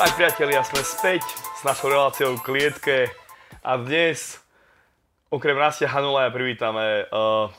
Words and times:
Tak 0.00 0.16
priatelia, 0.16 0.64
sme 0.64 0.80
späť 0.80 1.20
s 1.28 1.60
našou 1.60 1.92
reláciou 1.92 2.32
v 2.32 2.40
klietke 2.40 3.12
a 3.60 3.76
dnes 3.76 4.40
okrem 5.28 5.52
Rastia 5.52 5.92
Hanula 5.92 6.32
privítame 6.32 7.04
uh, 7.12 7.52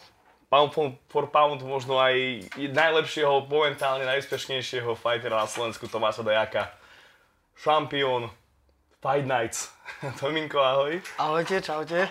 pound 0.49 0.73
for 1.05 1.29
pound 1.29 1.61
možno 1.61 2.01
aj 2.01 2.41
najlepšieho, 2.57 3.45
momentálne 3.45 4.09
najúspešnejšieho 4.09 4.89
fightera 4.97 5.37
na 5.37 5.45
Slovensku 5.45 5.85
Tomáša 5.85 6.25
Dajaka. 6.25 6.73
Šampión 7.61 8.33
Fight 9.05 9.29
Nights. 9.29 9.69
Tominko, 10.17 10.65
ahoj. 10.65 10.97
Ahojte, 11.21 11.61
čaute. 11.61 12.09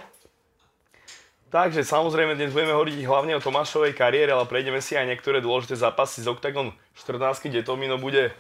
Takže 1.51 1.83
samozrejme 1.83 2.39
dnes 2.39 2.55
budeme 2.55 2.79
hovoriť 2.79 3.03
hlavne 3.03 3.35
o 3.35 3.43
Tomášovej 3.43 3.99
kariére, 3.99 4.31
ale 4.31 4.47
prejdeme 4.47 4.79
si 4.79 4.95
aj 4.95 5.11
niektoré 5.11 5.43
dôležité 5.43 5.75
zápasy 5.75 6.23
z 6.23 6.31
Octagon 6.31 6.71
14, 6.95 7.51
kde 7.51 7.67
Tomino 7.67 7.99
bude 7.99 8.31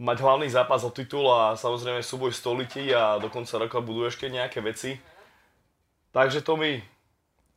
mať 0.00 0.24
hlavný 0.24 0.48
zápas 0.48 0.80
o 0.80 0.90
titul 0.90 1.28
a 1.28 1.52
samozrejme 1.60 2.00
súboj 2.00 2.32
stolití 2.32 2.88
a 2.96 3.20
do 3.20 3.28
konca 3.28 3.60
roka 3.60 3.84
budú 3.84 4.08
ešte 4.08 4.32
nejaké 4.32 4.64
veci. 4.64 4.96
Takže 6.16 6.40
to 6.40 6.56
my 6.56 6.80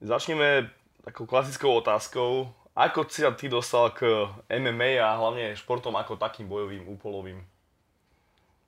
začneme 0.04 0.68
takou 1.08 1.24
klasickou 1.24 1.72
otázkou. 1.80 2.52
Ako 2.76 3.08
si 3.08 3.24
sa 3.24 3.32
ty 3.32 3.48
dostal 3.48 3.96
k 3.96 4.28
MMA 4.52 5.00
a 5.00 5.16
hlavne 5.16 5.56
športom 5.56 5.96
ako 5.96 6.20
takým 6.20 6.52
bojovým, 6.52 6.84
úpolovým? 6.92 7.40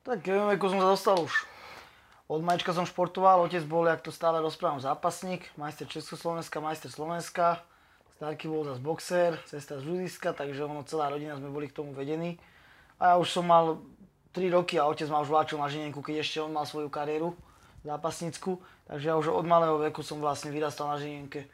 Tak 0.08 0.24
MMA 0.24 0.56
som 0.56 0.80
sa 0.80 0.90
dostal 0.96 1.16
už. 1.20 1.34
Od 2.26 2.42
majčka 2.42 2.74
som 2.74 2.88
športoval, 2.88 3.44
otec 3.44 3.62
bol, 3.62 3.86
jak 3.86 4.02
to 4.02 4.10
stále 4.10 4.42
rozprávam, 4.42 4.82
zápasník, 4.82 5.46
majster 5.54 5.86
Československa, 5.86 6.58
majster 6.58 6.90
Slovenska. 6.90 7.62
Starky 8.18 8.48
bol 8.50 8.66
zase 8.66 8.80
boxer, 8.82 9.30
sestra 9.46 9.78
z 9.78 9.86
Žudiska, 9.86 10.32
takže 10.32 10.64
ono 10.64 10.82
celá 10.88 11.12
rodina 11.12 11.36
sme 11.38 11.52
boli 11.52 11.70
k 11.70 11.76
tomu 11.76 11.92
vedení. 11.94 12.40
A 12.96 13.12
ja 13.12 13.14
už 13.20 13.28
som 13.28 13.44
mal 13.44 13.80
3 14.32 14.52
roky 14.52 14.76
a 14.76 14.88
otec 14.88 15.08
ma 15.08 15.24
už 15.24 15.32
vláčil 15.32 15.56
na 15.60 15.68
žinenku, 15.68 16.04
keď 16.04 16.20
ešte 16.20 16.44
on 16.44 16.52
mal 16.52 16.68
svoju 16.68 16.92
kariéru 16.92 17.32
zápasnícku. 17.86 18.60
Takže 18.86 19.06
ja 19.08 19.14
už 19.16 19.32
od 19.32 19.46
malého 19.46 19.78
veku 19.78 20.02
som 20.02 20.20
vlastne 20.20 20.50
vyrastal 20.50 20.90
na 20.90 20.98
žinenke. 21.00 21.46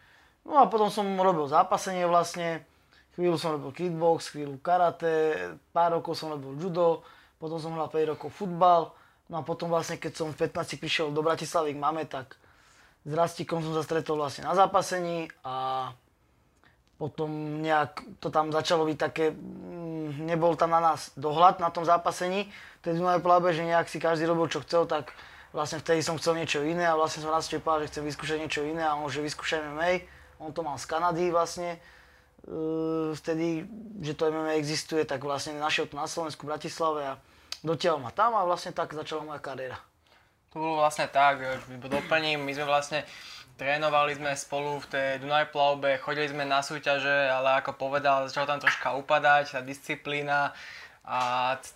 No 0.43 0.59
a 0.59 0.67
potom 0.67 0.91
som 0.91 1.07
robil 1.07 1.47
zápasenie 1.47 2.09
vlastne. 2.09 2.67
Chvíľu 3.12 3.37
som 3.37 3.61
robil 3.61 3.77
kickbox, 3.77 4.33
chvíľu 4.33 4.57
karate, 4.65 5.37
pár 5.77 6.01
rokov 6.01 6.17
som 6.17 6.33
robil 6.33 6.57
judo, 6.57 7.05
potom 7.37 7.61
som 7.61 7.77
hral 7.77 7.93
5 7.93 8.17
rokov 8.17 8.33
futbal. 8.33 8.97
No 9.29 9.41
a 9.41 9.43
potom 9.45 9.69
vlastne, 9.69 10.01
keď 10.01 10.12
som 10.17 10.29
v 10.33 10.49
15 10.49 10.81
prišiel 10.81 11.06
do 11.12 11.21
Bratislavy 11.21 11.77
k 11.77 11.83
mame, 11.83 12.09
tak 12.09 12.41
s 13.05 13.12
Rastikom 13.12 13.61
som 13.61 13.77
sa 13.77 13.84
stretol 13.84 14.17
vlastne 14.17 14.49
na 14.49 14.56
zápasení 14.56 15.29
a 15.45 15.89
potom 17.03 17.58
nejak 17.67 17.98
to 18.22 18.31
tam 18.31 18.55
začalo 18.55 18.86
byť 18.86 18.95
také, 18.95 19.34
mm, 19.34 20.22
nebol 20.22 20.55
tam 20.55 20.70
na 20.70 20.78
nás 20.78 21.11
dohľad 21.19 21.59
na 21.59 21.75
tom 21.75 21.83
zápasení, 21.83 22.47
vtedy 22.78 23.03
Dunaj 23.03 23.19
Plabe, 23.27 23.50
že 23.50 23.67
nejak 23.67 23.91
si 23.91 23.98
každý 23.98 24.22
robil 24.31 24.47
čo 24.47 24.62
chcel, 24.62 24.86
tak 24.86 25.11
vlastne 25.50 25.83
vtedy 25.83 25.98
som 25.98 26.14
chcel 26.14 26.39
niečo 26.39 26.62
iné 26.62 26.86
a 26.86 26.94
vlastne 26.94 27.27
som 27.27 27.34
raz 27.34 27.50
povedal, 27.50 27.91
že 27.91 27.98
chcem 27.98 28.06
vyskúšať 28.06 28.39
niečo 28.39 28.62
iné 28.62 28.86
a 28.86 28.94
on, 28.94 29.11
že 29.11 29.19
vyskúšaj 29.19 29.67
MMA, 29.75 30.06
on 30.39 30.55
to 30.55 30.62
mal 30.62 30.78
z 30.78 30.86
Kanady 30.86 31.34
vlastne, 31.34 31.83
e, 32.47 33.11
vtedy, 33.19 33.66
že 33.98 34.14
to 34.14 34.31
MMA 34.31 34.55
existuje, 34.62 35.03
tak 35.03 35.27
vlastne 35.27 35.59
našiel 35.59 35.91
to 35.91 35.98
na 35.98 36.06
Slovensku, 36.06 36.47
v 36.47 36.55
Bratislave 36.55 37.03
a 37.03 37.12
dotiaľ 37.66 37.98
ma 37.98 38.14
tam 38.14 38.39
a 38.39 38.47
vlastne 38.47 38.70
tak 38.70 38.94
začala 38.94 39.27
moja 39.27 39.42
kariéra. 39.42 39.83
To 40.55 40.62
bolo 40.62 40.87
vlastne 40.87 41.11
tak, 41.11 41.42
doplním, 41.83 42.47
my 42.47 42.53
sme 42.55 42.66
vlastne 42.70 43.03
trénovali 43.56 44.17
sme 44.17 44.33
spolu 44.34 44.81
v 44.83 44.86
tej 44.91 45.08
Dunaj 45.20 45.53
plavbe, 45.53 46.00
chodili 46.00 46.28
sme 46.28 46.48
na 46.48 46.64
súťaže, 46.64 47.28
ale 47.31 47.61
ako 47.61 47.77
povedal, 47.77 48.28
začalo 48.28 48.48
tam 48.48 48.61
troška 48.62 48.97
upadať, 48.97 49.59
tá 49.59 49.61
disciplína 49.61 50.56
a 51.03 51.21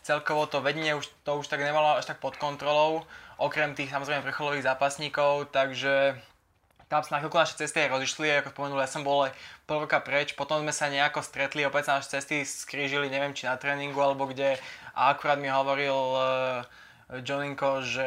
celkovo 0.06 0.46
to 0.46 0.62
vedenie 0.62 0.94
už, 0.94 1.10
to 1.26 1.42
už 1.42 1.50
tak 1.50 1.58
nemalo 1.58 1.98
až 1.98 2.06
tak 2.06 2.22
pod 2.22 2.38
kontrolou, 2.38 3.02
okrem 3.36 3.74
tých 3.74 3.90
samozrejme 3.90 4.22
vrcholových 4.22 4.66
zápasníkov, 4.66 5.50
takže 5.50 6.14
tam 6.86 7.02
sa 7.02 7.18
na 7.18 7.20
chvíľku 7.22 7.34
naše 7.34 7.58
cesty 7.58 7.82
aj 7.82 7.98
rozišli, 7.98 8.30
ako 8.38 8.54
spomenul, 8.54 8.78
ja 8.78 8.86
som 8.86 9.02
bol 9.02 9.26
aj 9.26 9.34
pol 9.66 9.82
roka 9.82 9.98
preč, 9.98 10.38
potom 10.38 10.62
sme 10.62 10.70
sa 10.70 10.86
nejako 10.86 11.18
stretli, 11.18 11.66
opäť 11.66 11.90
sa 11.90 11.98
naše 11.98 12.14
cesty 12.14 12.46
skrížili, 12.46 13.10
neviem 13.10 13.34
či 13.34 13.50
na 13.50 13.58
tréningu 13.58 13.98
alebo 13.98 14.30
kde. 14.30 14.54
A 14.94 15.10
akurát 15.10 15.34
mi 15.42 15.50
hovoril 15.50 15.90
uh, 15.92 16.62
Joninko, 17.26 17.82
že 17.82 18.06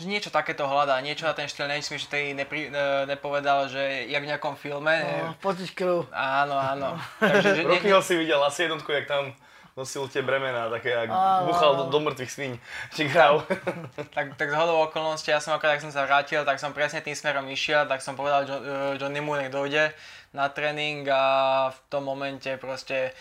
že 0.00 0.08
niečo 0.08 0.32
takéto 0.32 0.64
hľadá, 0.64 0.96
niečo 1.04 1.28
na 1.28 1.36
ten 1.36 1.44
štýl, 1.44 1.68
neviem, 1.68 1.84
že 1.84 2.08
tej 2.08 2.32
nepri, 2.32 2.72
ne, 2.72 3.04
nepovedal, 3.04 3.68
že 3.68 4.08
jak 4.08 4.24
v 4.24 4.30
nejakom 4.32 4.56
filme. 4.56 5.04
No, 5.04 5.36
potiť 5.44 5.68
krv. 5.76 6.08
Áno, 6.08 6.56
áno. 6.56 6.96
Takže, 7.20 7.60
že, 7.60 7.68
Rokyho 7.68 8.00
si 8.00 8.16
videl 8.16 8.40
asi 8.40 8.64
jednotku, 8.64 8.88
jak 8.88 9.04
tam 9.04 9.36
nosil 9.76 10.04
tie 10.08 10.24
bremená, 10.24 10.68
také 10.68 10.92
jak 10.92 11.08
áno, 11.12 11.48
buchal 11.48 11.72
do, 11.76 11.84
do 11.92 11.98
mŕtvych 12.08 12.32
svíň, 12.32 12.52
či 12.96 13.08
kráv. 13.08 13.44
tak, 14.16 14.36
tak 14.40 14.48
z 14.48 14.56
hodou 14.56 14.80
okolností, 14.88 15.28
ja 15.28 15.44
som 15.44 15.52
akorát, 15.52 15.76
ak 15.76 15.84
som 15.84 15.92
sa 15.92 16.08
vrátil, 16.08 16.40
tak 16.44 16.56
som 16.56 16.72
presne 16.72 17.04
tým 17.04 17.16
smerom 17.16 17.44
išiel, 17.52 17.84
tak 17.84 18.00
som 18.00 18.16
povedal 18.16 18.48
John, 18.48 18.60
uh, 18.64 18.92
Johnny 18.96 19.20
mu, 19.20 19.36
nech 19.36 19.52
dojde 19.52 19.92
na 20.32 20.48
tréning 20.48 21.04
a 21.12 21.68
v 21.68 21.78
tom 21.92 22.08
momente 22.08 22.48
proste 22.56 23.12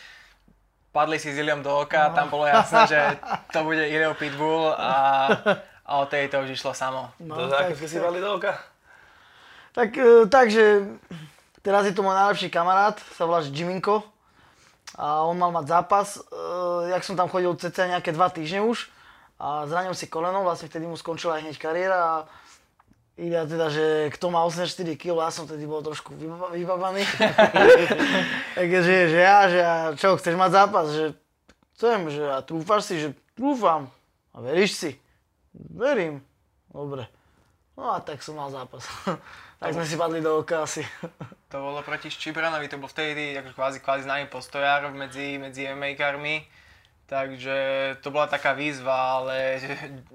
padli 0.91 1.19
si 1.19 1.31
s 1.31 1.39
Iliom 1.39 1.63
do 1.63 1.71
oka, 1.71 2.11
no. 2.11 2.15
tam 2.15 2.27
bolo 2.27 2.47
jasné, 2.47 2.79
že 2.87 2.99
to 3.51 3.63
bude 3.63 3.83
Ilio 3.87 4.15
Pitbull 4.15 4.75
a 4.75 4.91
a 5.91 5.93
o 5.99 6.05
tej 6.07 6.31
to 6.31 6.39
už 6.47 6.55
išlo 6.55 6.71
samo. 6.71 7.11
No, 7.19 7.35
to 7.35 7.51
tak, 7.51 7.75
ako 7.75 7.83
si 7.83 7.99
mali 7.99 8.23
do 8.23 8.39
oka? 8.39 8.55
Tak, 9.75 9.91
e, 9.91 10.23
takže 10.31 10.87
teraz 11.59 11.83
je 11.83 11.91
to 11.91 12.07
môj 12.07 12.15
najlepší 12.15 12.47
kamarát, 12.47 12.95
sa 13.19 13.27
volá 13.27 13.43
Jiminko 13.43 13.99
a 14.95 15.27
on 15.27 15.35
mal 15.35 15.51
mať 15.51 15.67
zápas, 15.67 16.15
e, 16.15 16.21
jak 16.95 17.03
som 17.03 17.19
tam 17.19 17.27
chodil 17.27 17.51
cca 17.59 17.91
nejaké 17.91 18.15
dva 18.15 18.31
týždne 18.31 18.63
už 18.63 18.87
a 19.35 19.67
zranil 19.67 19.91
si 19.91 20.07
koleno, 20.07 20.47
vlastne 20.47 20.71
vtedy 20.71 20.87
mu 20.87 20.95
skončila 20.95 21.39
aj 21.39 21.51
hneď 21.51 21.57
kariéra 21.59 21.99
a 21.99 22.15
Ide 23.19 23.43
teda, 23.43 23.67
že 23.67 24.07
kto 24.15 24.31
má 24.31 24.41
84 24.47 24.71
kg, 24.95 25.27
ja 25.27 25.29
som 25.29 25.43
tedy 25.43 25.67
bol 25.67 25.83
trošku 25.83 26.15
vybabaný. 26.55 27.03
Takže, 28.57 28.79
že 29.11 29.19
ja, 29.19 29.39
že 29.51 29.59
ja, 29.59 29.75
čo, 29.99 30.15
chceš 30.15 30.39
mať 30.39 30.51
zápas, 30.55 30.87
že 30.89 31.05
chcem, 31.75 32.07
že 32.07 32.23
a 32.23 32.39
trúfaš 32.39 32.87
si, 32.87 32.95
že 32.97 33.09
trúfam. 33.35 33.91
A 34.31 34.39
veríš 34.39 34.79
si? 34.79 34.91
Verím. 35.53 36.23
Dobre. 36.71 37.07
No 37.75 37.95
a 37.95 37.99
tak 37.99 38.23
som 38.23 38.35
mal 38.35 38.51
zápas. 38.51 38.87
tak 39.59 39.71
sme 39.75 39.85
si 39.87 39.95
padli 39.99 40.19
do 40.23 40.39
oka 40.39 40.63
asi. 40.63 40.83
to 41.51 41.57
bolo 41.59 41.83
proti 41.83 42.11
Ščibranovi, 42.11 42.67
to 42.71 42.79
bol 42.79 42.91
vtedy 42.91 43.35
ako 43.39 43.55
kvázi, 43.55 43.77
kvázi 43.83 44.03
známy 44.07 44.25
postojár 44.31 44.87
medzi, 44.91 45.39
medzi 45.39 45.67
MMA-karmi. 45.67 46.47
Takže 47.11 47.55
to 47.99 48.07
bola 48.07 48.23
taká 48.31 48.55
výzva, 48.55 49.19
ale 49.19 49.59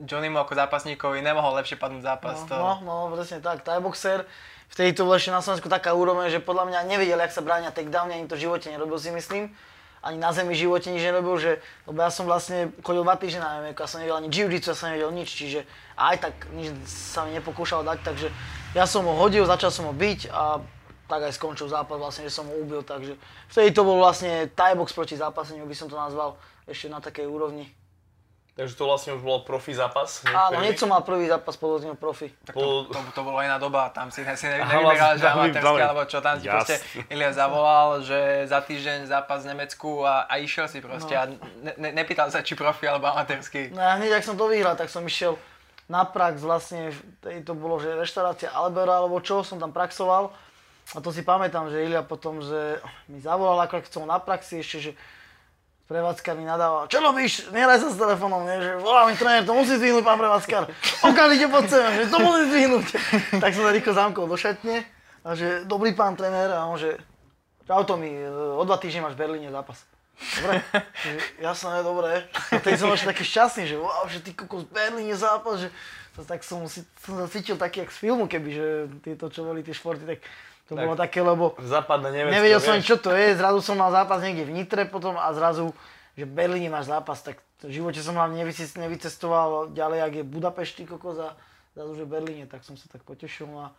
Johnny 0.08 0.32
mu 0.32 0.40
ako 0.40 0.56
zápasníkovi 0.56 1.20
nemohol 1.20 1.60
lepšie 1.60 1.76
padnúť 1.76 2.08
zápas. 2.08 2.40
No, 2.44 2.48
to... 2.48 2.56
no, 2.56 2.72
no, 2.80 2.94
presne 3.12 3.44
tak. 3.44 3.60
Thai 3.60 3.84
boxer, 3.84 4.24
vtedy 4.72 4.96
to 4.96 5.04
bolo 5.04 5.20
ešte 5.20 5.28
na 5.28 5.44
Slovensku 5.44 5.68
taká 5.68 5.92
úroveň, 5.92 6.32
že 6.32 6.40
podľa 6.40 6.72
mňa 6.72 6.88
nevedel, 6.88 7.20
jak 7.20 7.36
sa 7.36 7.44
bráňa 7.44 7.76
takedown, 7.76 8.08
ani 8.08 8.24
to 8.24 8.40
v 8.40 8.48
živote 8.48 8.72
nerobil 8.72 8.96
si 8.96 9.12
myslím 9.12 9.52
ani 10.06 10.22
na 10.22 10.30
zemi 10.30 10.54
živote 10.54 10.86
nič 10.94 11.02
nerobil, 11.02 11.34
že, 11.42 11.58
lebo 11.90 11.98
ja 11.98 12.14
som 12.14 12.30
vlastne 12.30 12.70
chodil 12.86 13.02
dva 13.02 13.18
týždne 13.18 13.42
na 13.42 13.50
MMA, 13.58 13.74
ja 13.74 13.90
som 13.90 13.98
nevedel 13.98 14.18
ani 14.22 14.30
jiu 14.30 14.46
ja 14.46 14.74
som 14.78 14.86
nevedel 14.94 15.10
nič, 15.10 15.28
čiže 15.34 15.66
aj 15.98 16.16
tak 16.22 16.34
nič 16.54 16.70
sa 16.86 17.26
mi 17.26 17.34
nepokúšal 17.34 17.82
dať, 17.82 17.98
takže 18.06 18.30
ja 18.78 18.86
som 18.86 19.02
ho 19.02 19.18
hodil, 19.18 19.42
začal 19.42 19.74
som 19.74 19.90
ho 19.90 19.94
byť 19.94 20.30
a 20.30 20.62
tak 21.10 21.26
aj 21.26 21.34
skončil 21.34 21.66
zápas 21.66 21.98
vlastne, 21.98 22.26
že 22.26 22.34
som 22.34 22.46
ho 22.46 22.54
ubil, 22.54 22.86
takže 22.86 23.18
vtedy 23.50 23.74
to 23.74 23.82
bol 23.82 23.98
vlastne 23.98 24.46
box 24.54 24.94
proti 24.94 25.18
zápaseniu, 25.18 25.66
by 25.66 25.74
som 25.74 25.90
to 25.90 25.98
nazval, 25.98 26.38
ešte 26.70 26.86
na 26.86 27.02
takej 27.02 27.26
úrovni. 27.26 27.66
Takže 28.56 28.72
to 28.72 28.88
vlastne 28.88 29.12
už 29.12 29.20
bol 29.20 29.44
profi 29.44 29.76
zápas? 29.76 30.24
Áno, 30.24 30.64
hneď 30.64 30.80
som 30.80 30.88
mal 30.88 31.04
prvý 31.04 31.28
zápas 31.28 31.60
podľa 31.60 31.92
profi. 31.92 32.32
Tak 32.40 32.56
to, 32.56 32.88
to, 32.88 32.98
to, 33.12 33.20
bolo 33.20 33.44
iná 33.44 33.60
doba, 33.60 33.92
tam 33.92 34.08
si, 34.08 34.24
si 34.24 34.46
ne, 34.48 34.64
nevyberal, 34.64 35.20
že 35.20 35.28
amatérske, 35.28 35.82
alebo 35.84 36.02
čo 36.08 36.24
tam 36.24 36.40
ti 36.40 36.48
proste 36.48 36.80
Ilia 37.12 37.36
zavolal, 37.36 38.00
že 38.00 38.48
za 38.48 38.64
týždeň 38.64 39.12
zápas 39.12 39.44
v 39.44 39.52
Nemecku 39.52 40.08
a, 40.08 40.24
a 40.24 40.40
išiel 40.40 40.72
si 40.72 40.80
proste 40.80 41.12
no. 41.12 41.20
a 41.20 41.24
ne, 41.68 41.72
ne, 41.76 41.90
nepýtal 41.92 42.32
sa, 42.32 42.40
či 42.40 42.56
profi 42.56 42.88
alebo 42.88 43.12
amatérsky. 43.12 43.76
No 43.76 43.84
a 43.84 44.00
hneď, 44.00 44.16
ak 44.16 44.24
som 44.24 44.40
to 44.40 44.48
vyhral, 44.48 44.72
tak 44.72 44.88
som 44.88 45.04
išiel 45.04 45.36
na 45.92 46.08
prax 46.08 46.40
vlastne, 46.40 46.96
to 47.44 47.52
bolo, 47.52 47.76
že 47.76 47.92
reštaurácia 47.92 48.56
Albera 48.56 49.04
alebo 49.04 49.20
čo, 49.20 49.44
som 49.44 49.60
tam 49.60 49.68
praxoval. 49.68 50.32
A 50.94 50.98
to 51.04 51.12
si 51.12 51.20
pamätám, 51.20 51.68
že 51.68 51.84
Ilia 51.84 52.00
potom, 52.00 52.40
že 52.40 52.80
mi 53.04 53.20
zavolal, 53.20 53.68
ako 53.68 53.84
som 53.84 54.08
na 54.08 54.16
praxi 54.16 54.64
ešte, 54.64 54.78
že 54.80 54.92
prevádzkar 55.86 56.34
mi 56.34 56.42
nadával, 56.42 56.90
čo 56.90 56.98
robíš, 56.98 57.46
nehraj 57.54 57.78
sa 57.78 57.88
s 57.94 57.98
telefónom, 57.98 58.42
nie? 58.42 58.58
že 58.58 58.74
volá 58.82 59.06
mi 59.06 59.14
tréner, 59.14 59.46
to 59.46 59.54
musí 59.54 59.78
zdvihnúť 59.78 60.02
pán 60.02 60.18
prevádzkar, 60.18 60.66
okamžite 61.06 61.46
pod 61.46 61.64
sem, 61.70 61.86
že 61.94 62.04
to 62.10 62.18
musí 62.18 62.42
zdvihnúť. 62.50 62.86
tak 63.42 63.50
som 63.54 63.62
sa 63.62 63.70
rýchlo 63.70 63.92
zamkol 63.94 64.26
do 64.26 64.34
šatne 64.34 64.82
a 65.22 65.28
že 65.38 65.62
dobrý 65.62 65.94
pán 65.94 66.18
tréner 66.18 66.50
a 66.50 66.66
on 66.66 66.74
že 66.74 66.98
čau 67.66 67.86
Tomi, 67.86 68.10
o 68.34 68.62
dva 68.66 68.78
týždne 68.82 69.06
máš 69.06 69.14
v 69.14 69.26
Berlíne 69.26 69.50
zápas. 69.54 69.86
Dobre, 70.16 70.64
jasné, 71.38 71.84
dobre. 71.84 72.24
A 72.32 72.58
teď 72.58 72.74
som 72.80 72.88
ešte 72.90 73.12
taký 73.12 73.22
šťastný, 73.22 73.64
že 73.68 73.76
wow, 73.76 74.08
že 74.08 74.24
ty 74.24 74.32
kokos 74.32 74.64
v 74.66 74.72
Berlíne 74.72 75.12
zápas, 75.12 75.60
že 75.60 75.68
tak 76.24 76.40
som, 76.40 76.64
si, 76.64 76.80
som 77.04 77.20
sa 77.20 77.28
cítil 77.28 77.60
taký 77.60 77.84
jak 77.84 77.92
z 77.92 77.98
filmu, 78.00 78.24
keby, 78.24 78.48
že 78.48 78.66
tieto, 79.04 79.28
čo 79.28 79.44
boli 79.44 79.60
tie 79.60 79.76
športy, 79.76 80.08
tak 80.08 80.24
to 80.66 80.74
tak, 80.74 80.82
bolo 80.82 80.96
také, 80.98 81.22
lebo 81.22 81.54
západné 81.62 82.10
Nemecko, 82.10 82.36
nevedel 82.36 82.60
som, 82.60 82.76
čo 82.82 82.98
to 82.98 83.14
je, 83.14 83.38
zrazu 83.38 83.62
som 83.62 83.78
mal 83.78 83.94
zápas 83.94 84.18
niekde 84.18 84.46
v 84.46 84.52
Nitre 84.52 84.82
potom 84.86 85.14
a 85.14 85.30
zrazu 85.30 85.70
že 86.16 86.24
v 86.24 86.32
Berlíne 86.32 86.72
máš 86.72 86.88
zápas, 86.88 87.20
tak 87.20 87.44
v 87.60 87.76
živote 87.76 88.00
som 88.00 88.16
hlavne 88.16 88.40
nevyces- 88.40 88.80
nevycestoval 88.80 89.76
ďalej, 89.76 90.00
ak 90.00 90.12
je 90.16 90.24
Budapešť, 90.24 90.88
kokos 90.88 91.20
a 91.20 91.36
už 91.76 92.02
je 92.02 92.06
v 92.08 92.12
Berlíne, 92.12 92.48
tak 92.48 92.64
som 92.64 92.72
sa 92.72 92.88
tak 92.88 93.04
potešil. 93.04 93.44
No 93.44 93.68
a 93.68 93.76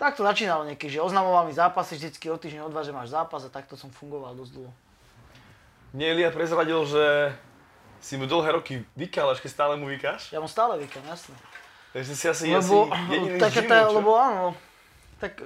tak 0.00 0.16
to 0.16 0.24
začínalo 0.24 0.64
niekedy, 0.64 0.96
že 0.96 1.04
oznamoval 1.04 1.44
mi 1.44 1.52
zápasy 1.52 2.00
vždycky 2.00 2.32
o 2.32 2.40
týždeň, 2.40 2.64
o 2.64 2.72
dva, 2.72 2.80
že 2.80 2.96
máš 2.96 3.12
zápas 3.12 3.44
a 3.44 3.52
takto 3.52 3.76
som 3.76 3.92
fungoval 3.92 4.32
dosť 4.32 4.52
dlho. 4.56 4.72
Mne 5.92 6.04
Elia 6.08 6.32
prezradil, 6.32 6.80
že 6.88 7.36
si 8.00 8.16
mu 8.16 8.24
dlhé 8.24 8.56
roky 8.56 8.82
vykal, 8.96 9.36
ešte 9.36 9.52
stále 9.52 9.76
mu 9.76 9.84
vykáš? 9.86 10.32
Ja 10.32 10.40
mu 10.40 10.48
stále 10.48 10.80
vykam, 10.80 11.04
jasné. 11.04 11.36
Takže 11.92 12.12
si 12.16 12.26
asi 12.26 12.44
Lebo, 12.48 12.90
jediný 13.12 13.38
tak, 13.38 13.52
z 13.54 13.62
gymu, 13.62 13.70
tá, 13.70 13.78
lebo 13.86 14.10
áno, 14.18 14.56
tak 15.22 15.38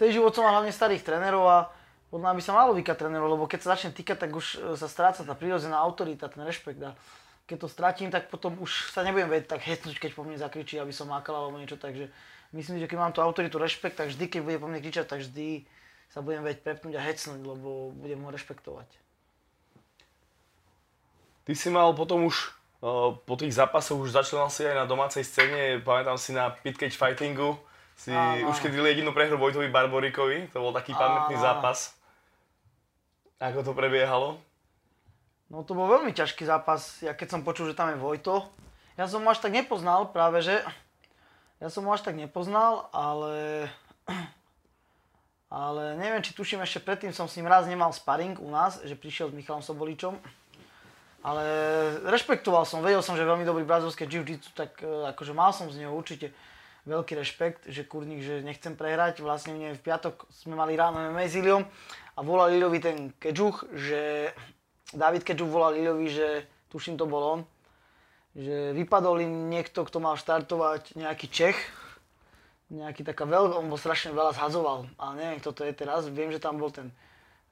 celý 0.00 0.16
život 0.16 0.32
som 0.32 0.48
mal 0.48 0.56
hlavne 0.56 0.72
starých 0.72 1.04
trénerov 1.04 1.44
a 1.44 1.68
podľa 2.08 2.32
mňa 2.32 2.36
by 2.40 2.42
sa 2.42 2.56
malo 2.56 2.72
vykať 2.72 2.96
trénerov, 2.96 3.28
lebo 3.36 3.44
keď 3.44 3.60
sa 3.60 3.76
začne 3.76 3.92
týkať, 3.92 4.16
tak 4.24 4.32
už 4.32 4.46
eh, 4.56 4.80
sa 4.80 4.88
stráca 4.88 5.20
tá 5.20 5.36
prírodzená 5.36 5.76
autorita, 5.76 6.32
ten 6.32 6.40
rešpekt 6.40 6.80
a 6.80 6.96
keď 7.44 7.66
to 7.66 7.68
stratím, 7.68 8.08
tak 8.08 8.32
potom 8.32 8.56
už 8.62 8.94
sa 8.94 9.02
nebudem 9.02 9.26
vedieť 9.26 9.58
tak 9.58 9.66
hecnúť, 9.66 9.98
keď 9.98 10.10
po 10.14 10.22
mne 10.22 10.38
zakričí, 10.38 10.78
aby 10.78 10.94
som 10.94 11.10
mákal 11.10 11.34
alebo 11.34 11.58
niečo, 11.58 11.76
takže 11.76 12.08
myslím, 12.54 12.78
že 12.78 12.86
keď 12.86 12.96
mám 12.96 13.12
tú 13.12 13.20
autoritu, 13.20 13.58
rešpekt, 13.58 13.98
tak 13.98 14.14
vždy, 14.14 14.24
keď 14.30 14.40
bude 14.46 14.62
po 14.62 14.70
mne 14.70 14.78
kričať, 14.78 15.06
tak 15.10 15.20
vždy 15.26 15.66
sa 16.14 16.22
budem 16.22 16.46
vedieť 16.46 16.62
prepnúť 16.62 16.94
a 16.94 17.02
hecnúť, 17.02 17.42
lebo 17.42 17.90
budem 17.90 18.22
ho 18.22 18.30
rešpektovať. 18.30 18.86
Ty 21.42 21.52
si 21.58 21.68
mal 21.74 21.90
potom 21.98 22.22
už 22.22 22.54
uh, 22.86 23.18
po 23.18 23.34
tých 23.34 23.50
zápasoch 23.50 23.98
už 23.98 24.14
začal 24.14 24.46
si 24.46 24.62
aj 24.62 24.74
na 24.74 24.86
domácej 24.86 25.26
scéne, 25.26 25.82
pamätám 25.82 26.18
si 26.22 26.30
na 26.30 26.54
Pit 26.54 26.78
Cage 26.78 26.94
Fightingu, 26.94 27.58
si 28.00 28.16
Áno. 28.16 28.48
už 28.48 28.56
keď 28.64 28.80
jedinú 28.96 29.12
prehru 29.12 29.36
Vojtovi 29.36 29.68
Barborikovi, 29.68 30.48
to 30.48 30.64
bol 30.64 30.72
taký 30.72 30.96
pamätný 30.96 31.36
Áno. 31.36 31.44
zápas. 31.44 31.92
Ako 33.36 33.60
to 33.60 33.76
prebiehalo? 33.76 34.40
No 35.52 35.60
to 35.68 35.76
bol 35.76 35.84
veľmi 35.84 36.16
ťažký 36.16 36.48
zápas, 36.48 37.04
ja 37.04 37.12
keď 37.12 37.28
som 37.36 37.44
počul, 37.44 37.68
že 37.68 37.76
tam 37.76 37.92
je 37.92 38.00
Vojto. 38.00 38.48
Ja 38.96 39.04
som 39.04 39.20
ho 39.20 39.28
až 39.28 39.44
tak 39.44 39.52
nepoznal, 39.52 40.08
práve 40.08 40.40
že. 40.40 40.64
Ja 41.60 41.68
som 41.68 41.84
ho 41.84 41.92
až 41.92 42.00
tak 42.00 42.16
nepoznal, 42.16 42.88
ale... 42.96 43.68
Ale 45.50 45.98
neviem, 45.98 46.22
či 46.22 46.30
tuším, 46.30 46.62
ešte 46.62 46.78
predtým 46.78 47.10
som 47.10 47.26
s 47.26 47.34
ním 47.34 47.50
raz 47.50 47.66
nemal 47.66 47.90
sparring 47.90 48.38
u 48.38 48.54
nás, 48.54 48.78
že 48.86 48.94
prišiel 48.94 49.34
s 49.34 49.36
Michalom 49.36 49.66
Soboličom. 49.66 50.14
Ale 51.26 51.42
rešpektoval 52.06 52.62
som, 52.62 52.86
vedel 52.86 53.02
som, 53.02 53.18
že 53.18 53.26
je 53.26 53.30
veľmi 53.34 53.42
dobrý 53.42 53.66
brazilské 53.66 54.06
jiu-jitsu, 54.06 54.54
tak 54.54 54.78
e, 54.78 55.10
akože 55.10 55.34
mal 55.34 55.50
som 55.50 55.66
z 55.66 55.82
neho 55.82 55.90
určite 55.90 56.30
veľký 56.88 57.12
rešpekt, 57.16 57.68
že 57.68 57.84
kurník, 57.84 58.24
že 58.24 58.40
nechcem 58.40 58.76
prehrať. 58.76 59.20
Vlastne 59.20 59.56
mne 59.56 59.76
v 59.76 59.84
piatok 59.84 60.28
sme 60.32 60.56
mali 60.56 60.76
ráno 60.76 61.00
MMA 61.12 61.24
s 61.28 61.36
Iliom 61.36 61.64
a 62.16 62.20
volal 62.20 62.56
Iliovi 62.56 62.80
ten 62.80 62.98
Kedžuch, 63.16 63.68
že 63.72 64.32
David 64.92 65.24
Kedžuch 65.24 65.50
volal 65.50 65.76
Iliovi, 65.76 66.08
že 66.08 66.28
tuším 66.72 66.96
to 66.96 67.04
bol 67.04 67.22
on, 67.22 67.40
že 68.34 68.72
vypadol 68.74 69.20
im 69.22 69.50
niekto, 69.50 69.82
kto 69.82 69.98
mal 69.98 70.14
štartovať 70.16 70.94
nejaký 70.96 71.26
Čech, 71.28 71.58
nejaký 72.70 73.02
taká 73.02 73.26
veľ, 73.26 73.58
on 73.58 73.66
bol 73.66 73.78
strašne 73.78 74.14
veľa 74.14 74.30
zhadzoval, 74.38 74.86
ale 74.94 75.12
neviem, 75.18 75.38
kto 75.42 75.50
to 75.50 75.62
je 75.66 75.74
teraz, 75.74 76.06
viem, 76.06 76.30
že 76.30 76.38
tam 76.38 76.62
bol 76.62 76.70
ten 76.70 76.94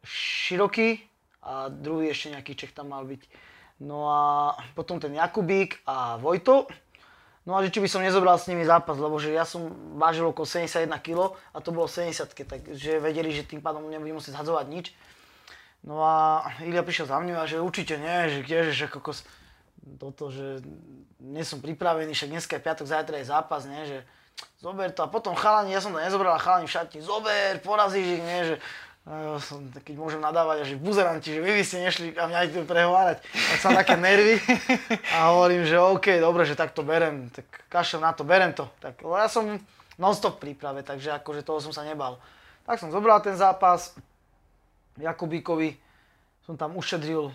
Široký 0.06 1.02
a 1.42 1.66
druhý 1.66 2.14
ešte 2.14 2.30
nejaký 2.30 2.52
Čech 2.54 2.72
tam 2.72 2.94
mal 2.94 3.02
byť. 3.02 3.22
No 3.82 4.10
a 4.10 4.54
potom 4.74 4.98
ten 4.98 5.14
Jakubík 5.14 5.82
a 5.86 6.18
Vojto. 6.18 6.66
No 7.48 7.56
a 7.56 7.64
že 7.64 7.72
či 7.72 7.80
by 7.80 7.88
som 7.88 8.04
nezobral 8.04 8.36
s 8.36 8.44
nimi 8.44 8.60
zápas, 8.60 9.00
lebo 9.00 9.16
že 9.16 9.32
ja 9.32 9.48
som 9.48 9.72
vážil 9.96 10.28
okolo 10.28 10.44
71 10.44 10.84
kg 11.00 11.32
a 11.32 11.64
to 11.64 11.72
bolo 11.72 11.88
70 11.88 12.28
takže 12.36 13.00
vedeli, 13.00 13.32
že 13.32 13.48
tým 13.48 13.64
pádom 13.64 13.88
nebudem 13.88 14.20
musieť 14.20 14.36
zhadzovať 14.36 14.68
nič. 14.68 14.92
No 15.80 16.04
a 16.04 16.44
Ilia 16.60 16.84
prišiel 16.84 17.08
za 17.08 17.16
mňou 17.16 17.40
a 17.40 17.48
že 17.48 17.56
určite 17.56 17.96
nie, 17.96 18.28
že 18.28 18.44
kdeže, 18.44 18.76
že 18.76 18.86
kokos, 18.92 19.24
toto, 19.96 20.28
že 20.28 20.60
nie 21.24 21.40
som 21.40 21.64
pripravený, 21.64 22.12
však 22.12 22.28
dneska 22.28 22.52
je 22.60 22.64
piatok, 22.68 22.84
zajtra 22.84 23.16
je 23.16 23.32
zápas, 23.32 23.64
nie, 23.64 23.80
že 23.88 24.04
zober 24.60 24.92
to 24.92 25.00
a 25.00 25.08
potom 25.08 25.32
chalani, 25.32 25.72
ja 25.72 25.80
som 25.80 25.96
to 25.96 26.04
nezobral 26.04 26.36
a 26.36 26.42
chalani 26.42 26.68
v 26.68 26.74
šatni, 26.76 27.00
zober, 27.00 27.64
porazíš 27.64 28.20
ich, 28.20 28.22
nie, 28.28 28.40
že 28.44 28.54
keď 29.80 29.94
môžem 29.96 30.20
nadávať, 30.20 30.68
že 30.68 30.76
buzeranti, 30.76 31.32
že 31.32 31.40
vy 31.40 31.56
by 31.56 31.64
ste 31.64 31.80
nešli 31.80 32.06
a 32.12 32.28
mňa 32.28 32.44
idete 32.44 32.68
prehovárať, 32.68 33.24
tak 33.24 33.58
som 33.64 33.72
také 33.72 33.96
nervy 33.96 34.36
a 35.16 35.32
hovorím, 35.32 35.64
že 35.64 35.80
OK, 35.80 36.20
dobre, 36.20 36.44
že 36.44 36.52
tak 36.52 36.76
to 36.76 36.84
berem, 36.84 37.32
tak 37.32 37.48
kašlem 37.72 38.04
na 38.04 38.12
to, 38.12 38.28
berem 38.28 38.52
to. 38.52 38.68
Tak, 38.84 39.00
ja 39.00 39.28
som 39.32 39.56
non-stop 39.96 40.36
v 40.36 40.52
príprave, 40.52 40.84
takže 40.84 41.16
akože 41.16 41.40
toho 41.40 41.56
som 41.64 41.72
sa 41.72 41.88
nebal. 41.88 42.20
Tak 42.68 42.84
som 42.84 42.92
zobral 42.92 43.24
ten 43.24 43.32
zápas, 43.32 43.96
Jakubíkovi 45.00 45.78
som 46.44 46.56
tam 46.56 46.76
ušedril 46.80 47.28
e, 47.28 47.32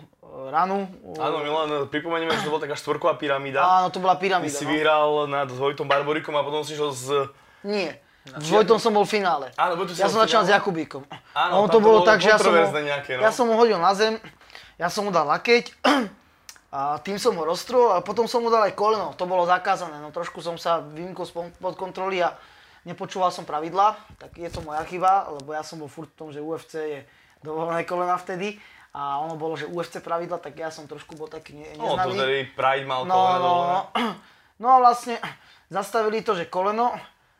ranu. 0.50 0.90
Áno, 1.18 1.42
Milan, 1.42 1.86
pripomenieme, 1.86 2.34
že 2.34 2.46
to 2.46 2.54
bola 2.54 2.66
taká 2.66 2.74
štvorková 2.74 3.14
pyramída. 3.14 3.62
Áno, 3.62 3.90
to 3.90 4.02
bola 4.02 4.18
Ty 4.18 4.26
pyramída. 4.26 4.58
si 4.58 4.66
no. 4.66 4.74
vyhral 4.74 5.10
nad 5.30 5.46
Vojtom 5.46 5.86
Barborikom 5.86 6.34
a 6.34 6.42
potom 6.42 6.66
si 6.66 6.74
šiel 6.74 6.90
z... 6.90 7.06
Nie. 7.62 8.03
S 8.24 8.48
Vojtom 8.48 8.80
som 8.80 8.96
bol 8.96 9.04
v 9.04 9.20
finále. 9.20 9.52
Áno, 9.60 9.76
Vojto 9.76 9.92
si 9.92 10.00
ja 10.00 10.08
som 10.08 10.16
začal 10.24 10.48
s. 10.48 10.50
Jakubíkom. 10.50 11.04
Áno, 11.36 11.64
ono 11.64 11.68
tam 11.68 11.76
to 11.76 11.78
bolo 11.84 12.00
bolo 12.00 12.08
tak, 12.08 12.24
že 12.24 12.32
ja 12.32 12.40
som, 12.40 12.56
ho, 12.56 12.64
nejaké, 12.72 13.20
no. 13.20 13.20
ja 13.20 13.30
som 13.30 13.44
ho 13.52 13.54
hodil 13.60 13.76
na 13.76 13.92
zem, 13.92 14.16
ja 14.80 14.88
som 14.88 15.04
mu 15.04 15.12
dal 15.12 15.28
lakeť 15.28 15.76
a 16.76 16.96
tým 17.04 17.20
som 17.20 17.36
ho 17.36 17.44
roztrul 17.44 17.92
a 17.92 18.00
potom 18.00 18.24
som 18.24 18.40
mu 18.40 18.48
dal 18.48 18.64
aj 18.64 18.72
koleno. 18.72 19.12
To 19.20 19.28
bolo 19.28 19.44
zakázané, 19.44 20.00
no 20.00 20.08
trošku 20.08 20.40
som 20.40 20.56
sa 20.56 20.80
vymkol 20.80 21.28
spod 21.28 21.52
pod 21.60 21.76
kontroly 21.76 22.24
a 22.24 22.32
nepočúval 22.88 23.28
som 23.28 23.44
pravidla, 23.44 23.96
tak 24.16 24.40
je 24.40 24.48
to 24.48 24.64
moja 24.64 24.80
chyba, 24.88 25.28
lebo 25.28 25.52
ja 25.52 25.60
som 25.60 25.76
bol 25.80 25.92
furt 25.92 26.08
v 26.12 26.16
tom, 26.16 26.28
že 26.32 26.40
UFC 26.40 26.74
je 26.80 27.00
dovolené 27.44 27.84
kolena 27.84 28.16
vtedy 28.16 28.56
a 28.96 29.20
ono 29.20 29.36
bolo, 29.36 29.58
že 29.58 29.68
UFC 29.68 30.00
pravidla, 30.00 30.40
tak 30.40 30.56
ja 30.56 30.72
som 30.72 30.88
trošku 30.88 31.12
bol 31.18 31.28
taký 31.28 31.60
ne- 31.60 31.76
No, 31.76 31.92
to 31.92 32.08
neznavý. 32.08 32.16
tedy 32.16 32.36
Pride 32.56 32.86
mal 32.88 33.04
No, 33.04 33.12
koleno 33.16 33.40
no, 33.44 33.52
no. 33.52 33.80
no 34.64 34.66
a 34.70 34.76
vlastne 34.80 35.20
zastavili 35.76 36.24
to, 36.24 36.32
že 36.38 36.48
koleno 36.48 36.94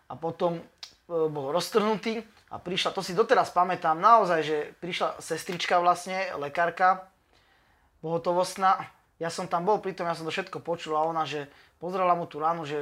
a 0.05 0.15
potom 0.21 0.61
bol 1.09 1.53
roztrhnutý 1.53 2.25
a 2.49 2.57
prišla, 2.57 2.97
to 2.97 3.05
si 3.05 3.13
doteraz 3.13 3.53
pamätám, 3.53 4.01
naozaj, 4.01 4.41
že 4.41 4.57
prišla 4.81 5.21
sestrička 5.21 5.77
vlastne, 5.81 6.33
lekárka, 6.41 7.09
pohotovostná. 8.01 8.89
Ja 9.21 9.29
som 9.29 9.49
tam 9.49 9.69
bol, 9.69 9.81
pritom 9.81 10.09
ja 10.09 10.17
som 10.17 10.25
to 10.25 10.33
všetko 10.33 10.65
počul 10.65 10.97
a 10.97 11.05
ona, 11.05 11.29
že 11.29 11.49
pozrela 11.77 12.17
mu 12.17 12.25
tú 12.25 12.41
ránu, 12.41 12.65
že 12.65 12.77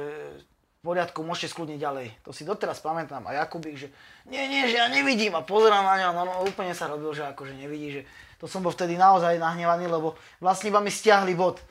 v 0.83 0.91
poriadku, 0.91 1.23
môžete 1.23 1.55
skľudniť 1.55 1.79
ďalej. 1.79 2.07
To 2.27 2.35
si 2.35 2.43
doteraz 2.43 2.83
pamätám. 2.83 3.23
A 3.23 3.39
Jakubík, 3.39 3.79
že 3.79 3.87
nie, 4.27 4.43
nie, 4.51 4.67
že 4.67 4.83
ja 4.83 4.91
nevidím. 4.91 5.31
A 5.31 5.39
pozerám 5.39 5.87
na 5.87 5.95
ňa, 5.95 6.07
no, 6.11 6.27
no 6.27 6.33
úplne 6.43 6.75
sa 6.75 6.91
robil, 6.91 7.15
že 7.15 7.23
akože 7.23 7.55
nevidí, 7.55 7.87
že 7.99 8.01
to 8.35 8.51
som 8.51 8.59
bol 8.59 8.75
vtedy 8.75 8.99
naozaj 8.99 9.39
nahnevaný, 9.39 9.87
lebo 9.87 10.19
vlastne 10.43 10.67
iba 10.67 10.83
mi 10.83 10.91
stiahli 10.91 11.31
bod. 11.39 11.63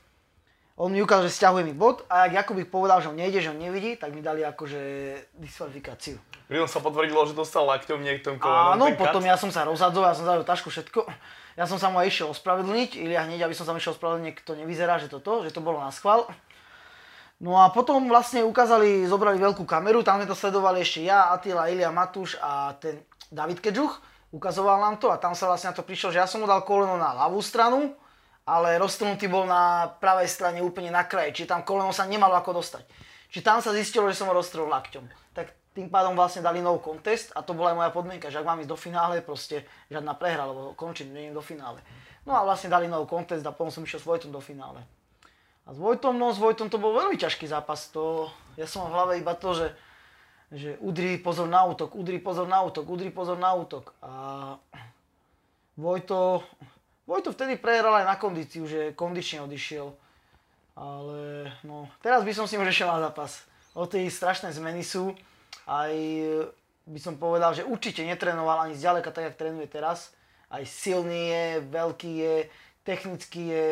On 0.83 0.91
mi 0.91 0.99
ukázal, 0.99 1.31
že 1.31 1.39
stiahuje 1.39 1.63
mi 1.63 1.79
bod 1.79 2.03
a 2.11 2.27
ak 2.27 2.43
Jakubík 2.43 2.67
povedal, 2.67 2.99
že 2.99 3.07
on 3.07 3.15
nejde, 3.15 3.39
že 3.39 3.55
on 3.55 3.61
nevidí, 3.63 3.95
tak 3.95 4.11
mi 4.11 4.19
dali 4.19 4.43
akože 4.43 4.81
diskvalifikáciu. 5.39 6.19
Pritom 6.51 6.67
sa 6.67 6.83
potvrdilo, 6.83 7.23
že 7.23 7.39
dostal 7.39 7.63
lakťom 7.71 8.03
niektom 8.03 8.43
kolenom. 8.43 8.75
Áno, 8.75 8.91
potom 8.99 9.23
ja 9.23 9.39
som 9.39 9.55
sa 9.55 9.63
rozhadzoval, 9.63 10.11
ja 10.11 10.19
som 10.19 10.27
zavrel 10.27 10.43
tašku, 10.43 10.75
všetko. 10.75 11.07
Ja 11.55 11.71
som 11.71 11.79
sa 11.79 11.87
mu 11.87 12.03
aj 12.03 12.11
išiel 12.11 12.35
ospravedlniť, 12.35 12.99
Ilia 12.99 13.23
hneď, 13.23 13.47
aby 13.47 13.55
som 13.55 13.63
sa 13.63 13.79
išiel 13.79 13.95
ospravedlniť, 13.95 14.43
to 14.43 14.59
nevyzerá, 14.59 14.99
že 14.99 15.07
toto, 15.07 15.47
že 15.47 15.55
to 15.55 15.63
bolo 15.63 15.79
na 15.79 15.95
schvál. 15.95 16.27
No 17.39 17.63
a 17.63 17.71
potom 17.71 18.03
vlastne 18.11 18.43
ukázali, 18.43 19.07
zobrali 19.07 19.39
veľkú 19.39 19.63
kameru, 19.63 20.03
tam 20.03 20.19
sme 20.19 20.27
to 20.27 20.35
sledovali 20.35 20.83
ešte 20.83 21.07
ja, 21.07 21.31
Attila, 21.31 21.71
Ilia 21.71 21.95
Matúš 21.95 22.35
a 22.43 22.75
ten 22.83 23.07
David 23.31 23.63
Kedžuch. 23.63 24.03
Ukazoval 24.35 24.83
nám 24.83 24.99
to 24.99 25.15
a 25.15 25.21
tam 25.21 25.39
sa 25.39 25.47
vlastne 25.47 25.71
na 25.71 25.79
to 25.79 25.87
prišlo, 25.87 26.11
že 26.11 26.19
ja 26.19 26.27
som 26.27 26.43
mu 26.43 26.51
dal 26.51 26.67
koleno 26.67 26.99
na 26.99 27.15
ľavú 27.15 27.39
stranu, 27.39 27.95
ale 28.43 28.79
roztrhnutý 28.79 29.31
bol 29.31 29.47
na 29.47 29.95
pravej 30.03 30.27
strane 30.27 30.59
úplne 30.59 30.91
na 30.91 31.07
kraji, 31.07 31.43
čiže 31.43 31.53
tam 31.55 31.63
koleno 31.63 31.95
sa 31.95 32.11
nemalo 32.11 32.35
ako 32.35 32.59
dostať. 32.59 32.85
Čiže 33.33 33.47
tam 33.47 33.59
sa 33.63 33.73
zistilo, 33.73 34.11
že 34.11 34.19
som 34.19 34.29
ho 34.29 34.35
roztrhol 34.37 34.69
lakťom. 34.69 35.09
Tak 35.33 35.55
tým 35.73 35.89
pádom 35.89 36.13
vlastne 36.13 36.45
dali 36.45 36.61
no 36.61 36.77
contest 36.77 37.33
a 37.33 37.41
to 37.41 37.57
bola 37.57 37.73
aj 37.73 37.79
moja 37.81 37.91
podmienka, 37.95 38.29
že 38.29 38.43
ak 38.43 38.45
mám 38.45 38.61
ísť 38.61 38.69
do 38.69 38.77
finále, 38.77 39.25
proste 39.25 39.65
žiadna 39.89 40.13
prehra, 40.13 40.45
lebo 40.45 40.77
končím, 40.77 41.17
nejdem 41.17 41.33
do 41.33 41.41
finále. 41.41 41.81
No 42.29 42.37
a 42.37 42.45
vlastne 42.45 42.69
dali 42.69 42.93
no 42.93 43.09
contest 43.09 43.41
a 43.49 43.57
potom 43.57 43.73
som 43.73 43.87
išiel 43.87 44.05
s 44.05 44.07
Vojtom 44.07 44.31
do 44.31 44.43
finále. 44.45 44.85
A 45.65 45.73
s 45.73 45.79
Vojtom, 45.81 46.19
no 46.19 46.35
s 46.35 46.43
Vojtom 46.43 46.69
to 46.69 46.77
bol 46.77 46.93
veľmi 46.93 47.17
ťažký 47.17 47.49
zápas. 47.49 47.89
To, 47.97 48.29
ja 48.59 48.69
som 48.69 48.85
v 48.91 48.95
hlave 48.95 49.13
iba 49.23 49.33
to, 49.33 49.57
že, 49.57 49.69
že 50.53 50.71
udri 50.85 51.17
pozor 51.17 51.49
na 51.49 51.65
útok, 51.65 51.97
udri 51.97 52.21
pozor 52.21 52.51
na 52.51 52.61
útok, 52.67 52.85
udri 52.85 53.09
pozor 53.09 53.41
na 53.41 53.57
útok. 53.57 53.97
A 54.05 54.13
Vojto, 55.79 56.45
Vojto 57.03 57.35
vtedy 57.35 57.59
prehral 57.59 57.99
aj 57.99 58.07
na 58.07 58.17
kondíciu, 58.17 58.63
že 58.67 58.95
kondične 58.95 59.43
odišiel. 59.43 59.91
Ale 60.73 61.51
no, 61.67 61.91
teraz 62.01 62.25
by 62.25 62.33
som 62.33 62.47
s 62.49 62.55
ním 62.55 62.65
na 62.65 62.73
zápas. 62.73 63.45
O 63.77 63.85
tej 63.85 64.09
strašné 64.09 64.53
zmeny 64.55 64.81
sú. 64.81 65.13
Aj 65.69 65.93
e, 65.93 66.49
by 66.89 67.01
som 67.03 67.15
povedal, 67.21 67.53
že 67.53 67.67
určite 67.67 68.01
netrénoval 68.05 68.69
ani 68.69 68.75
zďaleka 68.79 69.13
tak, 69.13 69.33
jak 69.33 69.37
trénuje 69.41 69.69
teraz. 69.69 70.15
Aj 70.49 70.63
silný 70.65 71.33
je, 71.33 71.45
veľký 71.69 72.13
je, 72.13 72.35
technicky 72.85 73.41
je 73.53 73.67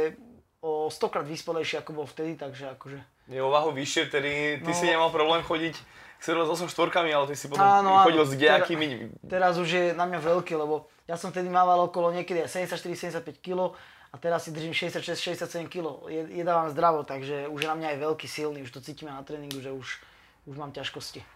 o 0.61 0.89
stokrát 0.93 1.25
vyspelejší 1.25 1.81
ako 1.81 2.05
bol 2.05 2.07
vtedy, 2.09 2.37
takže 2.37 2.73
akože... 2.77 3.01
Je 3.31 3.41
o 3.41 3.49
váhu 3.49 3.73
vyššie, 3.73 4.11
tedy 4.11 4.33
ty 4.61 4.73
No. 4.73 4.77
si 4.77 4.85
nemal 4.91 5.09
problém 5.09 5.41
chodiť 5.41 5.77
78 6.21 6.69
štvorkami, 6.69 7.09
ale 7.15 7.33
ty 7.33 7.37
si 7.37 7.49
potom 7.49 7.65
Áno, 7.65 7.97
áno. 7.97 8.05
chodil 8.05 8.25
s 8.29 8.35
nejakými... 8.37 8.87
Teraz 9.25 9.57
už 9.57 9.69
je 9.71 9.85
na 9.97 10.05
mňa 10.05 10.21
veľký, 10.21 10.53
lebo 10.53 10.85
ja 11.11 11.19
som 11.19 11.35
vtedy 11.35 11.51
mával 11.51 11.91
okolo 11.91 12.15
niekedy 12.15 12.47
aj 12.47 12.71
74-75 12.71 13.43
kg 13.43 13.75
a 14.11 14.17
teraz 14.23 14.47
si 14.47 14.55
držím 14.55 14.71
66-67 14.71 15.67
kg. 15.67 16.07
Je, 16.07 16.23
jedávam 16.39 16.71
zdravo, 16.71 17.03
takže 17.03 17.51
už 17.51 17.67
je 17.67 17.69
na 17.71 17.75
mňa 17.75 17.89
aj 17.95 17.99
veľký, 17.99 18.27
silný, 18.31 18.63
už 18.63 18.71
to 18.71 18.79
cítime 18.79 19.11
na 19.11 19.27
tréningu, 19.27 19.59
že 19.59 19.75
už, 19.75 19.99
už 20.47 20.55
mám 20.55 20.71
ťažkosti. 20.71 21.27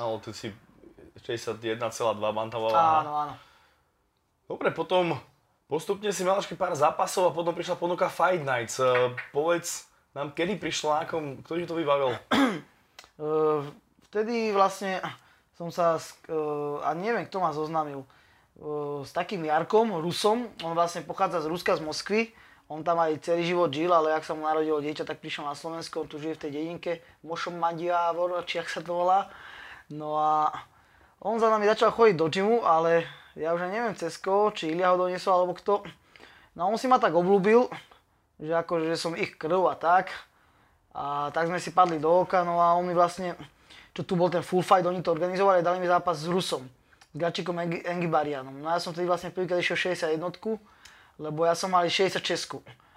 Áno, 0.00 0.24
ty 0.24 0.32
si 0.32 0.48
61,2 1.20 1.84
bantamová 2.16 2.72
váha. 2.72 3.00
Áno, 3.04 3.12
áno. 3.28 3.34
Dobre, 4.48 4.72
potom 4.72 5.20
postupne 5.68 6.08
si 6.08 6.24
mal 6.24 6.40
pár 6.40 6.72
zápasov 6.72 7.28
a 7.28 7.36
potom 7.36 7.52
prišla 7.52 7.76
ponuka 7.76 8.08
Fight 8.08 8.40
Nights. 8.40 8.80
Uh, 8.80 9.12
povedz 9.36 9.84
nám, 10.16 10.32
kedy 10.32 10.56
prišla, 10.56 11.04
ako, 11.04 11.44
kto 11.44 11.52
ti 11.60 11.68
to 11.68 11.76
vybavil? 11.76 12.16
Uh, 13.14 13.62
vtedy 14.10 14.50
vlastne 14.50 14.98
som 15.54 15.70
sa, 15.70 15.96
uh, 15.96 16.82
a 16.82 16.92
neviem, 16.98 17.24
kto 17.30 17.38
ma 17.38 17.54
zoznámil, 17.54 18.02
uh, 18.02 18.23
s 19.04 19.10
takým 19.10 19.42
Jarkom, 19.42 19.98
Rusom, 19.98 20.46
on 20.62 20.72
vlastne 20.78 21.02
pochádza 21.02 21.42
z 21.42 21.50
Ruska, 21.50 21.74
z 21.74 21.82
Moskvy, 21.82 22.30
on 22.70 22.80
tam 22.80 22.96
aj 23.02 23.20
celý 23.20 23.44
život 23.44 23.68
žil, 23.68 23.92
ale 23.92 24.16
ak 24.16 24.24
sa 24.24 24.32
mu 24.32 24.46
narodilo 24.46 24.80
dieťa, 24.80 25.04
tak 25.04 25.20
prišiel 25.20 25.44
na 25.44 25.58
Slovensko, 25.58 26.06
on 26.06 26.08
tu 26.08 26.16
žije 26.16 26.38
v 26.38 26.42
tej 26.42 26.50
dedinke, 26.54 26.92
Mošom 27.26 27.58
Madiavor, 27.60 28.40
či 28.48 28.62
ak 28.62 28.72
sa 28.72 28.80
to 28.80 28.94
volá. 28.94 29.28
No 29.92 30.16
a 30.16 30.48
on 31.20 31.36
za 31.36 31.52
nami 31.52 31.68
začal 31.68 31.92
chodiť 31.92 32.16
do 32.16 32.26
gymu, 32.32 32.64
ale 32.64 33.04
ja 33.36 33.52
už 33.52 33.68
neviem 33.68 33.92
cez 33.98 34.16
či 34.56 34.64
Ilia 34.72 34.94
ho 34.94 34.96
doniesol 34.96 35.44
alebo 35.44 35.52
kto. 35.58 35.84
No 36.56 36.64
a 36.64 36.70
on 36.70 36.78
si 36.80 36.88
ma 36.88 36.96
tak 36.96 37.12
obľúbil, 37.12 37.68
že 38.40 38.54
akože 38.54 38.86
že 38.88 38.96
som 38.96 39.12
ich 39.18 39.36
krv 39.36 39.68
a 39.68 39.76
tak. 39.76 40.14
A 40.94 41.34
tak 41.34 41.50
sme 41.50 41.58
si 41.58 41.74
padli 41.74 41.98
do 41.98 42.22
oka, 42.22 42.46
no 42.46 42.62
a 42.62 42.78
on 42.78 42.86
mi 42.86 42.94
vlastne, 42.94 43.34
čo 43.92 44.06
tu 44.06 44.14
bol 44.14 44.30
ten 44.30 44.46
full 44.46 44.62
fight, 44.62 44.86
oni 44.86 45.02
to 45.02 45.10
organizovali, 45.10 45.60
dali 45.60 45.82
mi 45.82 45.90
zápas 45.90 46.22
s 46.22 46.30
Rusom, 46.30 46.62
Gačikom 47.14 47.56
Engibarianom. 47.62 48.58
No 48.58 48.68
ja 48.74 48.82
som 48.82 48.90
vtedy 48.90 49.06
vlastne 49.06 49.30
prvýkrát 49.30 49.62
išiel 49.62 49.94
61, 49.94 50.18
lebo 51.22 51.40
ja 51.46 51.54
som 51.54 51.70
mal 51.70 51.86
66. 51.86 52.18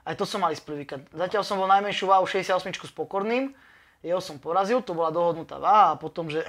Aj 0.08 0.16
to 0.18 0.26
som 0.26 0.42
mal 0.42 0.50
ísť 0.50 0.66
prvýkrát. 0.66 1.02
Zatiaľ 1.14 1.44
som 1.46 1.62
bol 1.62 1.70
najmenšiu 1.70 2.10
váhu 2.10 2.26
68 2.26 2.90
s 2.90 2.94
pokorným, 2.96 3.54
jeho 4.02 4.22
som 4.22 4.42
porazil, 4.42 4.82
to 4.82 4.94
bola 4.94 5.14
dohodnutá 5.14 5.62
váha 5.62 5.94
a 5.94 6.00
potom, 6.00 6.30
že 6.30 6.46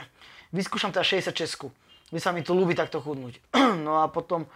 vyskúšam 0.53 0.93
teda 0.93 1.05
66. 1.05 1.69
Vy 2.09 2.19
sa 2.21 2.33
mi 2.33 2.41
to 2.41 2.57
ľúbi 2.57 2.73
takto 2.73 3.05
chudnúť. 3.05 3.41
no 3.85 4.01
a 4.01 4.09
potom 4.09 4.49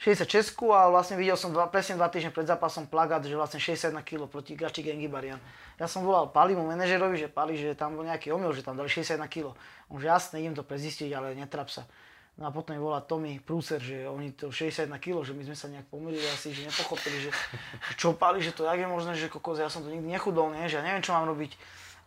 66 0.00 0.56
a 0.72 0.88
vlastne 0.88 1.20
videl 1.20 1.36
som 1.36 1.52
dva, 1.52 1.68
presne 1.68 1.96
dva 2.00 2.08
týždne 2.08 2.34
pred 2.34 2.48
zápasom 2.48 2.88
plagát, 2.88 3.24
že 3.24 3.36
vlastne 3.36 3.60
61 3.60 4.04
kg 4.04 4.26
proti 4.28 4.56
Gači 4.56 4.80
Gengi 4.80 5.08
Barian. 5.08 5.40
Ja 5.76 5.88
som 5.88 6.04
volal 6.04 6.32
Palimu, 6.32 6.64
manažerovi, 6.64 7.16
že 7.16 7.28
Pali, 7.28 7.56
že 7.56 7.76
tam 7.76 7.98
bol 7.98 8.04
nejaký 8.04 8.32
omyl, 8.32 8.52
že 8.56 8.64
tam 8.64 8.76
dali 8.76 8.88
61 8.88 9.24
kg. 9.28 9.52
On 9.88 9.96
že 10.00 10.08
jasne, 10.08 10.40
idem 10.40 10.56
to 10.56 10.64
prezistiť, 10.64 11.10
ale 11.12 11.36
netrap 11.36 11.68
sa. 11.68 11.88
No 12.34 12.46
a 12.46 12.50
potom 12.50 12.74
volá 12.82 12.98
Tommy 12.98 13.38
Prúser, 13.38 13.78
že 13.78 14.10
oni 14.10 14.34
to 14.34 14.50
61 14.50 14.90
kg, 14.98 15.22
že 15.22 15.38
my 15.38 15.46
sme 15.46 15.54
sa 15.54 15.70
nejak 15.70 15.86
pomýlili 15.86 16.26
asi, 16.34 16.50
že 16.50 16.66
nepochopili, 16.66 17.22
že, 17.22 17.30
že 17.30 17.92
čo 17.94 18.18
Pali, 18.18 18.42
že 18.42 18.50
to 18.50 18.66
jak 18.66 18.82
je 18.82 18.88
možné, 18.90 19.14
že 19.14 19.30
kokos, 19.30 19.62
ja 19.62 19.70
som 19.70 19.86
to 19.86 19.90
nikdy 19.94 20.10
nechudol, 20.10 20.50
nie? 20.50 20.66
že 20.66 20.82
ja 20.82 20.84
neviem, 20.84 20.98
čo 20.98 21.14
mám 21.14 21.30
robiť, 21.30 21.54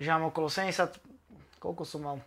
že 0.03 0.07
mám 0.11 0.27
okolo 0.27 0.51
70, 0.51 0.99
koľko 1.63 1.83
som 1.87 2.03
mal, 2.03 2.17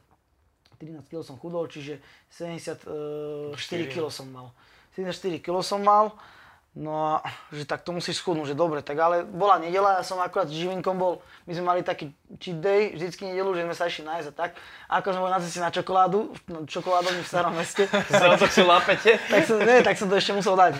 13 0.80 1.12
kg 1.12 1.20
som 1.20 1.36
chudol, 1.36 1.68
čiže 1.68 2.00
74 2.32 3.52
kg 3.92 4.08
som 4.08 4.32
mal. 4.32 4.48
74 4.96 5.44
kg 5.44 5.60
som 5.60 5.84
mal, 5.84 6.16
no 6.70 7.18
a 7.18 7.26
že 7.50 7.66
tak 7.66 7.82
to 7.82 7.90
musíš 7.90 8.22
schudnúť, 8.22 8.54
že 8.54 8.56
dobre, 8.58 8.78
tak 8.78 8.94
ale 8.94 9.26
bola 9.26 9.58
nedela, 9.58 9.98
ja 9.98 10.04
som 10.06 10.22
akurát 10.22 10.46
s 10.46 10.54
Živinkom 10.54 10.94
bol, 10.94 11.18
my 11.50 11.52
sme 11.58 11.64
mali 11.66 11.80
taký 11.82 12.14
cheat 12.38 12.62
day, 12.62 12.94
vždycky 12.94 13.26
nedelu, 13.26 13.50
že 13.58 13.62
sme 13.66 13.74
sa 13.74 13.84
išli 13.90 14.04
nájsť 14.06 14.28
a 14.30 14.34
tak. 14.34 14.50
A 14.86 15.02
ako 15.02 15.06
sme 15.10 15.20
boli 15.26 15.34
na 15.34 15.42
ceste 15.42 15.58
na 15.58 15.74
čokoládu, 15.74 16.30
no, 16.46 16.58
čokoládovni 16.70 17.26
v 17.26 17.30
starom 17.30 17.54
meste. 17.58 17.90
Sa 18.10 18.30
otočil 18.30 18.70
lápete? 18.70 19.18
tak 19.34 19.42
som, 19.50 19.58
nie, 19.58 19.82
tak 19.82 19.98
som 19.98 20.06
to 20.06 20.14
ešte 20.14 20.30
musel 20.30 20.54
dať. 20.54 20.78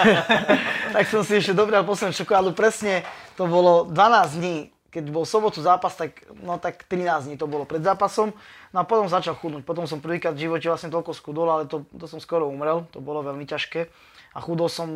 tak 0.94 1.04
som 1.10 1.26
si 1.26 1.42
ešte 1.42 1.58
dobral 1.58 1.82
poslednú 1.82 2.14
čokoládu, 2.14 2.54
presne 2.54 3.02
to 3.34 3.50
bolo 3.50 3.90
12 3.90 4.38
dní 4.38 4.56
keď 4.90 5.06
bol 5.14 5.22
sobotu 5.22 5.62
zápas, 5.62 5.94
tak, 5.94 6.26
no 6.42 6.58
tak 6.58 6.82
13 6.82 7.30
dní 7.30 7.36
to 7.38 7.46
bolo 7.46 7.62
pred 7.62 7.78
zápasom. 7.78 8.34
No 8.74 8.82
a 8.82 8.84
potom 8.84 9.06
začal 9.06 9.38
chudnúť. 9.38 9.62
Potom 9.62 9.86
som 9.86 10.02
prvýkrát 10.02 10.34
v 10.34 10.50
živote 10.50 10.66
vlastne 10.66 10.90
toľko 10.90 11.14
schudol, 11.14 11.46
ale 11.46 11.70
to, 11.70 11.86
to 11.94 12.10
som 12.10 12.18
skoro 12.18 12.50
umrel. 12.50 12.90
To 12.90 12.98
bolo 12.98 13.22
veľmi 13.22 13.46
ťažké. 13.46 13.86
A 14.30 14.38
chudol 14.38 14.70
som 14.70 14.88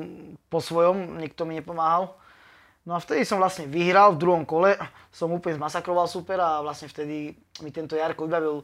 po 0.47 0.63
svojom, 0.63 1.19
nikto 1.19 1.43
mi 1.43 1.59
nepomáhal. 1.59 2.15
No 2.85 2.95
a 2.95 3.01
vtedy 3.01 3.25
som 3.25 3.41
vlastne 3.41 3.65
vyhral 3.65 4.15
v 4.15 4.21
druhom 4.21 4.45
kole. 4.45 4.77
Som 5.09 5.33
úplne 5.33 5.57
zmasakroval 5.57 6.05
supera 6.05 6.61
a 6.61 6.65
vlastne 6.65 6.87
vtedy 6.87 7.33
mi 7.65 7.71
tento 7.73 7.97
Jarko 7.97 8.29
vybavil 8.29 8.63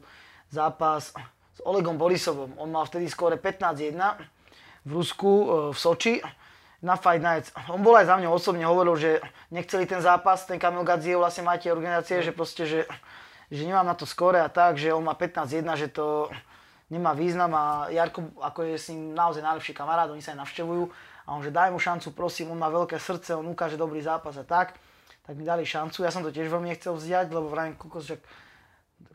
zápas 0.53 1.09
s 1.51 1.59
Olegom 1.65 1.97
Borisovom. 1.97 2.53
On 2.61 2.69
mal 2.69 2.85
vtedy 2.85 3.09
skóre 3.09 3.41
15-1 3.41 3.97
v 4.85 4.91
Rusku, 4.93 5.31
e, 5.31 5.45
v 5.73 5.77
Soči 5.77 6.13
na 6.85 6.97
Fight 6.97 7.21
Nights. 7.21 7.49
On 7.69 7.81
bol 7.81 7.97
aj 7.97 8.09
za 8.09 8.15
mňa 8.17 8.29
osobne 8.29 8.65
hovoril, 8.65 8.97
že 8.97 9.11
nechceli 9.49 9.85
ten 9.85 10.01
zápas, 10.01 10.45
ten 10.45 10.61
Kamil 10.61 10.85
Gadziev 10.85 11.21
vlastne 11.21 11.45
máte 11.45 11.69
organizácie, 11.69 12.21
že 12.21 12.33
proste, 12.33 12.65
že, 12.65 12.79
že 13.49 13.61
nemám 13.65 13.85
na 13.85 13.97
to 13.97 14.05
skore 14.09 14.41
a 14.41 14.49
tak, 14.49 14.77
že 14.77 14.93
on 14.93 15.05
má 15.05 15.13
15-1, 15.13 15.65
že 15.77 15.87
to 15.93 16.29
nemá 16.91 17.15
význam 17.15 17.55
a 17.55 17.87
Jarko 17.87 18.35
ako 18.43 18.67
je 18.67 18.75
s 18.75 18.91
ním 18.91 19.15
naozaj 19.15 19.39
najlepší 19.39 19.71
kamarát, 19.71 20.11
oni 20.11 20.19
sa 20.19 20.35
aj 20.35 20.43
navštevujú 20.43 20.83
a 21.25 21.29
on 21.31 21.41
že 21.41 21.55
daj 21.55 21.71
mu 21.71 21.79
šancu, 21.79 22.11
prosím, 22.11 22.51
on 22.51 22.59
má 22.59 22.67
veľké 22.67 22.99
srdce, 22.99 23.39
on 23.39 23.47
ukáže 23.47 23.79
dobrý 23.79 24.03
zápas 24.03 24.35
a 24.35 24.43
tak. 24.43 24.75
Tak 25.21 25.37
mi 25.37 25.47
dali 25.47 25.63
šancu, 25.63 26.03
ja 26.03 26.11
som 26.11 26.25
to 26.25 26.33
tiež 26.33 26.51
veľmi 26.51 26.67
nechcel 26.67 26.97
vziať, 26.97 27.31
lebo 27.31 27.47
vravím, 27.47 27.79
kokos, 27.79 28.09
že 28.09 28.19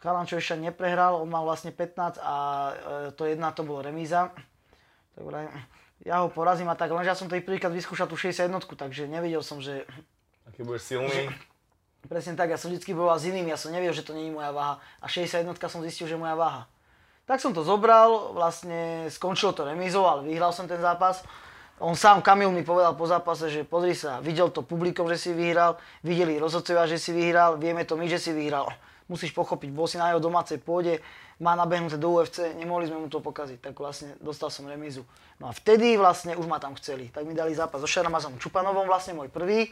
Chalančo 0.00 0.38
ešte 0.38 0.56
neprehral, 0.58 1.18
on 1.18 1.28
mal 1.28 1.44
vlastne 1.44 1.74
15 1.74 2.18
a 2.22 2.34
e, 2.34 2.72
to 3.14 3.26
jedna 3.26 3.50
to 3.52 3.66
bolo 3.66 3.82
remíza. 3.82 4.30
Tak 5.18 5.22
vravím, 5.26 5.50
ja 6.06 6.22
ho 6.22 6.30
porazím 6.30 6.70
a 6.70 6.78
tak, 6.78 6.94
lenže 6.94 7.10
ja 7.10 7.18
som 7.18 7.26
to 7.26 7.34
prvýkrát 7.42 7.74
vyskúšal 7.74 8.06
tú 8.06 8.14
61, 8.14 8.48
takže 8.64 9.10
nevedel 9.10 9.42
som, 9.42 9.58
že... 9.58 9.82
Aký 10.46 10.62
budeš 10.62 10.94
silný. 10.94 11.30
Presne 12.06 12.38
tak, 12.38 12.54
ja 12.54 12.58
som 12.58 12.70
vždy 12.70 12.86
bojoval 12.94 13.18
s 13.18 13.26
iným, 13.26 13.50
ja 13.50 13.58
som 13.58 13.74
nevedel, 13.74 13.90
že 13.90 14.06
to 14.06 14.14
nie 14.14 14.30
je 14.30 14.34
moja 14.34 14.54
váha. 14.54 14.78
A 15.02 15.10
61 15.10 15.58
som 15.66 15.82
zistil, 15.82 16.06
že 16.06 16.14
je 16.14 16.22
moja 16.22 16.38
váha. 16.38 16.70
Tak 17.26 17.42
som 17.42 17.50
to 17.50 17.66
zobral, 17.66 18.30
vlastne 18.38 19.10
skončilo 19.10 19.50
to 19.50 19.66
remízou, 19.66 20.06
ale 20.06 20.22
vyhral 20.30 20.54
som 20.54 20.70
ten 20.70 20.78
zápas. 20.78 21.26
On 21.82 21.92
sám, 21.98 22.22
Kamil 22.22 22.54
mi 22.54 22.62
povedal 22.62 22.94
po 22.94 23.04
zápase, 23.04 23.50
že 23.50 23.66
pozri 23.66 23.92
sa, 23.98 24.22
videl 24.22 24.48
to 24.48 24.62
publikom, 24.62 25.10
že 25.10 25.18
si 25.18 25.30
vyhral, 25.34 25.76
videli 26.06 26.38
rozhodcovia, 26.38 26.86
že 26.86 27.02
si 27.02 27.10
vyhral, 27.10 27.58
vieme 27.58 27.82
to 27.82 27.98
my, 27.98 28.06
že 28.06 28.22
si 28.22 28.30
vyhral. 28.30 28.70
Musíš 29.10 29.34
pochopiť, 29.34 29.74
bol 29.74 29.90
si 29.90 29.98
na 29.98 30.14
jeho 30.14 30.22
domácej 30.22 30.62
pôde, 30.62 31.02
má 31.42 31.52
nabehnuté 31.52 32.00
do 32.00 32.16
UFC, 32.16 32.56
nemohli 32.56 32.88
sme 32.88 33.04
mu 33.04 33.08
to 33.12 33.20
pokaziť, 33.20 33.58
tak 33.60 33.74
vlastne 33.76 34.14
dostal 34.22 34.48
som 34.48 34.64
remízu. 34.64 35.04
No 35.36 35.50
a 35.50 35.52
vtedy 35.52 35.98
vlastne 36.00 36.32
už 36.38 36.46
ma 36.48 36.62
tam 36.62 36.78
chceli, 36.80 37.12
tak 37.12 37.26
mi 37.28 37.36
dali 37.36 37.52
zápas 37.52 37.82
so 37.82 37.90
Šaramazom 37.90 38.40
Čupanovom, 38.40 38.88
vlastne 38.88 39.18
môj 39.18 39.28
prvý. 39.28 39.68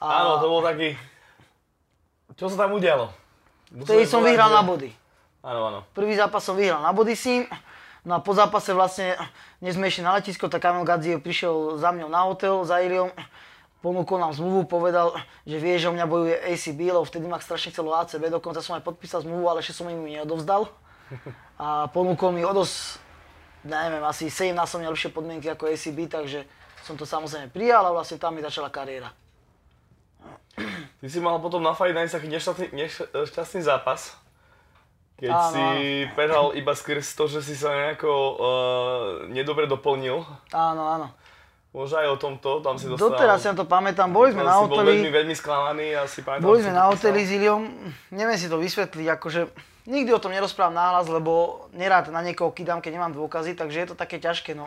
A... 0.00 0.24
Áno, 0.24 0.42
to 0.42 0.48
bol 0.48 0.64
taký... 0.64 0.98
Čo 2.34 2.50
sa 2.50 2.66
tam 2.66 2.74
udialo? 2.74 3.12
Vtedy 3.84 4.02
som 4.08 4.24
vyhral 4.24 4.50
na 4.50 4.66
body. 4.66 5.05
Áno, 5.46 5.60
áno. 5.70 5.80
Prvý 5.94 6.18
zápas 6.18 6.42
som 6.42 6.58
vyhral 6.58 6.82
na 6.82 6.90
body 6.90 7.14
s 7.14 7.30
ním, 7.30 7.46
no 8.02 8.18
a 8.18 8.20
po 8.20 8.34
zápase 8.34 8.74
vlastne, 8.74 9.14
než 9.62 9.78
sme 9.78 9.86
išli 9.86 10.02
na 10.02 10.18
letisko, 10.18 10.50
tak 10.50 10.58
Kamil 10.58 10.82
Gadziev 10.82 11.22
prišiel 11.22 11.78
za 11.78 11.94
mňou 11.94 12.10
na 12.10 12.26
hotel, 12.26 12.66
za 12.66 12.82
Iliom, 12.82 13.14
ponúkol 13.78 14.18
nám 14.18 14.34
zmluvu, 14.34 14.66
povedal, 14.66 15.14
že 15.46 15.62
vie, 15.62 15.78
že 15.78 15.86
o 15.86 15.94
mňa 15.94 16.06
bojuje 16.10 16.34
ACB, 16.50 16.90
lebo 16.90 17.06
vtedy 17.06 17.30
ma 17.30 17.38
strašne 17.38 17.70
chcelo 17.70 17.94
ACB, 17.94 18.26
dokonca 18.26 18.58
som 18.58 18.74
aj 18.74 18.82
podpísal 18.82 19.22
zmluvu, 19.22 19.46
ale 19.46 19.62
ešte 19.62 19.78
som 19.78 19.86
im 19.86 20.02
neodovzdal 20.02 20.66
a 21.62 21.86
ponúkol 21.94 22.34
mi 22.34 22.42
o 22.42 22.50
dosť, 22.50 22.98
neviem, 23.70 24.02
asi 24.02 24.26
7 24.26 24.50
násobne 24.50 24.90
lepšie 24.90 25.14
podmienky 25.14 25.46
ako 25.46 25.70
ACB, 25.70 26.10
takže 26.10 26.42
som 26.82 26.98
to 26.98 27.06
samozrejme 27.06 27.54
prijal 27.54 27.86
a 27.86 27.94
vlastne 27.94 28.18
tam 28.18 28.34
mi 28.34 28.42
začala 28.42 28.66
kariéra. 28.66 29.14
Ty 30.98 31.06
si 31.06 31.22
mal 31.22 31.38
potom 31.38 31.62
na 31.62 31.70
Fight 31.70 31.94
Nights 31.94 32.18
taký 32.18 32.26
nešťastný, 32.26 32.74
nešťastný 32.74 33.62
zápas, 33.62 34.25
keď 35.16 35.30
áno, 35.32 35.50
si 35.52 35.62
áno. 35.62 36.12
prehral 36.12 36.46
iba 36.56 36.72
skrz 36.76 37.16
to, 37.16 37.24
že 37.28 37.40
si 37.40 37.54
sa 37.56 37.72
nejako 37.72 38.10
uh, 38.10 38.38
nedobre 39.32 39.64
doplnil. 39.64 40.24
Áno, 40.52 40.82
áno. 40.86 41.06
Možno 41.76 42.00
aj 42.00 42.08
o 42.08 42.16
tomto, 42.16 42.64
tam 42.64 42.80
si 42.80 42.88
dostal... 42.88 43.12
Doteraz 43.12 43.44
si 43.44 43.52
na 43.52 43.56
to 43.56 43.68
pamätám, 43.68 44.08
boli 44.08 44.32
sme 44.32 44.48
na 44.48 44.56
hoteli... 44.56 44.80
Bol 44.80 44.88
veľmi, 44.96 45.10
veľmi 45.12 45.34
sklamaný 45.36 45.86
a 45.92 46.08
si 46.08 46.24
pamätám... 46.24 46.48
Boli 46.48 46.64
sme 46.64 46.72
na 46.72 46.88
hoteli 46.88 47.20
s 47.20 47.30
Iliom, 47.36 47.68
neviem 48.16 48.38
si 48.40 48.48
to 48.48 48.56
vysvetliť, 48.56 49.06
akože 49.12 49.40
Nikdy 49.86 50.10
o 50.10 50.18
tom 50.18 50.34
nerozprávam 50.34 50.74
náhlas, 50.74 51.06
lebo 51.06 51.62
nerád 51.70 52.10
na 52.10 52.18
niekoho 52.18 52.50
kydám, 52.50 52.82
keď 52.82 52.98
nemám 52.98 53.14
dôkazy, 53.14 53.54
takže 53.54 53.86
je 53.86 53.88
to 53.94 53.96
také 53.96 54.18
ťažké. 54.18 54.58
No. 54.58 54.66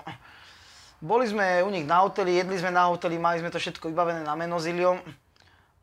Boli 1.03 1.27
sme 1.27 1.59
u 1.59 1.69
nich 1.75 1.83
na 1.83 2.07
hoteli, 2.07 2.39
jedli 2.39 2.55
sme 2.55 2.71
na 2.71 2.87
hoteli, 2.87 3.19
mali 3.19 3.43
sme 3.43 3.51
to 3.51 3.59
všetko 3.59 3.91
vybavené 3.91 4.23
na 4.23 4.39
meno 4.39 4.55
s 4.63 4.71
Iliom 4.71 4.95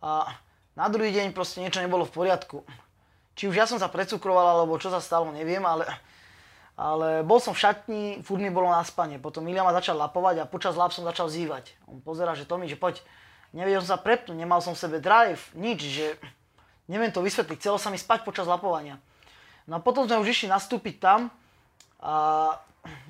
a 0.00 0.32
na 0.72 0.86
druhý 0.88 1.12
deň 1.12 1.36
proste 1.36 1.60
niečo 1.60 1.84
nebolo 1.84 2.08
v 2.08 2.16
poriadku. 2.16 2.64
Či 3.36 3.52
už 3.52 3.54
ja 3.54 3.68
som 3.68 3.76
sa 3.76 3.92
precukroval, 3.92 4.56
alebo 4.56 4.80
čo 4.80 4.88
sa 4.88 4.96
stalo, 4.96 5.28
neviem, 5.28 5.60
ale, 5.60 5.84
ale 6.72 7.20
bol 7.20 7.36
som 7.36 7.52
v 7.52 7.60
šatni, 7.60 8.02
furt 8.24 8.40
mi 8.40 8.48
bolo 8.48 8.72
na 8.72 8.80
spanie. 8.80 9.20
Potom 9.20 9.44
Ilia 9.44 9.60
ma 9.60 9.76
začal 9.76 10.00
lapovať 10.00 10.40
a 10.40 10.48
počas 10.48 10.72
lap 10.72 10.96
som 10.96 11.04
začal 11.04 11.28
zývať. 11.28 11.76
On 11.84 12.00
pozera, 12.00 12.32
že 12.32 12.48
Tomi, 12.48 12.64
že 12.64 12.80
poď, 12.80 13.04
nevedel 13.52 13.84
som 13.84 13.94
sa 13.94 14.00
prepnúť, 14.00 14.34
nemal 14.34 14.64
som 14.64 14.72
v 14.72 14.80
sebe 14.80 14.98
drive, 15.04 15.52
nič, 15.52 15.84
že 15.84 16.16
neviem 16.88 17.12
to 17.12 17.20
vysvetliť, 17.20 17.60
chcelo 17.60 17.76
sa 17.76 17.92
mi 17.92 18.00
spať 18.00 18.24
počas 18.24 18.48
lapovania. 18.48 18.96
No 19.68 19.78
a 19.78 19.84
potom 19.84 20.08
sme 20.08 20.18
už 20.18 20.32
išli 20.32 20.48
nastúpiť 20.48 20.96
tam 20.96 21.28
a 22.00 22.56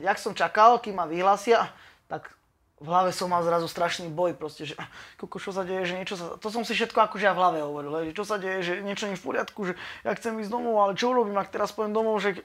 jak 0.01 0.19
som 0.21 0.33
čakal, 0.33 0.81
kým 0.81 0.97
ma 0.97 1.07
vyhlásia, 1.07 1.69
tak 2.09 2.33
v 2.77 2.87
hlave 2.93 3.09
som 3.09 3.33
mal 3.33 3.41
zrazu 3.41 3.65
strašný 3.73 4.13
boj, 4.13 4.37
proste, 4.37 4.69
že 4.69 4.77
koko, 5.17 5.41
čo 5.41 5.49
sa 5.49 5.65
deje, 5.65 5.89
že 5.89 5.95
niečo 5.97 6.15
sa, 6.21 6.37
to 6.37 6.53
som 6.53 6.61
si 6.61 6.77
všetko 6.77 7.09
akože 7.09 7.25
ja 7.25 7.33
v 7.33 7.41
hlave 7.41 7.59
hovoril, 7.65 8.13
že 8.13 8.17
čo 8.17 8.25
sa 8.29 8.37
deje, 8.37 8.61
že 8.61 8.73
niečo 8.85 9.09
nie 9.09 9.17
v 9.17 9.25
poriadku, 9.25 9.73
že 9.73 9.75
ja 10.05 10.13
chcem 10.13 10.37
ísť 10.45 10.53
domov, 10.53 10.85
ale 10.85 10.93
čo 10.93 11.09
urobím, 11.09 11.41
ak 11.41 11.49
teraz 11.49 11.73
poviem 11.73 11.97
domov, 11.97 12.21
že 12.21 12.37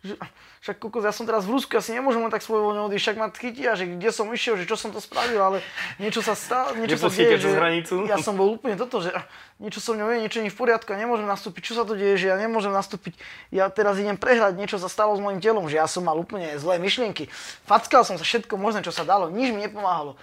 že 0.00 0.16
však 0.64 0.80
kokos, 0.80 1.04
ja 1.04 1.12
som 1.12 1.28
teraz 1.28 1.44
v 1.44 1.56
Rusku, 1.56 1.76
ja 1.76 1.84
si 1.84 1.92
nemôžem 1.92 2.24
len 2.24 2.32
tak 2.32 2.40
svojvoľne 2.40 2.88
odísť, 2.88 3.04
však 3.04 3.16
ma 3.20 3.28
chytia, 3.28 3.76
že 3.76 3.84
kde 3.84 4.08
som 4.08 4.32
išiel, 4.32 4.56
že 4.56 4.64
čo 4.64 4.76
som 4.80 4.88
to 4.92 5.00
spravil, 5.00 5.36
ale 5.36 5.58
niečo 6.00 6.24
sa 6.24 6.32
stalo, 6.32 6.72
niečo 6.72 6.96
sa 6.96 7.12
deje, 7.12 7.36
že 7.36 7.52
hranicu. 7.52 8.08
ja 8.08 8.16
som 8.16 8.32
bol 8.32 8.48
úplne 8.56 8.80
toto, 8.80 9.04
že 9.04 9.12
niečo 9.60 9.84
so 9.84 9.92
mnou 9.92 10.08
niečo 10.08 10.40
nie 10.40 10.48
v 10.48 10.56
poriadku, 10.56 10.88
ja 10.96 11.00
nemôžem 11.00 11.28
nastúpiť, 11.28 11.72
čo 11.72 11.74
sa 11.76 11.84
to 11.84 11.92
deje, 11.92 12.16
že 12.16 12.26
ja 12.32 12.40
nemôžem 12.40 12.72
nastúpiť, 12.72 13.12
ja 13.52 13.68
teraz 13.68 14.00
idem 14.00 14.16
prehrať, 14.16 14.56
niečo 14.56 14.80
sa 14.80 14.88
stalo 14.88 15.12
s 15.12 15.20
mojim 15.20 15.40
telom, 15.44 15.68
že 15.68 15.76
ja 15.76 15.84
som 15.84 16.00
mal 16.00 16.16
úplne 16.16 16.56
zlé 16.56 16.80
myšlienky. 16.80 17.28
Fackal 17.68 18.08
som 18.08 18.16
sa 18.16 18.24
všetko 18.24 18.56
možné, 18.56 18.80
čo 18.80 18.92
sa 18.92 19.04
dalo, 19.04 19.28
nič 19.28 19.52
mi 19.52 19.68
nepomáhalo. 19.68 20.16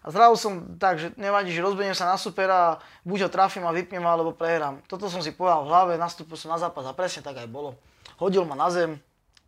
A 0.00 0.14
zrazu 0.14 0.40
som 0.40 0.52
tak, 0.80 0.96
že 0.96 1.12
nevadí, 1.20 1.52
že 1.52 1.60
rozbeniem 1.60 1.92
sa 1.92 2.08
na 2.08 2.16
supera, 2.16 2.80
buď 3.04 3.26
ho 3.26 3.28
trafím 3.28 3.66
a 3.68 3.74
vypnem, 3.74 4.00
alebo 4.00 4.32
prehrám. 4.32 4.80
Toto 4.88 5.10
som 5.10 5.20
si 5.20 5.34
povedal 5.34 5.66
v 5.66 5.68
hlave, 5.68 5.92
nastúpil 6.00 6.38
som 6.38 6.54
na 6.54 6.56
zápas 6.56 6.86
a 6.86 6.94
presne 6.94 7.20
tak 7.20 7.36
aj 7.36 7.50
bolo. 7.50 7.74
Hodil 8.16 8.46
ma 8.46 8.54
na 8.54 8.70
zem, 8.70 8.96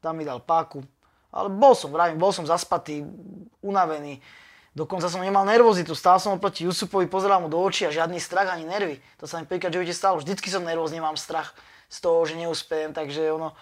tam 0.00 0.16
mi 0.16 0.24
dal 0.24 0.40
páku. 0.40 0.82
Ale 1.30 1.46
bol 1.46 1.78
som, 1.78 1.94
vravím, 1.94 2.18
bol 2.18 2.34
som 2.34 2.42
zaspatý, 2.42 3.06
unavený. 3.62 4.18
Dokonca 4.74 5.10
som 5.10 5.22
nemal 5.22 5.46
nervozitu, 5.46 5.94
stál 5.94 6.18
som 6.22 6.34
oproti 6.34 6.66
Jusupovi, 6.66 7.10
pozeral 7.10 7.42
mu 7.42 7.50
do 7.50 7.58
očí 7.58 7.86
a 7.86 7.94
žiadny 7.94 8.18
strach 8.18 8.50
ani 8.50 8.66
nervy. 8.66 8.98
To 9.18 9.26
sa 9.26 9.38
mi 9.38 9.46
prvýkrát 9.46 9.74
živote 9.74 9.94
stalo. 9.94 10.18
Vždycky 10.18 10.46
som 10.50 10.62
nervózny, 10.62 11.02
mám 11.02 11.18
strach 11.18 11.54
z 11.90 11.98
toho, 12.02 12.22
že 12.26 12.38
neúspejem, 12.38 12.94
takže 12.94 13.34
ono... 13.34 13.54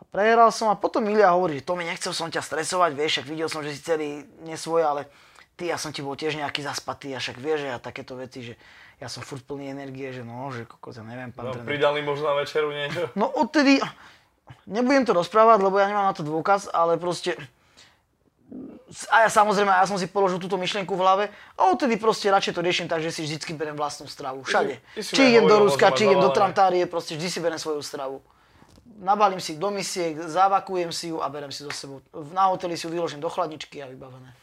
A 0.00 0.02
prehral 0.08 0.50
som 0.50 0.66
a 0.66 0.74
potom 0.74 1.04
Milia 1.04 1.30
hovorí, 1.30 1.62
že 1.62 1.68
to 1.68 1.78
mi 1.78 1.86
nechcel 1.86 2.10
som 2.10 2.26
ťa 2.26 2.42
stresovať, 2.42 2.90
vieš, 2.96 3.10
však 3.20 3.26
videl 3.28 3.46
som, 3.46 3.62
že 3.62 3.70
si 3.70 3.86
celý 3.86 4.26
nesvoj, 4.42 4.82
ale 4.82 5.06
ty, 5.54 5.70
ja 5.70 5.78
som 5.78 5.94
ti 5.94 6.02
bol 6.02 6.18
tiež 6.18 6.34
nejaký 6.34 6.64
zaspatý 6.64 7.14
a 7.14 7.22
však 7.22 7.38
vieš, 7.38 7.62
že 7.62 7.68
ja 7.70 7.78
takéto 7.78 8.18
veci, 8.18 8.40
že 8.42 8.54
ja 8.98 9.06
som 9.06 9.22
furt 9.22 9.46
plný 9.46 9.70
energie, 9.70 10.10
že 10.10 10.26
no, 10.26 10.50
že 10.50 10.66
kokos, 10.66 10.98
ja 10.98 11.06
neviem, 11.06 11.30
pán 11.30 11.54
no, 11.54 11.62
Pridali 11.62 12.02
možno 12.02 12.34
na 12.34 12.40
večeru 12.40 12.74
niečo? 12.74 13.14
No 13.14 13.30
odtedy, 13.30 13.78
nebudem 14.66 15.04
to 15.04 15.12
rozprávať, 15.12 15.58
lebo 15.62 15.76
ja 15.78 15.88
nemám 15.88 16.10
na 16.10 16.16
to 16.16 16.22
dôkaz, 16.22 16.68
ale 16.72 16.96
proste 16.96 17.36
a 19.08 19.24
ja 19.24 19.28
samozrejme, 19.32 19.72
ja 19.72 19.88
som 19.88 19.96
si 19.96 20.04
položil 20.04 20.36
túto 20.36 20.60
myšlienku 20.60 20.92
v 20.92 21.00
hlave 21.00 21.24
a 21.56 21.72
odtedy 21.72 21.96
proste 21.96 22.28
radšej 22.28 22.52
to 22.52 22.60
riešim 22.60 22.88
tak, 22.88 23.00
že 23.00 23.08
si 23.08 23.24
vždycky 23.24 23.56
berem 23.56 23.72
vlastnú 23.72 24.04
stravu. 24.04 24.44
Všade. 24.44 24.76
či 25.00 25.32
idem 25.32 25.48
do 25.48 25.64
Ruska, 25.64 25.96
či 25.96 26.04
idem 26.04 26.20
do 26.20 26.28
Trantárie, 26.28 26.84
proste 26.84 27.16
vždy 27.16 27.28
si 27.32 27.40
berem 27.40 27.56
svoju 27.56 27.80
stravu. 27.80 28.20
Nabalím 29.00 29.40
si 29.40 29.56
do 29.56 29.72
misiek, 29.72 30.20
zavakujem 30.20 30.92
si 30.92 31.08
ju 31.08 31.24
a 31.24 31.26
berem 31.32 31.48
si 31.48 31.64
zo 31.64 31.72
sebou. 31.72 32.04
Na 32.36 32.52
hoteli 32.52 32.76
si 32.76 32.84
ju 32.84 32.92
vyložím 32.92 33.24
do 33.24 33.32
chladničky 33.32 33.80
a 33.80 33.88
vybavené. 33.88 34.36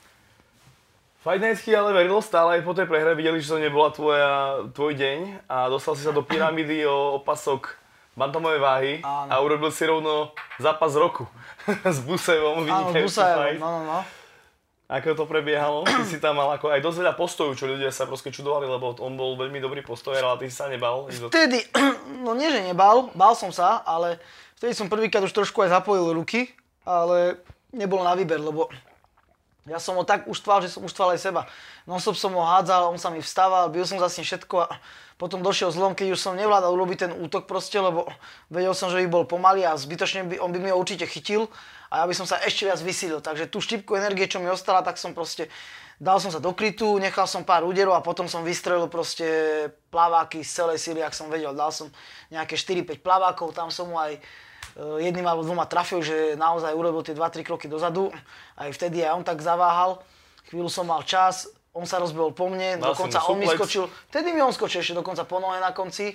Fight 1.19 1.43
ale 1.75 1.91
verilo 1.91 2.23
stále 2.23 2.57
aj 2.57 2.61
po 2.63 2.71
tej 2.71 2.87
prehre, 2.87 3.11
videli, 3.11 3.43
že 3.43 3.51
to 3.51 3.59
nebola 3.59 3.91
tvoja, 3.91 4.63
tvoj 4.71 4.95
deň 4.95 5.45
a 5.51 5.67
dostal 5.67 5.99
si 5.99 6.07
sa 6.07 6.15
do 6.15 6.23
pyramídy 6.23 6.87
o 6.87 7.19
opasok 7.19 7.75
bantamové 8.19 8.59
váhy 8.59 8.93
Áno. 8.99 9.31
a 9.31 9.35
urobil 9.39 9.71
si 9.71 9.87
rovno 9.87 10.35
zápas 10.59 10.91
roku 10.99 11.23
s 11.95 12.03
Busevom. 12.03 12.67
Áno, 12.67 12.91
Busevom, 12.91 13.55
no, 13.55 13.69
no, 13.79 13.81
no. 13.87 13.99
Ako 14.89 15.13
to 15.13 15.29
prebiehalo? 15.29 15.85
Ty 15.85 16.01
si 16.01 16.17
tam 16.17 16.41
mal 16.41 16.49
ako 16.57 16.73
aj 16.73 16.81
dosť 16.81 16.97
veľa 17.05 17.13
postojov, 17.13 17.53
čo 17.53 17.69
ľudia 17.69 17.93
sa 17.93 18.09
proste 18.09 18.33
čudovali, 18.33 18.65
lebo 18.65 18.97
on 18.97 19.13
bol 19.13 19.37
veľmi 19.37 19.61
dobrý 19.61 19.85
postojer, 19.85 20.25
ale 20.25 20.41
ty 20.41 20.45
si 20.49 20.57
sa 20.57 20.65
nebal. 20.65 21.05
Vtedy, 21.07 21.61
no 22.25 22.33
nie, 22.33 22.49
že 22.49 22.65
nebal, 22.65 23.13
bál 23.13 23.37
som 23.37 23.53
sa, 23.53 23.85
ale 23.85 24.17
vtedy 24.57 24.73
som 24.73 24.89
prvýkrát 24.89 25.21
už 25.21 25.31
trošku 25.31 25.61
aj 25.61 25.77
zapojil 25.77 26.09
ruky, 26.17 26.49
ale 26.89 27.37
nebolo 27.69 28.01
na 28.01 28.17
výber, 28.17 28.41
lebo 28.41 28.65
ja 29.69 29.77
som 29.77 29.93
ho 29.93 30.01
tak 30.01 30.25
uštval, 30.25 30.65
že 30.65 30.73
som 30.73 30.81
uštval 30.81 31.13
aj 31.13 31.21
seba. 31.21 31.45
Non 31.89 31.97
som 31.97 32.13
ho 32.13 32.45
hádzal, 32.45 32.85
on 32.85 33.01
sa 33.01 33.09
mi 33.09 33.17
vstával, 33.17 33.73
bil 33.73 33.81
som 33.81 33.97
zase 33.97 34.21
všetko 34.21 34.61
a 34.61 34.77
potom 35.17 35.41
došiel 35.41 35.73
zlom, 35.73 35.97
keď 35.97 36.13
už 36.13 36.21
som 36.21 36.37
nevládal 36.37 36.69
urobiť 36.69 37.09
ten 37.09 37.11
útok 37.17 37.49
proste, 37.49 37.81
lebo 37.81 38.05
vedel 38.53 38.77
som, 38.77 38.93
že 38.93 39.01
by 39.01 39.09
bol 39.09 39.25
pomalý 39.25 39.65
a 39.65 39.73
zbytočne 39.73 40.29
by, 40.29 40.35
on 40.37 40.53
by 40.53 40.61
mi 40.61 40.69
ho 40.69 40.77
určite 40.77 41.09
chytil 41.09 41.49
a 41.89 41.99
ja 41.99 42.05
by 42.05 42.13
som 42.13 42.29
sa 42.29 42.37
ešte 42.45 42.69
viac 42.69 42.77
vysílil. 42.77 43.25
Takže 43.25 43.49
tú 43.49 43.57
štipku 43.57 43.97
energie, 43.97 44.29
čo 44.29 44.37
mi 44.37 44.53
ostala, 44.53 44.85
tak 44.85 45.01
som 45.01 45.17
proste 45.17 45.49
dal 45.97 46.21
som 46.21 46.29
sa 46.29 46.37
do 46.37 46.53
krytu, 46.53 47.01
nechal 47.01 47.25
som 47.25 47.41
pár 47.41 47.65
úderov 47.65 47.97
a 47.97 48.05
potom 48.05 48.29
som 48.29 48.45
vystrelil 48.45 48.85
proste 48.85 49.25
plaváky 49.89 50.45
z 50.45 50.49
celej 50.61 50.77
síly, 50.77 51.01
ak 51.01 51.17
som 51.17 51.25
vedel. 51.27 51.57
Dal 51.57 51.73
som 51.73 51.89
nejaké 52.29 52.53
4-5 52.53 53.01
plavákov, 53.01 53.51
tam 53.57 53.73
som 53.73 53.89
mu 53.91 53.99
aj 53.99 54.15
e, 54.15 54.21
jedným 55.03 55.25
alebo 55.25 55.41
dvoma 55.41 55.65
trafil, 55.65 56.05
že 56.05 56.37
naozaj 56.37 56.71
urobil 56.71 57.01
tie 57.01 57.17
2-3 57.17 57.43
kroky 57.43 57.65
dozadu. 57.65 58.13
Aj 58.55 58.69
vtedy 58.69 59.01
aj 59.03 59.11
on 59.19 59.25
tak 59.25 59.41
zaváhal. 59.43 59.99
Chvíľu 60.47 60.71
som 60.71 60.87
mal 60.87 61.03
čas, 61.03 61.51
on 61.79 61.87
sa 61.87 62.03
rozbehol 62.03 62.35
po 62.35 62.51
mne, 62.51 62.75
Dal 62.75 62.91
dokonca 62.91 63.23
on 63.23 63.39
mi 63.39 63.47
skočil, 63.47 63.87
vtedy 64.11 64.35
mi 64.35 64.43
on 64.43 64.51
skočil 64.51 64.83
ešte 64.83 64.99
dokonca 64.99 65.23
po 65.23 65.39
nohe 65.39 65.63
na 65.63 65.71
konci. 65.71 66.13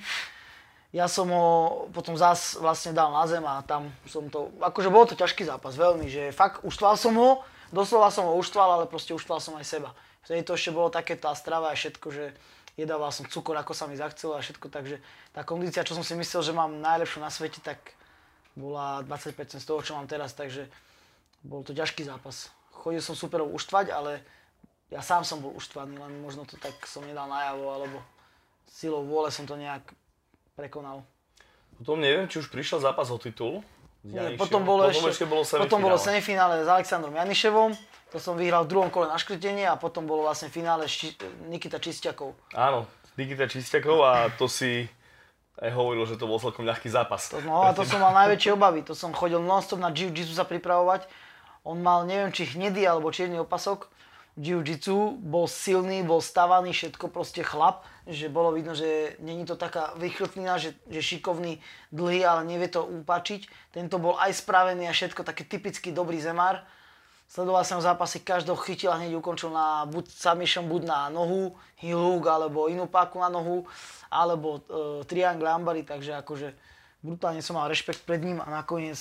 Ja 0.94 1.10
som 1.10 1.26
ho 1.32 1.48
potom 1.90 2.14
zás 2.14 2.54
vlastne 2.54 2.94
dal 2.94 3.10
na 3.10 3.26
zem 3.26 3.42
a 3.42 3.64
tam 3.66 3.90
som 4.06 4.30
to, 4.30 4.54
akože 4.62 4.92
bol 4.94 5.08
to 5.08 5.18
ťažký 5.18 5.42
zápas, 5.42 5.74
veľmi, 5.74 6.06
že 6.06 6.30
fakt 6.30 6.62
uštval 6.62 6.94
som 6.94 7.18
ho, 7.18 7.42
doslova 7.74 8.14
som 8.14 8.30
ho 8.30 8.38
uštval, 8.38 8.78
ale 8.78 8.84
proste 8.86 9.10
uštval 9.10 9.42
som 9.42 9.58
aj 9.58 9.66
seba. 9.66 9.90
Vtedy 10.22 10.46
to 10.46 10.54
ešte 10.54 10.70
bolo 10.70 10.94
také 10.94 11.18
tá 11.18 11.34
strava 11.34 11.72
a 11.72 11.74
všetko, 11.74 12.06
že 12.14 12.30
jedával 12.78 13.10
som 13.10 13.26
cukor, 13.26 13.58
ako 13.58 13.74
sa 13.74 13.90
mi 13.90 13.98
zachcelo 13.98 14.38
a 14.38 14.42
všetko, 14.42 14.70
takže 14.70 15.02
tá 15.34 15.42
kondícia, 15.42 15.82
čo 15.82 15.98
som 15.98 16.06
si 16.06 16.14
myslel, 16.14 16.42
že 16.46 16.54
mám 16.54 16.78
najlepšiu 16.78 17.18
na 17.18 17.30
svete, 17.30 17.58
tak 17.58 17.78
bola 18.54 19.02
20% 19.02 19.58
z 19.58 19.66
toho, 19.66 19.82
čo 19.82 19.98
mám 19.98 20.06
teraz, 20.06 20.30
takže 20.34 20.70
bol 21.42 21.66
to 21.66 21.74
ťažký 21.74 22.06
zápas. 22.06 22.54
Chodil 22.70 23.02
som 23.02 23.18
super 23.18 23.42
uštvať, 23.42 23.90
ale 23.90 24.22
ja 24.94 25.02
sám 25.02 25.26
som 25.26 25.42
bol 25.42 25.50
uštvaný, 25.58 25.98
len 25.98 26.22
možno 26.22 26.46
to 26.46 26.54
tak 26.54 26.78
som 26.86 27.02
nedal 27.02 27.26
najavo, 27.26 27.66
alebo 27.66 27.98
silou 28.70 29.02
vôle 29.02 29.34
som 29.34 29.42
to 29.42 29.58
nejak 29.58 29.82
prekonal. 30.54 31.02
Potom 31.74 31.98
neviem, 31.98 32.30
či 32.30 32.38
už 32.38 32.46
prišiel 32.46 32.78
zápas 32.78 33.10
o 33.10 33.18
titul. 33.18 33.66
Nie, 34.06 34.38
potom 34.38 34.62
bolo 34.62 34.86
potom 34.86 35.10
ešte, 35.10 35.10
ešte 35.10 35.26
bolo 35.26 35.42
semifinále. 35.42 35.66
Potom 35.66 35.80
bolo 35.82 35.96
semifinále 35.98 36.54
s 36.62 36.68
Alexandrom 36.70 37.14
Janiševom, 37.18 37.74
to 38.14 38.22
som 38.22 38.38
vyhral 38.38 38.62
v 38.62 38.70
druhom 38.70 38.90
kole 38.94 39.10
na 39.10 39.18
škrtenie 39.18 39.66
a 39.66 39.74
potom 39.74 40.06
bolo 40.06 40.30
vlastne 40.30 40.46
finále 40.46 40.86
či, 40.86 41.18
Nikita 41.50 41.82
Čistiakov. 41.82 42.36
Áno, 42.54 42.86
Nikita 43.18 43.50
Čistiakov 43.50 44.06
a 44.06 44.30
to 44.38 44.46
si 44.46 44.86
aj 45.58 45.70
hovoril, 45.74 46.06
že 46.06 46.14
to 46.14 46.30
bol 46.30 46.38
celkom 46.38 46.62
ľahký 46.62 46.86
zápas. 46.86 47.34
To, 47.34 47.42
no 47.42 47.66
a 47.66 47.74
to 47.74 47.82
som 47.82 47.98
mal 47.98 48.14
najväčšie 48.14 48.54
obavy, 48.54 48.86
to 48.86 48.94
som 48.94 49.10
chodil 49.10 49.42
non-stop 49.42 49.82
na 49.82 49.90
jiu-jitsu 49.90 50.36
sa 50.36 50.46
pripravovať. 50.46 51.10
On 51.66 51.74
mal 51.80 52.06
neviem 52.06 52.30
či 52.30 52.46
hnedý 52.46 52.86
alebo 52.86 53.10
čierny 53.10 53.40
opasok 53.42 53.90
jiu-jitsu, 54.34 55.14
bol 55.22 55.46
silný, 55.46 56.02
bol 56.02 56.18
stavaný, 56.18 56.74
všetko 56.74 57.06
proste 57.06 57.46
chlap, 57.46 57.86
že 58.10 58.26
bolo 58.26 58.50
vidno, 58.50 58.74
že 58.74 59.14
není 59.22 59.46
to 59.46 59.54
taká 59.54 59.94
vychrtnina, 59.94 60.58
že, 60.58 60.74
že 60.90 61.00
šikovný, 61.00 61.62
dlhý, 61.94 62.26
ale 62.26 62.42
nevie 62.42 62.66
to 62.66 62.82
upačiť. 62.82 63.46
Tento 63.70 64.02
bol 64.02 64.18
aj 64.18 64.34
spravený 64.34 64.90
a 64.90 64.96
všetko, 64.96 65.22
taký 65.22 65.46
typický 65.46 65.94
dobrý 65.94 66.18
zemár. 66.18 66.66
Sledoval 67.30 67.64
som 67.64 67.80
zápasy, 67.80 68.20
každého 68.20 68.58
chytil 68.58 68.92
a 68.92 69.00
hneď 69.00 69.16
ukončil 69.16 69.48
na 69.48 69.88
buď 69.88 70.12
submission, 70.12 70.68
buď 70.68 70.82
na 70.84 70.98
nohu, 71.08 71.56
hook, 71.80 72.24
alebo 72.28 72.68
inú 72.68 72.84
páku 72.90 73.22
na 73.22 73.32
nohu, 73.32 73.64
alebo 74.12 74.60
e, 74.60 75.06
triangle 75.08 75.48
ambary, 75.48 75.86
takže 75.88 76.20
akože 76.20 76.52
brutálne 77.00 77.40
som 77.40 77.56
mal 77.56 77.70
rešpekt 77.70 78.04
pred 78.04 78.20
ním 78.20 78.44
a 78.44 78.48
nakoniec 78.50 78.98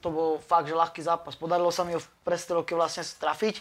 to 0.00 0.08
bol 0.08 0.30
fakt, 0.40 0.72
že 0.72 0.78
ľahký 0.78 1.04
zápas. 1.04 1.36
Podarilo 1.36 1.68
sa 1.68 1.84
mi 1.84 1.92
ho 1.92 2.00
v 2.00 2.08
prestrelovke 2.24 2.72
vlastne 2.72 3.04
trafiť 3.04 3.60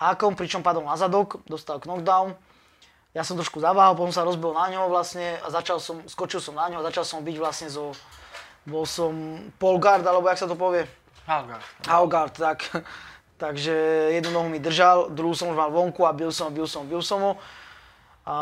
hákom, 0.00 0.32
pričom 0.32 0.64
padol 0.64 0.88
na 0.88 0.96
zadok, 0.96 1.44
dostal 1.44 1.76
knockdown. 1.76 2.32
Ja 3.12 3.20
som 3.20 3.36
trošku 3.36 3.60
zaváhal, 3.60 3.92
potom 3.92 4.14
sa 4.14 4.24
rozbil 4.24 4.56
na 4.56 4.72
ňo 4.72 4.88
vlastne 4.88 5.36
a 5.44 5.52
začal 5.52 5.76
som, 5.76 6.00
skočil 6.08 6.40
som 6.40 6.56
na 6.56 6.72
ňo 6.72 6.80
a 6.80 6.86
začal 6.88 7.04
som 7.04 7.20
byť 7.20 7.36
vlastne 7.36 7.68
zo, 7.68 7.92
bol 8.64 8.88
som 8.88 9.12
polguard, 9.60 10.06
alebo 10.06 10.30
jak 10.32 10.40
sa 10.40 10.48
to 10.48 10.56
povie? 10.56 10.88
Halgard. 11.28 11.66
Halgard, 11.84 12.34
tak. 12.38 12.64
Takže 13.42 13.74
jednu 14.16 14.30
nohu 14.30 14.48
mi 14.48 14.62
držal, 14.62 15.10
druhú 15.12 15.34
som 15.34 15.52
už 15.52 15.58
mal 15.58 15.72
vonku 15.72 16.06
a 16.06 16.12
bil 16.16 16.32
som, 16.32 16.54
bil 16.54 16.70
som, 16.70 16.86
bil 16.86 17.02
som 17.02 17.20
ho. 17.20 17.32
A 18.24 18.36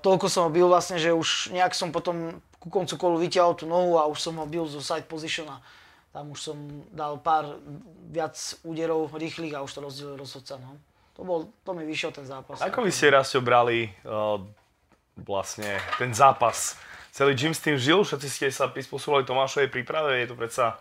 toľko 0.00 0.28
som 0.30 0.46
ho 0.46 0.50
bil 0.52 0.68
vlastne, 0.70 1.00
že 1.02 1.10
už 1.10 1.50
nejak 1.50 1.74
som 1.74 1.90
potom 1.90 2.38
ku 2.62 2.70
koncu 2.70 2.94
kolu 2.94 3.16
vyťahol 3.18 3.58
tú 3.58 3.66
nohu 3.66 3.98
a 3.98 4.06
už 4.06 4.22
som 4.22 4.38
ho 4.38 4.46
bil 4.46 4.68
zo 4.70 4.78
side 4.78 5.08
position 5.10 5.50
a 5.50 5.58
tam 6.12 6.30
už 6.30 6.52
som 6.52 6.56
dal 6.92 7.16
pár 7.18 7.58
viac 8.12 8.36
úderov 8.62 9.10
rýchlych 9.16 9.56
a 9.56 9.64
už 9.64 9.72
to 9.72 9.80
rozdielil 9.82 10.20
rozhodca. 10.20 10.60
No 10.60 10.91
to, 11.12 11.22
bol, 11.24 11.52
to 11.64 11.70
mi 11.76 11.84
vyšiel 11.84 12.12
ten 12.12 12.24
zápas. 12.24 12.60
Ako 12.64 12.84
vy 12.84 12.92
ste 12.92 13.12
raz 13.12 13.32
brali 13.40 13.92
uh, 14.04 14.40
vlastne 15.20 15.76
ten 16.00 16.12
zápas? 16.16 16.76
Celý 17.12 17.36
gym 17.36 17.52
s 17.52 17.60
tým 17.60 17.76
žil? 17.76 18.00
Všetci 18.00 18.28
ste 18.28 18.46
sa 18.48 18.72
prispôsobili 18.72 19.28
Tomášovej 19.28 19.68
príprave? 19.68 20.24
Je 20.24 20.32
to 20.32 20.36
predsa... 20.36 20.80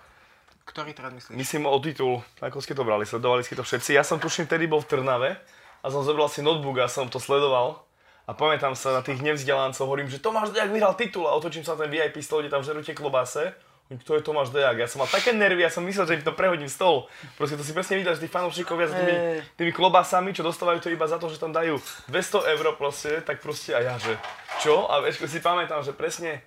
Ktorý 0.64 0.96
trend 0.96 1.20
myslíš? 1.20 1.36
Myslím 1.36 1.68
o 1.68 1.76
titul. 1.84 2.24
Ako 2.40 2.64
ste 2.64 2.72
to 2.72 2.88
brali? 2.88 3.04
Sledovali 3.04 3.44
ste 3.44 3.60
to 3.60 3.68
všetci? 3.68 4.00
Ja 4.00 4.08
som 4.08 4.24
tuším, 4.24 4.48
vtedy 4.48 4.72
bol 4.72 4.80
v 4.80 4.88
Trnave 4.88 5.36
a 5.84 5.86
som 5.92 6.08
zobral 6.08 6.32
si 6.32 6.40
notebook 6.40 6.80
a 6.80 6.88
som 6.88 7.12
to 7.12 7.20
sledoval. 7.20 7.84
A 8.30 8.32
pamätám 8.32 8.78
sa 8.78 8.96
na 8.96 9.02
tých 9.04 9.20
nevzdeláncov, 9.20 9.84
hovorím, 9.84 10.08
že 10.08 10.24
Tomáš 10.24 10.56
Dejak 10.56 10.72
vyhral 10.72 10.96
titul 10.96 11.28
a 11.28 11.36
otočím 11.36 11.68
sa 11.68 11.76
ten 11.76 11.92
VIP 11.92 12.24
stôl, 12.24 12.46
kde 12.46 12.54
tam 12.54 12.64
žerú 12.64 12.80
tie 12.80 12.96
klobáse. 12.96 13.52
Kto 14.00 14.16
je 14.16 14.22
Tomáš 14.24 14.56
Dejak? 14.56 14.80
Ja 14.80 14.88
som 14.88 15.04
mal 15.04 15.10
také 15.12 15.36
nervy, 15.36 15.66
ja 15.66 15.72
som 15.74 15.84
myslel, 15.84 16.08
že 16.08 16.14
im 16.20 16.24
to 16.24 16.32
prehodím 16.32 16.72
stol. 16.72 17.12
Proste 17.36 17.60
to 17.60 17.64
si 17.66 17.76
presne 17.76 18.00
videl, 18.00 18.16
že 18.16 18.24
tí 18.24 18.30
fanúšikovia 18.32 18.88
s 18.88 18.94
tými, 18.96 19.16
tými 19.60 19.72
klobásami, 19.76 20.32
čo 20.32 20.46
dostávajú 20.46 20.80
to 20.80 20.94
iba 20.94 21.04
za 21.10 21.20
to, 21.20 21.28
že 21.28 21.42
tam 21.42 21.52
dajú 21.52 21.76
200 22.08 22.54
eur 22.56 22.66
proste, 22.80 23.20
tak 23.26 23.44
proste 23.44 23.76
a 23.76 23.84
ja, 23.84 23.96
že 24.00 24.16
čo? 24.64 24.88
A 24.88 25.04
vieš, 25.04 25.20
si 25.28 25.44
pamätám, 25.44 25.84
že 25.84 25.92
presne 25.92 26.40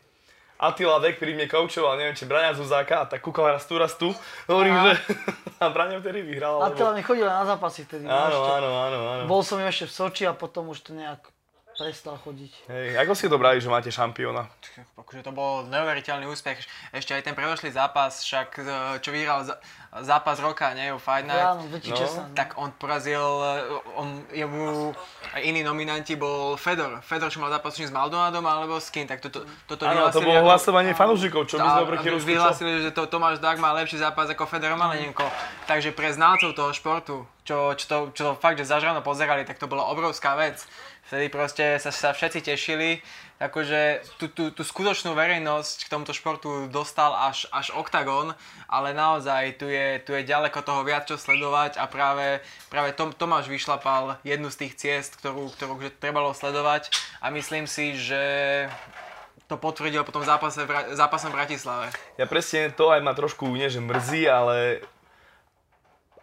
Attila 0.54 1.02
Dek, 1.02 1.18
ktorý 1.18 1.34
mne 1.34 1.50
koučoval, 1.50 1.98
neviem, 1.98 2.14
či 2.14 2.30
Braňa 2.30 2.54
Zuzáka, 2.54 3.02
a 3.02 3.04
tak 3.10 3.20
kúkal 3.20 3.52
raz 3.58 3.66
tu, 3.66 3.74
raz 3.74 3.92
tu. 3.98 4.14
Hovorím, 4.46 4.78
že 4.86 4.92
a 5.62 5.66
Braňa 5.68 5.98
vtedy 5.98 6.22
vyhral. 6.22 6.62
A 6.62 6.70
lebo- 6.70 6.94
mi 6.94 7.02
chodil 7.02 7.26
na 7.26 7.42
zápasy 7.42 7.82
vtedy. 7.84 8.06
no, 8.06 8.14
Áno, 8.14 8.38
ešte. 8.38 8.50
áno, 8.62 8.70
áno, 8.70 8.98
áno. 9.18 9.22
Bol 9.26 9.42
som 9.42 9.58
ešte 9.58 9.90
v 9.90 9.92
Soči 9.92 10.22
a 10.24 10.32
potom 10.32 10.70
už 10.70 10.80
to 10.80 10.94
nejak 10.94 11.26
prestal 11.74 12.16
chodiť. 12.22 12.52
Hej, 12.70 12.88
ako 13.02 13.12
si 13.12 13.26
to 13.26 13.36
brali, 13.36 13.58
že 13.58 13.66
máte 13.66 13.90
šampióna? 13.90 14.46
Akože 14.94 15.26
to 15.26 15.34
bol 15.34 15.66
neuveriteľný 15.66 16.30
úspech. 16.30 16.62
Ešte 16.94 17.12
aj 17.12 17.22
ten 17.26 17.34
predošlý 17.34 17.74
zápas, 17.74 18.22
však 18.22 18.48
e, 18.58 18.62
čo 19.02 19.10
vyhral 19.10 19.42
zápas 20.02 20.38
roka, 20.38 20.70
nie, 20.74 20.90
u 20.94 20.98
Fight 20.98 21.26
Night. 21.26 21.44
Áno, 21.44 21.66
2016. 21.70 22.30
no. 22.30 22.34
Tak 22.34 22.58
on 22.58 22.70
porazil, 22.74 23.22
e, 23.22 23.50
on, 23.98 24.22
jemu, 24.30 24.94
iní 25.42 25.62
nominanti 25.62 26.14
bol 26.14 26.54
Fedor. 26.54 27.02
Fedor, 27.02 27.30
čo 27.30 27.42
mal 27.42 27.50
zápas 27.50 27.74
s 27.74 27.90
Maldonadom 27.90 28.42
alebo 28.46 28.78
s 28.78 28.90
kým, 28.90 29.06
tak 29.06 29.22
toto, 29.22 29.42
toto 29.66 29.82
Áno, 29.86 30.10
to 30.14 30.22
bolo 30.22 30.42
ako- 30.42 30.48
hlasovanie 30.50 30.94
fanúšikov, 30.94 31.46
čo 31.50 31.58
by 31.58 31.68
sme 31.82 31.98
Chirurgsku 32.02 32.26
čo? 32.26 32.32
vyhlásili, 32.34 32.70
že 32.86 32.90
to 32.94 33.06
Tomáš 33.10 33.42
Dák 33.42 33.58
má 33.58 33.74
lepší 33.74 33.98
zápas 33.98 34.30
ako 34.30 34.46
Fedor 34.46 34.78
Malenenko. 34.78 35.26
Takže 35.66 35.90
pre 35.90 36.10
znalcov 36.14 36.54
toho 36.54 36.70
športu, 36.70 37.16
čo, 37.44 37.76
čo, 37.76 37.84
to, 37.86 37.96
čo 38.16 38.22
to 38.24 38.32
fakt, 38.40 38.56
že 38.56 38.64
zažrano 38.64 39.04
pozerali, 39.04 39.44
tak 39.44 39.60
to 39.60 39.68
bola 39.68 39.84
obrovská 39.92 40.32
vec. 40.34 40.64
Vtedy 41.14 41.30
proste 41.30 41.78
sa, 41.78 41.94
sa 41.94 42.10
všetci 42.10 42.42
tešili, 42.42 42.98
akože 43.38 44.02
tú, 44.18 44.26
tú, 44.34 44.50
tú 44.50 44.66
skutočnú 44.66 45.14
verejnosť 45.14 45.86
k 45.86 45.92
tomuto 45.94 46.10
športu 46.10 46.66
dostal 46.66 47.14
až, 47.14 47.46
až 47.54 47.70
OKTAGON, 47.70 48.34
ale 48.66 48.98
naozaj 48.98 49.54
tu 49.54 49.70
je, 49.70 50.02
tu 50.02 50.10
je 50.10 50.26
ďaleko 50.26 50.58
toho 50.66 50.82
viac 50.82 51.06
čo 51.06 51.14
sledovať 51.14 51.78
a 51.78 51.86
práve, 51.86 52.42
práve 52.66 52.98
Tom, 52.98 53.14
Tomáš 53.14 53.46
vyšlapal 53.46 54.18
jednu 54.26 54.50
z 54.50 54.66
tých 54.66 54.74
ciest, 54.74 55.14
ktorú, 55.22 55.54
ktorú 55.54 55.86
že 55.86 55.94
trebalo 55.94 56.34
sledovať 56.34 56.90
a 57.22 57.30
myslím 57.30 57.70
si, 57.70 57.94
že 57.94 58.66
to 59.46 59.54
potvrdil 59.54 60.02
potom 60.02 60.26
zápase, 60.26 60.66
v 60.66 60.98
zápasom 60.98 61.30
v 61.30 61.38
Bratislave. 61.38 61.94
Ja 62.18 62.26
presne 62.26 62.74
to 62.74 62.90
aj 62.90 63.06
ma 63.06 63.14
trošku, 63.14 63.46
nie 63.54 63.70
že 63.70 63.78
mrzí, 63.78 64.26
ale 64.26 64.82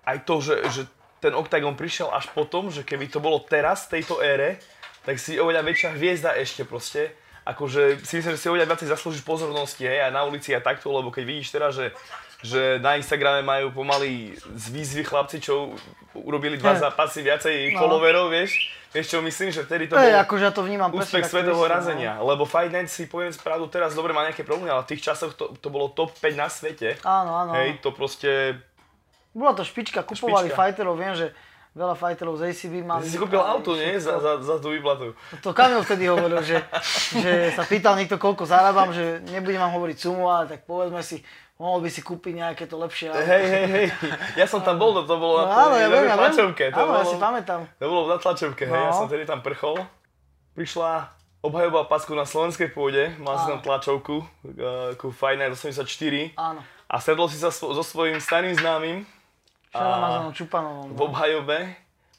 aj 0.04 0.28
to, 0.28 0.44
že, 0.44 0.56
že 0.68 0.84
ten 1.22 1.38
Octagon 1.38 1.78
prišiel 1.78 2.10
až 2.10 2.28
potom, 2.34 2.74
že 2.74 2.82
keby 2.82 3.08
to 3.08 3.22
bolo 3.22 3.40
teraz, 3.46 3.86
v 3.88 4.02
tejto 4.02 4.20
ére, 4.26 4.58
tak 5.02 5.18
si 5.18 5.38
oveľa 5.38 5.66
väčšia 5.66 5.90
hviezda 5.96 6.38
ešte 6.38 6.64
proste. 6.64 7.14
Akože 7.42 8.06
si 8.06 8.22
myslím, 8.22 8.38
že 8.38 8.42
si 8.42 8.48
oveľa 8.54 8.70
viacej 8.70 8.88
zaslúžiš 8.94 9.26
pozornosti, 9.26 9.82
hej, 9.82 10.06
aj 10.06 10.14
na 10.14 10.22
ulici 10.24 10.54
a 10.54 10.62
takto, 10.62 10.94
lebo 10.94 11.10
keď 11.10 11.24
vidíš 11.26 11.50
teraz, 11.50 11.74
že, 11.74 11.90
že 12.46 12.78
na 12.78 13.02
Instagrame 13.02 13.42
majú 13.42 13.74
pomaly 13.74 14.38
z 14.38 14.66
výzvy 14.70 15.02
chlapci, 15.02 15.42
čo 15.42 15.74
urobili 16.14 16.62
dva 16.62 16.78
zápasy, 16.78 17.26
viacej 17.26 17.74
No. 17.74 17.82
followerov, 17.82 18.30
vieš, 18.30 18.70
vieš 18.94 19.18
čo 19.18 19.26
myslím, 19.26 19.50
že 19.50 19.66
vtedy 19.66 19.90
to 19.90 19.98
Ej, 19.98 20.14
bolo 20.14 20.22
akože 20.22 20.44
ja 20.46 20.54
to 20.54 20.62
vnímam 20.62 20.94
úspech 20.94 21.26
svetového 21.26 21.66
isté, 21.66 21.74
no. 21.74 21.78
razenia, 21.82 22.12
lebo 22.22 22.46
Fight 22.46 22.70
Night 22.70 22.94
si 22.94 23.10
poviem 23.10 23.34
pravdu 23.34 23.66
teraz, 23.74 23.98
dobre 23.98 24.14
má 24.14 24.22
nejaké 24.22 24.46
problémy, 24.46 24.70
ale 24.70 24.86
v 24.86 24.94
tých 24.94 25.02
časoch 25.02 25.34
to, 25.34 25.58
to 25.58 25.68
bolo 25.74 25.90
top 25.90 26.14
5 26.14 26.38
na 26.38 26.46
svete. 26.46 27.02
Áno, 27.02 27.42
áno. 27.42 27.52
Hej, 27.58 27.82
to 27.82 27.90
proste... 27.90 28.54
Bola 29.34 29.58
to 29.58 29.66
špička, 29.66 30.06
kupovali 30.06 30.52
Špička. 30.52 30.60
fighterov, 30.62 30.94
viem, 30.94 31.18
že 31.18 31.34
veľa 31.72 31.96
fighterov 31.96 32.36
z 32.36 32.52
ACB 32.52 32.84
mali. 32.84 33.08
Ty 33.08 33.12
si 33.12 33.20
kúpil 33.20 33.40
auto, 33.40 33.74
nie? 33.74 33.96
Za, 33.96 34.20
za, 34.20 34.32
za 34.40 34.56
tú 34.60 34.72
výplatu. 34.72 35.16
To 35.40 35.52
Kamil 35.52 35.80
vtedy 35.82 36.06
hovoril, 36.06 36.44
že, 36.44 36.60
že 37.16 37.56
sa 37.56 37.64
pýtal 37.64 37.96
niekto, 37.96 38.20
koľko 38.20 38.44
zarábam, 38.44 38.92
že 38.92 39.24
nebudem 39.32 39.56
vám 39.58 39.72
hovoriť 39.72 39.98
sumu, 39.98 40.28
ale 40.28 40.52
tak 40.52 40.68
povedzme 40.68 41.00
si, 41.00 41.24
mohol 41.56 41.80
by 41.80 41.88
si 41.88 42.02
kúpiť 42.02 42.34
nejaké 42.38 42.64
to 42.66 42.76
lepšie 42.76 43.08
auto. 43.08 43.24
Hej, 43.24 43.44
hej, 43.48 43.66
hej. 43.72 43.86
Ja 44.36 44.46
som 44.46 44.60
tam 44.60 44.76
bol, 44.76 44.92
to, 45.00 45.08
to 45.08 45.16
bolo 45.16 45.42
No, 45.42 45.48
na 45.48 45.72
áno, 45.72 45.76
ja 45.78 45.88
viem, 45.88 46.06
ja 46.06 46.18
tlačovke. 46.18 46.64
To 46.70 46.76
Áno, 46.76 46.88
bolo, 46.88 47.00
ja 47.00 47.06
si 47.08 47.18
pamätám. 47.18 47.60
To 47.80 47.86
bolo 47.88 48.04
na 48.12 48.18
tlačovke, 48.20 48.64
hej. 48.68 48.76
Ja 48.76 48.92
No. 48.92 48.98
som 48.98 49.08
tedy 49.08 49.24
tam 49.24 49.40
prchol. 49.40 49.80
Prišla 50.52 51.08
obhajoba 51.42 51.88
pasku 51.88 52.14
na 52.14 52.28
slovenskej 52.28 52.70
pôde, 52.70 53.16
mal 53.18 53.40
si 53.40 53.48
tam 53.48 53.64
tlačovku 53.64 54.16
uh, 54.20 54.26
ku 54.94 55.10
Fight 55.10 55.40
Night 55.40 55.56
84 55.56 55.88
Áno. 56.38 56.62
a 56.86 56.96
sedol 57.02 57.26
si 57.26 57.40
sa 57.40 57.50
so 57.50 57.82
svojím 57.82 58.22
starým 58.22 58.54
známym 58.54 59.02
Šaramazanom 59.72 60.32
Čupanovom. 60.32 60.88
v 60.90 61.00
obhajobe. 61.02 61.58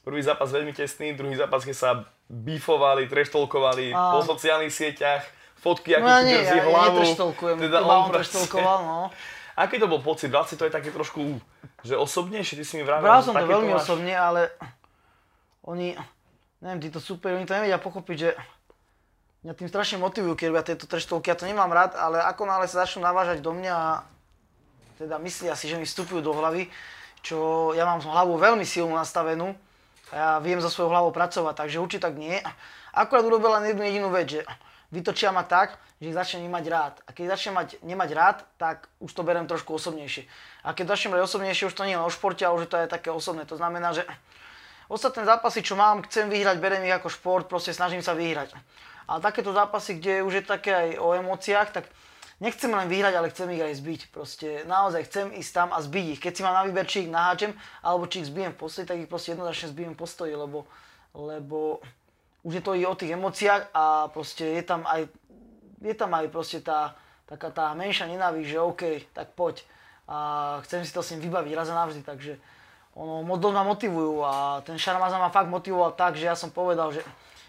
Prvý 0.03 0.19
zápas 0.19 0.49
veľmi 0.49 0.73
tesný, 0.73 1.13
druhý 1.13 1.37
zápas, 1.37 1.63
keď 1.63 1.77
sa 1.77 1.91
bífovali, 2.27 3.07
treštolkovali 3.07 3.93
Áno. 3.93 4.19
po 4.19 4.27
sociálnych 4.27 4.71
sieťach, 4.71 5.23
fotky, 5.55 5.95
ako 5.95 6.03
No 6.03 6.11
ja 6.11 6.21
nie, 6.23 6.37
drzí 6.37 6.49
ja, 6.51 6.59
ja 6.59 6.65
hlavu. 6.67 6.99
netrštolkujem, 6.99 7.57
Teda 7.61 7.79
on 7.79 7.87
proste- 8.05 8.35
treštolkoval, 8.35 8.79
no. 8.83 8.99
Aký 9.55 9.77
to 9.77 9.85
bol 9.85 10.01
pocit? 10.01 10.27
Bral 10.27 10.43
si 10.43 10.57
to 10.57 10.65
aj 10.65 10.73
také 10.73 10.89
trošku, 10.89 11.39
že 11.85 11.95
osobnejšie? 11.95 12.57
Ty 12.57 12.65
si 12.65 12.75
mi 12.75 12.83
vravel, 12.83 13.05
Bral 13.05 13.21
som 13.21 13.31
to 13.31 13.45
veľmi 13.45 13.69
máš- 13.71 13.85
osobne, 13.85 14.11
ale 14.11 14.49
oni, 15.63 15.93
neviem, 16.59 16.81
títo 16.81 16.99
super, 16.99 17.31
oni 17.33 17.45
to 17.45 17.53
nevedia 17.53 17.77
pochopiť, 17.77 18.17
že 18.19 18.31
mňa 19.43 19.53
tým 19.53 19.69
strašne 19.69 19.99
motivujú, 19.99 20.35
keď 20.35 20.47
robia 20.49 20.65
tieto 20.65 20.85
treštolky, 20.85 21.29
ja 21.29 21.37
to 21.37 21.45
nemám 21.45 21.69
rád, 21.69 21.95
ale 21.95 22.19
ako 22.19 22.43
náhle 22.43 22.65
sa 22.65 22.83
začnú 22.83 23.03
navážať 23.03 23.39
do 23.39 23.53
mňa 23.53 23.71
a 23.71 23.89
teda 24.97 25.21
myslia 25.21 25.53
si, 25.53 25.67
že 25.67 25.77
mi 25.77 25.85
vstupujú 25.85 26.19
do 26.19 26.33
hlavy, 26.33 26.67
čo 27.23 27.71
ja 27.73 27.87
mám 27.87 28.03
hlavu 28.03 28.37
veľmi 28.37 28.67
silnú 28.67 28.99
nastavenú 28.99 29.55
a 30.11 30.15
ja 30.15 30.31
viem 30.43 30.61
so 30.61 30.69
svojou 30.69 30.93
hlavou 30.93 31.15
pracovať, 31.15 31.55
takže 31.57 31.81
určite 31.81 32.11
tak 32.11 32.21
nie. 32.21 32.37
Akurát 32.93 33.25
urobil 33.25 33.57
jednu 33.65 33.83
jedinú 33.87 34.09
vec, 34.13 34.29
že 34.29 34.41
vytočia 34.93 35.33
ma 35.33 35.47
tak, 35.47 35.81
že 36.03 36.13
ich 36.13 36.19
začnem 36.19 36.51
nemať 36.51 36.65
rád. 36.69 36.95
A 37.09 37.17
keď 37.17 37.39
začnem 37.39 37.55
mať, 37.57 37.69
nemať 37.81 38.11
rád, 38.13 38.39
tak 38.61 38.91
už 39.01 39.15
to 39.15 39.25
berem 39.25 39.49
trošku 39.49 39.73
osobnejšie. 39.73 40.29
A 40.67 40.77
keď 40.77 40.93
začnem 40.93 41.17
brať 41.17 41.25
osobnejšie, 41.25 41.73
už 41.73 41.79
to 41.79 41.89
nie 41.89 41.97
je 41.97 42.05
o 42.05 42.13
športe, 42.13 42.45
ale 42.45 42.61
už 42.61 42.69
to 42.69 42.77
je 42.77 42.91
také 42.91 43.09
osobné. 43.09 43.49
To 43.49 43.57
znamená, 43.57 43.97
že 43.97 44.05
ostatné 44.93 45.25
zápasy, 45.25 45.65
čo 45.65 45.79
mám, 45.79 46.05
chcem 46.05 46.29
vyhrať, 46.29 46.61
berem 46.61 46.85
ich 46.85 46.93
ako 46.93 47.09
šport, 47.09 47.49
proste 47.49 47.73
snažím 47.73 48.05
sa 48.05 48.13
vyhrať. 48.13 48.53
Ale 49.09 49.25
takéto 49.25 49.57
zápasy, 49.57 49.97
kde 49.97 50.21
už 50.27 50.43
je 50.43 50.45
také 50.45 50.75
aj 50.77 50.89
o 51.01 51.17
emóciách, 51.17 51.69
tak 51.73 51.85
nechcem 52.43 52.75
len 52.75 52.91
vyhrať, 52.91 53.15
ale 53.15 53.31
chcem 53.31 53.47
ich 53.55 53.63
aj 53.63 53.79
zbiť. 53.79 54.01
Proste 54.11 54.49
naozaj 54.67 55.07
chcem 55.07 55.31
ísť 55.31 55.53
tam 55.55 55.69
a 55.71 55.79
zbiť 55.79 56.07
ich. 56.19 56.21
Keď 56.21 56.33
si 56.35 56.43
mám 56.43 56.59
na 56.59 56.67
výber, 56.67 56.83
či 56.91 57.07
ich 57.07 57.11
naháčem, 57.15 57.55
alebo 57.87 58.11
či 58.11 58.27
ich 58.27 58.29
zbijem 58.35 58.51
v 58.51 58.59
postoji, 58.59 58.85
tak 58.85 58.99
ich 58.99 59.07
proste 59.07 59.39
jednoznačne 59.39 59.71
zbijem 59.71 59.95
v 59.95 60.01
postoji, 60.03 60.35
lebo, 60.35 60.67
lebo 61.15 61.79
už 62.43 62.59
je 62.59 62.63
to 62.67 62.75
i 62.75 62.83
o 62.83 62.99
tých 62.99 63.15
emóciách 63.15 63.71
a 63.71 64.11
proste 64.11 64.59
je 64.59 64.63
tam 64.67 64.83
aj, 64.91 65.07
je 65.79 65.95
tam 65.95 66.11
aj 66.11 66.27
proste 66.35 66.59
tá, 66.59 66.99
taká 67.31 67.55
tá 67.55 67.71
menšia 67.79 68.11
nenávisť, 68.11 68.49
že 68.51 68.59
OK, 68.59 68.83
tak 69.15 69.39
poď. 69.39 69.63
A 70.11 70.59
chcem 70.67 70.83
si 70.83 70.91
to 70.91 71.01
s 71.01 71.15
ním 71.15 71.31
vybaviť 71.31 71.55
raz 71.55 71.71
a 71.71 71.79
navždy, 71.79 72.03
takže 72.03 72.43
ono 72.99 73.23
moc 73.23 73.41
ma 73.41 73.63
motivujú 73.63 74.21
a 74.27 74.61
ten 74.67 74.77
Šarmaza 74.77 75.17
ma 75.17 75.33
fakt 75.33 75.49
motivoval 75.49 75.95
tak, 75.95 76.19
že 76.19 76.29
ja 76.29 76.37
som 76.37 76.51
povedal, 76.51 76.93
že 76.93 77.01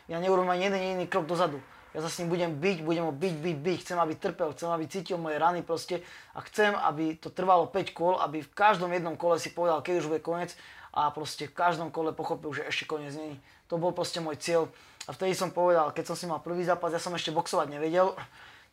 ja 0.07 0.21
neurobím 0.21 0.53
ani 0.53 0.63
jeden 0.69 0.79
jediný 0.79 1.05
krok 1.09 1.25
dozadu. 1.25 1.59
Ja 1.93 2.01
sa 2.01 2.09
s 2.09 2.17
ním 2.17 2.33
budem 2.33 2.57
byť, 2.57 2.81
budem 2.81 3.05
ho 3.05 3.13
byť, 3.13 3.33
byť, 3.37 3.57
byť, 3.61 3.77
chcem, 3.85 3.97
aby 4.01 4.13
trpel, 4.17 4.49
chcem, 4.57 4.69
aby 4.73 4.85
cítil 4.89 5.21
moje 5.21 5.37
rany 5.37 5.61
proste. 5.61 6.01
A 6.33 6.41
chcem, 6.41 6.73
aby 6.73 7.13
to 7.21 7.29
trvalo 7.29 7.69
5 7.69 7.93
kôl, 7.93 8.17
aby 8.17 8.41
v 8.41 8.49
každom 8.49 8.89
jednom 8.89 9.13
kole 9.13 9.37
si 9.37 9.53
povedal, 9.53 9.85
keď 9.85 10.01
už 10.01 10.09
bude 10.09 10.25
koniec 10.25 10.57
a 10.89 11.13
proste 11.13 11.45
v 11.45 11.53
každom 11.53 11.93
kole 11.93 12.09
pochopil, 12.13 12.49
že 12.53 12.65
ešte 12.65 12.89
koniec 12.89 13.13
není. 13.13 13.37
To 13.69 13.77
bol 13.77 13.93
proste 13.93 14.17
môj 14.21 14.41
cieľ. 14.41 14.73
A 15.05 15.13
vtedy 15.13 15.37
som 15.37 15.53
povedal, 15.53 15.93
keď 15.93 16.13
som 16.13 16.17
si 16.17 16.25
mal 16.25 16.41
prvý 16.41 16.65
zápas, 16.65 16.89
ja 16.89 17.01
som 17.01 17.13
ešte 17.13 17.29
boxovať 17.29 17.69
nevedel, 17.69 18.17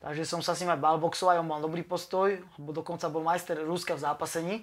takže 0.01 0.25
som 0.25 0.41
sa 0.41 0.57
s 0.57 0.65
ním 0.65 0.73
aj 0.73 0.81
bal 0.81 0.97
boxovať, 0.97 1.45
on 1.45 1.49
mal 1.49 1.61
dobrý 1.61 1.85
postoj, 1.85 2.41
bo 2.57 2.73
dokonca 2.73 3.13
bol 3.13 3.21
majster 3.21 3.61
Ruska 3.61 4.01
v 4.01 4.05
zápasení. 4.05 4.57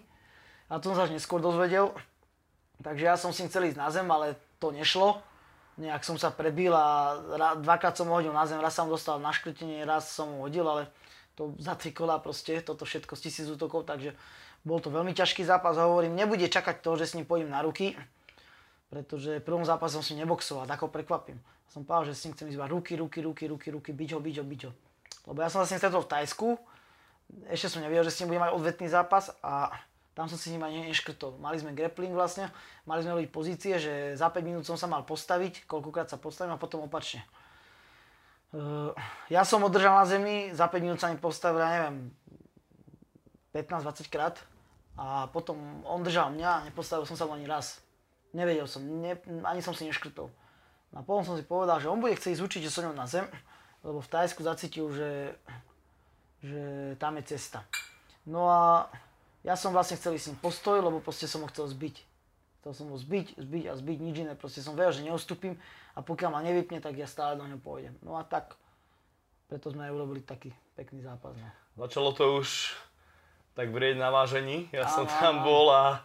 A 0.70 0.82
to 0.82 0.89
som 0.93 0.98
sa 0.98 1.04
až 1.06 1.13
neskôr 1.13 1.41
dozvedel, 1.41 1.93
takže 2.82 3.04
ja 3.06 3.15
som 3.17 3.30
s 3.30 3.38
ním 3.38 3.50
chcel 3.54 3.70
ísť 3.70 3.80
na 3.80 3.89
zem, 3.93 4.08
ale 4.10 4.38
to 4.58 4.74
nešlo 4.74 5.22
nejak 5.77 6.01
som 6.01 6.17
sa 6.17 6.33
prebil 6.33 6.73
a 6.73 7.17
dvakrát 7.61 7.93
som 7.93 8.09
ho 8.09 8.17
hodil 8.17 8.33
na 8.33 8.49
zem, 8.49 8.57
raz 8.57 8.73
som 8.73 8.89
dostal 8.89 9.21
na 9.21 9.29
škrtenie, 9.29 9.85
raz 9.85 10.09
som 10.09 10.27
ho 10.27 10.49
hodil, 10.49 10.65
ale 10.65 10.89
to 11.37 11.53
za 11.61 11.77
tri 11.77 11.93
kola 11.93 12.17
proste, 12.17 12.59
toto 12.65 12.83
všetko 12.83 13.13
z 13.13 13.21
tisíc 13.29 13.47
útokov, 13.47 13.85
takže 13.85 14.17
bol 14.65 14.81
to 14.81 14.89
veľmi 14.89 15.13
ťažký 15.13 15.45
zápas, 15.45 15.77
hovorím, 15.77 16.17
nebude 16.17 16.49
čakať 16.49 16.81
to, 16.81 16.97
že 16.97 17.05
s 17.05 17.15
ním 17.15 17.29
pôjdem 17.29 17.53
na 17.53 17.61
ruky, 17.61 17.93
pretože 18.89 19.37
v 19.39 19.45
prvom 19.45 19.63
zápase 19.63 19.93
som 19.93 20.03
si 20.03 20.17
neboxoval, 20.17 20.65
tak 20.65 20.81
ho 20.81 20.89
prekvapím. 20.89 21.37
Som 21.69 21.85
povedal, 21.85 22.09
že 22.09 22.17
s 22.17 22.23
ním 22.25 22.33
chcem 22.33 22.49
ísť 22.49 22.59
ruky, 22.67 22.97
ruky, 22.97 23.19
ruky, 23.21 23.43
ruky, 23.45 23.67
ruky, 23.69 23.91
byť 23.93 24.09
ho, 24.17 24.19
byť 24.19 24.35
ho, 24.41 24.43
byť 24.43 24.61
ho. 24.65 24.71
Lebo 25.29 25.39
ja 25.43 25.51
som 25.51 25.61
sa 25.61 25.67
s 25.69 25.71
ním 25.75 25.81
stretol 25.83 26.01
v 26.01 26.11
Tajsku, 26.11 26.47
ešte 27.51 27.67
som 27.67 27.83
nevedel, 27.83 28.07
že 28.07 28.15
s 28.15 28.19
ním 28.23 28.31
budem 28.31 28.43
mať 28.47 28.55
odvetný 28.55 28.87
zápas 28.87 29.35
a 29.43 29.75
tam 30.17 30.25
som 30.25 30.34
si 30.34 30.49
ním 30.49 30.65
ani 30.65 30.89
neškrtol. 30.89 31.38
Mali 31.38 31.62
sme 31.62 31.77
grappling 31.77 32.17
vlastne, 32.17 32.49
mali 32.89 33.06
sme 33.06 33.13
robiť 33.13 33.30
pozície, 33.30 33.77
že 33.77 34.17
za 34.17 34.34
5 34.34 34.41
minút 34.41 34.65
som 34.65 34.73
sa 34.73 34.89
mal 34.89 35.06
postaviť, 35.06 35.69
koľkokrát 35.69 36.10
sa 36.10 36.17
postavím 36.17 36.58
a 36.58 36.62
potom 36.62 36.82
opačne. 36.82 37.21
Uh, 38.49 38.97
ja 39.30 39.45
som 39.45 39.62
održal 39.62 39.93
na 39.93 40.10
zemi, 40.10 40.49
za 40.58 40.65
5 40.65 40.82
minút 40.82 40.97
sa 40.97 41.13
mi 41.13 41.21
postavil, 41.21 41.62
ja 41.62 41.69
neviem, 41.69 42.10
15-20 43.53 44.10
krát 44.10 44.41
a 44.97 45.30
potom 45.30 45.86
on 45.86 46.01
držal 46.01 46.34
mňa 46.34 46.49
a 46.49 46.63
nepostavil 46.65 47.06
som 47.06 47.13
sa 47.13 47.30
ani 47.30 47.45
raz. 47.45 47.77
Nevedel 48.34 48.65
som, 48.65 48.82
ne, 48.82 49.21
ani 49.45 49.62
som 49.62 49.77
si 49.77 49.86
neškrtol. 49.86 50.34
A 50.97 51.06
potom 51.06 51.21
som 51.21 51.38
si 51.38 51.45
povedal, 51.45 51.77
že 51.77 51.93
on 51.93 52.01
bude 52.01 52.17
chcieť 52.17 52.34
ísť 52.34 52.41
určite 52.41 52.73
so 52.73 52.82
mnou 52.82 52.97
na 52.97 53.06
zem, 53.06 53.30
lebo 53.86 54.01
v 54.01 54.10
Tajsku 54.10 54.41
zacítil, 54.41 54.89
že, 54.89 55.38
že 56.41 56.62
tam 56.97 57.21
je 57.21 57.38
cesta. 57.38 57.62
No 58.25 58.49
a 58.49 58.89
ja 59.47 59.55
som 59.55 59.71
vlastne 59.71 59.95
chcel 59.95 60.19
ísť 60.19 60.25
s 60.27 60.29
ním 60.36 60.39
postoj, 60.43 60.83
lebo 60.83 60.99
proste 60.99 61.23
som 61.23 61.39
ho 61.39 61.47
chcel 61.47 61.71
zbiť. 61.71 61.95
Chcel 62.60 62.73
som 62.83 62.91
ho 62.91 62.99
zbiť, 62.99 63.39
zbiť 63.39 63.63
a 63.71 63.73
zbiť, 63.79 63.97
nič 64.03 64.15
iné. 64.27 64.36
Proste 64.36 64.60
som 64.60 64.75
vedel, 64.75 64.91
že 64.91 65.07
neustúpim 65.07 65.55
a 65.95 66.03
pokiaľ 66.03 66.36
ma 66.36 66.43
nevypne, 66.43 66.83
tak 66.83 66.99
ja 66.99 67.07
stále 67.07 67.39
do 67.39 67.47
ňo 67.47 67.55
pôjdem. 67.63 67.95
No 68.03 68.19
a 68.19 68.27
tak, 68.27 68.60
preto 69.47 69.71
sme 69.71 69.88
aj 69.88 69.95
urobili 69.95 70.19
taký 70.19 70.51
pekný 70.75 70.99
zápas. 70.99 71.31
No. 71.39 71.47
Začalo 71.79 72.12
to 72.12 72.43
už 72.43 72.75
tak 73.55 73.71
vrieť 73.71 73.95
na 73.95 74.12
vážení. 74.12 74.67
Ja 74.75 74.83
som 74.91 75.07
Áno, 75.07 75.15
tam 75.15 75.36
áno. 75.39 75.45
bol 75.47 75.65
a 75.71 76.03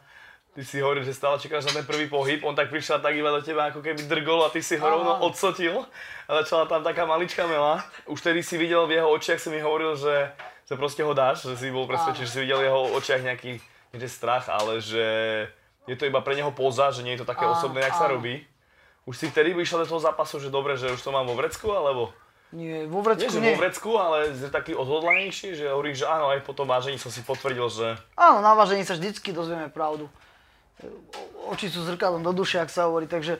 ty 0.54 0.62
si 0.62 0.78
hovoril, 0.78 1.02
že 1.02 1.10
stále 1.10 1.42
čakáš 1.42 1.66
na 1.66 1.82
ten 1.82 1.86
prvý 1.88 2.06
pohyb. 2.06 2.46
On 2.46 2.54
tak 2.54 2.70
prišiel 2.70 3.02
tak 3.02 3.18
iba 3.18 3.34
do 3.34 3.42
teba 3.42 3.74
ako 3.74 3.82
keby 3.82 4.06
drgol 4.06 4.46
a 4.46 4.54
ty 4.54 4.62
si 4.62 4.78
ho 4.78 4.86
rovno 4.86 5.18
odsotil. 5.18 5.82
A 6.30 6.46
začala 6.46 6.70
tam 6.70 6.86
taká 6.86 7.10
maličká 7.10 7.50
mela. 7.50 7.82
Už 8.06 8.22
tedy 8.22 8.38
si 8.40 8.54
videl 8.54 8.86
v 8.86 9.02
jeho 9.02 9.10
očiach, 9.10 9.42
si 9.42 9.50
mi 9.50 9.58
hovoril, 9.58 9.98
že, 9.98 10.30
že 10.72 10.80
proste 10.80 11.04
ho 11.04 11.12
dáš, 11.12 11.44
že 11.44 11.60
si 11.60 11.68
bol 11.68 11.84
presvedčený, 11.84 12.24
že 12.24 12.32
si 12.32 12.40
videl 12.48 12.64
jeho 12.64 12.96
očiach 12.96 13.20
nejaký, 13.20 13.60
nie 13.92 13.98
že 14.00 14.08
strach, 14.08 14.48
ale 14.48 14.80
že 14.80 15.04
je 15.84 15.92
to 16.00 16.08
iba 16.08 16.24
pre 16.24 16.32
neho 16.32 16.48
poza, 16.48 16.88
že 16.88 17.04
nie 17.04 17.12
je 17.12 17.20
to 17.20 17.28
také 17.28 17.44
Áno, 17.44 17.60
osobné, 17.60 17.84
jak 17.84 17.92
sa 17.92 18.08
áno. 18.08 18.16
robí. 18.16 18.40
Už 19.04 19.20
si 19.20 19.28
vtedy 19.28 19.52
vyšiel 19.52 19.84
do 19.84 19.90
toho 19.92 20.00
zápasu, 20.00 20.40
že 20.40 20.48
dobre, 20.48 20.80
že 20.80 20.88
už 20.88 21.02
to 21.04 21.12
mám 21.12 21.28
vo 21.28 21.36
vrecku, 21.36 21.68
alebo... 21.76 22.08
Nie, 22.56 22.88
vo 22.88 23.04
Nie, 23.04 23.04
vrecku 23.12 23.32
že 23.32 23.40
nie. 23.40 23.52
vo 23.52 23.60
vrecku, 23.60 23.90
ale 24.00 24.32
že 24.32 24.48
taký 24.48 24.72
odhodlanejší, 24.76 25.56
že 25.56 25.68
hovoríš, 25.68 26.04
že 26.04 26.06
áno, 26.08 26.32
aj 26.32 26.40
po 26.44 26.56
tom 26.56 26.68
vážení 26.68 26.96
som 26.96 27.12
si 27.12 27.20
potvrdil, 27.20 27.68
že 27.68 28.00
Áno, 28.16 28.40
na 28.40 28.56
vážení 28.56 28.84
sa 28.88 28.96
vždycky 28.96 29.32
dozvieme 29.36 29.68
pravdu. 29.68 30.08
Oči 31.48 31.68
sú 31.68 31.84
zrkadlom 31.84 32.24
do 32.24 32.32
duše, 32.32 32.56
ak 32.60 32.72
sa 32.72 32.88
hovorí, 32.88 33.04
takže 33.08 33.36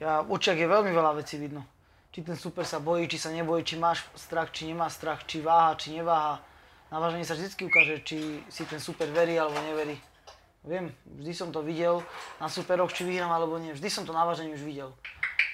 ja, 0.00 0.24
v 0.24 0.32
očiach 0.32 0.56
je 0.56 0.68
veľmi 0.68 0.92
veľa 0.92 1.12
vecí 1.20 1.36
vidno. 1.36 1.64
Či 2.10 2.26
ten 2.26 2.36
super 2.38 2.66
sa 2.66 2.82
bojí, 2.82 3.06
či 3.06 3.18
sa 3.18 3.30
nebojí, 3.30 3.62
či 3.62 3.78
máš 3.78 4.02
strach, 4.18 4.50
či 4.50 4.66
nemá 4.70 4.90
strach, 4.90 5.22
či 5.26 5.40
váha, 5.42 5.74
či 5.78 5.94
neváha. 5.94 6.42
Na 6.90 6.98
vážení 6.98 7.22
sa 7.22 7.38
vždycky 7.38 7.70
ukáže, 7.70 8.02
či 8.02 8.42
si 8.50 8.66
ten 8.66 8.82
super 8.82 9.06
verí 9.14 9.38
alebo 9.38 9.54
neverí. 9.62 9.94
Viem, 10.66 10.90
vždy 11.06 11.32
som 11.32 11.48
to 11.54 11.62
videl 11.62 12.02
na 12.42 12.50
superoch, 12.50 12.90
či 12.90 13.06
vyhrám 13.06 13.30
alebo 13.30 13.56
nie. 13.62 13.72
Vždy 13.72 13.88
som 13.88 14.02
to 14.04 14.12
na 14.12 14.26
vážení 14.26 14.52
už 14.52 14.66
videl. 14.66 14.90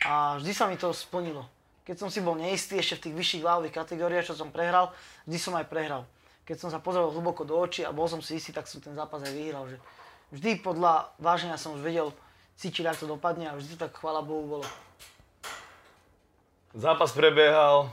A 0.09 0.41
vždy 0.41 0.53
sa 0.57 0.65
mi 0.67 0.81
to 0.81 0.91
splnilo. 0.97 1.45
Keď 1.87 1.97
som 2.03 2.09
si 2.11 2.19
bol 2.19 2.35
neistý 2.35 2.81
ešte 2.81 2.99
v 2.99 3.03
tých 3.07 3.15
vyšších 3.15 3.47
váhových 3.47 3.77
kategóriách, 3.77 4.33
čo 4.33 4.35
som 4.35 4.51
prehral, 4.51 4.91
vždy 5.29 5.39
som 5.39 5.55
aj 5.55 5.71
prehral. 5.71 6.03
Keď 6.49 6.57
som 6.57 6.69
sa 6.73 6.83
pozrel 6.83 7.07
hlboko 7.13 7.47
do 7.47 7.55
očí 7.55 7.87
a 7.87 7.95
bol 7.95 8.11
som 8.11 8.19
si 8.19 8.41
istý, 8.41 8.51
tak 8.51 8.67
som 8.67 8.83
ten 8.83 8.97
zápas 8.97 9.23
aj 9.23 9.31
vyhral. 9.31 9.69
Že 9.71 9.79
vždy 10.35 10.51
podľa 10.65 11.15
váženia 11.23 11.61
som 11.61 11.77
už 11.79 11.85
vedel 11.85 12.11
cítiť, 12.57 12.89
ako 12.91 12.99
to 12.99 13.07
dopadne 13.15 13.47
a 13.53 13.55
vždy 13.55 13.77
tak, 13.77 13.95
chvála 13.95 14.25
Bohu, 14.25 14.59
bolo. 14.59 14.67
zápas 16.75 17.13
prebiehal 17.13 17.93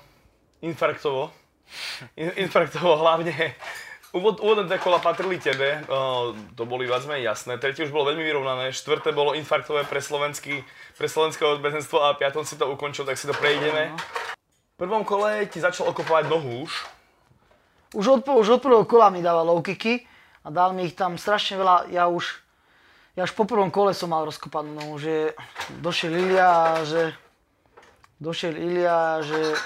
infarktovo. 0.64 1.43
In, 2.18 2.30
infarktovo 2.48 2.98
hlavne. 3.00 3.56
Úvod, 4.14 4.46
úvodné 4.46 4.70
dve 4.70 4.78
kola 4.78 5.02
patrili 5.02 5.42
tebe, 5.42 5.82
o, 5.90 6.38
to 6.54 6.70
boli 6.70 6.86
viac 6.86 7.02
menej 7.10 7.34
jasné. 7.34 7.58
Tretie 7.58 7.90
už 7.90 7.90
bolo 7.90 8.14
veľmi 8.14 8.22
vyrovnané, 8.22 8.70
štvrté 8.70 9.10
bolo 9.10 9.34
infarktové 9.34 9.90
pre, 9.90 9.98
slovenský, 10.06 10.62
pre 10.94 11.10
slovenské 11.10 11.42
odbezenstvo 11.42 11.98
a 11.98 12.14
piatom 12.14 12.46
si 12.46 12.54
to 12.54 12.70
ukončil, 12.70 13.10
tak 13.10 13.18
si 13.18 13.26
to 13.26 13.34
prejdeme. 13.34 13.90
V 14.74 14.78
prvom 14.78 15.02
kole 15.02 15.50
ti 15.50 15.58
začal 15.58 15.90
okopovať 15.90 16.30
nohu 16.30 16.62
už. 16.62 16.74
Už 17.98 18.06
od, 18.06 18.22
už 18.22 18.58
od 18.58 18.62
prvého 18.62 18.86
kola 18.86 19.10
mi 19.10 19.26
dával 19.26 19.50
low 19.50 19.66
kicky 19.66 20.06
a 20.46 20.54
dal 20.54 20.78
mi 20.78 20.86
ich 20.86 20.94
tam 20.94 21.18
strašne 21.18 21.58
veľa. 21.58 21.90
Ja 21.90 22.06
už, 22.06 22.38
ja 23.18 23.26
už 23.26 23.34
po 23.34 23.50
prvom 23.50 23.74
kole 23.74 23.98
som 23.98 24.14
mal 24.14 24.30
rozkopanú 24.30 24.78
nohu, 24.78 25.02
že 25.02 25.34
došiel 25.82 26.14
Ilia 26.14 26.86
že 26.86 27.18
došiel 28.22 28.56
Ilia, 28.56 29.26
že 29.26 29.58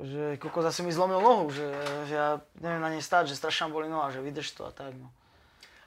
že 0.00 0.40
koko 0.40 0.64
zase 0.64 0.80
mi 0.80 0.92
zlomil 0.92 1.20
nohu, 1.20 1.52
že, 1.52 1.68
že 2.08 2.14
ja 2.16 2.40
neviem 2.60 2.80
na 2.80 2.88
nej 2.88 3.04
stáť, 3.04 3.28
že 3.28 3.36
strašne 3.36 3.68
ma 3.68 3.76
boli 3.76 3.86
noha, 3.92 4.08
že 4.08 4.24
vydrž 4.24 4.48
to 4.56 4.64
a 4.64 4.72
tak 4.72 4.96
no. 4.96 5.12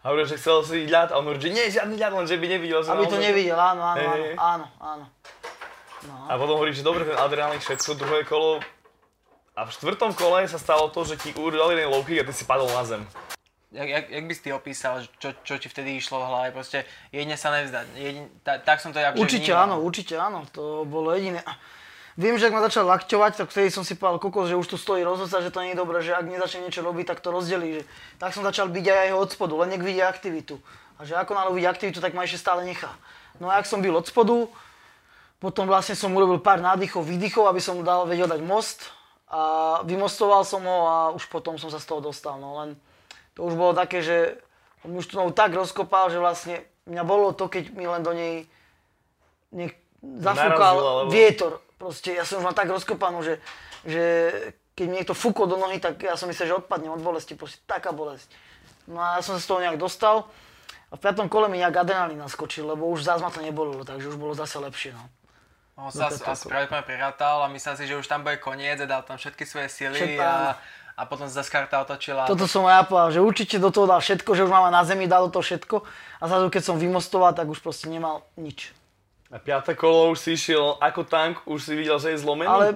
A 0.04 0.12
hovoril, 0.12 0.28
že 0.28 0.36
chcel 0.36 0.60
si 0.68 0.84
ľad 0.86 1.16
a 1.16 1.18
on 1.18 1.26
hovorí, 1.26 1.40
že 1.40 1.52
nie, 1.56 1.72
žiadny 1.72 1.96
ľad, 1.96 2.12
len 2.12 2.28
že 2.28 2.36
by 2.36 2.46
nevidel. 2.46 2.84
Aby 2.84 3.08
to 3.08 3.18
nevidel, 3.18 3.56
áno, 3.56 3.82
áno, 3.82 4.04
áno, 4.04 4.26
áno, 4.36 4.66
áno. 4.84 5.06
No. 6.04 6.14
A 6.28 6.36
potom 6.36 6.60
hovorí, 6.60 6.76
že 6.76 6.84
dobre, 6.84 7.08
ten 7.08 7.16
adrenalín 7.16 7.64
všetko, 7.64 7.96
druhé 7.96 8.28
kolo. 8.28 8.60
A 9.56 9.64
v 9.64 9.72
štvrtom 9.72 10.12
kole 10.12 10.44
sa 10.52 10.60
stalo 10.60 10.92
to, 10.92 11.08
že 11.08 11.16
ti 11.16 11.32
udal 11.40 11.72
jeden 11.72 11.88
low 11.88 12.04
kick 12.04 12.20
a 12.20 12.28
ty 12.28 12.36
si 12.36 12.44
padol 12.44 12.68
na 12.68 12.84
zem. 12.84 13.02
Jak, 13.74 13.90
jak, 13.90 14.06
jak 14.12 14.26
by 14.28 14.34
si 14.36 14.42
ty 14.44 14.50
opísal, 14.54 15.02
čo, 15.18 15.34
čo 15.42 15.58
ti 15.58 15.66
vtedy 15.72 15.98
išlo 15.98 16.22
v 16.22 16.30
hlave? 16.30 16.48
Proste 16.54 16.86
jedine 17.10 17.40
sa 17.40 17.50
nevzdať. 17.56 17.86
Jedine, 17.98 18.28
ta, 18.46 18.60
tak 18.62 18.84
som 18.84 18.94
to 18.94 19.02
akože 19.02 19.24
Určite 19.24 19.50
vnímal. 19.50 19.64
áno, 19.66 19.76
určite 19.82 20.14
áno, 20.20 20.40
to 20.52 20.86
bolo 20.86 21.10
jediné. 21.16 21.42
Viem, 22.14 22.38
že 22.38 22.46
ak 22.46 22.54
ma 22.54 22.62
začal 22.62 22.86
lakťovať, 22.86 23.32
tak 23.42 23.50
vtedy 23.50 23.74
som 23.74 23.82
si 23.82 23.98
povedal, 23.98 24.22
kokos, 24.22 24.46
že 24.46 24.60
už 24.60 24.70
tu 24.70 24.78
stojí 24.78 25.02
rozhodca, 25.02 25.42
že 25.42 25.50
to 25.50 25.66
nie 25.66 25.74
je 25.74 25.82
dobré, 25.82 25.98
že 26.06 26.14
ak 26.14 26.30
nezačne 26.30 26.70
niečo 26.70 26.86
robiť, 26.86 27.10
tak 27.10 27.26
to 27.26 27.34
rozdelí. 27.34 27.82
Že... 27.82 27.84
Tak 28.22 28.38
som 28.38 28.46
začal 28.46 28.70
byť 28.70 28.86
aj 28.86 29.08
jeho 29.10 29.18
od 29.18 29.30
spodu, 29.34 29.54
len 29.66 29.74
nech 29.74 29.82
vidí 29.82 29.98
aktivitu. 29.98 30.62
A 31.02 31.10
že 31.10 31.18
ako 31.18 31.34
náhle 31.34 31.58
vidí 31.58 31.66
aktivitu, 31.66 31.98
tak 31.98 32.14
ma 32.14 32.22
ešte 32.22 32.38
stále 32.38 32.62
nechá. 32.70 32.94
No 33.42 33.50
a 33.50 33.58
ak 33.58 33.66
som 33.66 33.82
byl 33.82 33.98
od 33.98 34.06
spodu, 34.06 34.46
potom 35.42 35.66
vlastne 35.66 35.98
som 35.98 36.14
urobil 36.14 36.38
pár 36.38 36.62
nádychov, 36.62 37.02
výdychov, 37.02 37.50
aby 37.50 37.58
som 37.60 37.82
dal, 37.82 38.06
vedel 38.06 38.30
dať 38.30 38.46
most. 38.46 38.94
A 39.34 39.82
vymostoval 39.82 40.46
som 40.46 40.62
ho 40.62 40.80
a 40.86 40.98
už 41.18 41.26
potom 41.34 41.58
som 41.58 41.74
sa 41.74 41.82
z 41.82 41.90
toho 41.90 41.98
dostal. 41.98 42.38
No 42.38 42.62
len 42.62 42.78
to 43.34 43.42
už 43.42 43.58
bolo 43.58 43.74
také, 43.74 44.06
že 44.06 44.38
on 44.86 44.94
už 44.94 45.10
tu 45.10 45.18
nohu 45.18 45.34
tak 45.34 45.50
rozkopal, 45.58 46.14
že 46.14 46.22
vlastne 46.22 46.62
mňa 46.86 47.04
bolo 47.04 47.34
to, 47.34 47.50
keď 47.50 47.74
mi 47.74 47.90
len 47.90 48.06
do 48.06 48.14
nej 48.14 48.46
nech 49.50 49.74
zafúkal 50.00 51.10
vietor. 51.10 51.58
Proste 51.84 52.16
ja 52.16 52.24
som 52.24 52.40
už 52.40 52.48
mal 52.48 52.56
tak 52.56 52.72
rozkopanú, 52.72 53.20
že, 53.20 53.44
že 53.84 54.32
keď 54.72 54.86
mi 54.88 55.04
niekto 55.04 55.12
fúkol 55.12 55.52
do 55.52 55.60
nohy, 55.60 55.84
tak 55.84 56.00
ja 56.00 56.16
som 56.16 56.32
myslel, 56.32 56.48
že 56.48 56.60
odpadne 56.64 56.88
od 56.88 57.04
bolesti. 57.04 57.36
Proste 57.36 57.60
taká 57.68 57.92
bolesť. 57.92 58.32
No 58.88 59.04
a 59.04 59.20
ja 59.20 59.22
som 59.22 59.36
sa 59.36 59.44
z 59.44 59.48
toho 59.52 59.60
nejak 59.60 59.76
dostal. 59.76 60.32
A 60.88 60.96
v 60.96 61.04
piatom 61.04 61.28
kole 61.28 61.52
mi 61.52 61.60
nejak 61.60 61.76
adrenalín 61.76 62.24
naskočil, 62.24 62.64
lebo 62.64 62.88
už 62.88 63.04
zás 63.04 63.20
ma 63.20 63.28
to 63.34 63.44
nebolilo, 63.44 63.84
takže 63.84 64.08
už 64.08 64.16
bolo 64.16 64.32
zase 64.32 64.62
lepšie. 64.64 64.96
No. 64.96 65.04
On 65.76 65.90
sa 65.90 66.08
No, 66.08 66.16
to- 66.16 66.30
asi 66.30 66.46
pravdepodobne 66.46 66.86
prerátal 66.86 67.42
a 67.44 67.48
myslel 67.50 67.74
si, 67.82 67.84
že 67.90 67.98
už 67.98 68.06
tam 68.06 68.22
bude 68.22 68.38
koniec 68.38 68.78
a 68.78 68.86
dal 68.86 69.02
tam 69.02 69.18
všetky 69.18 69.42
svoje 69.44 69.74
sily 69.74 70.22
a, 70.22 70.54
a 70.94 71.02
potom 71.10 71.26
sa 71.26 71.42
karta 71.50 71.82
otočila. 71.82 72.30
Toto 72.30 72.46
som 72.46 72.70
aj 72.70 72.74
ja 72.78 72.82
povedal, 72.86 73.10
že 73.10 73.20
určite 73.26 73.58
do 73.58 73.74
toho 73.74 73.90
dal 73.90 73.98
všetko, 73.98 74.38
že 74.38 74.46
už 74.46 74.54
mám 74.54 74.70
na 74.70 74.86
zemi, 74.86 75.10
dal 75.10 75.26
do 75.28 75.34
toho 75.34 75.42
všetko. 75.42 75.82
A 76.22 76.24
zrazu 76.30 76.54
keď 76.54 76.62
som 76.62 76.78
vymostoval, 76.78 77.34
tak 77.34 77.50
už 77.50 77.58
proste 77.66 77.90
nemal 77.90 78.22
nič. 78.38 78.70
A 79.34 79.42
piaté 79.42 79.74
kolo 79.74 80.14
už 80.14 80.22
si 80.22 80.38
išiel 80.38 80.78
ako 80.78 81.10
tank, 81.10 81.42
už 81.50 81.66
si 81.66 81.74
videl, 81.74 81.98
že 81.98 82.14
je 82.14 82.22
zlomený. 82.22 82.54
Ale 82.54 82.68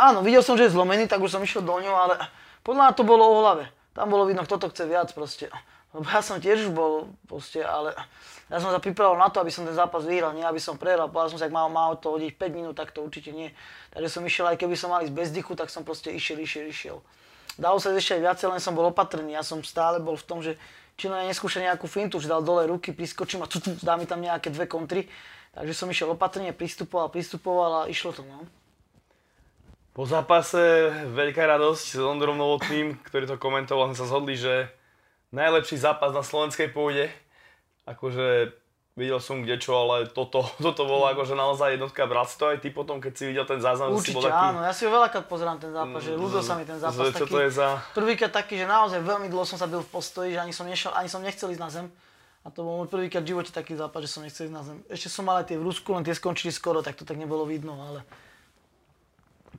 áno, 0.00 0.24
videl 0.24 0.40
som, 0.40 0.56
že 0.56 0.64
je 0.64 0.72
zlomený, 0.72 1.04
tak 1.04 1.20
už 1.20 1.36
som 1.36 1.44
išiel 1.44 1.60
do 1.60 1.76
ňoho, 1.76 1.92
ale 1.92 2.14
podľa 2.64 2.88
mňa 2.88 2.94
to 2.96 3.04
bolo 3.04 3.20
o 3.28 3.44
hlave. 3.44 3.68
Tam 3.92 4.08
bolo 4.08 4.24
vidno, 4.24 4.40
kto 4.48 4.56
to 4.56 4.72
chce 4.72 4.88
viac 4.88 5.12
proste. 5.12 5.52
Lebo 5.92 6.08
ja 6.08 6.24
som 6.24 6.40
tiež 6.40 6.72
bol 6.72 7.12
proste, 7.28 7.60
ale 7.60 7.92
ja 8.48 8.56
som 8.62 8.72
sa 8.72 8.80
pripravil 8.80 9.20
na 9.20 9.28
to, 9.28 9.44
aby 9.44 9.52
som 9.52 9.68
ten 9.68 9.76
zápas 9.76 10.00
vyhral, 10.08 10.32
nie 10.32 10.46
aby 10.46 10.56
som 10.56 10.80
prehral. 10.80 11.12
Povedal 11.12 11.36
som 11.36 11.38
si, 11.38 11.44
ak 11.44 11.52
mal, 11.52 11.68
mal 11.68 12.00
to 12.00 12.16
hodiť 12.16 12.32
5 12.32 12.48
minút, 12.48 12.74
tak 12.80 12.96
to 12.96 13.04
určite 13.04 13.34
nie. 13.36 13.52
Takže 13.92 14.08
som 14.08 14.22
išiel, 14.24 14.48
aj 14.48 14.56
keby 14.56 14.74
som 14.80 14.88
mal 14.88 15.04
ísť 15.04 15.12
bez 15.12 15.28
dychu, 15.34 15.52
tak 15.52 15.68
som 15.68 15.84
proste 15.84 16.08
išiel, 16.14 16.40
išiel, 16.40 16.64
išiel. 16.70 16.96
Dalo 17.60 17.76
sa 17.76 17.92
ešte 17.92 18.16
aj 18.16 18.22
viacej, 18.24 18.46
len 18.56 18.60
som 18.62 18.72
bol 18.72 18.88
opatrný. 18.88 19.36
Ja 19.36 19.44
som 19.44 19.60
stále 19.60 20.00
bol 20.00 20.16
v 20.16 20.24
tom, 20.24 20.40
že 20.40 20.56
či 20.94 21.10
len 21.10 21.28
neskúša 21.28 21.60
nejakú 21.60 21.90
fintu, 21.90 22.22
že 22.22 22.30
dal 22.30 22.40
dole 22.40 22.70
ruky, 22.70 22.94
priskočím 22.94 23.42
a 23.42 23.50
tu, 23.50 23.58
tu, 23.58 23.74
dá 23.82 23.98
mi 23.98 24.06
tam 24.06 24.22
nejaké 24.22 24.48
dve 24.48 24.70
kontry. 24.70 25.10
Takže 25.50 25.74
som 25.74 25.90
išiel 25.90 26.14
opatrne, 26.14 26.54
pristupoval, 26.54 27.10
pristupoval 27.10 27.70
a 27.84 27.88
išlo 27.90 28.14
to, 28.14 28.22
no. 28.22 28.46
Po 29.90 30.06
zápase 30.06 30.94
veľká 31.10 31.42
radosť 31.50 31.98
s 31.98 32.00
Ondrom 32.00 32.38
Novotným, 32.38 32.94
ktorý 33.02 33.26
to 33.26 33.36
komentoval, 33.42 33.90
sme 33.90 33.98
sa 33.98 34.06
zhodli, 34.06 34.38
že 34.38 34.70
najlepší 35.34 35.76
zápas 35.82 36.14
na 36.14 36.22
slovenskej 36.22 36.70
pôde. 36.70 37.10
Akože 37.90 38.54
videl 38.94 39.18
som 39.18 39.42
kde 39.42 39.58
čo, 39.58 39.74
ale 39.74 40.06
toto, 40.06 40.46
toto 40.64 40.86
bolo 40.86 41.10
akože 41.10 41.34
naozaj 41.34 41.78
jednotka. 41.78 42.06
To 42.06 42.44
aj 42.54 42.62
ty 42.62 42.70
potom, 42.70 43.02
keď 43.02 43.12
si 43.18 43.24
videl 43.34 43.46
ten 43.46 43.58
záznam, 43.58 43.94
že 43.98 44.10
si 44.10 44.14
bol 44.14 44.22
Určite 44.22 44.30
taký... 44.30 44.46
áno, 44.54 44.60
ja 44.62 44.72
si 44.74 44.82
ho 44.86 44.90
veľakrát 44.94 45.26
pozerám 45.26 45.58
ten 45.58 45.72
zápas, 45.74 46.00
že 46.02 46.12
ľúbil 46.14 46.42
sa 46.42 46.54
mi 46.54 46.64
ten 46.66 46.78
zápas 46.78 47.10
Čo 47.10 47.26
taký. 47.26 47.32
to 47.34 47.38
je 47.42 47.50
za... 47.50 47.68
Prvýkrát 47.96 48.32
taký, 48.32 48.54
že 48.62 48.66
naozaj 48.70 49.02
veľmi 49.02 49.26
dlho 49.26 49.42
som 49.42 49.58
sa 49.58 49.66
byl 49.66 49.82
v 49.82 49.90
postoji, 49.90 50.34
že 50.34 50.38
ani 50.38 50.54
som, 50.54 50.66
nešiel, 50.70 50.94
ani 50.94 51.10
som 51.10 51.18
nechcel 51.18 51.50
ísť 51.50 51.62
na 51.62 51.70
zem. 51.70 51.86
A 52.40 52.48
to 52.48 52.64
bol 52.64 52.80
môj 52.80 52.88
prvýkrát 52.88 53.20
v 53.20 53.36
živote 53.36 53.52
taký 53.52 53.76
zápas, 53.76 54.00
že 54.00 54.12
som 54.16 54.24
nechcel 54.24 54.48
ísť 54.48 54.54
na 54.56 54.64
zem. 54.64 54.80
Ešte 54.88 55.12
som 55.12 55.28
mal 55.28 55.44
aj 55.44 55.52
tie 55.52 55.60
v 55.60 55.66
Rusku, 55.68 55.92
len 55.92 56.00
tie 56.00 56.16
skončili 56.16 56.48
skoro, 56.48 56.80
tak 56.80 56.96
to 56.96 57.04
tak 57.04 57.20
nebolo 57.20 57.44
vidno, 57.44 57.76
ale... 57.76 58.00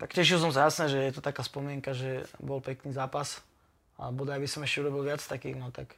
Tak 0.02 0.18
tešil 0.18 0.42
som 0.42 0.50
sa 0.50 0.66
jasne, 0.66 0.90
že 0.90 0.98
je 0.98 1.14
to 1.14 1.22
taká 1.22 1.46
spomienka, 1.46 1.94
že 1.94 2.26
bol 2.42 2.58
pekný 2.58 2.90
zápas. 2.90 3.46
A 4.02 4.10
bodaj 4.10 4.42
by 4.42 4.50
som 4.50 4.66
ešte 4.66 4.82
urobil 4.82 5.06
viac 5.06 5.22
takých, 5.22 5.62
no 5.62 5.70
tak... 5.70 5.94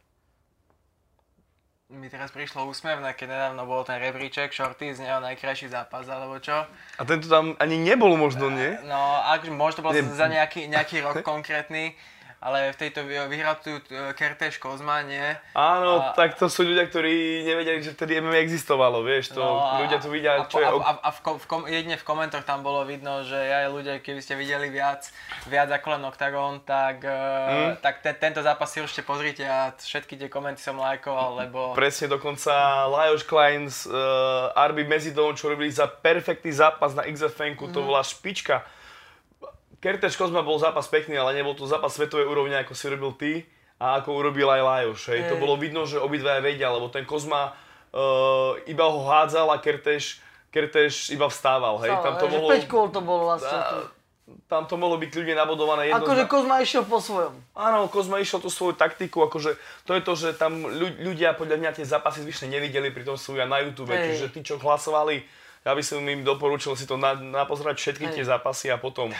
Mi 1.87 2.11
teraz 2.11 2.33
prišlo 2.33 2.67
úsmevné, 2.67 3.15
keď 3.15 3.27
nedávno 3.31 3.63
bol 3.63 3.85
ten 3.87 4.01
rebríček, 4.01 4.51
shorty 4.51 4.91
z 4.91 5.07
neho 5.07 5.21
najkrajší 5.23 5.71
zápas, 5.71 6.09
alebo 6.09 6.35
čo. 6.41 6.67
A 6.99 7.01
tento 7.05 7.31
tam 7.31 7.55
ani 7.63 7.79
nebol 7.79 8.17
možno, 8.19 8.49
nie? 8.51 8.75
No, 8.83 9.23
ak, 9.23 9.47
možno 9.47 9.87
bol 9.87 9.93
Nie. 9.95 10.03
za 10.03 10.25
nejaký, 10.27 10.67
nejaký 10.67 10.99
rok 10.99 11.21
konkrétny, 11.21 11.95
ale 12.43 12.69
v 12.69 12.77
tejto 12.77 13.01
vy- 13.01 13.23
vyhratujú 13.25 13.75
e, 13.79 13.84
Kertéš 14.12 14.58
Kozma, 14.58 14.99
nie? 15.01 15.23
Áno, 15.53 16.03
A- 16.03 16.12
tak 16.12 16.36
to 16.36 16.45
sú 16.45 16.62
ľudia, 16.62 16.84
ktorí 16.84 17.15
nevedeli, 17.41 17.79
že 17.79 17.91
vtedy 17.91 18.19
MMA 18.19 18.36
existovalo, 18.38 18.99
vieš, 18.99 19.32
to 19.32 19.39
No 19.39 19.56
a- 19.58 19.79
ľudia 19.79 19.97
tu 19.97 20.08
vidia, 20.08 20.36
a, 20.36 20.43
čo 20.43 20.60
je... 20.60 20.65
a, 20.65 20.69
ok- 20.69 20.84
a, 20.84 20.91
a 20.99 21.10
v, 21.10 21.19
kom, 21.21 21.36
v 21.36 21.45
kom, 21.45 21.62
jedine 21.65 21.95
v 21.95 22.03
komentoch 22.03 22.43
tam 22.43 22.60
bolo 22.60 22.84
vidno, 22.84 23.23
že 23.23 23.34
aj 23.34 23.65
ľudia, 23.69 23.93
keby 23.97 24.19
ste 24.19 24.36
videli 24.36 24.67
viac, 24.67 25.08
viac 25.45 25.71
ako 25.71 25.88
len 25.89 26.03
Octagon, 26.03 26.60
tak, 26.62 26.99
mm. 26.99 27.79
tak 27.79 27.99
te, 27.99 28.12
tento 28.13 28.39
zápas 28.39 28.67
si 28.67 28.77
určite 28.77 29.01
pozrite 29.01 29.41
a 29.41 29.71
všetky 29.71 30.15
tie 30.15 30.27
komenty 30.27 30.60
som 30.60 30.75
lajkoval, 30.75 31.39
lebo... 31.39 31.71
Presne 31.73 32.10
dokonca 32.10 32.51
Lajos 32.86 33.23
Klein 33.23 33.65
s 33.65 33.88
uh, 33.88 33.95
Arby 34.53 34.84
Mezidom, 34.84 35.32
čo 35.32 35.47
robili 35.47 35.69
za 35.69 35.88
perfektný 35.88 36.51
zápas 36.51 36.91
na 36.91 37.01
XFN, 37.01 37.56
to 37.56 37.79
Mhm. 37.79 37.86
bola 37.86 38.01
špička. 38.01 38.67
Kertéš 39.83 40.15
Kozma 40.15 40.39
bol 40.47 40.55
zápas 40.55 40.87
pekný, 40.87 41.19
ale 41.19 41.35
nebol 41.35 41.51
to 41.59 41.67
zápas 41.67 41.91
svetovej 41.91 42.23
úrovne, 42.23 42.55
ako 42.55 42.71
si 42.71 42.87
robil 42.87 43.11
ty 43.19 43.31
a 43.83 43.99
ako 43.99 44.15
urobil 44.15 44.47
aj 44.47 44.61
Lajos. 44.63 45.03
Hej. 45.11 45.27
To 45.27 45.35
Hej. 45.35 45.41
bolo 45.43 45.59
vidno, 45.59 45.83
že 45.83 45.99
obidvaja 45.99 46.39
vedia, 46.39 46.71
lebo 46.71 46.87
ten 46.87 47.03
Kozma 47.03 47.51
uh, 47.51 48.55
iba 48.63 48.87
ho 48.87 49.03
hádzal 49.03 49.51
a 49.51 49.59
Kertéš, 49.59 50.23
Kertéž 50.55 51.11
iba 51.11 51.27
vstával. 51.27 51.83
Hej. 51.83 51.91
Tam 51.99 52.15
to 52.15 52.31
že 52.31 52.33
mohlo, 52.39 52.47
5 52.55 52.71
kôl 52.71 52.87
to 52.95 53.01
bolo 53.03 53.35
vlastne. 53.35 53.59
a, 53.59 53.91
tam 54.47 54.63
to 54.71 54.79
mohlo 54.79 54.95
byť 54.95 55.11
ľudia 55.11 55.35
nabodované 55.35 55.91
jedno. 55.91 55.99
Akože 55.99 56.23
Kozma 56.31 56.63
išiel 56.63 56.87
po 56.87 57.03
svojom. 57.03 57.35
Áno, 57.51 57.91
Kozma 57.91 58.23
išiel 58.23 58.39
tú 58.39 58.47
svoju 58.47 58.79
taktiku, 58.79 59.27
akože 59.27 59.59
to 59.83 59.91
je 59.99 60.01
to, 60.01 60.13
že 60.15 60.29
tam 60.39 60.63
ľu- 60.63 60.95
ľudia 61.03 61.35
podľa 61.35 61.59
mňa 61.59 61.71
tie 61.75 61.83
zápasy 61.83 62.23
zvyšne 62.23 62.55
nevideli, 62.55 62.87
pritom 62.87 63.19
sú 63.19 63.35
ja 63.35 63.43
na 63.43 63.59
YouTube, 63.59 63.91
Hej. 63.91 64.15
čiže 64.15 64.25
tí, 64.31 64.39
čo 64.47 64.55
hlasovali, 64.63 65.27
ja 65.67 65.71
by 65.75 65.83
som 65.83 65.99
im 66.07 66.23
doporučil 66.23 66.71
si 66.79 66.87
to 66.87 66.95
na, 66.95 67.19
napozerať 67.19 67.83
všetky 67.83 68.07
Hej. 68.07 68.13
tie 68.15 68.23
zápasy 68.23 68.71
a 68.71 68.79
potom, 68.79 69.11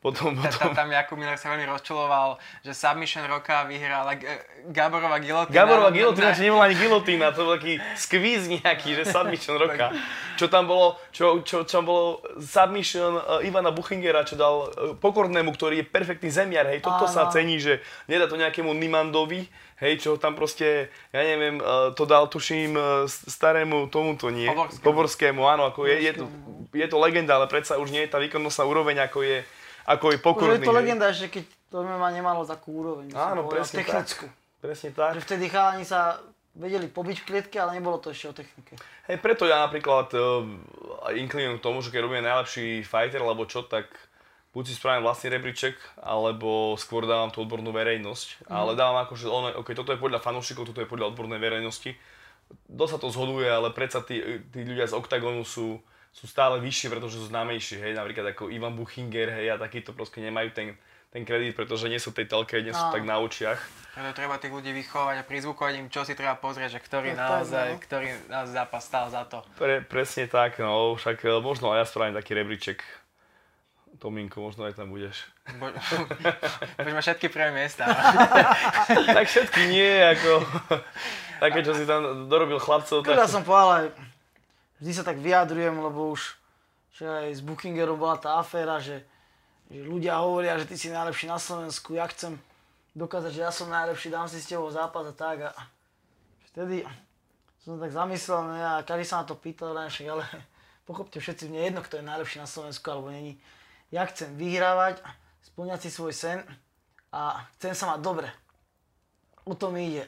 potom, 0.00 0.32
potom. 0.32 0.72
tam 0.72 0.88
Jakub 0.88 1.20
Miller 1.20 1.36
sa 1.36 1.52
veľmi 1.52 1.68
rozčuloval, 1.68 2.40
že 2.64 2.72
Submission 2.72 3.28
Roka 3.28 3.68
vyhrala 3.68 4.16
G- 4.16 4.24
Gaborova 4.72 5.20
gilotína. 5.20 5.52
Gaborová 5.52 5.92
No, 5.92 5.96
gilotína, 5.96 6.32
čo 6.32 6.40
nebola 6.40 6.64
ani 6.66 6.76
gilotína, 6.76 7.30
to 7.30 7.44
bol 7.44 7.52
taký 7.54 7.76
skvíz 7.94 8.48
nejaký, 8.48 8.96
že 8.96 9.04
submission 9.04 9.60
roka. 9.62 9.92
Čo 10.40 10.48
tam 10.48 10.64
bolo, 10.64 10.96
čo, 11.12 11.44
čo, 11.44 11.68
čo 11.68 11.84
bolo 11.84 12.24
submission 12.40 13.12
uh, 13.14 13.44
Ivana 13.44 13.68
Buchingera, 13.70 14.24
čo 14.24 14.40
dal 14.40 14.54
uh, 14.66 14.96
pokornému, 14.96 15.52
ktorý 15.52 15.84
je 15.84 15.86
perfektný 15.86 16.32
zemiar, 16.32 16.64
hej, 16.72 16.80
toto 16.80 17.04
sa 17.04 17.28
Áno. 17.28 17.32
cení, 17.36 17.60
že 17.60 17.84
nedá 18.08 18.24
to 18.24 18.40
nejakému 18.40 18.72
Nimandovi, 18.72 19.44
hej, 19.80 20.00
čo 20.00 20.16
tam 20.16 20.32
proste, 20.32 20.88
ja 21.12 21.20
neviem, 21.20 21.60
uh, 21.60 21.92
to 21.92 22.08
dal 22.08 22.24
tuším 22.24 22.72
uh, 22.72 22.84
starému 23.04 23.92
tomuto, 23.92 24.32
nie? 24.32 24.48
Poborskému. 24.48 24.80
Poborskému, 24.80 25.40
áno, 25.44 25.68
ako 25.68 25.84
je, 25.84 25.96
je, 26.08 26.12
to, 26.16 26.24
je 26.72 26.86
to 26.88 26.96
legenda, 26.96 27.36
ale 27.36 27.52
predsa 27.52 27.76
už 27.76 27.92
nie 27.92 28.08
je 28.08 28.12
tá 28.12 28.16
výkonnostná 28.16 28.64
úroveň, 28.64 29.04
ako 29.04 29.20
je, 29.20 29.44
ako 29.86 30.12
Akože 30.12 30.18
pokorný. 30.20 30.60
je 30.60 30.68
to 30.68 30.74
legenda 30.76 31.06
ešte, 31.08 31.26
keď 31.40 31.44
to 31.70 31.76
MMA 31.86 32.08
nemalo 32.18 32.42
takú 32.42 32.82
úroveň. 32.82 33.14
Áno, 33.14 33.46
presne 33.46 33.80
tak. 33.80 34.04
technickú. 34.04 34.26
Presne 34.60 34.90
tak. 34.92 35.16
Že 35.16 35.22
vtedy 35.24 35.44
chalani 35.48 35.84
sa 35.86 36.20
vedeli 36.52 36.90
pobiť 36.90 37.22
v 37.22 37.26
klietke, 37.30 37.56
ale 37.56 37.78
nebolo 37.78 38.02
to 38.02 38.10
ešte 38.10 38.26
o 38.26 38.34
technike. 38.34 38.74
Hej, 39.06 39.22
preto 39.22 39.46
ja 39.46 39.62
napríklad 39.64 40.10
uh, 40.18 40.44
inklinujem 41.14 41.56
k 41.56 41.64
tomu, 41.64 41.78
že 41.80 41.94
keď 41.94 42.00
robím 42.04 42.26
najlepší 42.26 42.82
fighter, 42.82 43.22
alebo 43.22 43.46
čo, 43.46 43.62
tak 43.62 43.86
buď 44.50 44.64
si 44.66 44.74
spravím 44.74 45.06
vlastný 45.06 45.30
rebríček, 45.30 45.78
alebo 46.02 46.74
skôr 46.74 47.06
dávam 47.06 47.30
tú 47.30 47.46
odbornú 47.46 47.70
verejnosť. 47.70 48.44
Mm. 48.44 48.50
Ale 48.50 48.70
dávam 48.74 48.98
ako, 48.98 49.14
že 49.14 49.26
ono, 49.30 49.48
okay, 49.62 49.78
toto 49.78 49.94
je 49.94 50.02
podľa 50.02 50.18
fanúšikov, 50.18 50.66
toto 50.66 50.82
je 50.82 50.90
podľa 50.90 51.14
odbornej 51.14 51.38
verejnosti. 51.38 51.94
Dosť 52.66 52.92
sa 52.92 52.98
to 52.98 53.14
zhoduje, 53.14 53.46
ale 53.46 53.70
predsa 53.70 54.02
tí, 54.02 54.42
tí 54.50 54.66
ľudia 54.66 54.90
z 54.90 54.98
Octagonu 54.98 55.46
sú, 55.46 55.78
sú 56.10 56.26
stále 56.26 56.58
vyšší, 56.58 56.90
pretože 56.90 57.22
sú 57.22 57.30
známejší, 57.30 57.78
hej, 57.78 57.92
napríklad 57.94 58.34
ako 58.34 58.50
Ivan 58.50 58.74
Buchinger, 58.74 59.30
hej, 59.30 59.54
a 59.54 59.56
takýto 59.56 59.94
proste 59.94 60.18
nemajú 60.18 60.50
ten, 60.50 60.68
ten 61.10 61.22
kredit, 61.22 61.54
pretože 61.54 61.86
nie 61.86 62.02
sú 62.02 62.10
tej 62.10 62.26
telke, 62.26 62.58
nie 62.62 62.74
sú 62.74 62.82
Áno. 62.82 62.94
tak 62.94 63.02
na 63.06 63.22
očiach. 63.22 63.58
Preto 63.94 64.10
treba 64.14 64.38
tých 64.38 64.54
ľudí 64.54 64.70
vychovať 64.70 65.22
a 65.22 65.24
prizvukovať 65.26 65.72
im, 65.82 65.86
čo 65.90 66.06
si 66.06 66.14
treba 66.14 66.38
pozrieť, 66.38 66.78
že 66.78 66.80
ktorý, 66.82 67.14
naozaj, 67.14 67.68
no. 67.74 67.82
ktorý 67.82 68.08
nás 68.30 68.46
zápas 68.50 68.82
stál 68.86 69.06
za 69.10 69.26
to. 69.26 69.42
Pre, 69.58 69.82
presne 69.86 70.30
tak, 70.30 70.62
no, 70.62 70.94
však 70.94 71.26
e, 71.26 71.42
možno 71.42 71.74
aj 71.74 71.82
ja 71.82 71.86
spravím 71.86 72.14
taký 72.14 72.38
rebríček. 72.38 72.78
Tominko, 74.00 74.40
možno 74.40 74.64
aj 74.64 74.78
tam 74.78 74.94
budeš. 74.94 75.28
Bo- 75.60 75.74
Budeš 76.80 76.94
mať 76.94 77.04
všetky 77.04 77.26
prvé 77.28 77.52
miesta. 77.52 77.84
tak 79.18 79.26
všetky 79.28 79.62
nie, 79.66 79.92
ako 80.14 80.46
také, 81.44 81.58
čo 81.66 81.74
si 81.74 81.84
tam 81.84 82.30
dorobil 82.30 82.56
chlapcov, 82.62 83.02
ja 83.04 83.26
tak 83.26 83.28
som 83.28 83.42
povedal 83.42 83.92
vždy 84.80 84.92
sa 84.96 85.04
tak 85.06 85.20
vyjadrujem, 85.20 85.76
lebo 85.76 86.10
už 86.10 86.40
že 87.00 87.08
aj 87.08 87.28
s 87.32 87.40
Bookingerom 87.40 87.96
bola 87.96 88.20
tá 88.20 88.36
aféra, 88.36 88.76
že, 88.76 89.00
že 89.72 89.80
ľudia 89.80 90.20
hovoria, 90.20 90.60
že 90.60 90.68
ty 90.68 90.76
si 90.76 90.92
najlepší 90.92 91.30
na 91.30 91.40
Slovensku, 91.40 91.96
ja 91.96 92.04
chcem 92.10 92.36
dokázať, 92.92 93.32
že 93.32 93.40
ja 93.40 93.48
som 93.54 93.70
najlepší, 93.70 94.10
dám 94.10 94.28
si 94.28 94.36
s 94.36 94.50
tebou 94.50 94.68
zápas 94.68 95.06
a 95.06 95.14
tak. 95.16 95.48
A 95.48 95.52
vtedy 96.52 96.84
som 97.62 97.80
tak 97.80 97.94
zamyslel, 97.94 98.40
no 98.44 98.54
ja, 98.58 98.72
každý 98.82 99.08
sa 99.08 99.22
na 99.22 99.24
to 99.24 99.38
pýtal, 99.38 99.72
ale 99.72 99.88
však, 99.88 100.06
ale 100.12 100.28
pochopte 100.88 101.16
všetci, 101.22 101.48
mne 101.48 101.64
je 101.64 101.66
jedno, 101.72 101.80
kto 101.80 101.94
je 101.96 102.04
najlepší 102.04 102.36
na 102.42 102.48
Slovensku 102.50 102.84
alebo 102.90 103.08
není. 103.08 103.40
Ja 103.88 104.04
chcem 104.04 104.36
vyhrávať, 104.36 105.00
splňať 105.40 105.86
si 105.86 105.90
svoj 105.90 106.12
sen 106.12 106.38
a 107.16 107.48
chcem 107.56 107.72
sa 107.72 107.96
mať 107.96 108.00
dobre. 108.04 108.28
O 109.48 109.56
tom 109.56 109.72
mi 109.72 109.88
ide. 109.88 110.04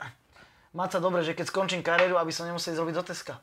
Mať 0.76 0.98
sa 0.98 1.00
dobre, 1.00 1.24
že 1.24 1.32
keď 1.32 1.48
skončím 1.48 1.80
kariéru, 1.80 2.20
aby 2.20 2.30
som 2.30 2.44
nemusel 2.44 2.76
ísť 2.76 2.80
robiť 2.84 2.96
do 3.00 3.04
Teska. 3.04 3.34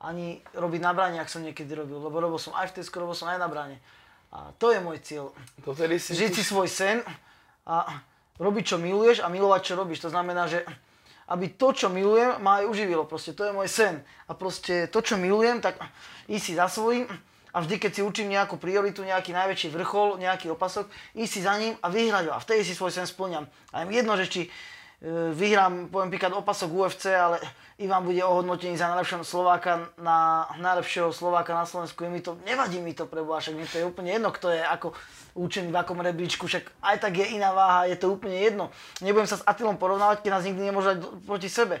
Ani 0.00 0.40
robiť 0.56 0.80
na 0.80 0.96
bráne, 0.96 1.20
ak 1.20 1.28
som 1.28 1.44
niekedy 1.44 1.76
robil, 1.76 2.00
lebo 2.00 2.16
robil 2.16 2.40
som 2.40 2.56
aj 2.56 2.72
v 2.72 2.80
Tesku, 2.80 2.96
robil 2.96 3.12
som 3.12 3.28
aj 3.28 3.36
na 3.36 3.48
bráne. 3.52 3.76
A 4.32 4.54
to 4.56 4.72
je 4.72 4.80
môj 4.80 4.98
cieľ. 5.04 5.36
to 5.60 5.76
tedy 5.76 6.00
si... 6.00 6.16
Žiť 6.16 6.32
si 6.32 6.42
svoj 6.46 6.70
sen 6.70 7.04
a 7.68 8.00
robiť, 8.40 8.74
čo 8.74 8.76
miluješ 8.80 9.20
a 9.20 9.28
milovať, 9.28 9.60
čo 9.60 9.74
robíš. 9.76 10.00
To 10.00 10.10
znamená, 10.10 10.48
že 10.48 10.64
aby 11.30 11.54
to, 11.54 11.70
čo 11.70 11.86
milujem, 11.86 12.42
ma 12.42 12.62
aj 12.62 12.66
uživilo. 12.66 13.06
Proste 13.06 13.36
to 13.36 13.46
je 13.46 13.54
môj 13.54 13.70
sen. 13.70 14.02
A 14.26 14.34
proste 14.34 14.90
to, 14.90 14.98
čo 14.98 15.14
milujem, 15.14 15.62
tak 15.62 15.78
ísť 16.26 16.44
si 16.44 16.52
za 16.58 16.66
svojím 16.66 17.06
a 17.50 17.56
vždy, 17.62 17.76
keď 17.82 17.90
si 17.94 18.02
učím 18.02 18.30
nejakú 18.30 18.58
prioritu, 18.58 19.02
nejaký 19.02 19.34
najväčší 19.34 19.74
vrchol, 19.74 20.22
nejaký 20.22 20.50
opasok, 20.54 20.90
ísť 21.14 21.30
si 21.30 21.40
za 21.42 21.54
ním 21.58 21.74
a 21.82 21.86
vyhrať 21.90 22.30
ho. 22.30 22.32
A 22.34 22.42
vtedy 22.42 22.66
si 22.66 22.74
svoj 22.74 22.94
sen 22.94 23.06
splňam. 23.06 23.46
A 23.74 23.82
je 23.82 23.94
jedno, 23.94 24.14
že 24.18 24.26
či 24.30 24.42
vyhrám, 25.32 25.88
poviem 25.88 26.12
príklad, 26.12 26.36
opasok 26.36 26.68
UFC, 26.68 27.08
ale 27.08 27.40
Ivan 27.80 28.04
bude 28.04 28.20
ohodnotený 28.20 28.76
za 28.76 28.92
najlepšieho 28.92 29.24
Slováka 29.24 29.88
na 29.96 30.44
najlepšieho 30.60 31.08
Slováka 31.08 31.56
na 31.56 31.64
Slovensku. 31.64 32.04
Je 32.04 32.12
mi 32.12 32.20
to, 32.20 32.36
nevadí 32.44 32.76
mi 32.84 32.92
to 32.92 33.08
pre 33.08 33.24
však 33.24 33.56
mi 33.56 33.64
to 33.64 33.80
je 33.80 33.88
úplne 33.88 34.12
jedno, 34.12 34.28
kto 34.28 34.52
je 34.52 34.60
ako 34.60 34.92
učený 35.40 35.72
v 35.72 35.80
akom 35.80 36.04
rebríčku, 36.04 36.44
však 36.44 36.68
aj 36.84 36.96
tak 37.00 37.16
je 37.16 37.32
iná 37.32 37.56
váha, 37.56 37.88
je 37.88 37.96
to 37.96 38.12
úplne 38.12 38.36
jedno. 38.36 38.68
Nebudem 39.00 39.24
sa 39.24 39.40
s 39.40 39.46
Atilom 39.48 39.80
porovnávať, 39.80 40.20
keď 40.20 40.30
nás 40.36 40.44
nikdy 40.44 40.62
nemôže 40.68 40.92
dať 40.92 41.00
proti 41.24 41.48
sebe. 41.48 41.80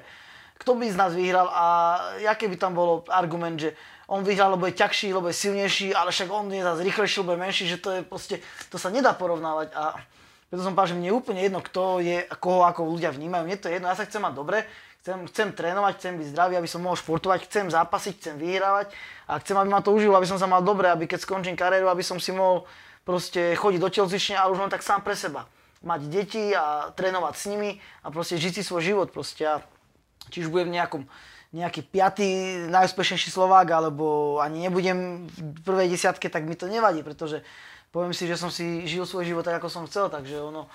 Kto 0.56 0.76
by 0.76 0.88
z 0.88 0.96
nás 0.96 1.12
vyhral 1.12 1.48
a 1.52 1.64
aké 2.24 2.48
by 2.48 2.56
tam 2.56 2.72
bolo 2.72 3.04
argument, 3.12 3.60
že 3.60 3.76
on 4.08 4.24
vyhral, 4.24 4.56
lebo 4.56 4.64
je 4.68 4.80
ťažší, 4.80 5.12
lebo 5.12 5.28
je 5.28 5.36
silnejší, 5.36 5.92
ale 5.92 6.08
však 6.08 6.28
on 6.32 6.48
je 6.48 6.64
zase 6.64 6.80
rýchlejší, 6.88 7.16
lebo 7.20 7.32
je 7.36 7.44
menší, 7.44 7.64
že 7.68 7.78
to 7.80 7.90
je 7.92 8.00
proste, 8.00 8.40
to 8.72 8.80
sa 8.80 8.88
nedá 8.88 9.12
porovnávať 9.12 9.76
a 9.76 10.00
preto 10.50 10.66
som 10.66 10.74
povedal, 10.74 10.92
že 10.92 10.98
mne 10.98 11.08
je 11.08 11.14
úplne 11.14 11.40
jedno, 11.46 11.62
kto 11.62 12.02
je, 12.02 12.26
koho 12.42 12.66
ako 12.66 12.90
ľudia 12.90 13.14
vnímajú, 13.14 13.46
mne 13.46 13.58
to 13.62 13.70
je 13.70 13.78
jedno, 13.78 13.86
ja 13.86 13.94
sa 13.94 14.02
chcem 14.02 14.18
mať 14.18 14.34
dobre, 14.34 14.66
chcem, 14.98 15.18
chcem 15.30 15.48
trénovať, 15.54 15.92
chcem 16.02 16.12
byť 16.18 16.26
zdravý, 16.34 16.54
aby 16.58 16.66
som 16.66 16.82
mohol 16.82 16.98
športovať, 16.98 17.46
chcem 17.46 17.70
zápasiť, 17.70 18.14
chcem 18.18 18.34
vyhrávať 18.34 18.90
a 19.30 19.38
chcem, 19.38 19.54
aby 19.54 19.70
ma 19.70 19.78
to 19.78 19.94
užilo, 19.94 20.18
aby 20.18 20.26
som 20.26 20.42
sa 20.42 20.50
mal 20.50 20.60
dobre, 20.60 20.90
aby 20.90 21.06
keď 21.06 21.22
skončím 21.22 21.54
kariéru, 21.54 21.86
aby 21.86 22.02
som 22.02 22.18
si 22.18 22.34
mohol 22.34 22.66
proste 23.06 23.54
chodiť 23.54 23.80
do 23.80 23.88
telocvične, 23.88 24.36
ale 24.36 24.52
už 24.52 24.60
len 24.66 24.72
tak 24.74 24.82
sám 24.82 25.06
pre 25.06 25.14
seba. 25.14 25.46
Mať 25.80 26.12
deti 26.12 26.52
a 26.52 26.92
trénovať 26.92 27.34
s 27.38 27.44
nimi 27.48 27.70
a 28.04 28.12
proste 28.12 28.36
žiť 28.36 28.60
si 28.60 28.62
svoj 28.66 28.82
život 28.84 29.08
proste. 29.14 29.48
A 29.48 29.64
či 30.28 30.44
už 30.44 30.52
budem 30.52 30.68
nejakom, 30.68 31.08
nejaký 31.56 31.80
piatý 31.88 32.28
najúspešnejší 32.68 33.32
Slovák, 33.32 33.64
alebo 33.72 34.36
ani 34.44 34.68
nebudem 34.68 35.24
v 35.32 35.64
prvej 35.64 35.88
desiatke, 35.88 36.28
tak 36.28 36.44
mi 36.44 36.52
to 36.54 36.68
nevadí, 36.68 37.00
pretože 37.00 37.40
poviem 37.90 38.14
si, 38.14 38.26
že 38.26 38.38
som 38.38 38.50
si 38.50 38.86
žil 38.86 39.02
svoj 39.02 39.26
život 39.26 39.42
tak, 39.42 39.58
ako 39.58 39.68
som 39.68 39.84
chcel, 39.86 40.06
takže 40.06 40.38
ono, 40.38 40.70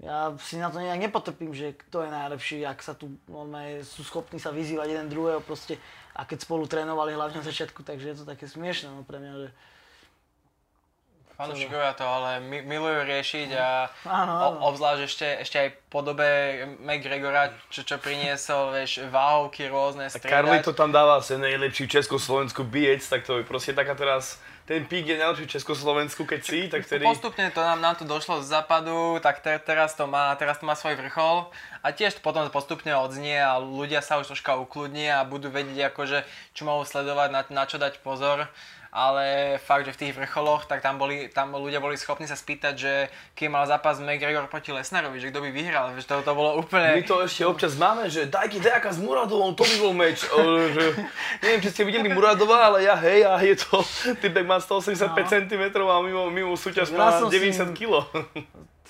ja 0.00 0.32
si 0.40 0.56
na 0.56 0.70
to 0.72 0.80
nejak 0.80 0.96
nepotrpím, 0.98 1.52
že 1.52 1.76
kto 1.76 2.06
je 2.06 2.10
najlepší, 2.10 2.58
ak 2.64 2.80
sa 2.80 2.94
tu 2.94 3.10
normálne 3.26 3.82
sú 3.84 4.00
schopní 4.00 4.40
sa 4.40 4.48
vyzývať 4.48 4.88
jeden 4.88 5.08
druhého 5.10 5.42
proste 5.42 5.76
a 6.16 6.24
keď 6.24 6.46
spolu 6.46 6.64
trénovali 6.64 7.12
hlavne 7.12 7.38
na 7.38 7.46
začiatku, 7.46 7.82
takže 7.82 8.14
je 8.14 8.16
to 8.18 8.24
také 8.24 8.48
smiešne 8.48 8.88
no, 8.90 9.02
pre 9.04 9.18
mňa, 9.20 9.32
že 9.36 9.48
Fanúšikovia 11.40 11.96
to 11.96 12.04
ale 12.04 12.36
mi- 12.44 12.60
milujú 12.60 13.00
riešiť 13.08 13.48
a 13.56 13.88
Áno, 14.04 14.32
áno. 14.36 14.60
o- 14.60 14.68
obzvlášť 14.68 15.00
ešte, 15.08 15.26
ešte 15.40 15.56
aj 15.56 15.68
podobe 15.88 16.28
McGregora, 16.84 17.56
čo, 17.72 17.80
čo 17.80 17.96
priniesol, 17.96 18.76
vieš, 18.76 19.08
váhovky 19.08 19.72
rôzne, 19.72 20.12
striedať. 20.12 20.28
Karli 20.28 20.60
to 20.60 20.76
tam 20.76 20.92
dáva 20.92 21.16
sen 21.24 21.40
najlepší 21.40 21.88
Československu 21.88 22.60
bijec, 22.60 23.00
tak 23.00 23.24
to 23.24 23.40
je 23.40 23.48
proste 23.48 23.72
taká 23.72 23.96
teraz, 23.96 24.36
ten 24.70 24.86
pík 24.86 25.02
je 25.10 25.18
najlepší 25.18 25.58
Československu, 25.58 26.22
keď 26.22 26.40
si, 26.46 26.70
tak 26.70 26.86
vtedy... 26.86 27.02
Postupne 27.02 27.50
to 27.50 27.58
nám, 27.58 27.82
nám 27.82 27.98
to 27.98 28.06
došlo 28.06 28.38
z 28.38 28.54
západu, 28.54 29.18
tak 29.18 29.42
te, 29.42 29.58
teraz, 29.58 29.98
to 29.98 30.06
má, 30.06 30.30
teraz 30.38 30.62
to 30.62 30.64
má 30.70 30.78
svoj 30.78 30.94
vrchol 30.94 31.50
a 31.82 31.90
tiež 31.90 32.14
to 32.14 32.22
potom 32.22 32.46
postupne 32.54 32.94
odznie 32.94 33.34
a 33.34 33.58
ľudia 33.58 33.98
sa 33.98 34.22
už 34.22 34.30
troška 34.30 34.54
ukludnia 34.62 35.18
a 35.18 35.26
budú 35.26 35.50
vedieť 35.50 35.90
akože, 35.90 36.22
čo 36.54 36.62
majú 36.70 36.86
sledovať, 36.86 37.28
na, 37.34 37.42
na 37.50 37.64
čo 37.66 37.82
dať 37.82 37.98
pozor. 37.98 38.46
Ale 38.90 39.56
fakt, 39.62 39.86
že 39.86 39.94
v 39.94 40.00
tých 40.06 40.16
vrcholoch, 40.18 40.66
tak 40.66 40.82
tam, 40.82 40.98
boli, 40.98 41.30
tam 41.30 41.54
ľudia 41.54 41.78
boli 41.78 41.94
schopní 41.94 42.26
sa 42.26 42.34
spýtať, 42.34 42.74
že 42.74 42.92
keď 43.38 43.46
mal 43.46 43.64
zápas 43.70 44.02
McGregor 44.02 44.50
proti 44.50 44.74
Lesnarovi, 44.74 45.22
že 45.22 45.30
kto 45.30 45.46
by 45.46 45.50
vyhral, 45.54 45.94
že 45.94 46.02
to, 46.02 46.18
to 46.26 46.32
bolo 46.34 46.58
úplne... 46.58 46.98
My 46.98 47.06
to 47.06 47.22
ešte 47.22 47.46
občas 47.46 47.78
máme, 47.78 48.10
že 48.10 48.26
dajky 48.26 48.58
dejaka 48.58 48.90
s 48.90 48.98
Muradovom, 48.98 49.54
to 49.54 49.62
by 49.62 49.76
bol 49.78 49.94
meč. 49.94 50.26
Že, 50.26 51.06
neviem, 51.46 51.60
či 51.62 51.70
ste 51.70 51.82
videli 51.86 52.10
Muradova, 52.10 52.66
ale 52.66 52.82
ja 52.82 52.98
hej, 52.98 53.22
a 53.22 53.38
je 53.38 53.54
to, 53.54 53.80
typek 54.18 54.42
má 54.42 54.58
185 54.58 55.06
no. 55.06 55.30
cm 55.30 55.62
a 55.86 55.96
mimo, 56.02 56.22
mimo 56.34 56.52
súťaž 56.58 56.90
má 56.90 57.14
90 57.14 57.70
kg. 57.78 58.10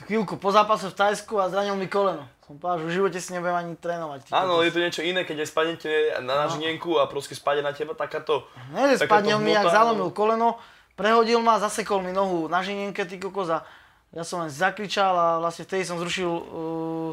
Chvíľku 0.07 0.41
po 0.41 0.49
zápase 0.55 0.89
v 0.89 0.97
Tajsku 0.97 1.37
a 1.37 1.51
zranil 1.53 1.77
mi 1.77 1.91
koleno. 1.91 2.25
Som 2.47 2.59
povedal, 2.59 2.83
že 2.83 2.87
v 2.91 2.95
živote 2.99 3.19
si 3.23 3.31
nebudem 3.31 3.55
ani 3.55 3.73
trénovať. 3.79 4.35
Áno, 4.35 4.59
je 4.67 4.75
to 4.75 4.83
niečo 4.83 5.07
iné, 5.07 5.23
keď 5.23 5.47
aj 5.47 5.49
spadnete 5.55 5.93
na 6.25 6.47
nažnienku 6.47 6.99
a 6.99 7.07
proste 7.07 7.39
spadne 7.39 7.63
na 7.63 7.71
teba 7.71 7.95
takáto... 7.95 8.43
Nie, 8.75 8.91
že 8.99 9.07
spadne 9.07 9.39
mi, 9.39 9.55
jak 9.55 9.71
zalomil 9.71 10.11
koleno, 10.11 10.59
prehodil 10.99 11.39
ma, 11.39 11.63
zasekol 11.63 12.03
mi 12.03 12.11
nohu 12.11 12.51
na 12.51 12.59
žinienke, 12.59 13.07
ty 13.07 13.23
kokos 13.23 13.55
a 13.55 13.63
ja 14.11 14.27
som 14.27 14.43
len 14.43 14.51
zakričal 14.51 15.15
a 15.15 15.29
vlastne 15.39 15.63
vtedy 15.63 15.87
som 15.87 15.95
zrušil 16.03 16.27
uh, 16.27 17.11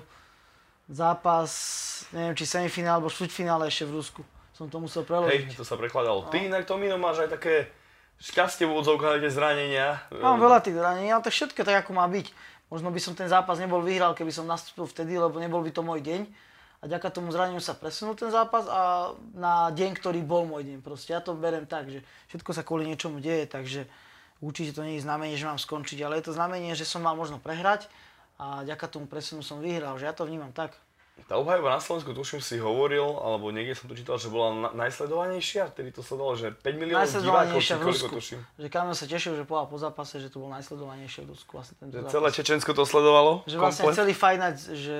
zápas, 0.89 1.51
neviem 2.09 2.33
či 2.33 2.49
semifinál 2.49 2.97
alebo 2.97 3.13
štvrťfinále 3.13 3.69
ešte 3.69 3.85
v 3.85 3.93
Rusku. 3.93 4.21
Som 4.57 4.73
to 4.73 4.81
musel 4.81 5.05
preložiť. 5.05 5.53
Hej, 5.53 5.61
to 5.61 5.61
sa 5.61 5.77
prekladalo. 5.77 6.25
No. 6.25 6.29
Ty 6.33 6.49
inak 6.49 6.65
Tomino 6.65 6.97
máš 6.97 7.29
aj 7.29 7.37
také 7.37 7.69
šťastie 8.17 8.65
v 8.65 8.73
úvodzovkách, 8.73 9.21
tie 9.21 9.29
zranenia. 9.29 10.01
Mám 10.09 10.41
veľa 10.41 10.65
tých 10.65 10.73
zranení, 10.73 11.13
ale 11.13 11.21
to 11.21 11.29
všetko 11.29 11.61
tak, 11.61 11.85
ako 11.85 11.93
má 11.93 12.09
byť. 12.09 12.33
Možno 12.67 12.91
by 12.91 12.99
som 12.99 13.15
ten 13.15 13.31
zápas 13.31 13.59
nebol 13.63 13.79
vyhral, 13.79 14.11
keby 14.11 14.31
som 14.31 14.43
nastúpil 14.43 14.87
vtedy, 14.91 15.15
lebo 15.15 15.39
nebol 15.39 15.63
by 15.63 15.71
to 15.71 15.81
môj 15.83 16.03
deň. 16.03 16.27
A 16.77 16.85
ďaká 16.85 17.09
tomu 17.09 17.33
zraneniu 17.33 17.63
sa 17.63 17.73
presunul 17.73 18.13
ten 18.13 18.29
zápas 18.29 18.69
a 18.69 19.15
na 19.33 19.73
deň, 19.73 19.97
ktorý 19.97 20.21
bol 20.21 20.45
môj 20.45 20.67
deň. 20.67 20.77
Proste 20.85 21.15
ja 21.15 21.23
to 21.23 21.33
berem 21.33 21.65
tak, 21.65 21.89
že 21.89 22.05
všetko 22.29 22.51
sa 22.53 22.61
kvôli 22.61 22.85
niečomu 22.85 23.17
deje, 23.17 23.49
takže 23.49 23.89
určite 24.45 24.77
to 24.77 24.85
nie 24.85 25.01
je 25.01 25.05
znamenie, 25.07 25.33
že 25.39 25.49
mám 25.49 25.57
skončiť, 25.57 25.97
ale 26.05 26.21
je 26.21 26.29
to 26.29 26.37
znamenie, 26.37 26.77
že 26.77 26.85
som 26.85 27.01
mal 27.01 27.17
možno 27.17 27.41
prehrať 27.41 27.89
a 28.37 28.61
ďaká 28.61 28.85
tomu 28.85 29.09
presunu 29.09 29.41
som 29.41 29.57
vyhral, 29.57 29.97
že 29.97 30.05
ja 30.05 30.13
to 30.13 30.29
vnímam 30.29 30.53
tak. 30.53 30.77
Tá 31.19 31.35
obhajoba 31.35 31.69
na 31.69 31.79
Slovensku, 31.79 32.11
tuším 32.11 32.39
si 32.39 32.55
hovoril, 32.55 33.01
alebo 33.03 33.49
niekde 33.49 33.73
som 33.73 33.85
to 33.85 33.93
čítal, 33.93 34.15
že 34.15 34.27
bola 34.27 34.53
na- 34.61 34.73
najsledovanejšia, 34.79 35.67
vtedy 35.69 35.89
to 35.89 35.99
sledovalo, 35.99 36.35
že 36.35 36.53
5 36.53 36.63
miliónov 36.73 37.03
divákov, 37.03 37.57
či 37.57 37.73
koľko 37.73 38.07
tuším. 38.11 38.39
Že 38.55 38.67
Kamil 38.67 38.93
sa 38.93 39.05
tešil, 39.05 39.33
že 39.33 39.43
povedal 39.43 39.65
po 39.65 39.75
zápase, 39.75 40.17
že 40.17 40.27
to 40.27 40.37
bol 40.37 40.47
najsledovanejšie 40.49 41.21
v 41.21 41.29
Rusku 41.29 41.51
vlastne 41.53 41.75
tento 41.75 41.91
Že 41.91 41.99
zápas. 41.99 42.13
celé 42.13 42.27
Čečensko 42.31 42.71
to 42.71 42.83
sledovalo? 42.83 43.31
Že 43.43 43.57
vlastne 43.57 43.83
komplet? 43.83 43.97
celý 43.97 44.13
Fight 44.13 44.39
Night, 44.39 44.59
že, 44.71 44.97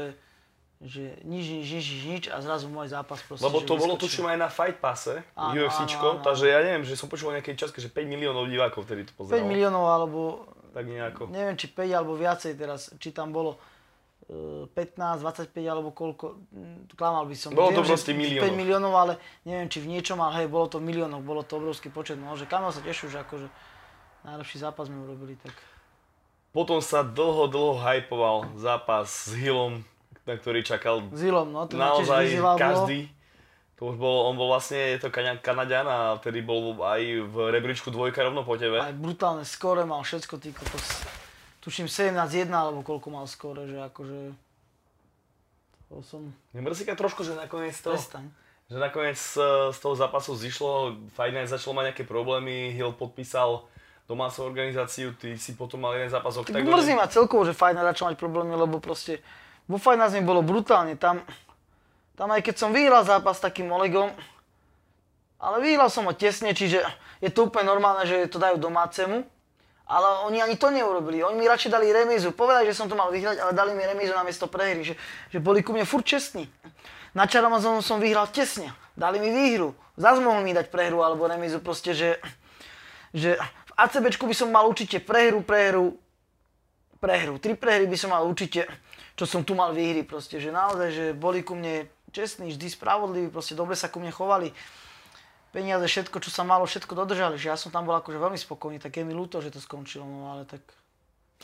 že 0.79 1.01
nič, 1.23 1.45
nič, 1.47 1.67
nič, 1.71 1.85
nič, 2.03 2.23
a 2.25 2.37
zrazu 2.37 2.67
môj 2.67 2.87
zápas 2.87 3.19
proste, 3.19 3.41
Lebo 3.41 3.61
to 3.61 3.73
bolo 3.73 3.93
tuším 3.95 4.27
aj 4.27 4.37
na 4.37 4.49
Fight 4.49 4.77
Passe, 4.77 5.23
Áno, 5.31 5.55
UFCčko, 5.55 5.95
áno, 6.03 6.13
áno. 6.13 6.23
takže 6.23 6.45
ja 6.45 6.59
neviem, 6.59 6.83
že 6.83 6.93
som 6.93 7.05
počul 7.05 7.29
o 7.29 7.35
nejakej 7.35 7.55
časke, 7.55 7.77
že 7.77 7.87
5 7.87 8.03
miliónov 8.03 8.45
divákov 8.45 8.83
vtedy 8.83 9.03
to 9.03 9.13
5 9.13 9.17
pozeralo. 9.17 9.47
miliónov 9.47 9.85
alebo 9.85 10.19
Tak 10.69 10.83
nejako. 10.83 11.29
neviem 11.29 11.55
či 11.55 11.67
5 11.67 11.87
alebo 11.93 12.13
viacej 12.13 12.51
teraz, 12.53 12.91
či 12.95 13.09
tam 13.09 13.31
bolo 13.31 13.55
15, 14.27 15.23
25 15.23 15.55
alebo 15.63 15.95
koľko, 15.95 16.35
mm, 16.51 16.91
klamal 16.99 17.23
by 17.23 17.35
som. 17.39 17.55
Bolo 17.55 17.71
to 17.71 17.87
proste 17.87 18.11
miliónov. 18.11 18.51
5 18.51 18.59
miliónov, 18.59 18.93
ale 18.93 19.13
neviem 19.47 19.71
či 19.71 19.79
v 19.79 19.87
niečom, 19.87 20.19
ale 20.19 20.43
hej, 20.43 20.47
bolo 20.51 20.67
to 20.67 20.83
v 20.83 20.91
miliónoch, 20.91 21.23
bolo 21.23 21.47
to 21.47 21.55
obrovský 21.55 21.87
počet, 21.87 22.19
no, 22.19 22.35
že 22.35 22.43
Kamil 22.43 22.75
sa 22.75 22.83
tešil, 22.83 23.07
že 23.07 23.23
akože 23.23 23.47
najlepší 24.27 24.57
zápas 24.59 24.91
sme 24.91 24.99
urobili, 25.07 25.39
tak 25.39 25.55
Potom 26.51 26.83
sa 26.83 27.07
dlho, 27.07 27.47
dlho 27.47 27.79
hypoval 27.79 28.51
zápas 28.59 29.07
s 29.07 29.31
Hillom, 29.31 29.87
na 30.27 30.35
ktorý 30.35 30.59
čakal 30.59 31.07
s 31.07 31.23
Ilom, 31.23 31.47
no, 31.47 31.63
to 31.63 31.79
naozaj 31.79 32.27
bolo. 32.35 32.59
každý. 32.59 33.07
To 33.77 33.93
už 33.93 34.01
bol, 34.01 34.25
on 34.27 34.35
bol 34.35 34.49
vlastne, 34.49 34.97
je 34.97 35.05
to 35.05 35.13
Kanaďan 35.13 35.85
a 35.85 36.17
vtedy 36.17 36.41
bol 36.41 36.81
aj 36.81 37.29
v 37.29 37.35
rebríčku 37.53 37.93
dvojka 37.93 38.25
rovno 38.25 38.41
po 38.41 38.57
tebe. 38.57 38.81
Aj 38.81 38.91
brutálne 38.91 39.45
skore 39.45 39.85
mal 39.85 40.01
všetko, 40.01 40.33
ty 40.41 40.49
kokos. 40.49 41.05
Tuším 41.67 41.91
17-1 41.91 42.47
alebo 42.47 42.79
koľko 42.79 43.11
mal 43.11 43.27
skore, 43.27 43.67
že 43.67 43.75
akože... 43.91 44.31
To 45.91 45.99
som... 45.99 46.31
Nemrzí 46.55 46.87
ťa 46.87 46.95
trošku, 46.95 47.27
že 47.27 47.35
nakoniec 47.35 47.75
to, 47.75 47.91
Prestaň. 47.91 48.31
že 48.71 48.79
nakoniec 48.79 49.19
z, 49.19 49.35
z 49.75 49.77
toho 49.83 49.91
zápasu 49.99 50.31
zišlo, 50.31 50.95
Night 51.19 51.51
začalo 51.51 51.75
mať 51.75 51.91
nejaké 51.91 52.03
problémy, 52.07 52.71
Hill 52.71 52.95
podpísal 52.95 53.67
domácu 54.07 54.47
organizáciu, 54.47 55.11
ty 55.19 55.35
si 55.35 55.59
potom 55.59 55.83
mal 55.83 55.91
jeden 55.99 56.07
zápas 56.07 56.39
Tak 56.39 56.47
Octagone. 56.47 56.71
mrzí 56.71 56.95
ma 56.95 57.11
celkovo, 57.11 57.43
že 57.43 57.51
Night 57.51 57.83
začal 57.83 58.15
mať 58.15 58.17
problémy, 58.19 58.55
lebo 58.55 58.79
proste 58.79 59.19
vo 59.67 59.75
Night 59.75 60.15
mi 60.15 60.23
bolo 60.23 60.39
brutálne. 60.39 60.95
Tam, 60.95 61.19
tam 62.15 62.31
aj 62.31 62.47
keď 62.47 62.55
som 62.55 62.71
vyhral 62.71 63.03
zápas 63.03 63.43
takým 63.43 63.67
Olegom, 63.67 64.07
ale 65.35 65.55
vyhral 65.59 65.91
som 65.91 66.07
ho 66.07 66.15
tesne, 66.15 66.55
čiže 66.55 66.79
je 67.19 67.27
to 67.27 67.51
úplne 67.51 67.67
normálne, 67.67 68.07
že 68.07 68.31
to 68.31 68.39
dajú 68.39 68.55
domácemu. 68.55 69.27
Ale 69.87 70.27
oni 70.27 70.43
ani 70.43 70.59
to 70.59 70.67
neurobili. 70.67 71.23
Oni 71.23 71.39
mi 71.39 71.47
radšej 71.47 71.71
dali 71.71 71.87
remízu. 71.95 72.35
Povedali, 72.35 72.67
že 72.67 72.75
som 72.75 72.91
to 72.91 72.99
mal 72.99 73.07
vyhrať, 73.07 73.39
ale 73.39 73.55
dali 73.55 73.71
mi 73.71 73.87
remízu 73.87 74.11
namiesto 74.11 74.51
prehry. 74.51 74.83
Že, 74.83 74.95
že 75.31 75.39
boli 75.39 75.63
ku 75.63 75.71
mne 75.71 75.87
furt 75.87 76.03
čestní. 76.03 76.43
Na 77.15 77.23
Čaramazonu 77.23 77.79
som 77.79 78.03
vyhral 78.03 78.27
tesne. 78.27 78.75
Dali 78.99 79.23
mi 79.23 79.31
výhru. 79.31 79.71
Zas 79.95 80.19
mohli 80.19 80.43
mi 80.43 80.51
dať 80.51 80.67
prehru 80.67 80.99
alebo 81.01 81.23
remízu. 81.23 81.63
Proste, 81.63 81.95
že, 81.95 82.19
že 83.15 83.39
v 83.39 83.71
ACBčku 83.79 84.27
by 84.27 84.35
som 84.35 84.51
mal 84.51 84.67
určite 84.67 84.99
prehru, 84.99 85.39
prehru, 85.39 85.95
prehru. 86.99 87.39
Tri 87.39 87.55
prehry 87.55 87.87
by 87.87 87.97
som 87.97 88.11
mal 88.11 88.27
určite, 88.27 88.67
čo 89.15 89.23
som 89.23 89.47
tu 89.47 89.55
mal 89.55 89.71
výhry 89.71 90.03
proste, 90.03 90.37
že 90.37 90.51
naozaj, 90.51 90.89
že 90.91 91.05
boli 91.15 91.41
ku 91.47 91.55
mne 91.55 91.87
čestní, 92.11 92.53
vždy 92.53 92.67
spravodliví, 92.75 93.27
proste 93.31 93.55
dobre 93.55 93.73
sa 93.79 93.87
ku 93.87 94.03
mne 94.03 94.11
chovali. 94.11 94.51
Peniaze, 95.57 95.89
všetko, 95.89 96.21
čo 96.21 96.29
sa 96.29 96.45
malo, 96.45 96.69
všetko 96.69 96.93
dodržali, 96.93 97.33
že 97.41 97.49
ja 97.49 97.57
som 97.57 97.73
tam 97.73 97.89
bol 97.89 97.97
akože 97.97 98.21
veľmi 98.21 98.37
spokojný, 98.37 98.77
tak 98.77 98.93
je 98.93 99.01
mi 99.01 99.09
ľúto, 99.09 99.41
že 99.41 99.49
to 99.49 99.57
skončilo, 99.57 100.05
no 100.05 100.29
ale 100.29 100.45
tak... 100.45 100.61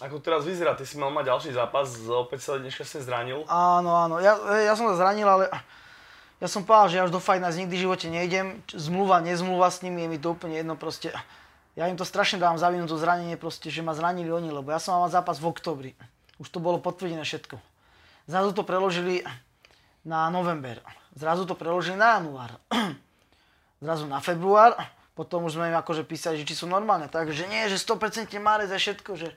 Ako 0.06 0.22
teraz 0.22 0.46
vyzerá, 0.46 0.78
ty 0.78 0.86
si 0.86 1.02
mal 1.02 1.10
mať 1.10 1.34
ďalší 1.34 1.50
zápas, 1.58 1.90
opäť 2.06 2.46
sa 2.46 2.62
dneska 2.62 2.86
si 2.86 3.02
zranil. 3.02 3.42
Áno, 3.50 3.90
áno, 3.90 4.22
ja, 4.22 4.38
ja 4.62 4.78
som 4.78 4.86
sa 4.94 5.02
zranil, 5.02 5.26
ale 5.26 5.50
ja 6.38 6.46
som 6.46 6.62
povedal, 6.62 6.94
že 6.94 6.96
ja 7.02 7.06
už 7.10 7.14
do 7.14 7.18
Fight 7.18 7.42
Nights 7.42 7.58
nikdy 7.58 7.74
v 7.74 7.84
živote 7.90 8.06
nejdem, 8.06 8.62
zmluva, 8.70 9.18
nezmluva 9.18 9.74
s 9.74 9.82
nimi, 9.82 10.06
je 10.06 10.10
mi 10.14 10.22
to 10.22 10.38
úplne 10.38 10.62
jedno 10.62 10.78
proste. 10.78 11.10
Ja 11.74 11.90
im 11.90 11.98
to 11.98 12.06
strašne 12.06 12.38
dávam 12.38 12.62
za 12.62 12.70
vinu, 12.70 12.86
to 12.86 13.02
zranenie 13.02 13.34
proste, 13.34 13.74
že 13.74 13.82
ma 13.82 13.98
zranili 13.98 14.30
oni, 14.30 14.54
lebo 14.54 14.70
ja 14.70 14.78
som 14.78 14.94
mal 14.94 15.10
zápas 15.10 15.42
v 15.42 15.50
oktobri. 15.50 15.92
Už 16.38 16.54
to 16.54 16.62
bolo 16.62 16.78
potvrdené 16.78 17.26
všetko. 17.26 17.58
Zrazu 18.30 18.54
to 18.54 18.62
preložili 18.62 19.26
na 20.06 20.30
november. 20.30 20.86
Zrazu 21.18 21.50
to 21.50 21.58
preložili 21.58 21.98
na 21.98 22.22
január. 22.22 22.62
Zrazu 23.84 24.08
na 24.08 24.24
február. 24.24 24.80
Potom 25.14 25.44
už 25.44 25.60
sme 25.60 25.70
im 25.70 25.78
akože 25.78 26.08
písali, 26.08 26.40
že 26.40 26.48
či 26.48 26.56
sú 26.56 26.66
normálne. 26.66 27.12
Takže 27.12 27.46
nie, 27.52 27.68
že 27.68 27.76
100% 27.76 28.32
marec 28.40 28.72
a 28.72 28.80
všetko, 28.80 29.20
že... 29.20 29.36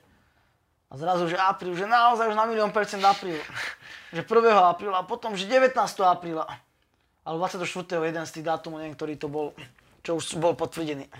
A 0.87 0.95
zrazu, 0.95 1.27
že 1.27 1.35
apríl, 1.35 1.75
že 1.75 1.83
naozaj 1.83 2.31
už 2.31 2.37
na 2.39 2.47
milión 2.47 2.71
percent 2.71 3.03
apríl. 3.03 3.35
že 4.15 4.23
1. 4.23 4.31
apríla 4.71 5.03
a 5.03 5.05
potom, 5.05 5.35
že 5.35 5.43
19. 5.45 5.75
apríla. 6.07 6.47
Ale 7.27 7.35
24. 7.35 7.67
jeden 8.07 8.23
z 8.23 8.31
tých 8.39 8.45
dátumov, 8.47 8.79
neviem, 8.79 8.95
ktorý 8.95 9.13
to 9.19 9.27
bol, 9.27 9.51
čo 9.99 10.15
už 10.15 10.39
bol 10.39 10.55
potvrdený. 10.55 11.11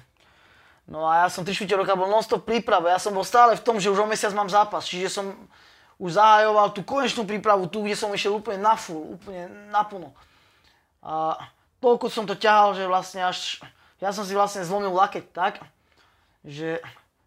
No 0.87 1.03
a 1.03 1.21
ja 1.21 1.27
som 1.27 1.43
3 1.43 1.51
čtvrte 1.51 1.83
roka 1.83 1.99
bol 1.99 2.07
non-stop 2.07 2.47
príprave. 2.47 2.87
Ja 2.87 2.97
som 2.97 3.11
bol 3.11 3.27
stále 3.27 3.59
v 3.59 3.61
tom, 3.61 3.75
že 3.75 3.91
už 3.91 3.99
o 3.99 4.07
mesiac 4.07 4.31
mám 4.31 4.47
zápas. 4.47 4.87
Čiže 4.87 5.11
som 5.11 5.35
už 5.99 6.15
zahajoval 6.15 6.71
tú 6.71 6.87
konečnú 6.87 7.27
prípravu, 7.27 7.67
tu, 7.67 7.83
kde 7.83 7.99
som 7.99 8.07
išiel 8.15 8.39
úplne 8.39 8.63
na 8.63 8.79
full, 8.79 9.19
úplne 9.19 9.51
naplno. 9.67 10.15
A 11.03 11.35
toľko 11.81 12.05
som 12.09 12.25
to 12.25 12.37
ťahal, 12.37 12.73
že 12.73 12.89
vlastne 12.89 13.21
až... 13.25 13.61
Ja 13.97 14.13
som 14.13 14.21
si 14.21 14.37
vlastne 14.37 14.61
zlomil 14.61 14.93
lakeť 14.93 15.25
tak, 15.33 15.57
že 16.45 16.77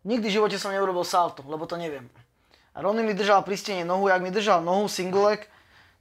nikdy 0.07 0.31
v 0.31 0.37
živote 0.39 0.57
som 0.57 0.71
neurobil 0.71 1.03
salto, 1.03 1.43
lebo 1.43 1.67
to 1.67 1.75
neviem. 1.75 2.07
A 2.71 2.79
Ronny 2.79 3.03
mi 3.03 3.11
držal 3.11 3.43
pri 3.43 3.59
stene 3.59 3.83
nohu, 3.83 4.07
jak 4.07 4.23
mi 4.23 4.31
držal 4.31 4.63
nohu 4.63 4.87
single 4.87 5.35
leg, 5.35 5.41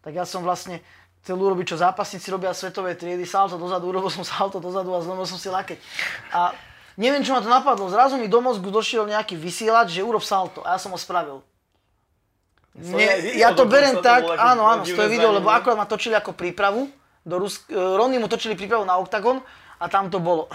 tak 0.06 0.14
ja 0.14 0.30
som 0.30 0.46
vlastne 0.46 0.86
chcel 1.26 1.42
urobiť, 1.42 1.74
čo 1.74 1.82
zápasníci 1.82 2.30
robia 2.30 2.54
svetové 2.54 2.94
triedy, 2.94 3.26
salto 3.26 3.58
dozadu, 3.58 3.90
urobil 3.90 4.14
som 4.14 4.22
salto 4.22 4.62
dozadu 4.62 4.94
a 4.94 5.02
zlomil 5.02 5.26
som 5.26 5.42
si 5.42 5.50
lakeť. 5.50 5.82
A 6.32 6.54
neviem, 6.96 7.26
čo 7.26 7.34
ma 7.34 7.42
to 7.42 7.50
napadlo, 7.50 7.90
zrazu 7.90 8.22
mi 8.22 8.30
do 8.30 8.40
mozgu 8.40 8.70
došiel 8.70 9.10
nejaký 9.10 9.34
vysielač, 9.36 9.90
že 9.98 10.06
urob 10.06 10.22
salto 10.22 10.62
a 10.62 10.78
ja 10.78 10.80
som 10.80 10.94
ho 10.94 11.00
spravil. 11.02 11.42
Nie, 12.78 13.42
ja 13.42 13.52
to 13.52 13.66
berem 13.66 14.00
tak, 14.00 14.24
áno, 14.38 14.70
áno, 14.70 14.86
z 14.86 14.94
toho 14.94 15.10
video, 15.10 15.34
lebo 15.34 15.50
akorát 15.50 15.76
ma 15.76 15.90
točili 15.90 16.14
ako 16.14 16.38
prípravu, 16.38 16.88
do 17.30 17.38
Rus- 17.38 17.70
e, 17.70 17.78
Ronny 17.78 18.18
mu 18.18 18.26
točili 18.26 18.58
prípravu 18.58 18.82
na 18.84 18.98
Octagon 18.98 19.38
a 19.78 19.86
tam 19.86 20.10
to 20.10 20.18
bolo. 20.18 20.50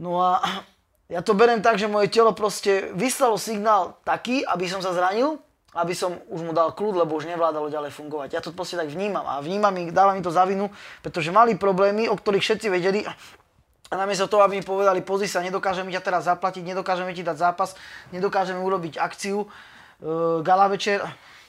No 0.00 0.24
a 0.24 0.40
ja 1.12 1.20
to 1.20 1.36
berem 1.36 1.60
tak, 1.60 1.76
že 1.76 1.84
moje 1.84 2.08
telo 2.08 2.32
proste 2.32 2.90
vyslalo 2.96 3.36
signál 3.36 4.00
taký, 4.02 4.40
aby 4.48 4.64
som 4.64 4.80
sa 4.80 4.96
zranil, 4.96 5.36
aby 5.76 5.92
som 5.92 6.16
už 6.32 6.40
mu 6.40 6.56
dal 6.56 6.72
kľud, 6.72 7.04
lebo 7.04 7.18
už 7.18 7.28
nevládalo 7.28 7.68
ďalej 7.68 7.92
fungovať. 7.92 8.28
Ja 8.32 8.40
to 8.40 8.56
proste 8.56 8.80
tak 8.80 8.88
vnímam 8.88 9.26
a 9.28 9.42
vnímam 9.44 9.74
ich, 9.84 9.92
dávam 9.92 10.16
mi 10.16 10.24
to 10.24 10.32
za 10.32 10.48
vinu, 10.48 10.72
pretože 11.04 11.34
mali 11.34 11.60
problémy, 11.60 12.08
o 12.08 12.16
ktorých 12.16 12.42
všetci 12.42 12.66
vedeli 12.72 13.04
a 13.04 13.94
namiesto 13.94 14.26
toho, 14.26 14.42
aby 14.42 14.58
mi 14.58 14.64
povedali, 14.64 15.04
pozri 15.04 15.28
sa, 15.28 15.44
nedokážeme 15.44 15.92
ťa 15.92 16.02
teraz 16.02 16.26
zaplatiť, 16.26 16.66
nedokážeme 16.66 17.12
ti 17.12 17.22
dať 17.22 17.36
zápas, 17.36 17.76
nedokážeme 18.10 18.58
urobiť 18.58 18.98
akciu, 18.98 19.44
e, 19.44 19.48
gala 20.40 20.66
večer, 20.72 21.04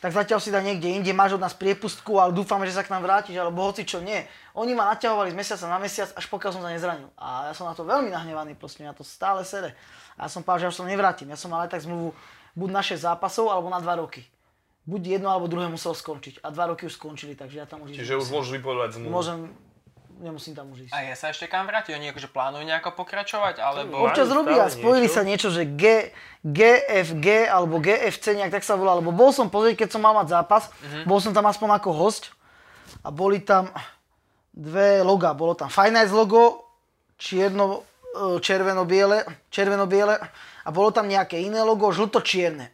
tak 0.06 0.14
zatiaľ 0.14 0.38
si 0.38 0.54
dá 0.54 0.62
niekde 0.62 0.86
inde, 0.86 1.10
máš 1.18 1.34
od 1.34 1.42
nás 1.42 1.58
priepustku, 1.58 2.22
ale 2.22 2.30
dúfam, 2.30 2.62
že 2.62 2.78
sa 2.78 2.86
k 2.86 2.94
nám 2.94 3.02
vrátiš, 3.02 3.42
alebo 3.42 3.66
hoci 3.66 3.90
čo 3.90 4.06
nie. 4.06 4.22
Oni 4.54 4.78
ma 4.78 4.94
naťahovali 4.94 5.34
z 5.34 5.38
mesiaca 5.42 5.66
na 5.66 5.82
mesiac, 5.82 6.14
až 6.14 6.30
pokiaľ 6.30 6.52
som 6.54 6.62
sa 6.62 6.70
nezranil. 6.70 7.10
A 7.18 7.50
ja 7.50 7.58
som 7.58 7.66
na 7.66 7.74
to 7.74 7.82
veľmi 7.82 8.14
nahnevaný, 8.14 8.54
proste, 8.54 8.86
na 8.86 8.94
to 8.94 9.02
stále 9.02 9.42
sere. 9.42 9.74
A 10.14 10.26
ja 10.26 10.30
som 10.30 10.46
povedal, 10.46 10.70
že 10.70 10.78
už 10.78 10.78
som 10.78 10.86
nevrátim. 10.86 11.26
Ja 11.26 11.34
som 11.34 11.50
mal 11.50 11.66
aj 11.66 11.74
tak 11.74 11.82
zmluvu 11.82 12.14
buď 12.54 12.70
na 12.70 12.86
6 12.86 13.02
zápasov, 13.02 13.50
alebo 13.50 13.66
na 13.74 13.82
2 13.82 13.98
roky. 13.98 14.22
Buď 14.86 15.18
jedno 15.18 15.34
alebo 15.34 15.50
druhé 15.50 15.66
muselo 15.74 15.98
skončiť. 15.98 16.46
A 16.46 16.54
2 16.54 16.78
roky 16.78 16.86
už 16.86 16.94
skončili, 17.02 17.34
takže 17.34 17.58
ja 17.58 17.66
tam 17.66 17.82
už 17.82 17.98
Čiže 17.98 18.22
už 18.22 18.30
môžeš 18.30 18.62
vypovedať 18.62 19.02
zmluvu. 19.02 19.10
Môžem, 19.10 19.58
nemusím 20.20 20.56
tam 20.56 20.72
už 20.72 20.88
ísť. 20.88 20.94
A 20.96 21.12
ja 21.12 21.16
sa 21.16 21.32
ešte 21.32 21.50
kam 21.52 21.68
vrátiť? 21.68 21.96
Oni 21.96 22.12
akože 22.12 22.30
plánujú 22.32 22.64
nejako 22.64 22.96
pokračovať, 22.96 23.60
alebo... 23.60 24.08
Občas 24.08 24.32
robia, 24.32 24.68
spojili 24.72 25.08
niečo? 25.08 25.16
sa 25.16 25.22
niečo, 25.28 25.48
že 25.52 25.64
G, 25.68 26.12
GFG 26.46 27.50
alebo 27.50 27.82
GFC, 27.82 28.38
nejak 28.40 28.62
tak 28.62 28.64
sa 28.64 28.80
volá, 28.80 28.96
lebo 28.98 29.12
bol 29.12 29.36
som 29.36 29.52
pozrieť, 29.52 29.86
keď 29.86 29.90
som 29.98 30.02
mal 30.04 30.16
mať 30.16 30.32
zápas, 30.32 30.72
bol 31.04 31.20
som 31.20 31.36
tam 31.36 31.50
aspoň 31.50 31.82
ako 31.82 31.90
host 31.92 32.32
a 33.04 33.10
boli 33.12 33.42
tam 33.42 33.74
dve 34.56 35.04
loga, 35.04 35.36
bolo 35.36 35.58
tam 35.58 35.68
Nights 35.68 36.16
logo, 36.16 36.64
čierno, 37.20 37.84
e, 38.16 38.40
červeno-biele, 38.40 39.28
červeno-biele 39.52 40.16
a 40.64 40.70
bolo 40.72 40.90
tam 40.96 41.12
nejaké 41.12 41.44
iné 41.44 41.60
logo, 41.60 41.92
žlto-čierne. 41.92 42.72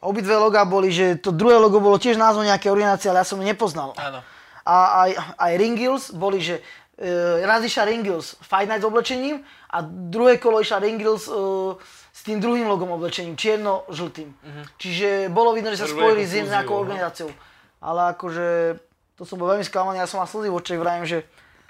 Obidve 0.00 0.36
logá 0.36 0.64
boli, 0.64 0.92
že 0.92 1.18
to 1.20 1.32
druhé 1.32 1.56
logo 1.58 1.80
bolo 1.80 1.96
tiež 1.96 2.16
názov 2.20 2.44
nejaké 2.44 2.70
organizácie, 2.70 3.10
ale 3.10 3.24
ja 3.24 3.28
som 3.28 3.40
ju 3.40 3.44
nepoznal. 3.44 3.92
Áno. 3.96 4.20
A 4.66 5.06
aj, 5.06 5.10
aj 5.38 5.52
Ringils 5.54 6.10
boli, 6.10 6.42
že 6.42 6.58
e, 6.98 7.46
raz 7.46 7.62
išla 7.62 7.86
Ringils 7.86 8.34
Fight 8.42 8.66
Night 8.66 8.82
s 8.82 8.88
oblečením 8.90 9.46
a 9.70 9.78
druhé 9.86 10.42
kolo 10.42 10.58
išla 10.58 10.82
Ringils 10.82 11.30
e, 11.30 11.78
s 12.10 12.20
tým 12.26 12.42
druhým 12.42 12.66
logom 12.66 12.90
oblečením, 12.98 13.38
čierno-žltým. 13.38 14.32
Čiže 14.80 15.30
bolo 15.30 15.54
vidno, 15.54 15.70
že 15.70 15.84
sa 15.84 15.88
spojili 15.88 16.26
s 16.26 16.34
nejakou 16.34 16.80
no. 16.80 16.82
organizáciou. 16.82 17.30
Ale 17.78 18.16
akože, 18.16 18.80
to 19.14 19.22
som 19.28 19.38
bol 19.38 19.52
veľmi 19.52 19.62
sklamaný, 19.62 20.02
ja 20.02 20.08
som 20.10 20.18
mal 20.18 20.26
slzy 20.26 20.50
v 20.50 20.58
očiach, 20.58 20.80
vravím, 20.80 21.06
že 21.06 21.22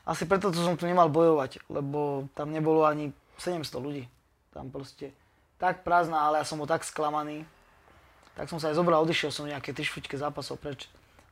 asi 0.06 0.22
preto 0.22 0.54
to 0.54 0.62
som 0.62 0.78
tu 0.78 0.86
nemal 0.86 1.10
bojovať, 1.10 1.66
lebo 1.66 2.30
tam 2.38 2.54
nebolo 2.54 2.86
ani 2.86 3.10
700 3.42 3.74
ľudí. 3.82 4.06
Tam 4.54 4.70
proste 4.70 5.10
tak 5.58 5.82
prázdna, 5.82 6.30
ale 6.30 6.40
ja 6.40 6.46
som 6.46 6.62
bol 6.62 6.70
tak 6.70 6.86
sklamaný. 6.86 7.42
Tak 8.38 8.46
som 8.46 8.62
sa 8.62 8.70
aj 8.70 8.78
zobral, 8.78 9.02
odišiel 9.02 9.34
som 9.34 9.50
nejaké 9.50 9.74
3 9.74 9.82
špičke 9.82 10.14
zápasov 10.14 10.62
preč. 10.62 10.86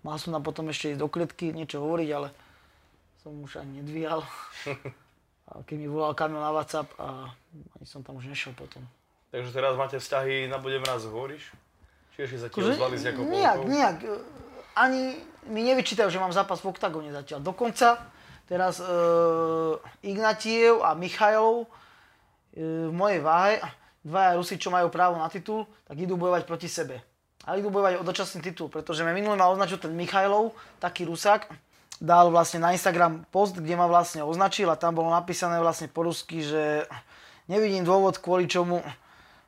Mal 0.05 0.21
som 0.21 0.37
tam 0.37 0.45
potom 0.45 0.69
ešte 0.69 0.93
ísť 0.93 1.01
do 1.01 1.09
klietky, 1.09 1.57
niečo 1.57 1.81
hovoriť, 1.81 2.09
ale 2.13 2.29
som 3.25 3.33
už 3.41 3.65
ani 3.65 3.81
nedvíhal. 3.81 4.21
A 5.45 5.61
keď 5.61 5.77
mi 5.77 5.89
volal 5.89 6.17
Kamil 6.17 6.41
na 6.41 6.49
WhatsApp 6.57 6.89
a 6.97 7.29
ani 7.53 7.85
som 7.85 8.01
tam 8.01 8.17
už 8.17 8.33
nešiel 8.33 8.57
potom. 8.57 8.81
Takže 9.29 9.53
teraz 9.53 9.77
máte 9.77 10.01
vzťahy 10.01 10.49
na 10.49 10.57
bude 10.57 10.81
mraz, 10.81 11.05
hovoríš? 11.05 11.53
Či 12.17 12.19
ešte 12.25 12.39
sa 12.41 12.49
ti 12.49 12.57
Akože 12.57 12.81
ozvali 12.81 12.97
s 12.97 13.05
nejakou 13.05 13.25
Nijak, 13.69 13.99
e, 14.09 14.17
Ani 14.73 15.21
mi 15.53 15.61
nevyčítajú, 15.69 16.09
že 16.09 16.17
mám 16.17 16.33
zápas 16.33 16.65
v 16.65 16.73
oktagóne 16.73 17.13
zatiaľ. 17.13 17.45
Dokonca 17.45 18.09
teraz 18.49 18.81
e, 18.81 18.89
Ignatiev 20.01 20.81
a 20.81 20.97
Michajlov 20.97 21.69
e, 22.57 22.89
v 22.89 22.95
mojej 22.97 23.21
váhe, 23.21 23.61
dvaja 24.01 24.41
Rusi, 24.41 24.57
čo 24.57 24.73
majú 24.73 24.89
právo 24.89 25.21
na 25.21 25.29
titul, 25.29 25.69
tak 25.85 26.01
idú 26.01 26.17
bojovať 26.17 26.49
proti 26.49 26.73
sebe. 26.73 27.05
Ale 27.45 27.61
idú 27.61 27.69
bojovať 27.69 28.01
o 28.01 28.09
dočasný 28.09 28.41
titul, 28.41 28.73
pretože 28.73 29.05
minulý 29.05 29.37
ma 29.37 29.53
označil 29.53 29.77
ten 29.77 29.93
Michajlov, 29.93 30.57
taký 30.81 31.05
Rusák, 31.05 31.53
dal 32.01 32.33
vlastne 32.33 32.65
na 32.65 32.73
Instagram 32.73 33.29
post, 33.29 33.61
kde 33.61 33.77
ma 33.77 33.87
vlastne 33.87 34.25
označil 34.25 34.67
a 34.73 34.81
tam 34.81 34.97
bolo 34.97 35.13
napísané 35.13 35.61
vlastne 35.61 35.87
po 35.87 36.09
rusky, 36.09 36.43
že 36.43 36.89
nevidím 37.47 37.85
dôvod, 37.85 38.19
kvôli 38.19 38.49
čomu 38.49 38.83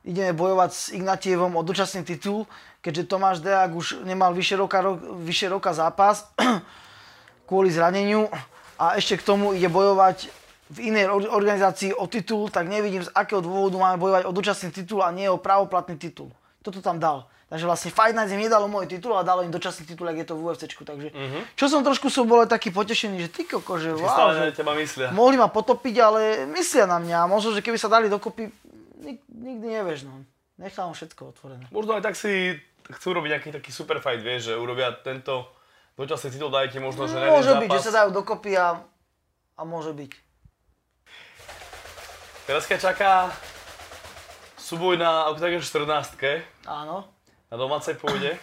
ideme 0.06 0.30
bojovať 0.30 0.70
s 0.70 0.84
Ignatievom 0.94 1.58
o 1.58 1.66
dočasný 1.66 2.06
titul, 2.06 2.46
keďže 2.78 3.10
Tomáš 3.10 3.42
Deák 3.42 3.74
už 3.74 4.06
nemal 4.06 4.30
vyše 4.30 4.54
roka, 4.54 4.78
ro, 4.78 4.94
vyše 5.18 5.50
roka 5.50 5.74
zápas 5.74 6.30
kvôli 7.50 7.74
zraneniu 7.74 8.30
a 8.78 8.94
ešte 8.94 9.18
k 9.18 9.26
tomu 9.26 9.56
ide 9.58 9.66
bojovať 9.66 10.30
v 10.70 10.94
inej 10.94 11.10
or- 11.10 11.30
organizácii 11.30 11.94
o 11.94 12.06
titul, 12.06 12.50
tak 12.50 12.70
nevidím 12.70 13.02
z 13.02 13.10
akého 13.14 13.42
dôvodu 13.42 13.78
máme 13.78 13.98
bojovať 13.98 14.22
o 14.26 14.34
dočasný 14.34 14.70
titul 14.70 15.02
a 15.02 15.10
nie 15.10 15.26
o 15.26 15.38
pravoplatný 15.38 15.98
titul. 15.98 16.30
Toto 16.62 16.78
tam 16.78 17.02
dal. 17.02 17.26
Takže 17.46 17.62
vlastne 17.62 17.94
Fight 17.94 18.18
Night 18.18 18.26
im 18.34 18.42
nedalo 18.42 18.66
môj 18.66 18.90
titul 18.90 19.14
a 19.14 19.22
dalo 19.22 19.46
im 19.46 19.54
dočasný 19.54 19.86
titul, 19.86 20.10
ak 20.10 20.18
je 20.18 20.26
to 20.26 20.34
v 20.34 20.50
UFCčku. 20.50 20.82
Takže 20.82 21.08
čo 21.54 21.70
som 21.70 21.86
trošku 21.86 22.10
som 22.10 22.26
bol 22.26 22.42
taký 22.42 22.74
potešený, 22.74 23.22
že 23.22 23.30
ty 23.30 23.46
koko, 23.46 23.78
že 23.78 23.94
wow, 23.94 24.02
stále 24.10 24.30
že 24.50 24.58
teba 24.58 24.74
myslia. 24.74 25.14
mohli 25.14 25.38
ma 25.38 25.46
potopiť, 25.46 25.94
ale 26.02 26.20
myslia 26.50 26.90
na 26.90 26.98
mňa. 26.98 27.16
A 27.22 27.30
možno, 27.30 27.54
že 27.54 27.62
keby 27.62 27.78
sa 27.78 27.86
dali 27.86 28.10
dokopy, 28.10 28.50
nik- 28.98 29.26
nikdy 29.30 29.66
nevieš, 29.78 30.10
no. 30.10 30.26
Nechám 30.58 30.90
všetko 30.90 31.22
otvorené. 31.38 31.70
Možno 31.70 31.94
aj 31.94 32.02
tak 32.02 32.18
si 32.18 32.58
chcú 32.98 33.14
robiť 33.14 33.38
nejaký 33.38 33.48
taký 33.54 33.70
super 33.70 34.02
fight, 34.02 34.26
vieš, 34.26 34.50
že 34.50 34.52
urobia 34.58 34.90
tento 35.06 35.46
dočasný 35.94 36.34
titul, 36.34 36.50
dajú 36.50 36.66
ti 36.74 36.82
možno, 36.82 37.06
že 37.06 37.14
na 37.14 37.30
jeden 37.30 37.34
Môže 37.34 37.52
zápas. 37.54 37.62
byť, 37.62 37.70
že 37.78 37.84
sa 37.86 37.92
dajú 38.02 38.10
dokopy 38.10 38.52
a, 38.58 38.82
a 39.54 39.62
môže 39.62 39.94
byť. 39.94 40.12
Teraz 42.46 42.66
čaká 42.66 43.30
súboj 44.58 44.98
na 44.98 45.30
Octagon 45.30 45.62
14 45.62 45.86
Áno, 46.66 47.06
na 47.46 47.56
domácej 47.56 47.94
pôde. 47.94 48.34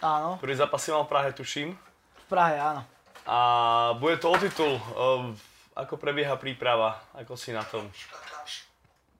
áno, 0.00 0.38
Prvý 0.38 0.54
zápas 0.54 0.80
si 0.80 0.88
mal 0.88 1.04
v 1.04 1.10
Prahe, 1.10 1.30
tuším. 1.32 1.74
v 1.74 2.26
Prahe, 2.26 2.56
áno. 2.56 2.82
A 3.28 3.36
bude 4.00 4.16
to 4.16 4.32
o 4.32 4.36
titul. 4.36 4.74
Ehm, 4.76 5.36
Ako 5.78 5.94
prebieha 5.94 6.34
príprava? 6.34 6.98
Ako 7.14 7.38
si 7.38 7.54
na 7.54 7.62
tom? 7.62 7.86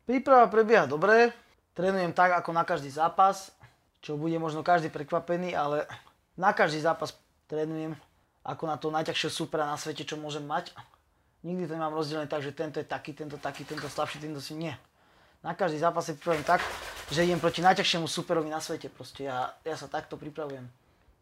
Príprava 0.02 0.48
prebieha 0.48 0.88
dobre, 0.88 1.30
trénujem 1.70 2.10
tak 2.10 2.32
ako 2.34 2.50
na 2.50 2.64
každý 2.64 2.88
zápas, 2.88 3.52
čo 4.00 4.16
bude 4.16 4.34
možno 4.40 4.64
každý 4.64 4.88
prekvapený, 4.88 5.52
ale 5.52 5.84
na 6.34 6.50
každý 6.50 6.80
zápas 6.80 7.12
trénujem 7.46 7.92
ako 8.42 8.64
na 8.64 8.74
to 8.74 8.88
najťažšie 8.88 9.28
supera 9.28 9.68
na 9.68 9.76
svete, 9.76 10.02
čo 10.02 10.16
môžem 10.16 10.42
mať. 10.42 10.72
Nikdy 11.44 11.68
to 11.68 11.76
nemám 11.76 11.92
rozdelené 11.94 12.26
tak, 12.26 12.42
že 12.42 12.50
tento 12.50 12.80
je 12.80 12.88
taký, 12.88 13.12
tento 13.12 13.36
taký, 13.38 13.62
tento 13.62 13.86
slabší, 13.86 14.18
tento 14.18 14.40
si 14.40 14.56
nie. 14.56 14.72
Na 15.44 15.52
každý 15.54 15.78
zápas 15.78 16.08
si 16.08 16.16
pripravujem 16.16 16.42
tak, 16.42 16.64
že 17.08 17.24
idem 17.24 17.40
proti 17.40 17.64
najťažšiemu 17.64 18.04
superovi 18.04 18.52
na 18.52 18.60
svete. 18.60 18.92
Proste 18.92 19.28
ja, 19.28 19.56
ja 19.64 19.76
sa 19.80 19.88
takto 19.88 20.20
pripravujem. 20.20 20.64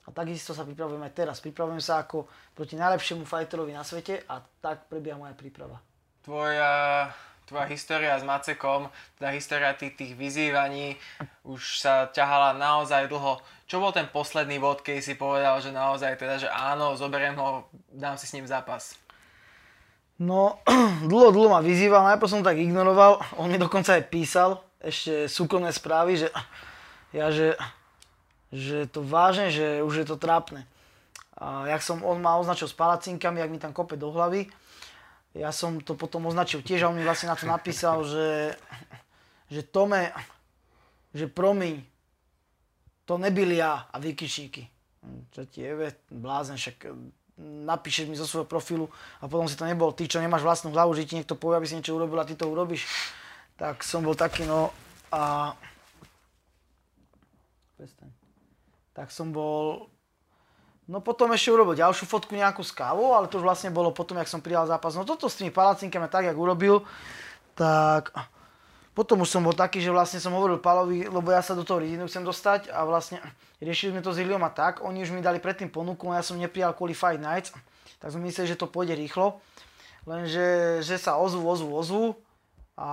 A 0.07 0.09
takisto 0.15 0.55
sa 0.55 0.67
pripravujem 0.67 1.03
aj 1.03 1.13
teraz. 1.15 1.37
Pripravujem 1.43 1.83
sa 1.83 2.03
ako 2.03 2.27
proti 2.55 2.79
najlepšiemu 2.79 3.27
fighterovi 3.27 3.75
na 3.75 3.87
svete 3.87 4.23
a 4.27 4.43
tak 4.63 4.87
prebieha 4.91 5.19
moja 5.19 5.35
príprava. 5.35 5.79
Tvoja, 6.27 7.07
tvoja 7.47 7.67
história 7.71 8.19
s 8.19 8.27
Macekom, 8.27 8.91
teda 9.19 9.31
história 9.31 9.71
tých, 9.79 9.95
tých 9.95 10.13
vyzývaní 10.19 10.99
už 11.47 11.79
sa 11.79 12.11
ťahala 12.11 12.59
naozaj 12.59 13.07
dlho. 13.07 13.39
Čo 13.71 13.79
bol 13.79 13.95
ten 13.95 14.11
posledný 14.11 14.59
bod, 14.59 14.83
keď 14.83 14.99
si 15.03 15.15
povedal, 15.15 15.59
že 15.63 15.71
naozaj 15.71 16.19
teda, 16.19 16.35
že 16.39 16.49
áno, 16.51 16.99
zoberiem 16.99 17.39
ho, 17.39 17.67
dám 17.95 18.19
si 18.19 18.27
s 18.27 18.35
ním 18.35 18.47
zápas? 18.47 18.99
No, 20.19 20.59
dlho, 21.11 21.31
dlho 21.31 21.51
ma 21.51 21.63
vyzýval, 21.63 22.03
najprv 22.15 22.31
som 22.31 22.43
tak 22.43 22.59
ignoroval, 22.59 23.23
on 23.39 23.51
mi 23.51 23.59
dokonca 23.59 23.95
aj 23.95 24.11
písal 24.11 24.66
ešte 24.81 25.27
súkromné 25.31 25.73
správy, 25.73 26.27
že 26.27 26.29
ja, 27.15 27.33
že, 27.33 27.57
že 28.53 28.89
to 28.91 29.01
vážne, 29.01 29.49
že 29.49 29.81
už 29.81 30.05
je 30.05 30.07
to 30.07 30.17
trápne. 30.21 30.69
A 31.37 31.69
jak 31.69 31.85
som, 31.85 32.01
on 32.01 32.21
ma 32.21 32.41
označil 32.41 32.69
s 32.69 32.77
palacinkami, 32.77 33.41
jak 33.41 33.53
mi 33.53 33.61
tam 33.61 33.77
kope 33.77 34.01
do 34.01 34.09
hlavy, 34.09 34.49
ja 35.37 35.53
som 35.53 35.77
to 35.85 35.93
potom 35.93 36.25
označil 36.33 36.65
tiež 36.65 36.89
a 36.89 36.89
on 36.89 36.97
mi 36.97 37.05
vlastne 37.05 37.29
na 37.29 37.37
to 37.37 37.45
napísal, 37.45 38.01
že, 38.09 38.57
že 39.53 39.61
Tome, 39.69 40.09
že 41.13 41.29
promiň, 41.29 41.85
to 43.05 43.21
nebyl 43.21 43.53
ja 43.53 43.85
a 43.93 43.97
výkyčníky. 44.01 44.65
Čo 45.37 45.45
ti 45.47 45.63
je, 45.63 45.93
blázen, 46.09 46.57
však 46.57 46.89
napíšeš 47.69 48.09
mi 48.09 48.17
zo 48.17 48.25
svojho 48.25 48.49
profilu 48.49 48.89
a 49.21 49.29
potom 49.29 49.45
si 49.45 49.61
to 49.61 49.69
nebol 49.69 49.93
ty, 49.93 50.09
čo 50.09 50.25
nemáš 50.25 50.41
vlastnú 50.41 50.73
hlavu, 50.73 50.97
že 50.97 51.05
ti 51.05 51.21
niekto 51.21 51.37
povie, 51.37 51.61
aby 51.61 51.69
si 51.69 51.77
niečo 51.77 51.95
urobil 51.95 52.17
a 52.17 52.29
ty 52.29 52.33
to 52.33 52.49
urobíš. 52.49 52.89
Tak 53.57 53.81
som 53.81 54.05
bol 54.05 54.13
taký, 54.13 54.45
no 54.45 54.69
a... 55.09 55.53
Prestaň. 57.81 58.13
Tak 58.93 59.09
som 59.13 59.33
bol... 59.33 59.89
No 60.87 61.03
potom 61.03 61.35
ešte 61.35 61.51
urobil 61.51 61.75
ďalšiu 61.75 62.07
fotku 62.07 62.37
nejakú 62.37 62.63
s 62.63 62.71
kávou, 62.71 63.17
ale 63.17 63.27
to 63.27 63.43
už 63.43 63.45
vlastne 63.45 63.75
bolo 63.75 63.91
potom, 63.91 64.15
jak 64.23 64.31
som 64.31 64.39
prijal 64.39 64.71
zápas. 64.71 64.95
No 64.95 65.03
toto 65.03 65.27
s 65.27 65.35
tými 65.35 65.51
palacinkami 65.51 66.07
tak, 66.07 66.31
jak 66.31 66.39
urobil, 66.39 66.87
tak 67.59 68.15
potom 68.95 69.27
už 69.27 69.29
som 69.29 69.43
bol 69.43 69.53
taký, 69.53 69.83
že 69.83 69.91
vlastne 69.91 70.23
som 70.23 70.33
hovoril 70.33 70.63
Palovi, 70.63 71.05
lebo 71.11 71.29
ja 71.29 71.43
sa 71.43 71.59
do 71.59 71.67
toho 71.67 71.83
rizinu 71.83 72.07
chcem 72.07 72.23
dostať 72.23 72.71
a 72.71 72.87
vlastne 72.87 73.19
riešili 73.61 73.93
sme 73.93 74.01
to 74.01 74.15
s 74.15 74.23
Iliom 74.23 74.41
a 74.47 74.49
tak. 74.49 74.81
Oni 74.81 75.03
už 75.03 75.11
mi 75.11 75.21
dali 75.21 75.43
predtým 75.43 75.69
ponuku, 75.69 76.09
a 76.09 76.21
ja 76.21 76.25
som 76.25 76.39
neprijal 76.39 76.73
kvôli 76.73 76.95
Fight 76.95 77.21
Nights, 77.21 77.51
tak 77.99 78.09
som 78.15 78.23
myslel, 78.23 78.55
že 78.55 78.57
to 78.57 78.71
pôjde 78.71 78.95
rýchlo. 78.95 79.43
Lenže 80.07 80.81
že 80.87 80.97
sa 81.03 81.19
ozvu, 81.19 81.45
ozvu, 81.45 81.77
ozvu 81.77 82.05
a 82.77 82.89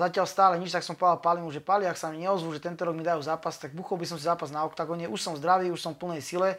zatiaľ 0.00 0.24
stále 0.24 0.54
nič, 0.56 0.72
tak 0.72 0.80
som 0.80 0.96
povedal 0.96 1.20
Palimu, 1.20 1.52
že 1.52 1.60
Pali, 1.60 1.84
ak 1.84 2.00
sa 2.00 2.08
mi 2.08 2.24
neozvu, 2.24 2.56
že 2.56 2.60
tento 2.64 2.88
rok 2.88 2.96
mi 2.96 3.04
dajú 3.04 3.20
zápas, 3.20 3.60
tak 3.60 3.76
buchol 3.76 4.00
by 4.00 4.08
som 4.08 4.16
si 4.16 4.24
zápas 4.24 4.48
na 4.48 4.64
oktagóne, 4.64 5.12
už 5.12 5.20
som 5.20 5.36
zdravý, 5.36 5.68
už 5.68 5.76
som 5.76 5.92
v 5.92 6.08
plnej 6.08 6.24
sile 6.24 6.56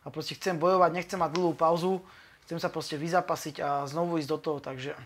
a 0.00 0.08
proste 0.08 0.32
chcem 0.32 0.56
bojovať, 0.56 0.90
nechcem 0.96 1.20
mať 1.20 1.36
dlhú 1.36 1.52
pauzu, 1.52 2.00
chcem 2.48 2.56
sa 2.56 2.72
proste 2.72 2.96
vyzapasiť 2.96 3.60
a 3.60 3.84
znovu 3.84 4.16
ísť 4.16 4.30
do 4.32 4.38
toho, 4.40 4.58
takže 4.64 4.96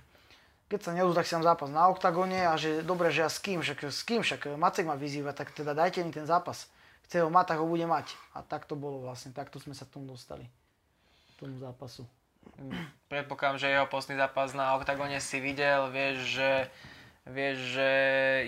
keď 0.69 0.81
sa 0.85 0.93
neozvu, 0.95 1.17
tak 1.17 1.27
si 1.27 1.35
dám 1.35 1.49
zápas 1.49 1.73
na 1.73 1.91
oktagóne 1.91 2.45
a 2.45 2.55
že 2.55 2.85
dobre, 2.87 3.09
že 3.11 3.25
ja 3.25 3.31
s 3.33 3.41
kým, 3.41 3.67
však 3.67 3.89
s 3.89 4.05
kým, 4.05 4.21
však 4.21 4.55
Macek 4.55 4.87
ma 4.87 4.95
vyzýva, 4.95 5.35
tak 5.35 5.51
teda 5.57 5.75
dajte 5.75 6.05
mi 6.05 6.13
ten 6.13 6.29
zápas. 6.29 6.69
chce 7.09 7.25
ho 7.25 7.33
mať, 7.33 7.57
tak 7.57 7.59
ho 7.59 7.67
bude 7.67 7.89
mať. 7.89 8.13
A 8.37 8.45
tak 8.45 8.69
to 8.69 8.77
bolo 8.77 9.01
vlastne, 9.01 9.33
takto 9.33 9.57
sme 9.57 9.73
sa 9.73 9.89
k 9.89 9.97
tomu 9.97 10.05
dostali, 10.05 10.45
k 10.45 11.33
tomu 11.41 11.57
zápasu. 11.57 12.05
Predpokladám, 13.09 13.57
že 13.57 13.73
jeho 13.73 13.89
postný 13.89 14.21
zápas 14.21 14.53
na 14.53 14.77
Octagone 14.77 15.17
si 15.25 15.41
videl, 15.41 15.89
vieš, 15.89 16.37
že 16.37 16.49
vieš, 17.29 17.79
že 17.79 17.89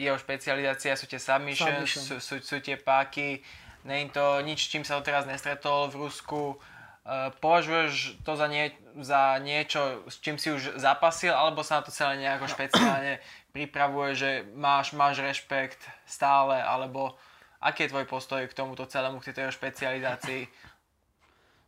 jeho 0.00 0.16
špecializácia 0.16 0.96
sú 0.96 1.04
tie 1.04 1.20
submission, 1.20 1.68
Submission. 1.68 2.02
sú, 2.02 2.14
sú, 2.18 2.34
sú 2.40 2.56
tie 2.60 2.80
páky. 2.80 3.44
Není 3.84 4.12
to 4.12 4.44
nič, 4.44 4.68
čím 4.68 4.84
sa 4.84 5.00
doteraz 5.00 5.24
nestretol 5.24 5.88
v 5.88 6.08
Rusku. 6.08 6.60
Uh, 7.00 7.32
považuješ 7.40 8.20
to 8.20 8.36
za, 8.36 8.44
nie, 8.44 8.76
za 9.00 9.40
niečo, 9.40 10.04
s 10.04 10.20
čím 10.20 10.36
si 10.36 10.52
už 10.52 10.76
zapasil, 10.76 11.32
alebo 11.32 11.64
sa 11.64 11.80
na 11.80 11.82
to 11.88 11.90
celé 11.90 12.20
nejako 12.20 12.44
špeciálne 12.52 13.24
pripravuje, 13.56 14.10
že 14.14 14.30
máš, 14.52 14.92
máš 14.92 15.24
rešpekt 15.24 15.80
stále, 16.04 16.60
alebo 16.60 17.16
aký 17.58 17.88
je 17.88 17.92
tvoj 17.96 18.04
postoj 18.04 18.44
k 18.44 18.52
tomuto 18.52 18.84
celému, 18.84 19.18
k 19.18 19.32
tejto 19.32 19.48
špecializácii? 19.48 20.44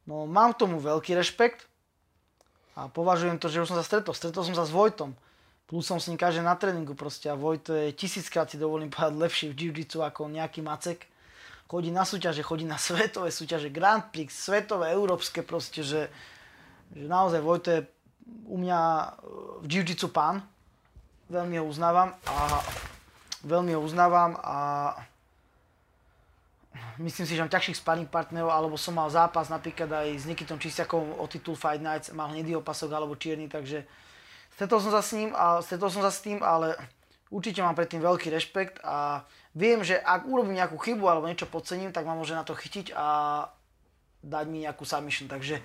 No 0.05 0.29
mám 0.29 0.53
k 0.53 0.69
tomu 0.69 0.79
veľký 0.79 1.17
rešpekt 1.17 1.65
a 2.77 2.93
považujem 2.93 3.41
to, 3.41 3.49
že 3.49 3.65
už 3.65 3.73
som 3.73 3.79
sa 3.81 3.87
stretol. 3.87 4.13
Stretol 4.13 4.45
som 4.45 4.57
sa 4.57 4.69
s 4.69 4.73
Vojtom. 4.73 5.17
Plus 5.73 5.89
som 5.89 5.97
s 5.97 6.13
ním 6.13 6.21
každý 6.21 6.45
na 6.45 6.53
tréningu 6.53 6.93
proste 6.93 7.33
a 7.33 7.35
Vojto 7.35 7.73
je 7.73 7.97
tisíckrát 7.97 8.45
si 8.45 8.61
dovolím 8.61 8.93
povedať 8.93 9.17
lepší 9.17 9.47
v 9.57 9.73
jiu 9.73 10.05
ako 10.05 10.29
nejaký 10.29 10.61
Macek. 10.61 11.09
Chodí 11.65 11.89
na 11.89 12.05
súťaže, 12.05 12.45
chodí 12.45 12.69
na 12.69 12.77
svetové 12.93 13.33
súťaže, 13.33 13.73
Grand 13.73 14.05
Prix, 14.05 14.29
svetové, 14.29 14.93
európske 14.93 15.41
proste, 15.41 15.81
že, 15.81 16.13
že 16.93 17.09
naozaj 17.09 17.41
Vojto 17.41 17.69
je 17.73 17.81
u 18.53 18.61
mňa 18.61 18.81
e, 18.85 19.05
v 19.65 19.81
jiu 19.81 20.09
pán. 20.13 20.45
Veľmi 21.33 21.57
ho 21.57 21.65
uznávam 21.65 22.13
a 22.29 22.61
veľmi 23.41 23.73
ho 23.73 23.81
uznávam 23.81 24.37
a 24.45 24.93
myslím 27.01 27.25
si, 27.25 27.33
že 27.33 27.41
mám 27.41 27.49
ťažších 27.49 27.81
sparring 27.81 28.13
partnerov, 28.13 28.53
alebo 28.53 28.77
som 28.77 28.93
mal 28.93 29.09
zápas 29.09 29.49
napríklad 29.49 29.89
aj 29.89 30.21
s 30.21 30.29
Nikitom 30.29 30.61
Čistiakom 30.61 31.17
o 31.17 31.25
titul 31.33 31.57
Fight 31.57 31.81
Nights, 31.81 32.13
mal 32.13 32.29
hnedý 32.29 32.61
opasok 32.61 32.93
alebo 32.93 33.17
čierny, 33.17 33.49
takže 33.49 33.89
stretol 34.57 34.79
som 34.81 34.93
sa 34.93 35.03
s 35.03 35.13
ním 35.17 35.31
a 35.33 35.61
stretol 35.65 35.89
som 35.89 36.03
sa 36.05 36.13
s 36.13 36.25
tým, 36.25 36.41
ale 36.43 36.77
určite 37.33 37.65
mám 37.65 37.73
predtým 37.73 38.05
veľký 38.05 38.29
rešpekt 38.29 38.85
a 38.85 39.25
viem, 39.57 39.81
že 39.81 39.97
ak 39.97 40.29
urobím 40.29 40.61
nejakú 40.61 40.77
chybu 40.77 41.05
alebo 41.09 41.29
niečo 41.29 41.49
podcením, 41.49 41.91
tak 41.91 42.05
ma 42.05 42.13
môže 42.13 42.37
na 42.37 42.45
to 42.45 42.53
chytiť 42.53 42.93
a 42.93 43.49
dať 44.23 44.45
mi 44.47 44.63
nejakú 44.63 44.85
submission, 44.87 45.27
takže 45.27 45.59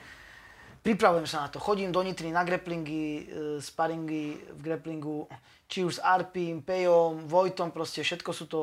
pripravujem 0.81 1.27
sa 1.27 1.45
na 1.45 1.51
to. 1.51 1.59
Chodím 1.59 1.91
do 1.91 2.01
Nitry 2.01 2.31
na 2.31 2.41
grapplingy, 2.47 3.05
e, 3.05 3.23
sparingy 3.61 4.39
v 4.57 4.59
grapplingu, 4.63 5.27
či 5.67 5.83
už 5.83 5.99
s 5.99 6.03
Arpim, 6.03 6.63
Pejom, 6.63 7.27
Vojtom, 7.27 7.69
proste 7.75 8.01
všetko 8.01 8.31
sú 8.33 8.45
to 8.47 8.61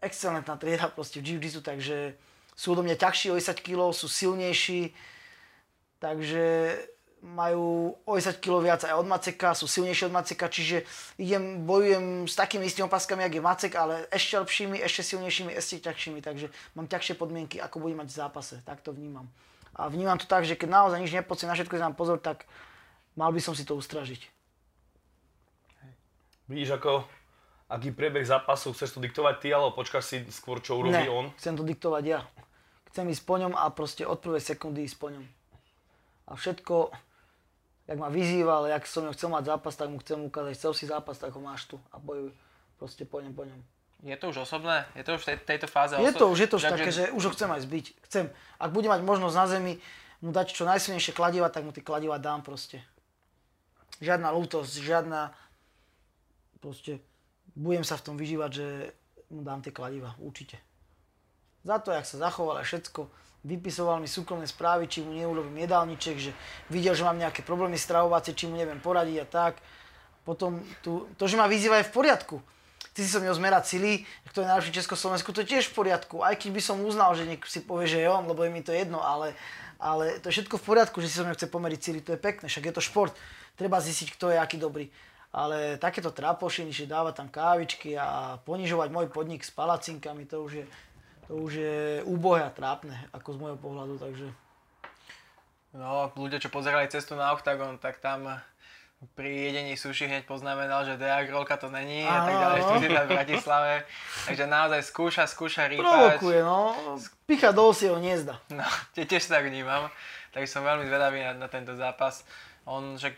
excelentná 0.00 0.56
trieda 0.56 0.88
proste 0.88 1.20
v 1.20 1.36
jiu 1.36 1.60
takže 1.60 2.16
sú 2.56 2.72
odo 2.72 2.82
mňa 2.82 2.96
ťažší 2.96 3.30
o 3.30 3.36
10 3.36 3.60
kg, 3.60 3.92
sú 3.92 4.08
silnejší, 4.08 4.92
takže 6.00 6.76
majú 7.20 7.92
o 8.08 8.12
10 8.16 8.40
kg 8.40 8.64
viac 8.64 8.80
aj 8.84 8.96
od 8.96 9.04
Maceka, 9.04 9.52
sú 9.52 9.68
silnejší 9.68 10.08
od 10.08 10.16
Maceka, 10.16 10.48
čiže 10.48 10.88
idem, 11.20 11.68
bojujem 11.68 12.24
s 12.24 12.32
takými 12.32 12.64
istými 12.64 12.88
opaskami, 12.88 13.28
jak 13.28 13.34
je 13.36 13.42
Macek, 13.44 13.72
ale 13.76 14.08
ešte 14.08 14.40
lepšími, 14.40 14.76
ešte 14.80 15.02
silnejšími, 15.04 15.52
ešte 15.52 15.84
ťažšími, 15.84 16.20
takže 16.24 16.48
mám 16.72 16.88
ťažšie 16.88 17.14
podmienky, 17.20 17.60
ako 17.60 17.84
budem 17.84 18.00
mať 18.00 18.08
v 18.08 18.18
zápase, 18.24 18.54
tak 18.64 18.80
to 18.80 18.96
vnímam. 18.96 19.28
A 19.76 19.92
vnímam 19.92 20.16
to 20.16 20.24
tak, 20.24 20.48
že 20.48 20.56
keď 20.56 20.68
naozaj 20.72 21.00
nič 21.00 21.12
nepocím, 21.12 21.52
na 21.52 21.56
všetko 21.56 21.76
si 21.76 21.84
pozor, 21.92 22.18
tak 22.18 22.48
mal 23.14 23.28
by 23.30 23.40
som 23.40 23.52
si 23.52 23.68
to 23.68 23.76
ustražiť. 23.76 24.24
Vidíš 26.50 26.80
ako, 26.80 27.04
aký 27.70 27.94
priebeh 27.94 28.26
zápasu, 28.26 28.72
chceš 28.74 28.96
to 28.96 29.04
diktovať 29.04 29.34
ty, 29.38 29.48
alebo 29.54 29.76
počkáš 29.76 30.04
si 30.10 30.16
skôr, 30.34 30.58
čo 30.58 30.80
urobí 30.80 31.04
ne, 31.04 31.12
on? 31.12 31.26
chcem 31.38 31.54
to 31.54 31.62
diktovať 31.62 32.04
ja. 32.08 32.20
Chcem 32.90 33.06
ísť 33.06 33.22
po 33.22 33.38
ňom 33.38 33.54
a 33.54 33.70
proste 33.70 34.02
od 34.02 34.18
prvej 34.18 34.42
sekundy 34.42 34.82
ísť 34.82 34.98
po 34.98 35.14
ňom. 35.14 35.22
A 36.26 36.34
všetko, 36.34 36.90
jak 37.90 37.98
ma 37.98 38.06
vyzýval, 38.06 38.70
jak 38.70 38.86
som 38.86 39.02
ňom 39.02 39.14
chcel 39.18 39.34
mať 39.34 39.50
zápas, 39.50 39.74
tak 39.74 39.90
mu 39.90 39.98
chcem 39.98 40.22
ukázať, 40.22 40.54
chcel 40.54 40.72
si 40.78 40.86
zápas, 40.86 41.18
tak 41.18 41.34
ho 41.34 41.42
máš 41.42 41.66
tu 41.66 41.76
a 41.90 41.98
bojuj. 41.98 42.30
Proste 42.78 43.02
po 43.02 43.18
ňom, 43.18 43.34
po 43.34 43.42
ňom. 43.42 43.58
Je 44.06 44.14
to 44.16 44.30
už 44.30 44.46
osobné? 44.46 44.86
Je 44.94 45.02
to 45.02 45.18
už 45.18 45.26
v 45.26 45.26
tej, 45.26 45.36
tejto 45.44 45.66
fáze 45.66 45.98
Je 45.98 46.14
to 46.14 46.30
už, 46.30 46.38
je 46.38 46.48
to 46.48 46.56
už 46.56 46.64
že- 46.64 46.70
také, 46.70 46.90
že 46.94 47.04
už 47.10 47.22
ho 47.28 47.34
chcem 47.34 47.50
aj 47.50 47.60
zbiť. 47.66 47.86
Chcem, 48.06 48.24
ak 48.62 48.70
bude 48.70 48.86
mať 48.88 49.02
možnosť 49.02 49.36
na 49.36 49.46
zemi 49.50 49.74
mu 50.22 50.30
dať 50.30 50.54
čo 50.54 50.64
najsilnejšie 50.64 51.12
kladiva, 51.12 51.50
tak 51.50 51.66
mu 51.66 51.74
tie 51.74 51.82
kladiva 51.84 52.16
dám 52.16 52.46
proste. 52.46 52.80
Žiadna 54.00 54.32
lútosť, 54.32 54.72
žiadna, 54.80 55.34
proste, 56.62 57.02
budem 57.52 57.84
sa 57.84 58.00
v 58.00 58.04
tom 58.06 58.14
vyžívať, 58.16 58.50
že 58.54 58.66
mu 59.34 59.44
dám 59.44 59.60
tie 59.60 59.74
kladiva, 59.74 60.16
určite. 60.22 60.56
Za 61.66 61.76
to, 61.82 61.92
jak 61.92 62.08
sa 62.08 62.16
zachoval 62.16 62.56
a 62.56 62.64
všetko, 62.64 63.10
vypisoval 63.44 64.00
mi 64.00 64.08
súkromné 64.08 64.44
správy, 64.44 64.84
či 64.84 65.00
mu 65.00 65.16
neurobím 65.16 65.64
jedálniček, 65.64 66.16
že 66.20 66.32
videl, 66.68 66.92
že 66.92 67.06
mám 67.06 67.16
nejaké 67.16 67.40
problémy 67.40 67.80
stravovacie, 67.80 68.36
či 68.36 68.44
mu 68.44 68.56
neviem 68.56 68.80
poradiť 68.80 69.16
a 69.24 69.26
tak. 69.26 69.54
Potom 70.28 70.60
tu, 70.84 71.08
to, 71.16 71.24
že 71.24 71.40
ma 71.40 71.48
vyzýva 71.48 71.80
je 71.80 71.88
v 71.88 71.94
poriadku. 71.96 72.36
Ty 72.92 73.00
si 73.06 73.08
som 73.08 73.24
mňa 73.24 73.38
zmerať 73.38 73.64
sily, 73.64 74.04
kto 74.28 74.42
je 74.44 74.50
najlepší 74.50 74.72
Československu, 74.82 75.32
to 75.32 75.40
je 75.46 75.56
tiež 75.56 75.72
v 75.72 75.76
poriadku. 75.78 76.20
Aj 76.20 76.36
keď 76.36 76.50
by 76.52 76.62
som 76.62 76.84
uznal, 76.84 77.16
že 77.16 77.24
niekto 77.24 77.48
si 77.48 77.64
povie, 77.64 77.88
že 77.88 78.02
je 78.02 78.08
on, 78.10 78.26
lebo 78.28 78.44
je 78.44 78.50
mi 78.52 78.60
to 78.60 78.74
jedno, 78.74 79.00
ale, 79.00 79.32
ale 79.80 80.20
to 80.20 80.28
je 80.28 80.42
všetko 80.42 80.60
v 80.60 80.66
poriadku, 80.66 81.00
že 81.00 81.08
si 81.08 81.16
so 81.16 81.24
mňa 81.24 81.38
chce 81.38 81.48
pomeriť 81.48 81.80
sily, 81.80 82.00
to 82.04 82.12
je 82.12 82.20
pekné, 82.20 82.50
však 82.50 82.66
je 82.68 82.74
to 82.76 82.82
šport. 82.84 83.14
Treba 83.56 83.80
zistiť, 83.80 84.18
kto 84.18 84.34
je 84.34 84.42
aký 84.42 84.60
dobrý. 84.60 84.90
Ale 85.30 85.78
takéto 85.78 86.10
trápošiny, 86.10 86.74
že 86.74 86.90
dávať 86.90 87.22
tam 87.22 87.28
kávičky 87.30 87.94
a 87.94 88.42
ponižovať 88.42 88.90
môj 88.90 89.06
podnik 89.14 89.46
s 89.46 89.54
palacinkami, 89.54 90.26
to 90.26 90.42
už 90.42 90.52
je, 90.58 90.64
to 91.30 91.38
už 91.38 91.52
je 91.62 92.02
úbohé 92.10 92.42
a 92.42 92.50
trápne, 92.50 92.98
ako 93.14 93.28
z 93.30 93.38
môjho 93.38 93.58
pohľadu, 93.62 94.02
takže... 94.02 94.26
No, 95.70 96.10
ľudia, 96.18 96.42
čo 96.42 96.50
pozerali 96.50 96.90
cestu 96.90 97.14
na 97.14 97.30
Octagon, 97.30 97.78
tak 97.78 98.02
tam 98.02 98.26
pri 99.14 99.30
jedení 99.30 99.78
suši 99.78 100.10
hneď 100.10 100.26
poznamenal, 100.26 100.82
že 100.82 100.98
deagrolka 100.98 101.54
to 101.54 101.70
není 101.70 102.02
a 102.02 102.26
tak 102.26 102.34
ďalej, 102.34 102.60
študenta 102.66 103.02
v 103.06 103.10
Bratislave. 103.14 103.74
Takže 104.26 104.44
naozaj 104.50 104.80
skúša, 104.82 105.24
skúša 105.30 105.70
rýpať. 105.70 106.18
Provokuje, 106.18 106.42
no. 106.42 106.74
Picha 107.30 107.54
do 107.54 107.70
osieho 107.70 107.94
hniezda. 108.02 108.42
No, 108.50 108.66
tie 108.98 109.06
tiež 109.06 109.30
tak 109.30 109.46
vnímam. 109.46 109.86
Takže 110.34 110.50
som 110.50 110.66
veľmi 110.66 110.90
zvedavý 110.90 111.22
na, 111.22 111.46
na 111.46 111.46
tento 111.46 111.78
zápas. 111.78 112.26
On 112.66 112.98
však 112.98 113.14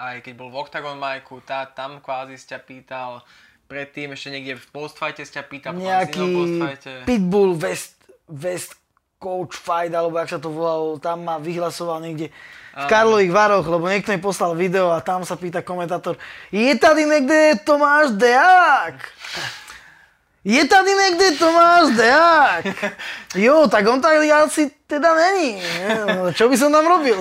aj 0.00 0.24
keď 0.24 0.32
bol 0.32 0.48
v 0.48 0.64
Octagon 0.64 0.96
Majku, 0.96 1.44
tá, 1.44 1.68
tam 1.68 2.00
kvázi 2.00 2.40
ťa 2.40 2.58
pýtal, 2.64 3.20
predtým 3.68 4.16
ešte 4.16 4.28
niekde 4.32 4.56
v 4.56 4.66
postfajte 4.72 5.22
ťa 5.28 5.44
pýtal, 5.44 5.76
potom 5.76 5.84
si 5.84 5.84
Nejaký. 5.92 7.04
Pitbull 7.04 7.52
West, 7.60 8.00
West 8.26 8.72
Coach 9.20 9.54
Fight, 9.54 9.92
alebo 9.92 10.16
jak 10.16 10.32
sa 10.32 10.40
to 10.40 10.48
volalo, 10.48 10.96
tam 10.96 11.28
ma 11.28 11.36
vyhlasoval 11.36 12.00
niekde 12.00 12.32
v 12.78 12.84
Karlových 12.86 13.34
Varoch, 13.34 13.66
lebo 13.66 13.90
niekto 13.90 14.14
mi 14.14 14.22
poslal 14.22 14.54
video 14.54 14.94
a 14.94 15.02
tam 15.02 15.26
sa 15.26 15.34
pýta 15.34 15.66
komentátor, 15.66 16.14
je 16.54 16.72
tady 16.78 17.02
niekde 17.04 17.58
Tomáš 17.66 18.14
Deák? 18.14 18.96
Je 20.44 20.64
tady 20.64 20.90
niekde 20.94 21.32
Tomáš 21.38 21.96
Deák? 21.96 22.64
Jo, 23.34 23.68
tak 23.68 23.86
on 23.86 24.00
tak 24.00 24.16
asi 24.16 24.70
teda 24.86 25.14
není. 25.14 25.60
No, 26.06 26.32
čo 26.32 26.48
by 26.48 26.56
som 26.56 26.72
tam 26.72 26.86
robil? 26.88 27.20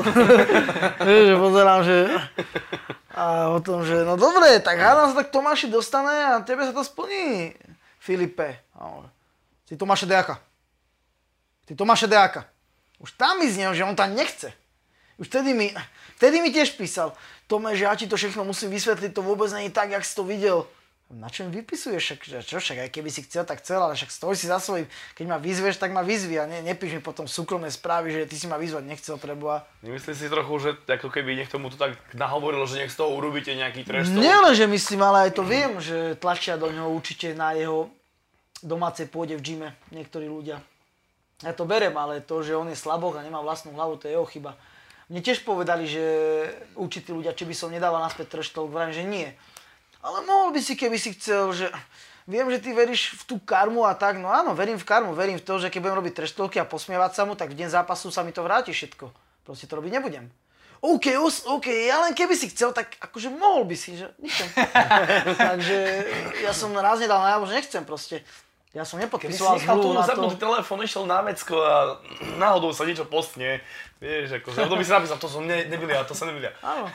Vieš, 1.07 1.35
pozerám, 1.35 1.83
že... 1.83 2.07
A 3.11 3.51
o 3.51 3.59
tom, 3.59 3.83
že 3.83 4.05
no 4.05 4.15
dobre, 4.15 4.61
tak 4.63 4.79
hádam 4.79 5.11
sa 5.11 5.25
tak 5.25 5.33
Tomáši 5.33 5.67
dostane 5.67 6.37
a 6.37 6.39
tebe 6.45 6.63
sa 6.63 6.71
to 6.71 6.85
splní, 6.85 7.57
Filipe. 7.99 8.61
Si 9.67 9.75
Tomáša 9.75 10.07
Deáka. 10.07 10.39
Ty 11.67 11.75
Tomáša 11.75 12.07
Deáka. 12.07 12.47
Už 13.03 13.11
tam 13.17 13.43
mi 13.43 13.51
znel, 13.51 13.75
že 13.75 13.83
on 13.83 13.97
tam 13.97 14.15
nechce. 14.15 14.53
Už 15.17 15.27
vtedy 15.27 15.51
mi, 15.57 15.73
vtedy 16.21 16.39
mi 16.39 16.53
tiež 16.53 16.77
písal, 16.77 17.11
Tome, 17.47 17.73
že 17.73 17.87
ja 17.87 17.95
ti 17.95 18.05
to 18.11 18.19
všechno 18.19 18.43
musím 18.43 18.75
vysvetliť, 18.75 19.11
to 19.15 19.23
vôbec 19.23 19.47
je 19.47 19.71
tak, 19.71 19.91
jak 19.91 20.03
si 20.03 20.13
to 20.13 20.23
videl. 20.27 20.67
Na 21.07 21.31
čo 21.31 21.47
mi 21.47 21.55
vypisuješ? 21.55 22.03
Však, 22.03 22.19
čo 22.43 22.59
však, 22.59 22.83
aj 22.83 22.91
keby 22.91 23.07
si 23.07 23.23
chcel, 23.23 23.47
tak 23.47 23.63
chcel, 23.63 23.79
ale 23.79 23.95
však 23.95 24.11
stoj 24.11 24.35
si 24.35 24.51
za 24.51 24.59
svojím. 24.59 24.91
Keď 25.15 25.25
ma 25.31 25.39
vyzveš, 25.39 25.79
tak 25.79 25.95
ma 25.95 26.03
vyzvi 26.03 26.35
a 26.35 26.43
ne, 26.43 26.59
nepíš 26.59 26.99
mi 26.99 27.01
potom 27.01 27.31
súkromné 27.31 27.71
správy, 27.71 28.11
že 28.11 28.27
ty 28.27 28.35
si 28.35 28.43
ma 28.43 28.59
vyzvať 28.59 28.83
nechcel 28.83 29.15
preboha. 29.15 29.63
Nemyslíš 29.87 30.19
si 30.19 30.27
trochu, 30.27 30.53
že 30.59 30.69
ako 30.83 31.07
keby 31.07 31.39
niekto 31.39 31.63
mu 31.63 31.71
to 31.71 31.79
tak 31.79 31.95
nahovoril, 32.11 32.67
že 32.67 32.83
nech 32.83 32.91
z 32.91 32.99
toho 32.99 33.15
urobíte 33.15 33.55
nejaký 33.55 33.87
trash 33.87 34.11
talk? 34.11 34.19
Nielen, 34.19 34.51
že 34.51 34.67
myslím, 34.67 34.99
ale 34.99 35.31
aj 35.31 35.39
to 35.39 35.43
viem, 35.47 35.79
že 35.79 36.19
tlačia 36.19 36.59
do 36.59 36.67
ňoho 36.67 36.91
určite 36.91 37.31
na 37.31 37.55
jeho 37.55 37.87
domácej 38.59 39.07
pôde 39.07 39.39
v 39.39 39.45
gyme 39.47 39.69
niektorí 39.95 40.27
ľudia. 40.27 40.59
Ja 41.39 41.55
to 41.55 41.63
berem, 41.63 41.95
ale 41.95 42.19
to, 42.19 42.43
že 42.43 42.51
on 42.51 42.67
je 42.67 42.75
slabok 42.75 43.15
a 43.15 43.23
nemá 43.23 43.39
vlastnú 43.39 43.71
hlavu, 43.71 43.95
to 43.95 44.11
je 44.11 44.17
jeho 44.19 44.27
chyba. 44.27 44.59
Mne 45.07 45.23
tiež 45.23 45.47
povedali, 45.47 45.87
že 45.87 46.03
určití 46.75 47.15
ľudia, 47.15 47.31
či 47.31 47.47
by 47.47 47.55
som 47.55 47.71
nedával 47.71 48.03
naspäť 48.03 48.43
talk, 48.51 48.67
vrajím, 48.67 48.91
že 48.91 49.03
nie. 49.07 49.29
Ale 50.07 50.23
mohol 50.23 50.55
by 50.55 50.63
si, 50.63 50.79
keby 50.79 50.95
si 50.95 51.11
chcel, 51.19 51.51
že 51.51 51.67
viem, 52.23 52.47
že 52.47 52.63
ty 52.63 52.71
veríš 52.71 53.19
v 53.19 53.23
tú 53.27 53.35
karmu 53.43 53.83
a 53.83 53.91
tak, 53.91 54.15
no 54.15 54.31
áno, 54.31 54.55
verím 54.55 54.79
v 54.79 54.87
karmu, 54.87 55.11
verím 55.11 55.35
v 55.35 55.43
to, 55.43 55.59
že 55.59 55.67
keď 55.67 55.79
budem 55.83 55.99
robiť 55.99 56.13
trash 56.15 56.31
talky 56.31 56.63
a 56.63 56.65
posmievať 56.67 57.11
sa 57.11 57.23
mu, 57.27 57.35
tak 57.35 57.51
v 57.51 57.59
deň 57.59 57.75
zápasu 57.75 58.07
sa 58.07 58.23
mi 58.23 58.31
to 58.31 58.39
vráti 58.39 58.71
všetko. 58.71 59.11
Proste 59.43 59.67
to 59.67 59.75
robiť 59.75 59.99
nebudem. 59.99 60.31
OK, 60.79 61.17
OK, 61.49 61.67
ja 61.67 62.05
len 62.05 62.13
keby 62.13 62.37
si 62.37 62.53
chcel, 62.53 62.69
tak 62.69 62.95
akože 63.01 63.33
mohol 63.33 63.65
by 63.65 63.75
si, 63.75 63.97
že. 63.97 64.07
Takže 65.49 65.77
ja 66.45 66.53
som 66.53 66.69
raz 66.77 67.01
nedal 67.01 67.19
najavo, 67.19 67.49
že 67.49 67.57
nechcem 67.57 67.83
proste. 67.83 68.21
Ja 68.75 68.85
som 68.85 69.01
Keby 69.01 69.09
si 69.09 69.41
nepodpisoval 69.41 69.53
nechal 69.57 69.75
zmluvu 69.81 69.89
tu 69.89 69.97
na 69.97 70.05
to. 70.05 70.37
telefón, 70.37 70.79
išiel 70.85 71.03
na 71.09 71.25
vecko 71.25 71.55
a 71.65 71.97
náhodou 72.37 72.69
sa 72.77 72.85
niečo 72.85 73.09
postne, 73.09 73.65
vieš, 73.97 74.37
ako, 74.37 74.53
že 74.53 74.69
by 74.69 74.85
si 74.85 74.93
napísal, 74.93 75.17
to 75.17 75.25
som 75.25 75.41
ne, 75.49 75.65
nebylia, 75.65 76.05
to 76.05 76.13
sa 76.13 76.29
nebylia. 76.29 76.53
Áno, 76.61 76.85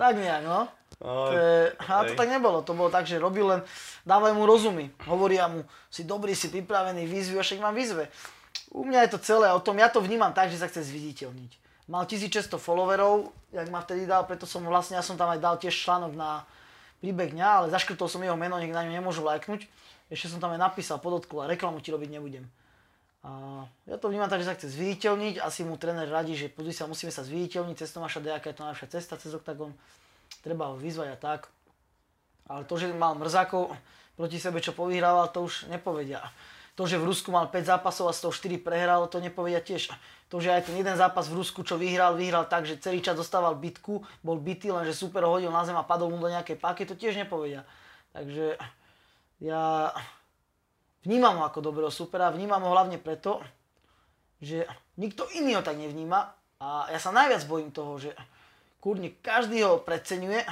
tak 0.00 0.16
nejak, 0.16 0.40
no. 0.48 0.64
To 1.00 1.32
je, 1.32 1.72
a 1.80 2.04
to 2.04 2.12
tak 2.12 2.28
nebolo, 2.28 2.60
to 2.60 2.76
bolo 2.76 2.92
tak, 2.92 3.08
že 3.08 3.16
robil 3.16 3.48
len, 3.48 3.60
dávaj 4.04 4.36
mu 4.36 4.44
rozumy, 4.44 4.92
hovoria 5.08 5.48
mu, 5.48 5.64
si 5.88 6.04
dobrý, 6.04 6.36
si 6.36 6.52
pripravený, 6.52 7.08
výzvy, 7.08 7.40
však 7.40 7.64
mám 7.64 7.72
výzve. 7.72 8.12
U 8.68 8.84
mňa 8.84 9.08
je 9.08 9.10
to 9.16 9.18
celé 9.24 9.48
o 9.48 9.64
tom, 9.64 9.80
ja 9.80 9.88
to 9.88 10.04
vnímam 10.04 10.36
tak, 10.36 10.52
že 10.52 10.60
sa 10.60 10.68
chce 10.68 10.84
zviditeľniť. 10.92 11.56
Mal 11.88 12.04
1600 12.04 12.52
followerov, 12.60 13.32
jak 13.48 13.66
ma 13.72 13.80
vtedy 13.80 14.04
dal, 14.04 14.28
preto 14.28 14.44
som 14.44 14.60
vlastne, 14.62 15.00
ja 15.00 15.02
som 15.02 15.16
tam 15.16 15.32
aj 15.32 15.40
dal 15.40 15.56
tiež 15.56 15.72
článok 15.72 16.12
na 16.12 16.44
príbeh 17.00 17.32
dňa, 17.32 17.48
ale 17.48 17.66
zaškrtol 17.72 18.06
som 18.06 18.20
jeho 18.20 18.36
meno, 18.36 18.60
nech 18.60 18.70
na 18.70 18.84
ňu 18.84 18.92
nemôžu 18.92 19.24
lajknúť. 19.24 19.66
Ešte 20.12 20.36
som 20.36 20.38
tam 20.38 20.52
aj 20.52 20.60
napísal, 20.60 21.00
podotkol 21.00 21.42
a 21.42 21.50
reklamu 21.50 21.80
ti 21.80 21.90
robiť 21.90 22.12
nebudem. 22.12 22.44
A 23.24 23.64
ja 23.88 23.96
to 23.96 24.12
vnímam 24.12 24.28
tak, 24.28 24.44
že 24.44 24.52
sa 24.52 24.56
chce 24.56 24.68
zviditeľniť, 24.68 25.40
asi 25.40 25.64
mu 25.64 25.80
tréner 25.80 26.08
radí, 26.08 26.36
že 26.36 26.52
pozri 26.52 26.76
sa, 26.76 26.84
musíme 26.84 27.08
sa 27.08 27.24
zviditeľniť, 27.24 27.76
cez 27.80 27.92
Tomáša 27.92 28.20
Dejaka 28.20 28.52
je 28.52 28.56
to 28.56 28.64
najlepšia 28.64 28.88
cesta, 29.00 29.20
cez 29.20 29.32
Octagon, 29.32 29.72
treba 30.40 30.70
ho 30.70 30.76
vyzvať 30.78 31.08
a 31.12 31.18
tak. 31.18 31.50
Ale 32.50 32.66
to, 32.66 32.74
že 32.78 32.90
mal 32.94 33.18
mrzákov 33.18 33.74
proti 34.18 34.38
sebe, 34.42 34.62
čo 34.62 34.74
povyhrával, 34.74 35.30
to 35.30 35.46
už 35.46 35.70
nepovedia. 35.70 36.22
To, 36.78 36.88
že 36.88 36.96
v 36.96 37.08
Rusku 37.12 37.28
mal 37.28 37.50
5 37.50 37.76
zápasov 37.76 38.08
a 38.08 38.16
z 38.16 38.26
toho 38.26 38.32
4 38.32 38.62
prehral, 38.62 39.04
to 39.10 39.20
nepovedia 39.20 39.60
tiež. 39.60 39.92
To, 40.30 40.38
že 40.38 40.54
aj 40.54 40.70
ten 40.70 40.78
jeden 40.78 40.94
zápas 40.94 41.26
v 41.26 41.42
Rusku, 41.42 41.66
čo 41.66 41.74
vyhral, 41.74 42.14
vyhral 42.14 42.46
tak, 42.46 42.64
že 42.64 42.78
celý 42.78 43.02
čas 43.02 43.18
dostával 43.18 43.58
bitku, 43.58 44.00
bol 44.22 44.38
bitý, 44.38 44.70
lenže 44.70 44.94
super 44.94 45.26
ho 45.26 45.34
hodil 45.34 45.50
na 45.50 45.66
zem 45.66 45.74
a 45.74 45.84
padol 45.84 46.14
mu 46.14 46.22
do 46.22 46.30
nejakej 46.30 46.56
páky, 46.56 46.86
to 46.86 46.94
tiež 46.94 47.18
nepovedia. 47.18 47.66
Takže 48.14 48.54
ja 49.42 49.90
vnímam 51.02 51.40
ho 51.40 51.44
ako 51.44 51.60
dobrého 51.60 51.90
supera, 51.90 52.30
vnímam 52.30 52.62
ho 52.62 52.70
hlavne 52.70 52.96
preto, 52.96 53.42
že 54.40 54.64
nikto 54.96 55.28
iný 55.36 55.58
ho 55.58 55.62
tak 55.64 55.76
nevníma 55.76 56.32
a 56.60 56.88
ja 56.88 57.00
sa 57.00 57.12
najviac 57.12 57.44
bojím 57.44 57.72
toho, 57.72 58.00
že 58.00 58.12
kurne 58.80 59.12
každý 59.20 59.62
ho 59.62 59.78
preceňuje, 59.80 60.42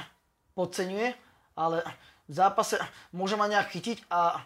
podceňuje, 0.53 1.09
ale 1.57 1.83
v 2.29 2.33
zápase 2.33 2.77
môže 3.11 3.35
ma 3.35 3.49
nejak 3.49 3.73
chytiť 3.73 4.05
a 4.13 4.45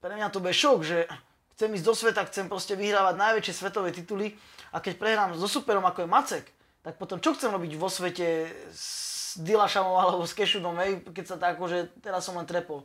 pre 0.00 0.12
mňa 0.16 0.32
to 0.32 0.40
bude 0.40 0.56
šok, 0.56 0.80
že 0.84 1.08
chcem 1.56 1.70
ísť 1.76 1.86
do 1.86 1.94
sveta, 1.94 2.28
chcem 2.28 2.48
proste 2.48 2.74
vyhrávať 2.74 3.14
najväčšie 3.16 3.54
svetové 3.54 3.92
tituly 3.92 4.36
a 4.72 4.80
keď 4.80 5.00
prehrám 5.00 5.30
so 5.36 5.46
superom 5.48 5.84
ako 5.84 6.04
je 6.04 6.08
Macek, 6.08 6.46
tak 6.84 7.00
potom 7.00 7.20
čo 7.20 7.32
chcem 7.32 7.52
robiť 7.52 7.72
vo 7.80 7.88
svete 7.88 8.52
s 8.72 9.36
Dilašamom 9.40 9.96
alebo 9.96 10.24
s 10.28 10.36
Kešudom, 10.36 10.76
hej, 10.84 11.00
keď 11.10 11.24
sa 11.24 11.36
tak 11.40 11.56
akože 11.56 12.00
teraz 12.04 12.28
som 12.28 12.36
len 12.36 12.46
trepol. 12.46 12.84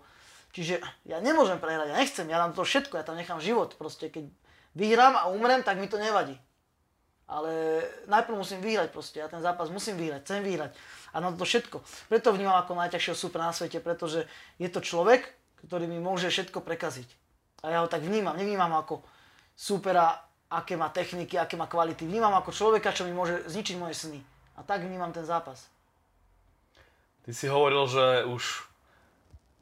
Čiže 0.50 0.82
ja 1.06 1.22
nemôžem 1.22 1.62
prehrať, 1.62 1.94
ja 1.94 1.98
nechcem, 2.00 2.26
ja 2.26 2.42
dám 2.42 2.58
to 2.58 2.66
všetko, 2.66 2.98
ja 2.98 3.06
tam 3.06 3.20
nechám 3.20 3.38
život. 3.38 3.78
Proste 3.78 4.10
keď 4.10 4.26
vyhrám 4.74 5.14
a 5.14 5.30
umrem, 5.30 5.62
tak 5.62 5.78
mi 5.78 5.86
to 5.86 6.02
nevadí. 6.02 6.34
Ale 7.30 7.86
najprv 8.10 8.42
musím 8.42 8.58
vyhrať 8.58 8.90
proste, 8.90 9.22
ja 9.22 9.30
ten 9.30 9.38
zápas 9.38 9.70
musím 9.70 10.02
vyhrať, 10.02 10.26
chcem 10.26 10.42
vyhrať. 10.42 10.74
A 11.14 11.22
na 11.22 11.30
to 11.30 11.46
všetko. 11.46 11.86
Preto 12.10 12.34
vnímam 12.34 12.58
ako 12.58 12.74
najťažšieho 12.74 13.14
supera 13.14 13.46
na 13.46 13.54
svete, 13.54 13.78
pretože 13.78 14.26
je 14.58 14.66
to 14.66 14.82
človek, 14.82 15.30
ktorý 15.62 15.86
mi 15.86 16.02
môže 16.02 16.34
všetko 16.34 16.66
prekaziť. 16.66 17.06
A 17.62 17.70
ja 17.70 17.78
ho 17.86 17.88
tak 17.92 18.02
vnímam, 18.02 18.34
nevnímam 18.34 18.74
ako 18.74 19.06
supera, 19.54 20.26
aké 20.50 20.74
má 20.74 20.90
techniky, 20.90 21.38
aké 21.38 21.54
má 21.54 21.70
kvality. 21.70 22.10
Vnímam 22.10 22.34
ako 22.34 22.50
človeka, 22.50 22.98
čo 22.98 23.06
mi 23.06 23.14
môže 23.14 23.46
zničiť 23.46 23.76
moje 23.78 23.94
sny. 23.94 24.20
A 24.58 24.66
tak 24.66 24.82
vnímam 24.82 25.14
ten 25.14 25.24
zápas. 25.28 25.70
Ty 27.30 27.32
si 27.38 27.46
hovoril, 27.46 27.86
že 27.86 28.26
už 28.26 28.69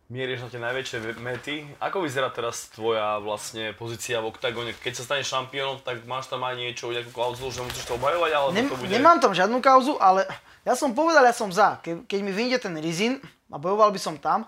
mieriš 0.07 0.39
na 0.39 0.47
tie 0.47 0.61
najväčšie 0.63 0.97
mety. 1.19 1.55
Ako 1.83 1.99
vyzerá 2.07 2.31
teraz 2.31 2.71
tvoja 2.71 3.19
vlastne 3.19 3.75
pozícia 3.75 4.23
v 4.23 4.31
oktagóne? 4.31 4.71
Keď 4.71 4.93
sa 4.95 5.03
staneš 5.03 5.35
šampiónom, 5.35 5.83
tak 5.83 6.07
máš 6.07 6.31
tam 6.31 6.47
aj 6.47 6.55
niečo, 6.55 6.87
nejakú 6.91 7.11
klauzulu, 7.11 7.51
že 7.51 7.59
musíš 7.63 7.83
to 7.83 7.99
obhajovať, 7.99 8.31
alebo 8.31 8.51
Nem, 8.55 8.71
to 8.71 8.79
bude... 8.79 8.87
Nemám 8.87 9.19
tam 9.19 9.35
žiadnu 9.35 9.59
kauzu, 9.59 9.99
ale 9.99 10.23
ja 10.63 10.79
som 10.79 10.95
povedal, 10.95 11.27
ja 11.27 11.35
som 11.35 11.51
za. 11.51 11.83
Ke, 11.83 12.07
keď 12.07 12.19
mi 12.23 12.31
vyjde 12.31 12.57
ten 12.63 12.75
Rizin 12.79 13.19
a 13.51 13.59
bojoval 13.59 13.91
by 13.91 13.99
som 13.99 14.15
tam, 14.15 14.47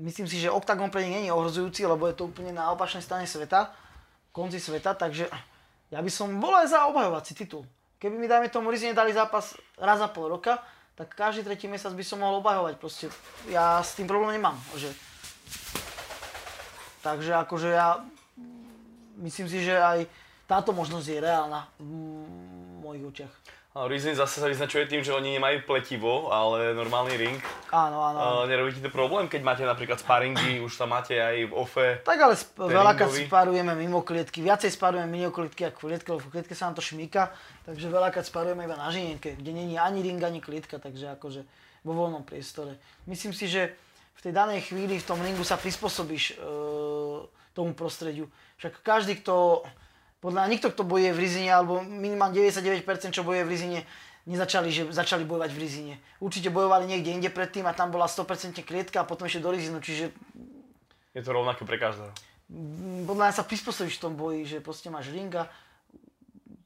myslím 0.00 0.24
si, 0.24 0.40
že 0.40 0.48
Octagon 0.48 0.88
pre 0.88 1.04
nich 1.04 1.12
nie 1.12 1.28
je 1.28 1.36
ohrozujúci, 1.36 1.84
lebo 1.84 2.08
je 2.08 2.16
to 2.16 2.32
úplne 2.32 2.56
na 2.56 2.72
opačnej 2.72 3.04
strane 3.04 3.28
sveta, 3.28 3.76
konci 4.32 4.56
sveta, 4.56 4.96
takže 4.96 5.28
ja 5.92 6.00
by 6.00 6.10
som 6.12 6.32
bol 6.40 6.56
aj 6.56 6.72
za 6.72 6.88
obhajovací 6.88 7.36
titul. 7.36 7.68
Keby 7.96 8.16
mi, 8.16 8.28
dajme 8.28 8.48
tomu, 8.52 8.68
Rizine 8.72 8.92
dali 8.92 9.12
zápas 9.12 9.56
raz 9.76 10.00
za 10.00 10.08
pol 10.08 10.28
roka, 10.28 10.60
tak 10.96 11.12
každý 11.12 11.44
tretí 11.44 11.68
mesiac 11.68 11.92
by 11.92 12.04
som 12.04 12.24
mohol 12.24 12.40
obhajovať. 12.40 12.74
Proste 12.80 13.12
ja 13.52 13.84
s 13.84 13.92
tým 13.94 14.08
problém 14.08 14.40
nemám. 14.40 14.56
Že... 14.74 14.90
Takže 17.04 17.32
akože 17.36 17.68
ja 17.68 18.00
myslím 19.20 19.46
si, 19.46 19.60
že 19.60 19.76
aj 19.76 20.08
táto 20.48 20.72
možnosť 20.72 21.06
je 21.06 21.18
reálna 21.20 21.68
v 21.76 21.90
mojich 22.80 23.04
očiach. 23.04 23.34
Rizin 23.84 24.16
zase 24.16 24.40
sa 24.40 24.48
vyznačuje 24.48 24.88
tým, 24.88 25.04
že 25.04 25.12
oni 25.12 25.36
nemajú 25.36 25.68
pletivo, 25.68 26.32
ale 26.32 26.72
normálny 26.72 27.12
ring. 27.20 27.36
Áno, 27.68 28.00
áno. 28.00 28.48
nerobí 28.48 28.72
ti 28.72 28.80
to 28.80 28.88
problém, 28.88 29.28
keď 29.28 29.44
máte 29.44 29.62
napríklad 29.68 30.00
sparingy, 30.00 30.64
už 30.64 30.80
tam 30.80 30.96
máte 30.96 31.20
aj 31.20 31.44
v 31.44 31.52
ofe. 31.52 31.86
Tak 32.00 32.16
ale 32.16 32.32
sp- 32.40 32.56
veľakrát 32.56 33.12
sparujeme 33.12 33.76
mimo 33.76 34.00
klietky, 34.00 34.40
viacej 34.40 34.72
sparujeme 34.72 35.12
mimo 35.12 35.28
klietky 35.28 35.68
ako 35.68 35.76
v 35.76 35.84
klietke, 35.92 36.08
lebo 36.08 36.24
v 36.24 36.32
klietke 36.32 36.56
sa 36.56 36.72
nám 36.72 36.80
to 36.80 36.84
šmíka, 36.88 37.36
takže 37.68 37.92
veľakrát 37.92 38.24
sparujeme 38.24 38.64
iba 38.64 38.80
na 38.80 38.88
žinienke, 38.88 39.36
kde 39.36 39.50
není 39.52 39.76
ani 39.76 40.00
ring, 40.00 40.24
ani 40.24 40.40
klietka, 40.40 40.80
takže 40.80 41.12
akože 41.20 41.44
vo 41.84 41.92
voľnom 41.92 42.24
priestore. 42.24 42.80
Myslím 43.04 43.36
si, 43.36 43.44
že 43.44 43.76
v 44.16 44.20
tej 44.24 44.32
danej 44.32 44.72
chvíli 44.72 44.96
v 44.96 45.04
tom 45.04 45.20
ringu 45.20 45.44
sa 45.44 45.60
prispôsobíš 45.60 46.32
e, 46.32 46.34
tomu 47.52 47.76
prostrediu. 47.76 48.26
Však 48.56 48.80
každý, 48.80 49.20
kto, 49.20 49.62
podľa 50.20 50.48
nikto, 50.48 50.72
kto 50.72 50.82
bojuje 50.82 51.12
v 51.12 51.22
Rizine, 51.22 51.50
alebo 51.52 51.84
minimálne 51.84 52.36
99% 52.40 53.12
čo 53.12 53.22
bojuje 53.22 53.44
v 53.44 53.52
Rizine, 53.52 53.78
nezačali, 54.26 54.68
že 54.74 54.82
začali 54.90 55.22
bojovať 55.22 55.50
v 55.54 55.58
Rizine. 55.62 55.94
Určite 56.18 56.50
bojovali 56.50 56.90
niekde 56.90 57.14
inde 57.14 57.30
predtým 57.30 57.68
a 57.68 57.76
tam 57.76 57.94
bola 57.94 58.10
100% 58.10 58.64
klietka 58.66 59.02
a 59.02 59.08
potom 59.08 59.30
ešte 59.30 59.44
do 59.44 59.54
Rizinu, 59.54 59.78
čiže 59.78 60.10
Je 61.14 61.22
to 61.24 61.32
rovnaké 61.32 61.64
pre 61.64 61.78
každého. 61.78 62.12
Podľa 63.08 63.24
mňa 63.30 63.34
sa 63.34 63.46
prispôsobíš 63.46 63.98
v 63.98 64.02
tom 64.02 64.14
boji, 64.14 64.46
že 64.46 64.58
proste 64.62 64.92
máš 64.92 65.10
ringa, 65.10 65.48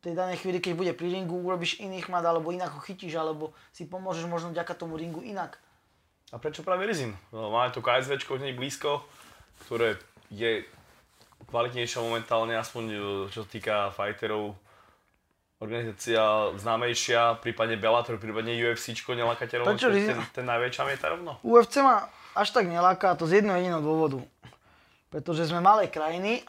tej 0.01 0.17
danej 0.17 0.41
chvíli, 0.41 0.65
keď 0.65 0.73
bude 0.77 0.93
pri 0.97 1.13
ringu, 1.13 1.37
urobíš 1.37 1.77
iný 1.77 2.01
chmat, 2.01 2.25
alebo 2.25 2.53
inak 2.53 2.73
ho 2.73 2.81
chytíš, 2.81 3.21
alebo 3.21 3.53
si 3.69 3.85
pomôžeš 3.85 4.25
možno 4.25 4.49
vďaka 4.49 4.73
tomu 4.73 4.97
ringu 4.97 5.21
inak. 5.21 5.61
A 6.33 6.41
prečo 6.41 6.65
práve 6.65 6.89
Rizin? 6.89 7.13
No, 7.29 7.53
máme 7.53 7.69
tu 7.75 7.85
hneď 7.85 8.57
blízko, 8.57 9.05
ktoré 9.67 10.01
je 10.33 10.65
kvalitnejšia 11.51 12.01
momentálne, 12.01 12.55
aspoň 12.55 12.85
e, 12.89 12.99
čo 13.35 13.43
sa 13.43 13.49
týka 13.51 13.75
fighterov. 13.93 14.55
Organizácia 15.61 16.57
známejšia, 16.57 17.37
prípadne 17.45 17.77
Bellator, 17.77 18.17
prípadne 18.17 18.57
rovno, 19.61 19.77
Prečo 19.77 19.91
čo 19.91 19.93
je 19.93 19.97
Rizin? 20.01 20.17
ten, 20.17 20.41
ten 20.41 20.47
najväčšia 20.49 20.83
mieta 20.89 21.13
rovno? 21.13 21.37
UFC 21.45 21.85
ma 21.85 22.09
až 22.33 22.49
tak 22.57 22.65
neláka, 22.65 23.13
to 23.13 23.29
z 23.29 23.45
jedného 23.45 23.61
jediného 23.61 23.85
dôvodu. 23.85 24.25
Pretože 25.13 25.51
sme 25.53 25.61
malé 25.61 25.93
krajiny, 25.93 26.41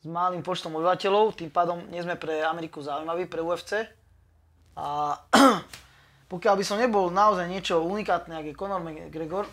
s 0.00 0.06
malým 0.08 0.40
počtom 0.40 0.72
obyvateľov, 0.80 1.36
tým 1.36 1.52
pádom 1.52 1.82
nie 1.92 2.00
sme 2.00 2.16
pre 2.16 2.40
Ameriku 2.40 2.80
zaujímaví, 2.80 3.28
pre 3.28 3.44
UFC. 3.44 3.84
A 4.78 5.18
pokiaľ 6.32 6.54
by 6.56 6.64
som 6.64 6.80
nebol 6.80 7.12
naozaj 7.12 7.44
niečo 7.50 7.84
unikátne, 7.84 8.38
ako 8.38 8.48
je 8.48 8.56
Conor 8.56 8.80
McGregor, 8.80 9.44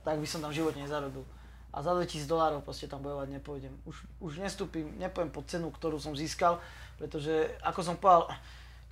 tak 0.00 0.16
by 0.16 0.24
som 0.24 0.40
tam 0.40 0.54
v 0.54 0.64
živote 0.64 0.80
nezarobil. 0.80 1.26
A 1.72 1.80
za 1.80 1.96
2000 1.96 2.28
dolárov 2.28 2.60
proste 2.60 2.84
tam 2.84 3.00
bojovať 3.00 3.32
nepôjdem. 3.32 3.72
Už, 3.88 4.04
už 4.20 4.44
nestúpim, 4.44 4.92
nepoviem 5.00 5.32
pod 5.32 5.48
cenu, 5.48 5.72
ktorú 5.72 5.96
som 5.96 6.12
získal, 6.12 6.60
pretože 7.00 7.48
ako 7.64 7.80
som 7.80 7.96
povedal, 7.96 8.28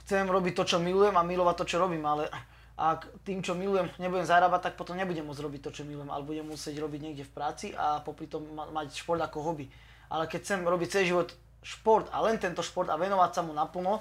chcem 0.05 0.25
robiť 0.25 0.57
to, 0.57 0.65
čo 0.65 0.77
milujem 0.81 1.13
a 1.13 1.23
milovať 1.23 1.57
to, 1.61 1.65
čo 1.71 1.77
robím, 1.77 2.03
ale 2.09 2.33
ak 2.81 3.13
tým, 3.29 3.45
čo 3.45 3.53
milujem, 3.53 3.93
nebudem 4.01 4.25
zarábať, 4.25 4.73
tak 4.73 4.75
potom 4.81 4.97
nebudem 4.97 5.29
môcť 5.29 5.45
robiť 5.45 5.61
to, 5.69 5.71
čo 5.77 5.83
milujem, 5.85 6.09
ale 6.09 6.25
budem 6.25 6.49
musieť 6.49 6.81
robiť 6.81 7.01
niekde 7.05 7.29
v 7.29 7.33
práci 7.37 7.67
a 7.77 8.01
popri 8.01 8.25
tom 8.25 8.49
ma- 8.57 8.73
mať 8.73 8.97
šport 8.97 9.21
ako 9.21 9.45
hobby. 9.45 9.69
Ale 10.09 10.25
keď 10.25 10.41
chcem 10.41 10.61
robiť 10.65 10.89
celý 10.89 11.13
život 11.13 11.29
šport 11.61 12.09
a 12.09 12.25
len 12.25 12.41
tento 12.41 12.65
šport 12.65 12.89
a 12.89 12.97
venovať 12.97 13.31
sa 13.37 13.41
mu 13.45 13.53
naplno 13.53 14.01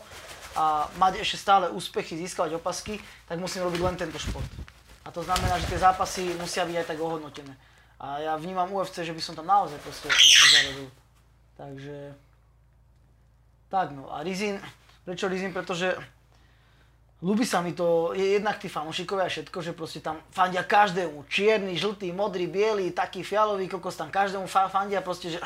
a 0.55 0.87
mať 0.95 1.19
ešte 1.19 1.37
stále 1.43 1.67
úspechy, 1.67 2.15
získavať 2.15 2.55
opasky, 2.55 3.03
tak 3.27 3.35
musím 3.35 3.67
robiť 3.67 3.81
len 3.83 3.95
tento 3.99 4.15
šport. 4.15 4.47
A 5.03 5.11
to 5.11 5.27
znamená, 5.27 5.59
že 5.59 5.67
tie 5.67 5.83
zápasy 5.83 6.31
musia 6.39 6.63
byť 6.63 6.75
aj 6.79 6.87
tak 6.87 6.99
ohodnotené. 7.03 7.51
A 7.99 8.23
ja 8.23 8.33
vnímam 8.39 8.71
UFC, 8.71 9.03
že 9.03 9.11
by 9.11 9.19
som 9.19 9.35
tam 9.35 9.43
naozaj 9.43 9.75
proste 9.83 10.07
nezarobil. 10.07 10.87
Takže... 11.59 12.15
Tak 13.67 13.91
no. 13.91 14.07
A 14.07 14.23
Rizin, 14.23 14.55
prečo 15.03 15.27
Rizin? 15.27 15.51
Pretože 15.51 15.99
ľúbi 17.19 17.43
sa 17.43 17.59
mi 17.59 17.75
to, 17.75 18.15
je 18.15 18.39
jednak 18.39 18.55
tí 18.55 18.71
fanúšikovia 18.71 19.27
a 19.27 19.31
všetko, 19.31 19.57
že 19.59 19.75
proste 19.75 19.99
tam 19.99 20.23
fandia 20.31 20.63
každému. 20.63 21.27
Čierny, 21.27 21.75
žltý, 21.75 22.15
modrý, 22.15 22.47
biely, 22.47 22.95
taký 22.95 23.21
fialový 23.21 23.67
kokos, 23.67 23.99
tam 23.99 24.07
každému 24.07 24.47
fa- 24.47 24.71
fandia 24.71 25.03
proste, 25.03 25.35
že 25.35 25.39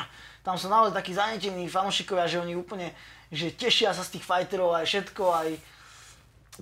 tam 0.46 0.54
sú 0.54 0.70
naozaj 0.70 0.94
takí 0.94 1.10
zanetení 1.10 1.66
fanúšikovia, 1.66 2.30
že 2.30 2.38
oni 2.38 2.54
úplne, 2.54 2.94
že 3.34 3.50
tešia 3.50 3.90
sa 3.90 4.06
z 4.06 4.16
tých 4.16 4.24
fighterov 4.24 4.78
aj 4.78 4.86
všetko, 4.86 5.22
aj... 5.26 5.48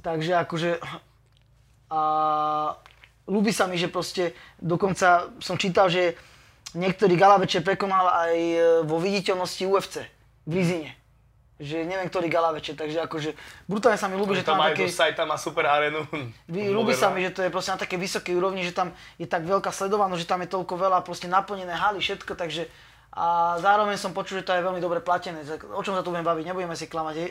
Takže 0.00 0.32
akože... 0.40 0.70
A 1.92 2.00
ľúbi 3.32 3.48
sa 3.48 3.64
mi, 3.64 3.80
že 3.80 3.88
proste, 3.88 4.36
dokonca 4.60 5.32
som 5.40 5.56
čítal, 5.56 5.88
že 5.88 6.12
niektorý 6.76 7.16
gala 7.16 7.40
večer 7.40 7.64
prekonal 7.64 8.28
aj 8.28 8.36
e, 8.36 8.56
vo 8.84 9.00
viditeľnosti 9.00 9.64
UFC 9.64 10.04
v 10.44 10.52
Rizine. 10.52 10.90
Že 11.62 11.86
neviem, 11.86 12.10
ktorý 12.10 12.26
gala 12.26 12.50
večer, 12.52 12.74
takže 12.74 13.06
akože 13.06 13.38
brutálne 13.70 13.94
sa 13.94 14.10
mi 14.10 14.18
ľúbi, 14.18 14.34
že 14.34 14.42
tam 14.42 14.58
aj 14.60 14.74
také... 14.74 14.84
do 14.84 14.92
sajta 14.92 15.22
má 15.24 15.38
super 15.38 15.64
arénu. 15.64 16.04
Vy- 16.50 16.74
Ľúbi 16.74 16.92
sa 16.92 17.08
mi, 17.08 17.22
že 17.22 17.32
to 17.32 17.40
je 17.40 17.54
proste 17.54 17.72
na 17.72 17.78
také 17.78 17.96
vysokej 17.96 18.34
úrovni, 18.34 18.66
že 18.66 18.74
tam 18.74 18.90
je 19.16 19.24
tak 19.30 19.46
veľká 19.46 19.70
sledovanosť, 19.70 20.20
že 20.20 20.28
tam 20.28 20.42
je 20.42 20.50
toľko 20.50 20.74
veľa 20.74 21.00
proste 21.06 21.30
naplnené 21.30 21.72
haly, 21.72 22.02
všetko, 22.02 22.34
takže 22.36 22.66
a 23.12 23.60
zároveň 23.60 24.00
som 24.00 24.16
počul, 24.16 24.40
že 24.40 24.48
to 24.48 24.56
je 24.56 24.64
veľmi 24.64 24.80
dobre 24.80 25.04
platené. 25.04 25.44
O 25.76 25.84
čom 25.84 25.92
sa 25.92 26.00
tu 26.00 26.08
budeme 26.08 26.24
baviť, 26.24 26.48
nebudeme 26.48 26.72
si 26.72 26.88
klamať, 26.88 27.14
hej. 27.20 27.30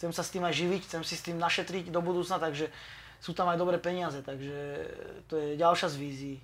Chcem 0.00 0.10
sa 0.16 0.24
s 0.24 0.32
tým 0.32 0.48
aj 0.48 0.56
živiť, 0.56 0.80
chcem 0.88 1.02
si 1.04 1.12
s 1.12 1.22
tým 1.28 1.36
našetriť 1.36 1.92
do 1.92 2.00
budúcna, 2.00 2.40
takže 2.40 2.72
sú 3.20 3.36
tam 3.36 3.52
aj 3.52 3.60
dobré 3.60 3.76
peniaze, 3.76 4.24
takže 4.24 4.58
to 5.28 5.36
je 5.36 5.48
ďalšia 5.60 5.88
z 5.92 5.96
vízií. 6.00 6.36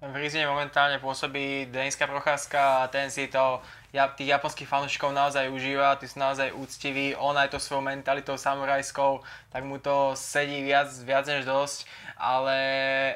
V 0.00 0.16
Rizine 0.16 0.48
momentálne 0.48 0.96
pôsobí 0.96 1.68
Deniska 1.68 2.08
Procházka 2.08 2.80
a 2.80 2.88
ten 2.88 3.12
si 3.12 3.28
to 3.28 3.60
ja, 3.92 4.08
tých 4.08 4.32
japonských 4.32 4.64
fanúšikov 4.64 5.12
naozaj 5.12 5.52
užíva, 5.52 6.00
tí 6.00 6.08
sú 6.08 6.16
naozaj 6.24 6.56
úctiví, 6.56 7.12
on 7.20 7.36
aj 7.36 7.52
to 7.52 7.60
svojou 7.60 7.84
mentalitou 7.84 8.40
samurajskou, 8.40 9.20
tak 9.52 9.60
mu 9.60 9.76
to 9.76 10.16
sedí 10.16 10.64
viac, 10.64 10.88
viac 11.04 11.28
než 11.28 11.44
dosť. 11.44 11.84
Ale 12.16 12.56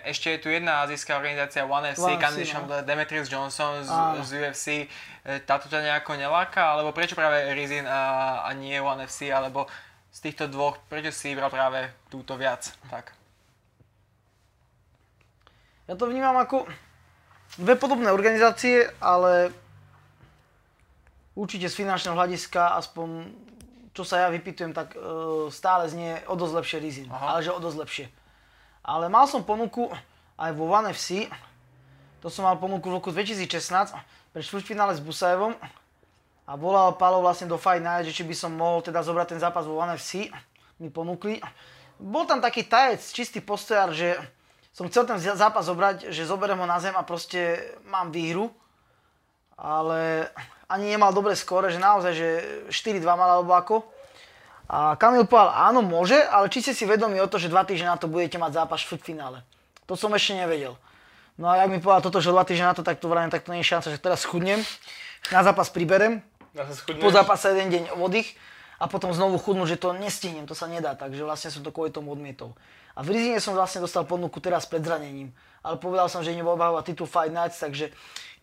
ešte 0.05 0.37
je 0.37 0.39
tu 0.45 0.49
jedna 0.53 0.85
azijská 0.85 1.17
organizácia 1.17 1.65
One 1.65 1.97
FC, 1.97 2.21
One 2.21 2.69
no. 2.69 2.85
Demetrius 2.85 3.33
Johnson 3.33 3.81
z, 3.81 3.89
Áno. 3.89 4.21
z 4.21 4.31
UFC. 4.45 4.67
E, 5.25 5.41
Táto 5.45 5.69
ťa 5.69 5.85
nejako 5.85 6.17
neláka? 6.17 6.73
Alebo 6.73 6.93
prečo 6.93 7.17
práve 7.17 7.53
Rizin 7.53 7.85
a, 7.85 8.45
a 8.45 8.51
nie 8.57 8.81
One 8.81 9.05
FC? 9.05 9.29
Alebo 9.29 9.69
z 10.15 10.19
týchto 10.23 10.47
dvoch, 10.47 10.79
prečo 10.87 11.11
si 11.11 11.35
vybral 11.35 11.51
práve 11.51 11.91
túto 12.07 12.39
viac? 12.39 12.71
Tak. 12.87 13.11
Ja 15.91 15.99
to 15.99 16.07
vnímam 16.07 16.39
ako 16.39 16.71
dve 17.59 17.75
podobné 17.75 18.15
organizácie, 18.15 18.87
ale 19.03 19.51
určite 21.35 21.67
z 21.67 21.83
finančného 21.83 22.15
hľadiska, 22.15 22.79
aspoň 22.79 23.27
čo 23.95 24.03
sa 24.07 24.27
ja 24.27 24.29
vypýtujem, 24.31 24.75
tak 24.75 24.95
e, 24.95 24.99
stále 25.55 25.87
znie 25.91 26.23
o 26.31 26.35
dosť 26.35 26.55
lepšie 26.63 26.79
Rizin. 26.83 27.09
Aha. 27.11 27.35
Ale 27.35 27.47
že 27.47 27.55
o 27.55 27.63
dosť 27.63 27.79
lepšie. 27.79 28.07
Ale 28.87 29.11
mal 29.11 29.27
som 29.27 29.47
ponuku 29.47 29.91
aj 30.39 30.51
vo 30.55 30.71
One 30.71 30.91
FC, 30.95 31.27
to 32.19 32.27
som 32.31 32.47
mal 32.47 32.59
ponuku 32.59 32.87
v 32.91 32.97
roku 32.99 33.11
2016 33.15 33.95
pre 34.35 34.41
štvrťfinále 34.43 34.99
s 34.99 35.01
Busajevom 35.03 35.55
a 36.45 36.53
volal 36.61 36.93
Palo 37.01 37.25
vlastne 37.25 37.49
do 37.49 37.57
Fight 37.57 37.81
Night, 37.81 38.05
že 38.05 38.13
či 38.13 38.25
by 38.25 38.37
som 38.37 38.53
mohol 38.53 38.85
teda 38.85 39.01
zobrať 39.01 39.37
ten 39.37 39.41
zápas 39.41 39.65
vo 39.65 39.81
One 39.81 39.97
FC, 39.97 40.29
mi 40.77 40.93
ponúkli. 40.93 41.41
Bol 41.97 42.29
tam 42.29 42.45
taký 42.45 42.69
tajec, 42.69 43.01
čistý 43.01 43.41
postojar, 43.41 43.89
že 43.97 44.19
som 44.75 44.91
chcel 44.91 45.07
ten 45.07 45.17
zá- 45.23 45.39
zápas 45.39 45.65
zobrať, 45.65 46.11
že 46.11 46.29
zoberiem 46.29 46.59
ho 46.61 46.67
na 46.69 46.83
zem 46.83 46.93
a 46.93 47.07
proste 47.07 47.63
mám 47.89 48.11
výhru, 48.11 48.51
ale 49.55 50.29
ani 50.69 50.91
nemal 50.91 51.15
dobré 51.15 51.39
skóre, 51.39 51.71
že 51.71 51.79
naozaj, 51.79 52.13
že 52.13 52.29
4-2 52.69 53.07
mal 53.15 53.41
alebo 53.41 53.55
ako. 53.55 53.77
A 54.67 54.97
Kamil 54.97 55.29
povedal, 55.29 55.53
áno, 55.55 55.85
môže, 55.85 56.17
ale 56.17 56.49
či 56.49 56.65
ste 56.65 56.73
si 56.73 56.85
vedomi 56.89 57.21
o 57.21 57.29
to, 57.29 57.37
že 57.37 57.53
dva 57.53 57.63
týždne 57.63 57.93
na 57.93 58.01
to 58.01 58.09
budete 58.09 58.41
mať 58.41 58.65
zápas 58.65 58.81
v 58.83 58.97
finále. 58.97 59.45
To 59.85 59.95
som 59.95 60.11
ešte 60.17 60.35
nevedel. 60.41 60.75
No 61.37 61.53
a 61.53 61.61
jak 61.61 61.71
mi 61.71 61.79
povedal 61.79 62.03
toto, 62.03 62.19
že 62.19 62.33
o 62.33 62.37
dva 62.37 62.49
týždne 62.49 62.73
na 62.73 62.77
to, 62.77 62.83
tak 62.83 62.99
to 62.99 63.07
vrajím, 63.07 63.31
tak 63.31 63.45
to 63.45 63.53
nie 63.53 63.61
je 63.61 63.71
šanca, 63.71 63.93
že 63.93 64.01
teraz 64.01 64.25
schudnem. 64.25 64.59
Na 65.31 65.41
zápas 65.45 65.69
priberem. 65.69 66.25
Po 67.03 67.11
zápase 67.11 67.51
jeden 67.51 67.69
deň 67.71 67.85
oddych 67.99 68.39
a 68.79 68.87
potom 68.87 69.11
znovu 69.15 69.39
chudnúť, 69.39 69.75
že 69.75 69.79
to 69.79 69.95
nestihnem, 69.95 70.47
to 70.47 70.55
sa 70.55 70.67
nedá, 70.67 70.95
takže 70.95 71.23
vlastne 71.23 71.51
som 71.51 71.63
to 71.63 71.71
kvôli 71.71 71.91
tomu 71.91 72.11
odmietol. 72.15 72.55
A 72.95 73.03
v 73.03 73.11
Rizine 73.19 73.43
som 73.43 73.59
vlastne 73.59 73.83
dostal 73.83 74.07
ponuku 74.07 74.39
teraz 74.39 74.67
pred 74.71 74.83
zranením, 74.83 75.35
ale 75.67 75.83
povedal 75.83 76.07
som, 76.07 76.23
že 76.23 76.31
idem 76.31 76.47
obávať 76.47 76.95
titul 76.95 77.11
Fight 77.11 77.35
Nights, 77.35 77.59
takže 77.59 77.91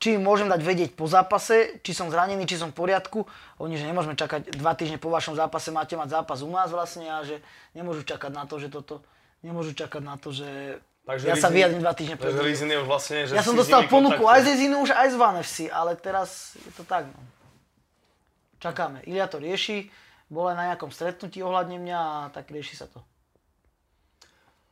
či 0.01 0.17
im 0.17 0.25
môžem 0.25 0.49
dať 0.49 0.59
vedieť 0.65 0.91
po 0.97 1.05
zápase, 1.05 1.77
či 1.85 1.93
som 1.93 2.09
zranený, 2.09 2.43
či 2.49 2.57
som 2.57 2.73
v 2.73 2.75
poriadku. 2.83 3.23
Oni, 3.61 3.77
že 3.77 3.85
nemôžeme 3.85 4.17
čakať 4.17 4.57
dva 4.57 4.73
týždne 4.73 4.97
po 4.97 5.13
vašom 5.13 5.37
zápase, 5.37 5.69
máte 5.69 5.93
mať 5.93 6.09
zápas 6.19 6.41
u 6.41 6.49
nás 6.49 6.73
vlastne 6.73 7.05
a 7.05 7.21
že 7.21 7.37
nemôžu 7.77 8.01
čakať 8.03 8.31
na 8.33 8.49
to, 8.49 8.57
že 8.57 8.73
toto, 8.73 9.05
nemôžu 9.45 9.77
čakať 9.77 10.01
na 10.01 10.17
to, 10.17 10.33
že 10.33 10.81
ja 11.05 11.37
sa 11.37 11.47
Rizin- 11.47 11.53
vyjadrím 11.53 11.81
dva 11.85 11.93
týždne 11.93 12.15
pred. 12.17 12.33
Takže 12.33 12.41
Rizin 12.41 12.69
je 12.73 12.77
už 12.81 12.87
vlastne, 12.89 13.17
že 13.29 13.33
Ja 13.37 13.45
som 13.45 13.53
dostal 13.53 13.85
ponuku 13.85 14.25
aj 14.25 14.41
z 14.41 14.47
Rizinu, 14.57 14.81
už 14.81 14.91
aj 14.93 15.07
z 15.13 15.15
Van 15.21 15.37
FC, 15.37 15.57
ale 15.69 15.93
teraz 15.93 16.57
je 16.57 16.71
to 16.73 16.81
tak. 16.81 17.05
No. 17.09 17.21
Čakáme. 18.61 19.01
Ilia 19.09 19.25
to 19.25 19.41
rieši, 19.41 19.89
bol 20.29 20.45
aj 20.47 20.55
na 20.55 20.63
nejakom 20.69 20.93
stretnutí 20.93 21.41
ohľadne 21.41 21.81
mňa 21.81 21.97
a 21.97 22.29
tak 22.29 22.53
rieši 22.53 22.77
sa 22.77 22.85
to. 22.85 23.01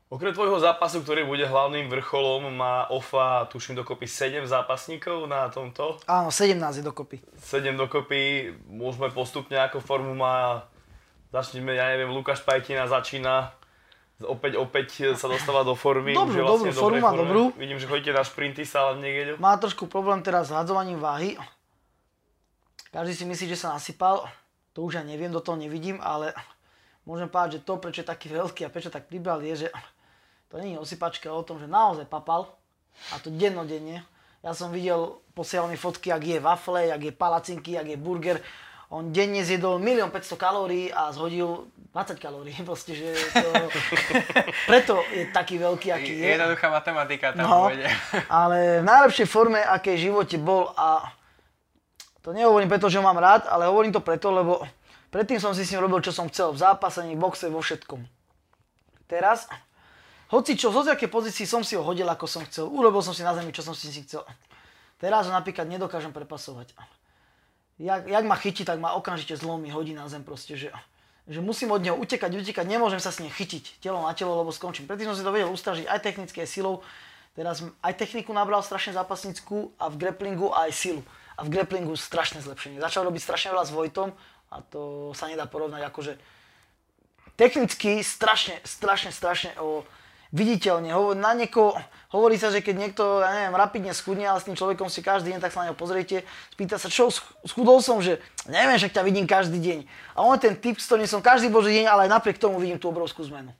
Okrem 0.10 0.34
tvojho 0.34 0.58
zápasu, 0.58 1.06
ktorý 1.06 1.26
bude 1.26 1.46
hlavným 1.46 1.86
vrcholom, 1.86 2.50
má 2.50 2.90
OFA, 2.90 3.46
tuším, 3.46 3.78
dokopy 3.78 4.10
7 4.10 4.42
zápasníkov 4.50 5.30
na 5.30 5.50
tomto. 5.54 6.02
Áno, 6.10 6.34
17 6.34 6.82
je 6.82 6.84
dokopy. 6.86 7.22
7 7.38 7.78
dokopy, 7.78 8.50
môžeme 8.66 9.14
postupne 9.14 9.54
ako 9.62 9.82
formu 9.82 10.18
má, 10.18 10.66
začneme, 11.30 11.78
ja 11.78 11.94
neviem, 11.94 12.10
Lukáš 12.10 12.42
Pajtina 12.42 12.90
začína, 12.90 13.54
opäť, 14.26 14.58
opäť 14.58 15.14
sa 15.14 15.30
dostáva 15.30 15.62
do 15.62 15.78
formy. 15.78 16.18
Dobrú, 16.18 16.34
už 16.34 16.38
je 16.38 16.46
dobrú 16.46 16.72
formu 16.74 17.06
má, 17.06 17.14
dobrú. 17.14 17.44
Vidím, 17.54 17.78
že 17.78 17.86
chodíte 17.86 18.10
na 18.10 18.26
šprinty 18.26 18.66
stále 18.66 18.98
v 18.98 19.06
nedeľu. 19.06 19.34
Má 19.38 19.62
trošku 19.62 19.86
problém 19.86 20.26
teraz 20.26 20.50
s 20.50 20.58
hadzovaním 20.58 20.98
váhy. 20.98 21.38
Každý 22.90 23.14
si 23.14 23.26
myslí, 23.26 23.46
že 23.48 23.60
sa 23.60 23.74
nasypal. 23.74 24.26
To 24.74 24.84
už 24.84 24.98
ja 24.98 25.04
neviem, 25.04 25.30
do 25.30 25.40
toho 25.40 25.54
nevidím, 25.56 25.98
ale 26.00 26.34
môžem 27.04 27.28
povedať, 27.28 27.60
že 27.60 27.64
to, 27.64 27.78
prečo 27.78 28.02
je 28.02 28.08
taký 28.08 28.28
veľký 28.30 28.66
a 28.66 28.74
prečo 28.74 28.90
tak 28.90 29.06
pribral, 29.06 29.42
je, 29.42 29.66
že 29.66 29.68
to 30.48 30.58
nie 30.58 30.74
je 30.74 30.82
osypačka 30.82 31.30
o 31.30 31.42
tom, 31.42 31.58
že 31.58 31.66
naozaj 31.66 32.06
papal. 32.06 32.50
A 33.14 33.22
to 33.22 33.30
dennodenne. 33.30 34.02
Ja 34.42 34.56
som 34.56 34.72
videl, 34.72 35.20
posielal 35.34 35.68
mi 35.68 35.76
fotky, 35.76 36.10
ak 36.10 36.24
je 36.24 36.38
wafle, 36.40 36.90
ak 36.90 37.02
je 37.02 37.14
palacinky, 37.14 37.76
ak 37.76 37.88
je 37.88 37.98
burger. 37.98 38.38
On 38.90 39.06
denne 39.06 39.46
zjedol 39.46 39.78
1 39.78 40.10
500 40.10 40.34
kalórií 40.34 40.90
a 40.90 41.14
zhodil 41.14 41.70
20 41.94 42.18
kalórií. 42.18 42.58
Proste, 42.66 42.98
že 42.98 43.14
to... 43.36 43.50
Preto 44.70 45.06
je 45.14 45.30
taký 45.30 45.62
veľký, 45.62 45.88
aký 45.94 46.14
je. 46.18 46.26
Jednoduchá 46.34 46.74
matematika 46.74 47.38
tam 47.38 47.46
No, 47.46 47.70
pôjde. 47.70 47.86
ale 48.26 48.82
v 48.82 48.86
najlepšej 48.90 49.28
forme, 49.30 49.62
akej 49.62 49.94
v 49.94 50.04
živote 50.10 50.38
bol 50.42 50.74
a 50.74 51.06
to 52.22 52.36
nehovorím 52.36 52.68
preto, 52.68 52.92
že 52.92 53.00
ho 53.00 53.06
mám 53.06 53.18
rád, 53.18 53.48
ale 53.48 53.72
hovorím 53.72 53.96
to 53.96 54.04
preto, 54.04 54.32
lebo 54.32 54.64
predtým 55.10 55.40
som 55.40 55.56
si 55.56 55.64
s 55.64 55.72
ním 55.72 55.88
robil, 55.88 56.04
čo 56.04 56.12
som 56.12 56.28
chcel, 56.28 56.52
v 56.52 56.60
zápasení, 56.60 57.16
v 57.16 57.22
boxe, 57.24 57.48
vo 57.48 57.64
všetkom. 57.64 58.04
Teraz, 59.08 59.48
hoci 60.30 60.54
čo, 60.60 60.70
z 60.70 60.84
hociakej 60.84 61.10
pozícii 61.10 61.48
som 61.48 61.64
si 61.64 61.80
ho 61.80 61.82
hodil, 61.82 62.06
ako 62.06 62.28
som 62.28 62.44
chcel, 62.46 62.68
urobil 62.68 63.02
som 63.02 63.16
si 63.16 63.24
na 63.24 63.34
zemi, 63.34 63.56
čo 63.56 63.64
som 63.64 63.74
si 63.74 63.90
chcel. 63.90 64.22
Teraz 65.00 65.26
ho 65.26 65.34
napríklad 65.34 65.66
nedokážem 65.66 66.12
prepasovať. 66.12 66.76
Jak, 67.80 68.12
jak 68.12 68.26
ma 68.28 68.36
chytí, 68.36 68.68
tak 68.68 68.84
ma 68.84 68.92
okamžite 69.00 69.40
zlomí, 69.40 69.72
hodí 69.72 69.96
na 69.96 70.12
zem 70.12 70.20
proste, 70.28 70.60
že, 70.60 70.76
že 71.24 71.40
musím 71.40 71.72
od 71.72 71.80
neho 71.80 71.96
utekať, 71.96 72.28
utekať, 72.36 72.68
nemôžem 72.68 73.00
sa 73.00 73.16
s 73.16 73.24
ním 73.24 73.32
chytiť 73.32 73.80
telo 73.80 74.04
na 74.04 74.12
telo, 74.12 74.36
lebo 74.36 74.52
skončím. 74.52 74.84
Predtým 74.84 75.08
som 75.08 75.16
si 75.16 75.24
to 75.24 75.32
vedel 75.32 75.48
ustažiť 75.48 75.88
aj 75.88 76.00
technické 76.04 76.44
silou, 76.44 76.84
teraz 77.40 77.64
aj 77.80 77.96
techniku 77.96 78.36
nabral 78.36 78.60
strašne 78.60 78.92
zápasnickú 79.00 79.72
a 79.80 79.88
v 79.88 79.96
grapplingu 79.96 80.52
aj 80.52 80.76
silu. 80.76 81.02
A 81.40 81.48
v 81.48 81.56
grapplingu 81.56 81.96
strašné 81.96 82.44
zlepšenie. 82.44 82.84
Začal 82.84 83.08
robiť 83.08 83.24
strašne 83.24 83.56
veľa 83.56 83.64
s 83.64 83.72
Vojtom 83.72 84.12
a 84.52 84.56
to 84.60 85.16
sa 85.16 85.32
nedá 85.32 85.48
porovnať 85.48 85.88
akože 85.88 86.20
technicky 87.40 88.04
strašne, 88.04 88.60
strašne, 88.68 89.16
strašne 89.16 89.56
o, 89.64 89.88
viditeľne. 90.36 90.92
Hovor, 90.92 91.16
na 91.16 91.32
niekoho, 91.32 91.80
hovorí 92.12 92.36
sa, 92.36 92.52
že 92.52 92.60
keď 92.60 92.76
niekto, 92.76 93.24
ja 93.24 93.32
neviem, 93.32 93.56
rapidne 93.56 93.96
schudne, 93.96 94.28
ale 94.28 94.44
s 94.44 94.48
tým 94.52 94.60
človekom 94.60 94.92
si 94.92 95.00
každý 95.00 95.32
deň, 95.32 95.40
tak 95.40 95.56
sa 95.56 95.64
na 95.64 95.72
neho 95.72 95.80
pozriete, 95.80 96.28
spýta 96.52 96.76
sa, 96.76 96.92
čo, 96.92 97.08
sch- 97.08 97.24
schudol 97.48 97.80
som, 97.80 98.04
že 98.04 98.20
neviem, 98.52 98.76
že 98.76 98.92
ťa 98.92 99.08
vidím 99.08 99.24
každý 99.24 99.56
deň. 99.64 99.80
A 100.20 100.28
on 100.28 100.36
je 100.36 100.52
ten 100.52 100.60
typ, 100.60 100.76
s 100.76 100.92
ktorým 100.92 101.08
som 101.08 101.24
každý 101.24 101.48
boží 101.48 101.72
deň, 101.72 101.88
ale 101.88 102.12
aj 102.12 102.20
napriek 102.20 102.36
tomu 102.36 102.60
vidím 102.60 102.76
tú 102.76 102.92
obrovskú 102.92 103.24
zmenu. 103.32 103.56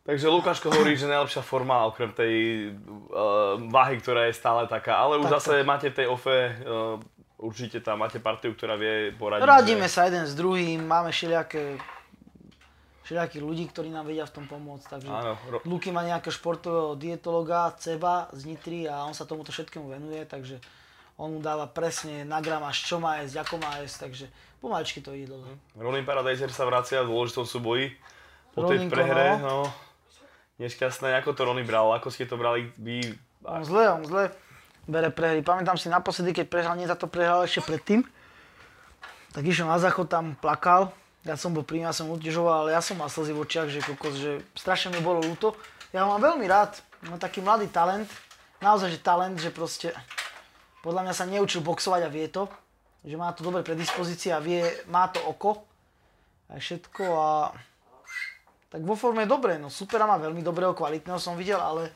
Takže 0.00 0.26
Lukáško 0.26 0.74
hovorí, 0.74 0.98
že 0.98 1.06
najlepšia 1.06 1.44
forma 1.44 1.86
okrem 1.86 2.10
tej 2.10 2.34
uh, 2.74 3.60
váhy, 3.70 4.00
ktorá 4.02 4.26
je 4.26 4.34
stále 4.34 4.66
taká. 4.66 4.98
Ale 4.98 5.22
už 5.22 5.30
Tak, 5.30 5.38
zase 5.38 5.62
máte 5.62 5.92
v 5.92 6.02
tej 6.02 6.06
ofe, 6.10 6.56
uh, 6.66 6.98
určite 7.40 7.80
tam 7.80 8.04
máte 8.04 8.20
partiu, 8.20 8.52
ktorá 8.52 8.76
vie 8.76 9.16
poradiť. 9.16 9.48
Radíme 9.48 9.88
že... 9.88 9.94
sa 9.96 10.06
jeden 10.06 10.28
s 10.28 10.36
druhým, 10.36 10.84
máme 10.84 11.10
všelijaké 11.10 11.80
všelijakých 13.10 13.42
ľudí, 13.42 13.64
ktorí 13.74 13.90
nám 13.90 14.06
vedia 14.06 14.22
v 14.22 14.34
tom 14.38 14.46
pomôcť. 14.46 14.86
Takže 14.86 15.10
Áno, 15.10 15.34
ro- 15.50 15.62
Luky 15.66 15.90
má 15.90 16.06
nejakého 16.06 16.30
športového 16.30 16.94
dietologa, 16.94 17.74
Ceba 17.74 18.30
z 18.30 18.46
Nitry 18.46 18.86
a 18.86 19.02
on 19.02 19.18
sa 19.18 19.26
tomuto 19.26 19.50
všetkému 19.50 19.90
venuje, 19.90 20.22
takže 20.30 20.62
on 21.18 21.34
mu 21.34 21.40
dáva 21.42 21.66
presne 21.66 22.22
na 22.22 22.38
gramáž, 22.38 22.86
čo 22.86 23.02
má 23.02 23.18
jesť, 23.18 23.42
ako 23.42 23.58
má 23.58 23.82
jesť, 23.82 24.06
takže 24.06 24.30
pomaličky 24.62 25.02
to 25.02 25.10
ide 25.10 25.26
dole. 25.26 25.42
Ronin 25.74 26.06
Paradiser 26.06 26.54
sa 26.54 26.62
vracia 26.70 27.02
v 27.02 27.10
dôležitom 27.10 27.50
súboji. 27.50 27.98
Po 28.54 28.70
tej 28.70 28.86
Roninko, 28.86 28.94
prehre, 28.94 29.42
no. 29.42 29.66
no. 29.66 29.74
Nešťastné, 30.62 31.18
ako 31.18 31.34
to 31.34 31.42
Rony 31.50 31.66
bral, 31.66 31.90
ako 31.90 32.14
ste 32.14 32.30
to 32.30 32.38
brali 32.38 32.70
vy? 32.78 33.02
On 33.42 33.66
zle, 33.66 33.90
on 33.90 34.06
zle 34.06 34.30
bere 34.90 35.08
prehry. 35.14 35.40
Pamätám 35.40 35.78
si 35.78 35.86
naposledy, 35.86 36.34
keď 36.34 36.46
prehral, 36.50 36.74
nie 36.74 36.90
za 36.90 36.98
to 36.98 37.06
prehral 37.06 37.46
ešte 37.46 37.62
predtým, 37.62 38.02
tak 39.30 39.46
išiel 39.46 39.70
na 39.70 39.78
záchod, 39.78 40.10
tam 40.10 40.34
plakal. 40.36 40.90
Ja 41.22 41.38
som 41.38 41.54
bol 41.54 41.62
pri 41.62 41.84
ja 41.84 41.94
som 41.94 42.10
utežoval, 42.10 42.66
ale 42.66 42.70
ja 42.74 42.82
som 42.82 42.98
mal 42.98 43.12
slzy 43.12 43.36
v 43.36 43.42
očiach, 43.44 43.68
že 43.70 43.84
kokos, 43.84 44.16
že 44.18 44.42
strašne 44.56 44.90
mi 44.90 45.00
bolo 45.04 45.22
ľúto. 45.22 45.54
Ja 45.94 46.02
ho 46.04 46.16
mám 46.16 46.22
veľmi 46.22 46.48
rád, 46.50 46.80
má 47.06 47.20
taký 47.20 47.44
mladý 47.44 47.68
talent, 47.70 48.08
naozaj, 48.58 48.96
že 48.96 48.98
talent, 49.04 49.36
že 49.38 49.52
proste 49.52 49.92
podľa 50.80 51.06
mňa 51.06 51.14
sa 51.14 51.28
neučil 51.28 51.60
boxovať 51.60 52.08
a 52.08 52.12
vie 52.12 52.26
to, 52.32 52.48
že 53.04 53.16
má 53.20 53.32
to 53.36 53.44
dobré 53.44 53.60
predispozície 53.60 54.32
a 54.32 54.40
vie, 54.40 54.64
má 54.88 55.08
to 55.12 55.20
oko 55.24 55.64
aj 56.50 56.58
všetko 56.58 57.04
a 57.04 57.30
tak 58.70 58.86
vo 58.86 58.94
forme 58.94 59.26
je 59.26 59.32
dobré, 59.32 59.58
no 59.58 59.66
supera 59.66 60.06
má 60.06 60.18
veľmi 60.18 60.46
dobrého, 60.46 60.74
kvalitného 60.74 61.18
som 61.18 61.34
videl, 61.34 61.58
ale 61.58 61.90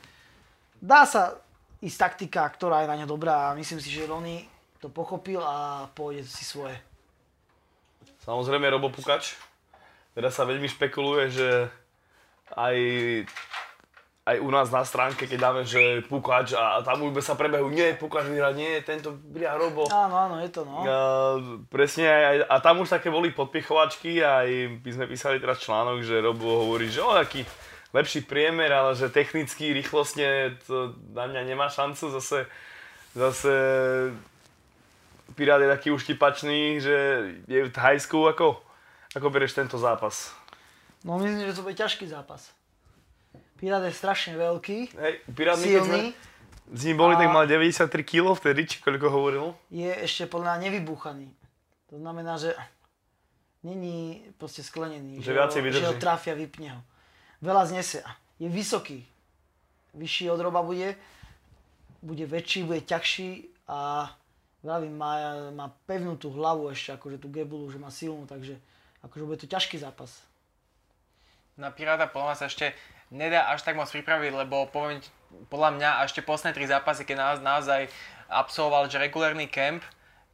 dá 0.83 1.07
sa 1.07 1.39
ísť 1.85 1.99
taktika, 2.01 2.49
ktorá 2.49 2.81
je 2.83 2.91
na 2.91 2.97
ňa 3.05 3.07
dobrá 3.07 3.53
a 3.53 3.57
myslím 3.61 3.79
si, 3.79 3.93
že 3.93 4.09
Rony 4.09 4.49
to 4.81 4.89
pochopil 4.89 5.45
a 5.45 5.89
pôjde 5.93 6.25
si 6.25 6.45
svoje. 6.45 6.77
Samozrejme 8.25 8.73
Robo 8.73 8.89
Pukač. 8.89 9.37
Teraz 10.17 10.33
sa 10.33 10.49
veľmi 10.49 10.65
špekuluje, 10.65 11.29
že 11.29 11.49
aj 12.57 12.77
aj 14.25 14.41
u 14.41 14.49
nás 14.49 14.73
na 14.73 14.81
stránke, 14.89 15.29
keď 15.29 15.37
dáme, 15.37 15.63
že 15.69 16.01
Pukač 16.09 16.57
a, 16.57 16.81
a 16.81 16.83
tam 16.83 17.05
už 17.05 17.21
sa 17.21 17.37
prebehu, 17.37 17.69
nie, 17.69 17.93
Pukač 17.93 18.25
vyhrá, 18.25 18.57
nie, 18.57 18.81
tento 18.81 19.21
vyhrá 19.29 19.61
Robo. 19.61 19.85
Áno, 19.93 20.17
áno, 20.17 20.41
je 20.41 20.49
to 20.49 20.65
no. 20.65 20.81
A, 20.81 20.97
presne, 21.69 22.09
aj, 22.09 22.37
a 22.49 22.57
tam 22.65 22.81
už 22.81 22.89
také 22.89 23.13
boli 23.13 23.37
podpichovačky, 23.37 24.25
aj 24.25 24.81
my 24.81 24.91
sme 24.97 25.05
písali 25.13 25.37
teraz 25.37 25.61
článok, 25.61 26.01
že 26.01 26.25
Robo 26.25 26.65
hovorí, 26.65 26.89
že 26.89 27.05
o, 27.05 27.13
aký 27.13 27.45
lepší 27.95 28.27
priemer, 28.27 28.75
ale 28.75 28.99
že 28.99 29.07
technicky, 29.09 29.71
rýchlostne 29.71 30.59
to 30.67 30.93
na 31.15 31.31
mňa 31.31 31.43
nemá 31.47 31.71
šancu, 31.71 32.11
zase, 32.11 32.51
zase 33.15 33.53
Pirát 35.35 35.63
je 35.63 35.71
taký 35.71 35.89
uštipačný, 35.91 36.83
že 36.83 36.97
je 37.49 37.61
v 37.65 37.71
Thajsku, 37.73 38.19
ako, 38.29 38.61
ako 39.17 39.27
berieš 39.31 39.57
tento 39.57 39.79
zápas? 39.81 40.35
No 41.07 41.17
myslím, 41.19 41.49
že 41.49 41.57
to 41.57 41.65
bude 41.65 41.75
ťažký 41.75 42.07
zápas. 42.07 42.53
Pirát 43.57 43.81
je 43.87 43.95
strašne 43.95 44.37
veľký, 44.37 44.79
Hej, 44.99 45.15
Pirát 45.33 45.57
sme 45.57 45.67
silný, 45.67 46.03
s 46.75 46.83
ním 46.85 46.97
boli, 46.97 47.15
tak 47.17 47.31
mal 47.31 47.47
93 47.47 47.89
kg 48.05 48.35
vtedy, 48.35 48.67
či 48.67 48.77
koľko 48.83 49.07
hovoril. 49.09 49.47
je 49.71 49.91
ešte 50.05 50.27
podľa 50.27 50.59
mňa 50.59 50.65
nevybúchaný. 50.69 51.29
To 51.93 51.97
znamená, 52.01 52.37
že 52.41 52.57
není 53.63 54.25
proste 54.37 54.65
sklenený. 54.65 55.21
Že 55.23 55.31
ho- 55.31 55.37
viacej 55.39 55.61
že 55.73 55.89
ho 55.89 55.97
trafia, 55.97 56.35
vypne 56.37 56.69
ho. 56.75 56.81
Veľa 57.45 57.69
znese. 57.69 58.01
Je 58.41 58.49
vysoký. 58.49 59.05
Vyšší 59.93 60.33
od 60.33 60.41
roba 60.41 60.65
bude. 60.65 60.97
Bude 62.01 62.25
väčší, 62.25 62.65
bude 62.65 62.81
ťažší 62.81 63.53
a 63.69 64.09
vravím, 64.65 64.97
má, 64.97 65.13
má 65.53 65.69
pevnú 65.85 66.17
tú 66.17 66.33
hlavu 66.33 66.73
ešte, 66.73 66.97
akože 66.97 67.21
tú 67.21 67.29
gebulu, 67.29 67.69
že 67.69 67.81
má 67.81 67.89
silnú, 67.93 68.25
takže 68.25 68.57
akože 69.05 69.25
bude 69.25 69.39
to 69.41 69.49
ťažký 69.49 69.77
zápas. 69.81 70.25
Na 71.57 71.73
Piráta 71.73 72.09
podľa 72.09 72.45
sa 72.45 72.45
ešte 72.49 72.77
nedá 73.13 73.49
až 73.53 73.65
tak 73.65 73.77
moc 73.77 73.89
pripraviť, 73.89 74.33
lebo 74.37 74.69
poviem, 74.69 75.01
podľa 75.49 75.71
mňa 75.81 75.89
tie 76.13 76.25
posledné 76.25 76.53
tri 76.57 76.65
zápasy, 76.69 77.09
keď 77.09 77.17
naozaj, 77.17 77.45
naozaj 77.45 77.81
absolvoval 78.29 78.89
že 78.89 79.01
regulárny 79.01 79.49
camp, 79.49 79.85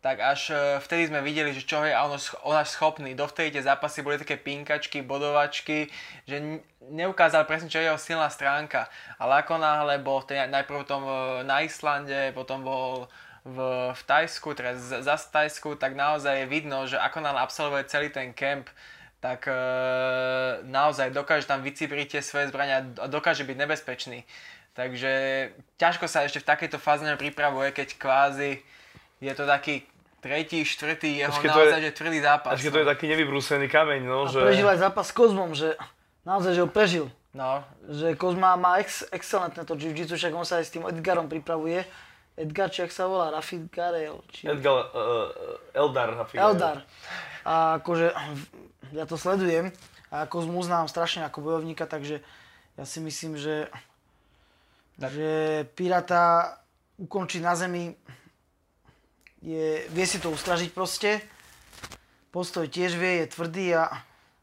tak 0.00 0.16
až 0.24 0.50
e, 0.50 0.56
vtedy 0.80 1.12
sme 1.12 1.20
videli, 1.20 1.52
že 1.52 1.60
čo 1.60 1.84
je 1.84 1.92
on, 1.92 2.16
schopný. 2.64 3.12
Dovtedy 3.12 3.52
tie 3.52 3.68
zápasy 3.68 4.00
boli 4.00 4.16
také 4.16 4.40
pinkačky, 4.40 5.04
bodovačky, 5.04 5.92
že 6.24 6.64
neukázal 6.88 7.44
presne, 7.44 7.68
čo 7.68 7.84
je 7.84 7.92
jeho 7.92 8.00
silná 8.00 8.32
stránka. 8.32 8.88
Ale 9.20 9.44
ako 9.44 9.60
náhle 9.60 10.00
bol 10.00 10.24
v 10.24 10.40
najprv 10.48 10.88
tom 10.88 11.04
e, 11.04 11.44
na 11.44 11.60
Islande, 11.60 12.32
potom 12.32 12.64
bol 12.64 13.12
v, 13.44 13.58
v 13.92 14.02
Tajsku, 14.08 14.56
teraz 14.56 14.80
z- 14.80 15.04
zas 15.04 15.28
v 15.28 15.32
Tajsku, 15.36 15.76
tak 15.76 15.92
naozaj 15.92 16.44
je 16.44 16.46
vidno, 16.48 16.88
že 16.88 16.96
ako 16.96 17.20
nám 17.20 17.36
absolvuje 17.36 17.84
celý 17.84 18.08
ten 18.08 18.32
camp, 18.32 18.72
tak 19.20 19.44
e, 19.52 19.56
naozaj 20.64 21.12
dokáže 21.12 21.44
tam 21.44 21.60
vycibriť 21.60 22.16
tie 22.16 22.22
svoje 22.24 22.48
zbrania 22.48 22.88
a 22.96 23.04
dokáže 23.04 23.44
byť 23.44 23.56
nebezpečný. 23.56 24.24
Takže 24.72 25.12
ťažko 25.76 26.08
sa 26.08 26.24
ešte 26.24 26.40
v 26.40 26.48
takejto 26.48 26.80
fáze 26.80 27.04
pripravuje, 27.04 27.68
keď 27.76 28.00
kvázi 28.00 28.64
je 29.20 29.32
to 29.36 29.44
taký 29.44 29.84
tretí, 30.20 30.64
štvrtý 30.64 31.24
jeho 31.24 31.32
Až 31.32 31.38
keď 31.40 31.48
to 31.52 31.60
je- 31.60 31.64
naozaj 31.64 31.80
že 31.80 31.90
tvrdý 31.96 32.18
zápas. 32.20 32.52
Až 32.56 32.60
keď 32.64 32.72
to 32.72 32.80
je 32.80 32.88
taký 32.88 33.06
nevybrúsený 33.08 33.66
kameň, 33.68 34.00
no, 34.04 34.18
A 34.24 34.30
že... 34.32 34.40
prežil 34.40 34.68
aj 34.68 34.78
zápas 34.80 35.06
s 35.08 35.12
Kozmom, 35.16 35.50
že 35.56 35.76
naozaj, 36.28 36.52
že 36.56 36.60
ho 36.60 36.68
prežil. 36.68 37.06
No, 37.30 37.62
Že 37.86 38.18
Kozma 38.18 38.58
má 38.58 38.82
ex, 38.82 39.06
excelentné 39.14 39.62
to 39.62 39.78
jiu-jitsu, 39.78 40.18
však 40.18 40.34
on 40.34 40.42
sa 40.42 40.58
aj 40.58 40.66
s 40.66 40.74
tým 40.74 40.82
Edgarom 40.90 41.30
pripravuje. 41.30 41.86
Edgar, 42.34 42.72
či 42.72 42.82
jak 42.82 42.90
sa 42.90 43.06
volá, 43.06 43.30
Rafid 43.30 43.68
Garel, 43.70 44.18
či 44.32 44.48
Edgar, 44.48 44.90
uh, 44.90 45.76
Eldar. 45.76 46.16
Rafik. 46.16 46.40
Eldar. 46.40 46.82
A 47.44 47.78
akože 47.78 48.10
ja 48.96 49.04
to 49.06 49.14
sledujem 49.14 49.70
a 50.10 50.26
Kozmu 50.26 50.58
znám 50.64 50.88
strašne 50.90 51.22
ako 51.22 51.44
bojovníka, 51.44 51.86
takže 51.86 52.18
ja 52.74 52.84
si 52.88 52.98
myslím, 52.98 53.38
že, 53.38 53.70
že 54.98 55.30
Pirata 55.76 56.56
ukončí 56.98 57.38
na 57.38 57.54
zemi, 57.54 57.94
je, 59.40 59.84
vie 59.88 60.06
si 60.06 60.20
to 60.20 60.32
ustražiť 60.32 60.70
proste. 60.72 61.20
Postoj 62.30 62.70
tiež 62.70 62.94
vie, 62.94 63.24
je 63.24 63.32
tvrdý 63.34 63.66
a 63.74 63.90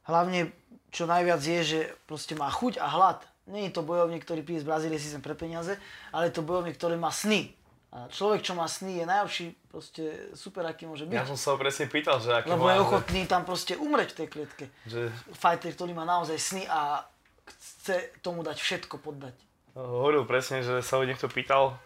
hlavne 0.09 0.51
čo 0.91 1.07
najviac 1.07 1.39
je, 1.39 1.59
že 1.63 1.79
proste 2.09 2.35
má 2.35 2.49
chuť 2.51 2.81
a 2.81 2.87
hlad. 2.89 3.19
Je 3.47 3.71
to 3.71 3.79
bojovník, 3.79 4.27
ktorý 4.27 4.43
príde 4.43 4.63
z 4.63 4.67
Brazílie 4.67 4.99
si 4.99 5.07
sem 5.07 5.23
pre 5.23 5.31
peniaze, 5.31 5.79
ale 6.11 6.27
je 6.27 6.35
to 6.35 6.43
bojovník, 6.43 6.75
ktorý 6.75 6.99
má 6.99 7.15
sny. 7.15 7.55
A 7.95 8.11
človek, 8.11 8.43
čo 8.43 8.51
má 8.51 8.67
sny, 8.67 8.99
je 8.99 9.05
najlepší 9.07 9.45
proste 9.71 10.03
super, 10.35 10.67
aký 10.67 10.83
môže 10.83 11.07
byť. 11.07 11.15
Ja 11.15 11.23
som 11.23 11.39
sa 11.39 11.55
ho 11.55 11.57
presne 11.57 11.87
pýtal, 11.87 12.19
že 12.19 12.35
aký 12.35 12.51
Lebo 12.51 12.67
má, 12.67 12.75
je 12.75 12.83
ochotný 12.83 13.23
tam 13.23 13.47
proste 13.47 13.79
umreť 13.79 14.11
v 14.11 14.17
tej 14.19 14.27
klietke. 14.27 14.65
Že, 14.83 15.07
Fighter, 15.31 15.71
ktorý 15.71 15.95
má 15.95 16.03
naozaj 16.03 16.35
sny 16.35 16.63
a 16.67 17.07
chce 17.47 18.11
tomu 18.19 18.43
dať 18.43 18.59
všetko 18.59 18.99
poddať. 18.99 19.31
hovoril 19.79 20.27
presne, 20.27 20.59
že 20.59 20.83
sa 20.83 20.99
ho 20.99 21.07
niekto 21.07 21.31
pýtal, 21.31 21.79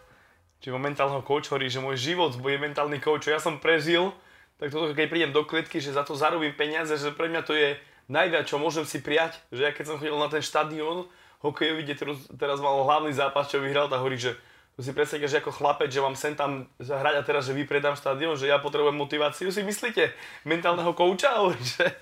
či 0.62 0.70
momentálneho 0.70 1.20
coach 1.20 1.50
hovorí, 1.50 1.66
že 1.66 1.82
môj 1.82 1.98
život 1.98 2.38
bude 2.38 2.54
mentálny 2.56 3.02
coach, 3.02 3.26
čo 3.26 3.34
ja 3.34 3.42
som 3.42 3.58
prežil, 3.58 4.14
tak 4.56 4.70
toto, 4.70 4.94
keď 4.94 5.06
prídem 5.10 5.32
do 5.34 5.42
klietky, 5.42 5.82
že 5.82 5.90
za 5.90 6.06
to 6.06 6.14
zarobím 6.14 6.54
peniaze, 6.54 6.94
že 6.94 7.10
pre 7.10 7.26
mňa 7.26 7.42
to 7.42 7.52
je 7.52 7.74
najviac, 8.06 8.46
čo 8.46 8.62
môžem 8.62 8.86
si 8.86 9.02
prijať, 9.02 9.42
že 9.50 9.66
ja 9.66 9.74
keď 9.74 9.84
som 9.90 9.98
chodil 9.98 10.14
na 10.14 10.30
ten 10.30 10.38
štadión 10.38 11.10
hokejový, 11.42 11.82
kde 11.82 11.94
teraz, 11.98 12.16
teraz 12.38 12.58
mal 12.62 12.78
hlavný 12.86 13.10
zápas, 13.10 13.50
čo 13.50 13.58
vyhral, 13.58 13.90
tak 13.90 13.98
hovorí, 13.98 14.14
že 14.14 14.38
to 14.72 14.80
si 14.80 14.94
predstavte, 14.94 15.26
že 15.26 15.42
ako 15.42 15.50
chlapec, 15.50 15.90
že 15.90 16.00
mám 16.00 16.14
sem 16.14 16.32
tam 16.32 16.64
zahrať 16.78 17.14
a 17.18 17.22
teraz, 17.26 17.44
že 17.44 17.52
vypredám 17.52 17.92
štadión, 17.92 18.38
že 18.38 18.46
ja 18.46 18.56
potrebujem 18.56 18.94
motiváciu, 18.94 19.50
si 19.50 19.60
myslíte? 19.60 20.14
Mentálneho 20.46 20.94
kouča? 20.94 21.34
Hovorí, 21.42 21.58
že 21.60 21.92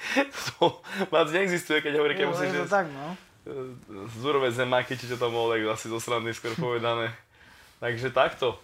to 0.54 0.78
moc 1.08 1.26
neexistuje, 1.32 1.80
keď 1.80 1.96
hovorí, 1.96 2.14
keď 2.14 2.28
Jo, 2.28 2.30
musíš 2.30 2.46
je 2.46 2.58
to 2.61 2.66
ísť- 2.68 2.76
tak, 2.76 2.86
no. 2.92 3.06
Zúrové 4.20 4.52
zemáky, 4.52 4.94
či 4.94 5.08
čo 5.08 5.16
tam 5.16 5.32
bolo, 5.32 5.56
tak 5.56 5.64
asi 5.66 5.88
zo 5.88 5.96
srandy 5.98 6.30
skôr 6.30 6.52
povedané. 6.54 7.11
Takže 7.81 8.12
takto. 8.12 8.61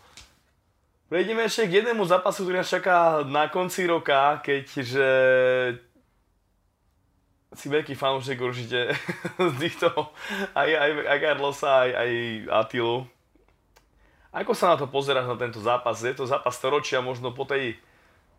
Prejdeme 1.08 1.48
ešte 1.48 1.70
k 1.70 1.80
jednému 1.80 2.04
zápasu, 2.04 2.44
ktorý 2.44 2.60
nás 2.60 2.68
čaká 2.68 3.24
na 3.24 3.48
konci 3.48 3.88
roka, 3.88 4.42
keďže 4.44 5.08
si 7.56 7.66
veľký 7.72 7.96
fanúšik 7.96 8.36
určite 8.36 8.92
z 9.54 9.54
týchto, 9.56 9.88
aj, 10.52 10.68
aj, 10.68 10.90
aj 11.08 11.18
Carlosa, 11.24 11.72
aj, 11.88 11.90
aj 11.96 12.10
Atilu. 12.52 13.08
Ako 14.36 14.52
sa 14.52 14.74
na 14.74 14.76
to 14.76 14.84
pozeráš 14.84 15.32
na 15.32 15.40
tento 15.40 15.64
zápas? 15.64 15.96
Je 16.04 16.12
to 16.12 16.28
zápas 16.28 16.52
storočia, 16.52 17.00
možno 17.00 17.32
po 17.32 17.48
tej... 17.48 17.80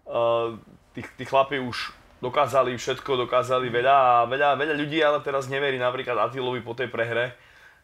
Uh, 0.05 0.61
tí, 0.93 1.25
chlapi 1.25 1.57
už 1.59 1.91
dokázali 2.21 2.77
všetko, 2.77 3.27
dokázali 3.27 3.67
veľa 3.67 3.95
a 3.97 4.13
veľa, 4.29 4.55
veľa 4.55 4.73
ľudí 4.77 5.01
ale 5.01 5.19
teraz 5.25 5.49
neverí 5.49 5.75
napríklad 5.81 6.15
Atilovi 6.15 6.61
po 6.61 6.77
tej 6.77 6.87
prehre 6.87 7.35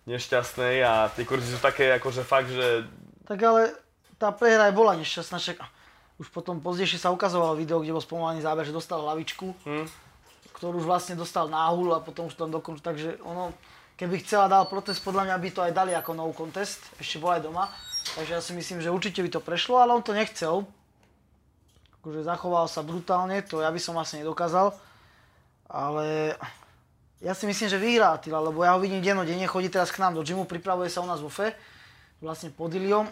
nešťastnej 0.04 0.84
a 0.84 1.08
tie 1.12 1.24
kurzy 1.24 1.48
sú 1.48 1.60
také 1.64 1.96
akože 1.96 2.22
fakt, 2.28 2.52
že 2.52 2.84
Tak 3.24 3.40
ale 3.40 3.72
tá 4.20 4.36
prehra 4.36 4.68
aj 4.68 4.76
bola 4.76 5.00
nešťastná, 5.00 5.40
však 5.40 5.58
už 6.20 6.28
potom 6.30 6.60
pozdejšie 6.60 7.00
sa 7.00 7.10
ukazovalo 7.10 7.56
video, 7.56 7.80
kde 7.80 7.96
bol 7.96 8.04
spomalený 8.04 8.44
záber, 8.44 8.68
že 8.68 8.76
dostal 8.76 9.00
hlavičku, 9.02 9.56
Hm. 9.64 9.88
ktorú 10.60 10.84
už 10.84 10.88
vlastne 10.88 11.16
dostal 11.16 11.48
náhul 11.48 11.96
a 11.96 12.04
potom 12.04 12.28
už 12.28 12.36
tam 12.36 12.52
dokončil, 12.52 12.84
takže 12.84 13.10
ono, 13.24 13.56
keby 13.96 14.22
chcela 14.22 14.52
dal 14.52 14.68
protest, 14.68 15.02
podľa 15.02 15.32
mňa 15.32 15.36
by 15.40 15.50
to 15.50 15.62
aj 15.64 15.74
dali 15.74 15.92
ako 15.96 16.12
no 16.14 16.30
contest, 16.36 16.84
ešte 17.00 17.18
bol 17.18 17.34
aj 17.34 17.42
doma, 17.44 17.72
takže 18.16 18.32
ja 18.38 18.42
si 18.44 18.52
myslím, 18.54 18.84
že 18.84 18.94
určite 18.94 19.24
by 19.24 19.30
to 19.34 19.42
prešlo, 19.42 19.80
ale 19.80 19.96
on 19.96 20.04
to 20.04 20.12
nechcel. 20.12 20.68
Akože 22.04 22.28
zachoval 22.28 22.68
sa 22.68 22.84
brutálne, 22.84 23.40
to 23.48 23.64
ja 23.64 23.72
by 23.72 23.80
som 23.80 23.96
asi 23.96 24.20
nedokázal, 24.20 24.76
ale 25.72 26.36
ja 27.24 27.32
si 27.32 27.48
myslím, 27.48 27.72
že 27.72 27.80
vyhrá 27.80 28.20
Attila, 28.20 28.44
lebo 28.44 28.68
ja 28.68 28.76
ho 28.76 28.84
vidím 28.84 29.00
dennodenne, 29.00 29.48
chodí 29.48 29.72
teraz 29.72 29.96
k 29.96 30.04
nám 30.04 30.20
do 30.20 30.28
gymu, 30.28 30.44
pripravuje 30.44 30.92
sa 30.92 31.00
u 31.00 31.08
nás 31.08 31.24
vo 31.24 31.32
FE, 31.32 31.56
vlastne 32.20 32.52
pod 32.52 32.76
Iliom 32.76 33.08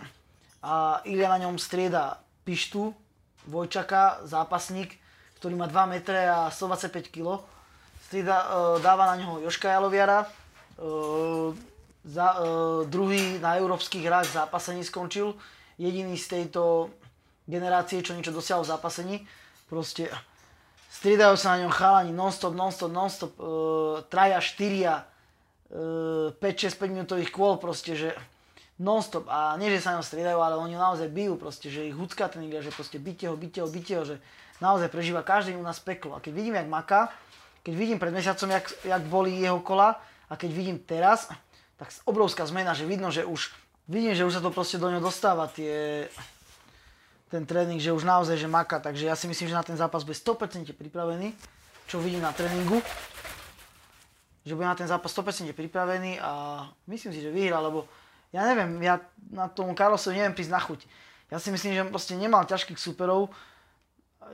a 0.59 0.99
Ilia 1.07 1.31
na 1.31 1.39
ňom 1.39 1.55
strieda 1.55 2.19
Pištu, 2.43 2.91
Vojčaka, 3.47 4.21
zápasník, 4.27 4.99
ktorý 5.39 5.57
má 5.57 5.65
2 5.65 5.97
metre 5.97 6.27
a 6.29 6.51
125 6.51 7.09
kg. 7.09 7.41
Strieda, 8.05 8.37
e, 8.37 8.45
dáva 8.85 9.09
na 9.09 9.15
ňoho 9.17 9.47
Joška 9.47 9.71
Jaloviara, 9.71 10.27
e, 10.27 10.27
za, 12.05 12.27
e, 12.35 12.37
druhý 12.85 13.41
na 13.41 13.57
európskych 13.57 14.05
hrách 14.05 14.29
v 14.29 14.37
zápasení 14.37 14.83
skončil, 14.85 15.33
jediný 15.81 16.13
z 16.19 16.27
tejto 16.27 16.93
generácie, 17.49 18.05
čo 18.05 18.13
niečo 18.13 18.35
dosiahol 18.35 18.67
v 18.67 18.71
zápasení. 18.75 19.15
Proste 19.65 20.11
striedajú 20.91 21.39
sa 21.39 21.55
na 21.55 21.63
ňom 21.65 21.71
chalani 21.71 22.11
non-stop, 22.11 22.51
non-stop, 22.51 22.91
non-stop, 22.91 23.33
e, 23.39 23.43
traja, 24.11 24.43
štyria, 24.43 25.07
e, 25.71 26.35
5-6 26.35 26.75
5 26.75 26.91
minútových 26.91 27.31
kôl 27.31 27.55
proste, 27.55 27.95
že 27.95 28.09
non-stop 28.75 29.31
a 29.31 29.55
nie, 29.55 29.71
že 29.71 29.87
sa 29.87 29.95
ňom 29.95 30.03
striedajú, 30.03 30.41
ale 30.43 30.59
oni 30.59 30.75
naozaj 30.75 31.07
bijú 31.07 31.39
proste, 31.39 31.71
že 31.71 31.87
ich 31.87 31.95
hucká 31.95 32.27
ten 32.27 32.43
igra, 32.43 32.59
že 32.59 32.75
proste 32.75 32.99
byte 32.99 33.29
ho, 33.31 33.39
byte 33.39 33.63
ho, 33.63 33.67
byte 33.71 33.93
ho, 33.95 34.03
že 34.03 34.15
naozaj 34.59 34.91
prežíva 34.91 35.23
každý 35.23 35.55
u 35.55 35.63
nás 35.63 35.79
peklo. 35.79 36.17
A 36.17 36.19
keď 36.19 36.33
vidím, 36.35 36.55
jak 36.59 36.67
maká, 36.67 37.01
keď 37.61 37.73
vidím 37.77 37.97
pred 38.01 38.11
mesiacom, 38.11 38.49
jak, 38.51 38.65
jak 38.83 39.03
boli 39.05 39.37
jeho 39.37 39.61
kola 39.61 40.01
a 40.27 40.33
keď 40.33 40.49
vidím 40.51 40.77
teraz, 40.81 41.29
tak 41.77 41.93
obrovská 42.09 42.45
zmena, 42.49 42.73
že 42.73 42.89
vidno, 42.89 43.13
že 43.13 43.25
už 43.25 43.53
vidím, 43.85 44.17
že 44.17 44.25
už 44.25 44.37
sa 44.37 44.41
to 44.41 44.53
proste 44.53 44.81
do 44.81 44.89
neho 44.89 45.01
dostáva 45.01 45.45
tie, 45.45 46.09
ten 47.31 47.47
tréning, 47.47 47.79
že 47.79 47.95
už 47.95 48.03
naozaj, 48.03 48.35
že 48.35 48.51
maká, 48.51 48.83
takže 48.83 49.07
ja 49.07 49.15
si 49.15 49.25
myslím, 49.31 49.47
že 49.47 49.55
na 49.55 49.63
ten 49.63 49.79
zápas 49.79 50.03
bude 50.03 50.19
100% 50.19 50.67
pripravený, 50.75 51.31
čo 51.87 52.03
vidím 52.03 52.19
na 52.19 52.35
tréningu, 52.35 52.83
že 54.43 54.51
bude 54.51 54.67
na 54.67 54.75
ten 54.75 54.85
zápas 54.85 55.07
100% 55.15 55.55
pripravený 55.55 56.19
a 56.19 56.63
myslím 56.91 57.15
si, 57.15 57.23
že 57.23 57.31
vyhrá, 57.31 57.63
lebo 57.63 57.87
ja 58.35 58.43
neviem, 58.43 58.83
ja 58.83 58.99
na 59.31 59.47
tomu 59.47 59.71
Carlosovi 59.71 60.19
neviem 60.19 60.35
prísť 60.35 60.51
na 60.51 60.59
chuť. 60.59 60.83
Ja 61.31 61.39
si 61.39 61.47
myslím, 61.55 61.71
že 61.71 61.87
proste 61.87 62.19
nemal 62.19 62.43
ťažkých 62.43 62.75
superov. 62.75 63.31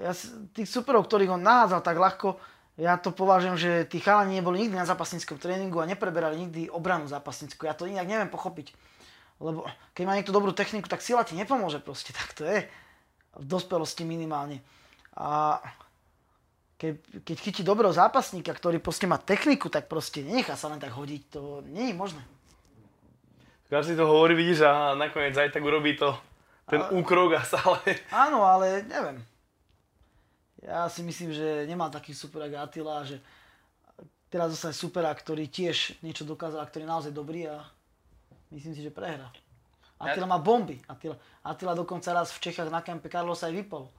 Ja, 0.02 0.18
tých 0.58 0.66
superov, 0.66 1.06
ktorých 1.06 1.38
on 1.38 1.46
nahádzal 1.46 1.82
tak 1.86 1.98
ľahko, 2.02 2.38
ja 2.78 2.94
to 3.02 3.10
považujem, 3.10 3.58
že 3.58 3.72
tí 3.90 3.98
chalani 3.98 4.38
neboli 4.38 4.62
nikdy 4.66 4.78
na 4.78 4.86
zápasníckom 4.86 5.42
tréningu 5.42 5.82
a 5.82 5.90
nepreberali 5.90 6.38
nikdy 6.46 6.70
obranu 6.70 7.10
zápasnícku. 7.10 7.66
Ja 7.66 7.74
to 7.74 7.90
inak 7.90 8.06
neviem 8.06 8.30
pochopiť. 8.30 8.78
Lebo 9.42 9.66
keď 9.98 10.04
má 10.06 10.14
niekto 10.14 10.34
dobrú 10.34 10.54
techniku, 10.54 10.86
tak 10.86 11.02
sila 11.02 11.26
ti 11.26 11.34
nepomôže 11.34 11.82
proste, 11.82 12.14
tak 12.14 12.38
to 12.38 12.46
je. 12.46 12.70
V 13.38 13.46
dospelosti 13.46 14.02
minimálne. 14.02 14.60
A 15.14 15.62
keď, 16.78 16.98
keď 17.26 17.38
chytí 17.42 17.62
dobrého 17.66 17.90
zápasníka, 17.90 18.54
ktorý 18.54 18.78
proste 18.78 19.10
má 19.10 19.18
techniku, 19.18 19.70
tak 19.70 19.90
proste 19.90 20.22
nenechá 20.22 20.54
sa 20.54 20.70
len 20.70 20.78
tak 20.78 20.94
hodiť. 20.94 21.22
To 21.34 21.66
nie 21.66 21.90
je 21.90 21.96
možné. 21.98 22.22
Každý 23.68 23.98
to 23.98 24.06
hovorí, 24.08 24.38
vidíš, 24.38 24.64
a 24.64 24.96
nakoniec 24.96 25.36
aj 25.36 25.52
tak 25.52 25.66
urobí 25.66 25.98
to 25.98 26.16
ten 26.70 26.80
a... 26.80 26.94
úkrok 26.94 27.36
a 27.36 27.42
stále... 27.44 27.82
Áno, 28.14 28.46
ale 28.46 28.86
neviem. 28.86 29.20
Ja 30.64 30.88
si 30.88 31.04
myslím, 31.04 31.34
že 31.34 31.66
nemá 31.68 31.92
taký 31.92 32.16
super 32.16 32.46
ako 32.48 32.58
Attila, 32.60 33.04
že 33.04 33.20
teraz 34.28 34.52
dostane 34.52 34.76
supera, 34.76 35.12
ktorý 35.12 35.48
tiež 35.48 36.00
niečo 36.04 36.28
dokázal, 36.28 36.64
ktorý 36.68 36.84
je 36.84 36.94
naozaj 36.94 37.12
dobrý 37.16 37.48
a 37.48 37.64
myslím 38.52 38.76
si, 38.76 38.84
že 38.84 38.92
prehra. 38.92 39.32
Attila 39.98 40.30
má 40.30 40.38
bomby. 40.38 40.78
Attila, 40.86 41.18
Attila 41.42 41.74
dokonca 41.74 42.14
raz 42.14 42.30
v 42.30 42.42
Čechách 42.50 42.70
na 42.70 42.86
kempe 42.86 43.10
Carlos 43.10 43.42
aj 43.42 43.54
vypol. 43.54 43.90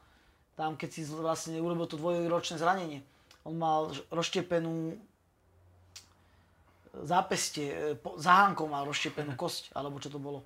Tam, 0.55 0.79
keď 0.79 0.91
si 0.91 1.03
vlastne 1.07 1.59
urobil 1.59 1.87
to 1.91 1.99
dvojročné 1.99 2.59
zranenie. 2.59 3.03
On 3.43 3.55
mal 3.55 3.91
rozštepenú 4.11 4.99
zápestie, 7.03 7.71
e, 7.71 7.99
zahánkou 8.19 8.67
mal 8.67 8.87
rozštepenú 8.87 9.35
kosť, 9.43 9.75
alebo 9.75 9.99
čo 10.03 10.11
to 10.11 10.19
bolo. 10.23 10.43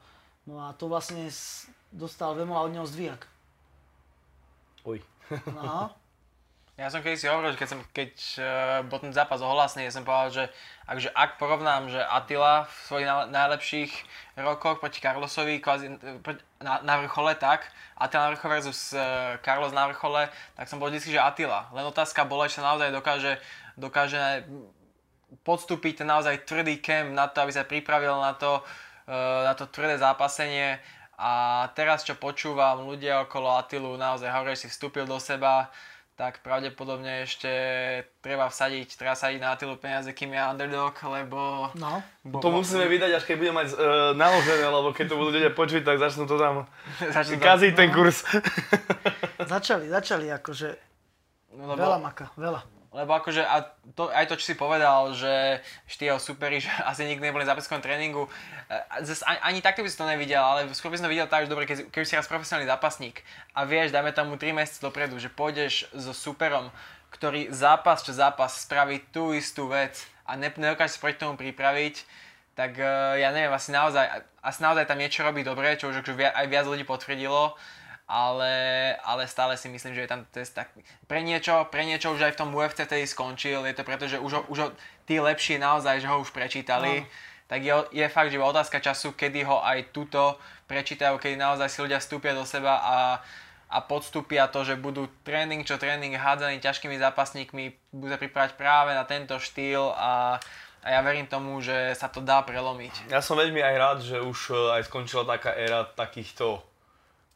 No 0.48 0.58
a 0.58 0.74
to 0.74 0.90
vlastne 0.90 1.28
dostal 1.92 2.34
Vemola 2.34 2.66
od 2.66 2.72
neho 2.74 2.86
zdvihak. 2.88 3.28
Oj. 4.84 4.98
Aha. 5.30 5.94
Ja 6.80 6.88
som 6.88 7.04
keď 7.04 7.20
si 7.20 7.28
hovoril, 7.28 7.52
že 7.52 7.60
keď, 7.60 7.68
som, 7.68 7.80
keď 7.92 8.12
uh, 8.40 8.44
bol 8.88 8.96
ten 8.96 9.12
zápas 9.12 9.44
ohlasný, 9.44 9.84
ja 9.84 9.92
som 9.92 10.08
povedal, 10.08 10.32
že 10.32 10.44
akže 10.88 11.12
ak 11.12 11.36
porovnám, 11.36 11.92
že 11.92 12.00
Attila 12.00 12.64
v 12.64 12.72
svojich 12.88 13.08
najlepších 13.28 13.92
rokoch 14.40 14.80
proti 14.80 15.04
Carlosovi 15.04 15.60
kvázi, 15.60 16.00
na, 16.64 16.80
na 16.80 16.94
vrchole, 17.04 17.36
tak 17.36 17.68
Attila 17.92 18.28
na 18.28 18.32
vrchole 18.32 18.56
versus 18.56 18.96
uh, 18.96 19.36
Carlos 19.44 19.76
na 19.76 19.84
vrchole, 19.84 20.32
tak 20.56 20.64
som 20.64 20.80
bol 20.80 20.88
vždy, 20.88 21.12
že 21.12 21.20
Attila. 21.20 21.68
Len 21.76 21.84
otázka 21.84 22.24
bola, 22.24 22.48
či 22.48 22.56
sa 22.56 22.72
naozaj 22.72 22.88
dokáže, 22.88 23.36
dokáže 23.76 24.48
podstúpiť 25.44 26.04
ten 26.04 26.08
naozaj 26.08 26.44
tvrdý 26.44 26.80
kemp 26.80 27.16
na 27.16 27.28
to, 27.28 27.44
aby 27.44 27.52
sa 27.52 27.64
pripravil 27.64 28.20
na 28.20 28.36
to, 28.36 28.60
e, 29.08 29.12
na 29.48 29.56
to 29.56 29.64
tvrdé 29.64 29.96
zápasenie. 29.96 30.76
A 31.16 31.64
teraz, 31.72 32.04
čo 32.04 32.18
počúvam 32.18 32.84
ľudia 32.84 33.24
okolo 33.24 33.56
Atilu, 33.56 33.96
naozaj 33.96 34.28
hovorí, 34.28 34.52
že 34.58 34.66
si 34.66 34.72
vstúpil 34.72 35.08
do 35.08 35.16
seba, 35.16 35.72
tak 36.12 36.44
pravdepodobne 36.44 37.24
ešte 37.24 37.48
treba 38.20 38.46
vsadiť, 38.52 39.00
treba 39.00 39.16
sadiť 39.16 39.40
na 39.40 39.56
Atilu 39.56 39.80
peniaze, 39.80 40.12
kým 40.12 40.36
je 40.36 40.40
underdog, 40.44 40.94
lebo... 41.08 41.72
No. 41.74 42.04
Bo... 42.20 42.38
To 42.44 42.52
musíme 42.52 42.84
vydať, 42.84 43.10
až 43.16 43.24
keď 43.24 43.36
budeme 43.40 43.56
mať 43.64 43.68
uh, 43.72 43.78
naložené, 44.12 44.66
lebo 44.68 44.92
keď 44.92 45.06
to 45.08 45.16
budú 45.16 45.30
ľudia 45.32 45.52
počuť, 45.56 45.82
tak 45.82 45.96
začnú 45.96 46.28
to 46.28 46.36
tam 46.36 46.68
kaziť 47.48 47.72
ten 47.72 47.88
no. 47.88 47.94
kurz. 47.96 48.28
začali, 49.40 49.88
začali 49.88 50.28
akože 50.36 50.68
no, 51.56 51.72
lebo... 51.72 51.80
veľa 51.80 51.98
maka, 51.98 52.28
veľa. 52.36 52.81
Lebo 52.92 53.16
akože 53.16 53.40
a 53.40 53.64
to, 53.96 54.12
aj 54.12 54.28
to, 54.28 54.36
čo 54.36 54.52
si 54.52 54.54
povedal, 54.54 55.16
že 55.16 55.64
štyho 55.88 56.20
superi, 56.20 56.60
že 56.64 56.68
asi 56.84 57.08
nikdy 57.08 57.32
neboli 57.32 57.48
na 57.48 57.56
zápasovom 57.56 57.80
tréningu, 57.80 58.28
ani, 58.68 59.40
ani 59.40 59.58
takto 59.64 59.80
by 59.80 59.88
si 59.88 59.96
to 59.96 60.04
nevidel, 60.04 60.44
ale 60.44 60.68
skôr 60.76 60.92
by 60.92 61.00
som 61.00 61.08
to 61.08 61.14
videl 61.16 61.24
tak, 61.24 61.48
že 61.48 61.52
dobre, 61.52 61.64
keď, 61.64 61.88
keď 61.88 62.04
si 62.04 62.16
raz 62.20 62.28
profesionálny 62.28 62.68
zápasník 62.68 63.24
a 63.56 63.64
vieš, 63.64 63.96
dajme 63.96 64.12
tomu 64.12 64.36
3 64.36 64.52
mesiace 64.52 64.84
dopredu, 64.84 65.16
že 65.16 65.32
pôjdeš 65.32 65.88
so 65.96 66.12
superom, 66.12 66.68
ktorý 67.12 67.48
zápas 67.52 68.04
čo 68.04 68.12
zápas 68.12 68.64
spraví 68.64 69.00
tú 69.08 69.32
istú 69.32 69.72
vec 69.72 70.04
a 70.28 70.36
ne, 70.36 70.52
nedokáže 70.52 70.96
sa 70.96 71.00
proti 71.00 71.20
tomu 71.20 71.40
pripraviť, 71.40 72.04
tak 72.52 72.76
uh, 72.76 73.16
ja 73.16 73.32
neviem, 73.32 73.52
asi 73.52 73.72
naozaj, 73.72 74.04
asi 74.44 74.60
naozaj 74.60 74.84
tam 74.84 75.00
niečo 75.00 75.24
robí 75.24 75.40
dobre, 75.40 75.76
čo 75.80 75.88
už 75.88 76.04
aj 76.04 76.46
viac 76.48 76.68
ľudí 76.68 76.84
potvrdilo 76.84 77.56
ale, 78.12 78.52
ale 79.00 79.24
stále 79.24 79.56
si 79.56 79.72
myslím, 79.72 79.96
že 79.96 80.04
je 80.04 80.12
tam 80.12 80.28
test 80.28 80.52
tak... 80.52 80.68
Pre 81.08 81.20
niečo, 81.24 81.64
pre 81.72 81.88
niečo 81.88 82.12
už 82.12 82.28
aj 82.28 82.32
v 82.36 82.40
tom 82.44 82.52
UFC 82.52 82.84
vtedy 82.84 83.08
skončil, 83.08 83.64
je 83.64 83.72
to 83.72 83.88
preto, 83.88 84.04
že 84.04 84.20
už 84.20 84.32
ho, 84.36 84.42
už 84.52 84.58
ho 84.60 84.68
tí 85.08 85.16
lepší 85.16 85.56
naozaj, 85.56 86.04
že 86.04 86.12
ho 86.12 86.20
už 86.20 86.28
prečítali. 86.28 87.00
No. 87.00 87.06
Tak 87.48 87.60
je, 87.64 87.74
je 87.88 88.06
fakt, 88.12 88.28
že 88.28 88.36
otázka 88.36 88.84
času, 88.84 89.16
kedy 89.16 89.48
ho 89.48 89.64
aj 89.64 89.96
tuto 89.96 90.36
prečítajú, 90.68 91.16
kedy 91.16 91.40
naozaj 91.40 91.72
si 91.72 91.78
ľudia 91.80 92.04
vstúpia 92.04 92.36
do 92.36 92.44
seba 92.44 92.84
a, 92.84 92.96
a 93.72 93.78
podstúpia 93.80 94.44
to, 94.52 94.60
že 94.60 94.76
budú 94.76 95.08
tréning 95.24 95.64
čo 95.64 95.80
tréning 95.80 96.12
hádzaní 96.12 96.60
ťažkými 96.60 97.00
zápasníkmi, 97.00 97.96
budú 97.96 98.12
sa 98.12 98.20
pripravať 98.20 98.60
práve 98.60 98.92
na 98.92 99.08
tento 99.08 99.40
štýl 99.40 99.88
a, 99.96 100.36
a 100.84 100.86
ja 100.88 101.00
verím 101.00 101.28
tomu, 101.28 101.64
že 101.64 101.96
sa 101.96 102.12
to 102.12 102.20
dá 102.20 102.44
prelomiť. 102.44 103.08
Ja 103.08 103.24
som 103.24 103.40
veľmi 103.40 103.60
aj 103.64 103.76
rád, 103.80 103.98
že 104.04 104.20
už 104.20 104.52
eh, 104.52 104.76
aj 104.76 104.92
skončila 104.92 105.24
taká 105.24 105.56
éra 105.56 105.88
takýchto 105.88 106.71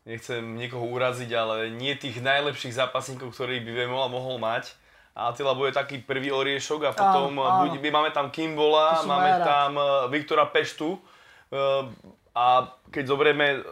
nechcem 0.06 0.54
niekoho 0.54 0.86
uraziť, 0.86 1.30
ale 1.34 1.74
nie 1.74 1.92
tých 1.98 2.22
najlepších 2.22 2.78
zápasníkov, 2.78 3.34
ktorých 3.34 3.66
by 3.66 3.72
Vemola 3.84 4.06
mohol 4.06 4.38
mať. 4.38 4.70
A 5.18 5.34
Attila 5.34 5.56
bude 5.56 5.74
taký 5.74 5.98
prvý 5.98 6.30
oriešok 6.30 6.80
a 6.86 6.90
potom 6.94 7.34
áno, 7.34 7.42
áno. 7.42 7.60
Buď, 7.66 7.82
my 7.82 7.90
máme 7.90 8.10
tam 8.14 8.30
Kimbola, 8.30 9.02
máme 9.02 9.32
tam 9.42 9.70
uh, 9.74 10.06
Viktora 10.12 10.46
Peštu 10.46 10.94
uh, 10.94 11.88
a 12.36 12.68
keď 12.92 13.04
zoberieme, 13.16 13.64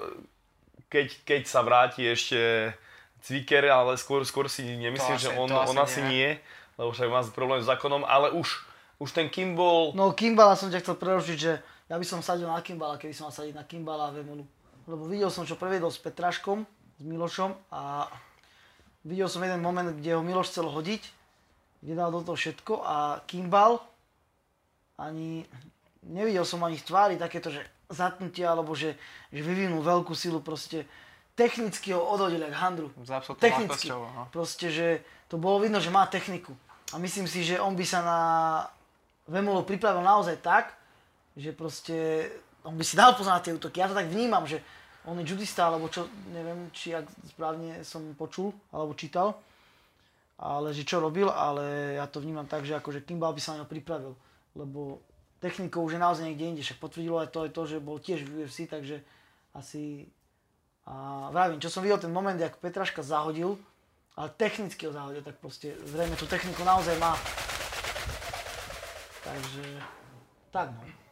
keď, 0.89 1.07
keď 1.23 1.43
sa 1.45 1.61
vráti 1.61 2.09
ešte 2.09 2.73
Cviker, 3.21 3.69
ale 3.69 4.01
skôr, 4.01 4.25
skôr 4.25 4.49
si 4.49 4.65
nemyslím, 4.65 5.21
že 5.21 5.37
on, 5.37 5.53
on 5.53 5.77
asi 5.77 6.01
nie. 6.09 6.09
nie, 6.09 6.29
lebo 6.81 6.97
však 6.97 7.13
má 7.13 7.21
problém 7.29 7.61
s 7.61 7.69
zákonom, 7.69 8.09
ale 8.09 8.33
už, 8.33 8.65
už 8.97 9.13
ten 9.13 9.29
Kimball... 9.29 9.93
No 9.93 10.17
Kimbala 10.17 10.57
som 10.57 10.73
ťa 10.73 10.81
chcel 10.81 10.97
prerušiť, 10.97 11.37
že 11.37 11.61
ja 11.93 11.97
by 12.01 12.07
som 12.09 12.25
sadil 12.25 12.49
na 12.49 12.65
Kimbala, 12.65 12.97
keby 12.97 13.13
som 13.13 13.29
mal 13.29 13.37
sadiť 13.37 13.53
na 13.53 13.69
Kimbala 13.69 14.09
a 14.09 14.17
Vemolu 14.17 14.49
lebo 14.85 15.09
videl 15.09 15.33
som, 15.33 15.49
čo 15.49 15.57
previedol 15.59 15.93
s 15.93 16.01
Petraškom, 16.01 16.65
s 17.01 17.03
Milošom 17.03 17.53
a 17.73 18.09
videl 19.05 19.29
som 19.29 19.43
jeden 19.43 19.65
moment, 19.65 19.93
kde 19.93 20.15
ho 20.15 20.23
Miloš 20.23 20.53
chcel 20.53 20.69
hodiť, 20.69 21.03
kde 21.85 21.93
dal 21.93 22.13
do 22.13 22.25
toho 22.25 22.37
všetko 22.37 22.81
a 22.85 23.21
Kimbal 23.29 23.83
ani 24.99 25.43
nevidel 26.07 26.47
som 26.47 26.63
ani 26.63 26.79
v 26.79 26.87
tvári 26.87 27.15
takéto, 27.19 27.51
že 27.51 27.67
zatnutia, 27.91 28.55
alebo 28.55 28.73
že, 28.73 28.97
že 29.35 29.41
vyvinul 29.43 29.83
veľkú 29.83 30.15
silu, 30.15 30.41
proste 30.41 30.87
technicky 31.35 31.93
ho 31.93 32.01
odhodil 32.01 32.41
jak 32.41 32.55
handru. 32.55 32.89
Technicky. 33.39 33.91
No. 33.91 34.31
Proste, 34.31 34.71
že 34.71 34.89
to 35.27 35.37
bolo 35.37 35.63
vidno, 35.63 35.83
že 35.83 35.91
má 35.91 36.07
techniku. 36.07 36.55
A 36.95 37.01
myslím 37.03 37.27
si, 37.27 37.43
že 37.43 37.59
on 37.59 37.75
by 37.75 37.85
sa 37.85 38.01
na 38.05 38.21
Vemolo 39.25 39.65
pripravil 39.65 40.05
naozaj 40.05 40.37
tak, 40.45 40.77
že 41.35 41.51
proste 41.57 42.29
on 42.65 42.75
by 42.75 42.85
si 42.85 42.97
dal 42.97 43.13
pozor 43.13 43.37
na 43.37 43.45
tie 43.45 43.53
útoky. 43.53 43.79
Ja 43.79 43.93
to 43.93 43.97
tak 43.97 44.09
vnímam, 44.09 44.49
že 44.49 44.65
on 45.05 45.21
je 45.21 45.29
judista, 45.29 45.69
alebo 45.69 45.93
čo, 45.93 46.09
neviem, 46.33 46.73
či 46.73 46.97
ak 46.97 47.05
správne 47.29 47.85
som 47.85 48.17
počul, 48.17 48.57
alebo 48.73 48.97
čítal, 48.97 49.37
ale 50.41 50.73
že 50.73 50.89
čo 50.89 50.97
robil, 50.97 51.29
ale 51.29 51.97
ja 52.01 52.09
to 52.09 52.25
vnímam 52.25 52.49
tak, 52.49 52.65
že 52.65 52.81
akože 52.81 53.05
Kimball 53.05 53.37
by 53.37 53.43
sa 53.45 53.61
na 53.61 53.69
pripravil, 53.69 54.17
lebo 54.57 55.05
technikou 55.45 55.85
už 55.85 56.01
je 56.01 56.01
naozaj 56.01 56.25
niekde 56.25 56.57
inde, 56.57 56.63
však 56.65 56.81
potvrdilo 56.81 57.21
aj 57.21 57.29
to, 57.29 57.39
aj 57.45 57.53
to, 57.53 57.63
že 57.69 57.85
bol 57.85 58.01
tiež 58.01 58.25
v 58.25 58.49
UFC, 58.49 58.65
takže 58.65 59.05
asi... 59.53 60.09
A 60.85 61.29
vravím, 61.33 61.61
čo 61.65 61.73
som 61.73 61.81
videl 61.81 61.97
ten 61.97 62.13
moment, 62.13 62.37
jak 62.37 62.61
Petraška 62.61 63.01
zahodil, 63.01 63.57
ale 64.17 64.29
technicky 64.37 64.85
ho 64.85 64.93
zahodil, 64.93 65.25
tak 65.25 65.41
proste 65.41 65.77
zrejme 65.85 66.13
tú 66.17 66.29
techniku 66.29 66.61
naozaj 66.61 66.97
má. 67.01 67.17
Takže, 69.25 69.65
tak 70.53 70.77
no. 70.77 71.04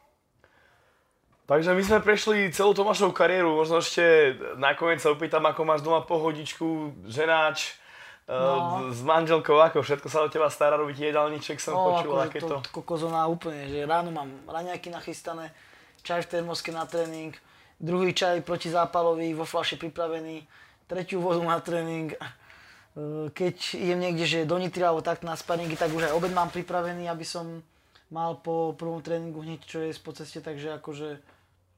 Takže 1.52 1.76
my 1.76 1.84
sme 1.84 1.98
prešli 2.00 2.48
celú 2.48 2.72
Tomášovú 2.72 3.12
kariéru, 3.12 3.60
možno 3.60 3.84
ešte 3.84 4.40
nakoniec 4.56 5.04
sa 5.04 5.12
opýtam, 5.12 5.44
ako 5.44 5.68
máš 5.68 5.84
doma 5.84 6.00
pohodičku, 6.00 6.96
ženáč, 7.04 7.76
eh, 8.24 8.32
no. 8.32 8.88
s 8.88 9.04
manželkou, 9.04 9.60
ako 9.60 9.84
všetko 9.84 10.08
sa 10.08 10.24
o 10.24 10.32
teba 10.32 10.48
stará 10.48 10.80
robiť 10.80 11.12
jedálniček, 11.12 11.60
som 11.60 11.76
no, 11.76 11.92
počul, 11.92 12.16
aké 12.16 12.40
to. 12.40 12.56
to. 12.56 12.58
Kokozona 12.72 13.28
úplne, 13.28 13.68
že 13.68 13.84
ráno 13.84 14.08
mám 14.08 14.32
raňajky 14.48 14.88
nachystané, 14.88 15.52
čaj 16.00 16.24
v 16.24 16.40
termoske 16.40 16.72
na 16.72 16.88
tréning, 16.88 17.36
druhý 17.76 18.16
čaj 18.16 18.40
protizápalový 18.48 19.36
vo 19.36 19.44
fľaše 19.44 19.76
pripravený, 19.76 20.48
tretiu 20.88 21.20
vodu 21.20 21.44
na 21.44 21.60
tréning. 21.60 22.16
E, 22.16 23.28
keď 23.28 23.76
idem 23.76 24.00
niekde, 24.00 24.24
že 24.24 24.48
do 24.48 24.56
Nitry 24.56 24.88
alebo 24.88 25.04
tak 25.04 25.20
na 25.20 25.36
sparingy, 25.36 25.76
tak 25.76 25.92
už 25.92 26.08
aj 26.08 26.16
obed 26.16 26.32
mám 26.32 26.48
pripravený, 26.48 27.12
aby 27.12 27.28
som 27.28 27.60
mal 28.08 28.40
po 28.40 28.72
prvom 28.72 29.04
tréningu 29.04 29.44
hneď 29.44 29.60
čo 29.68 29.84
je 29.84 29.92
po 30.00 30.16
ceste, 30.16 30.40
takže 30.40 30.80
akože 30.80 31.31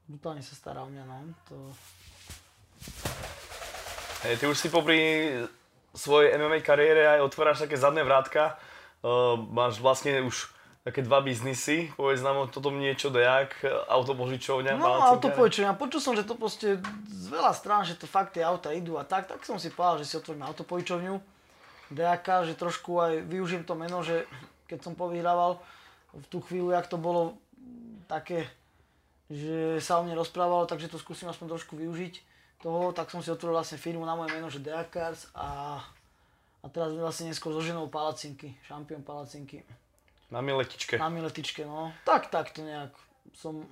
brutálne 0.08 0.42
sa 0.44 0.54
stará 0.56 0.84
o 0.84 0.88
mňa, 0.90 1.04
no. 1.06 1.16
To... 1.48 1.56
Hey, 4.24 4.36
ty 4.36 4.44
už 4.48 4.56
si 4.56 4.68
popri 4.68 5.30
svojej 5.94 6.34
MMA 6.36 6.60
kariére 6.60 7.06
aj 7.18 7.24
otváraš 7.24 7.64
také 7.64 7.78
zadné 7.78 8.02
vrátka. 8.02 8.58
Uh, 9.04 9.36
máš 9.36 9.78
vlastne 9.78 10.24
už 10.24 10.54
také 10.84 11.00
dva 11.00 11.24
biznisy, 11.24 11.88
povedz 11.96 12.20
nám 12.20 12.44
o 12.44 12.46
toto 12.46 12.68
niečo 12.68 13.08
dejak, 13.08 13.56
autopožičovňa, 13.88 14.76
No, 14.76 15.16
autopožičovňa, 15.16 15.80
počul 15.80 16.00
som, 16.04 16.12
že 16.12 16.28
to 16.28 16.36
proste 16.36 16.76
z 17.08 17.26
veľa 17.32 17.56
strán, 17.56 17.88
že 17.88 17.96
to 17.96 18.04
fakt 18.04 18.36
tie 18.36 18.44
auta 18.44 18.68
idú 18.68 19.00
a 19.00 19.04
tak, 19.08 19.24
tak 19.24 19.40
som 19.48 19.56
si 19.56 19.72
povedal, 19.72 20.04
že 20.04 20.12
si 20.12 20.20
otvorím 20.20 20.44
autopožičovňu, 20.44 21.16
dejaka, 21.88 22.44
že 22.44 22.52
trošku 22.52 23.00
aj 23.00 23.12
využijem 23.24 23.64
to 23.64 23.72
meno, 23.72 24.04
že 24.04 24.28
keď 24.68 24.84
som 24.84 24.92
povyhrával 24.92 25.56
v 26.12 26.24
tú 26.28 26.44
chvíľu, 26.44 26.76
jak 26.76 26.84
to 26.84 27.00
bolo 27.00 27.40
také, 28.04 28.44
že 29.32 29.80
sa 29.80 30.00
o 30.00 30.04
mne 30.04 30.18
rozprávalo, 30.20 30.68
takže 30.68 30.92
to 30.92 31.00
skúsim 31.00 31.28
aspoň 31.28 31.56
trošku 31.56 31.80
využiť 31.80 32.14
toho, 32.60 32.92
tak 32.92 33.12
som 33.12 33.20
si 33.20 33.28
otvoril 33.32 33.56
vlastne 33.56 33.80
firmu 33.80 34.04
na 34.04 34.16
moje 34.16 34.32
meno, 34.32 34.48
že 34.48 34.60
Deakars 34.60 35.28
a, 35.36 35.80
a 36.60 36.66
teraz 36.68 36.92
vlastne 36.96 37.32
neskôr 37.32 37.52
so 37.52 37.60
ženou 37.60 37.88
Palacinky, 37.88 38.56
šampión 38.68 39.04
Palacinky. 39.04 39.64
Na 40.32 40.40
miletičke. 40.40 40.96
Na 40.96 41.12
miletičke, 41.12 41.68
no. 41.68 41.92
Tak, 42.08 42.32
tak 42.32 42.52
to 42.56 42.64
nejak 42.64 42.92
som... 43.36 43.64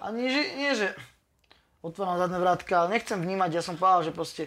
A 0.00 0.12
nie, 0.12 0.28
že, 0.28 0.42
nie, 0.56 0.70
že 0.76 0.92
otváram 1.80 2.20
zadné 2.20 2.36
vrátka, 2.40 2.84
ale 2.84 2.96
nechcem 2.96 3.20
vnímať, 3.20 3.50
ja 3.56 3.62
som 3.64 3.76
povedal, 3.76 4.08
že 4.08 4.12
proste 4.12 4.42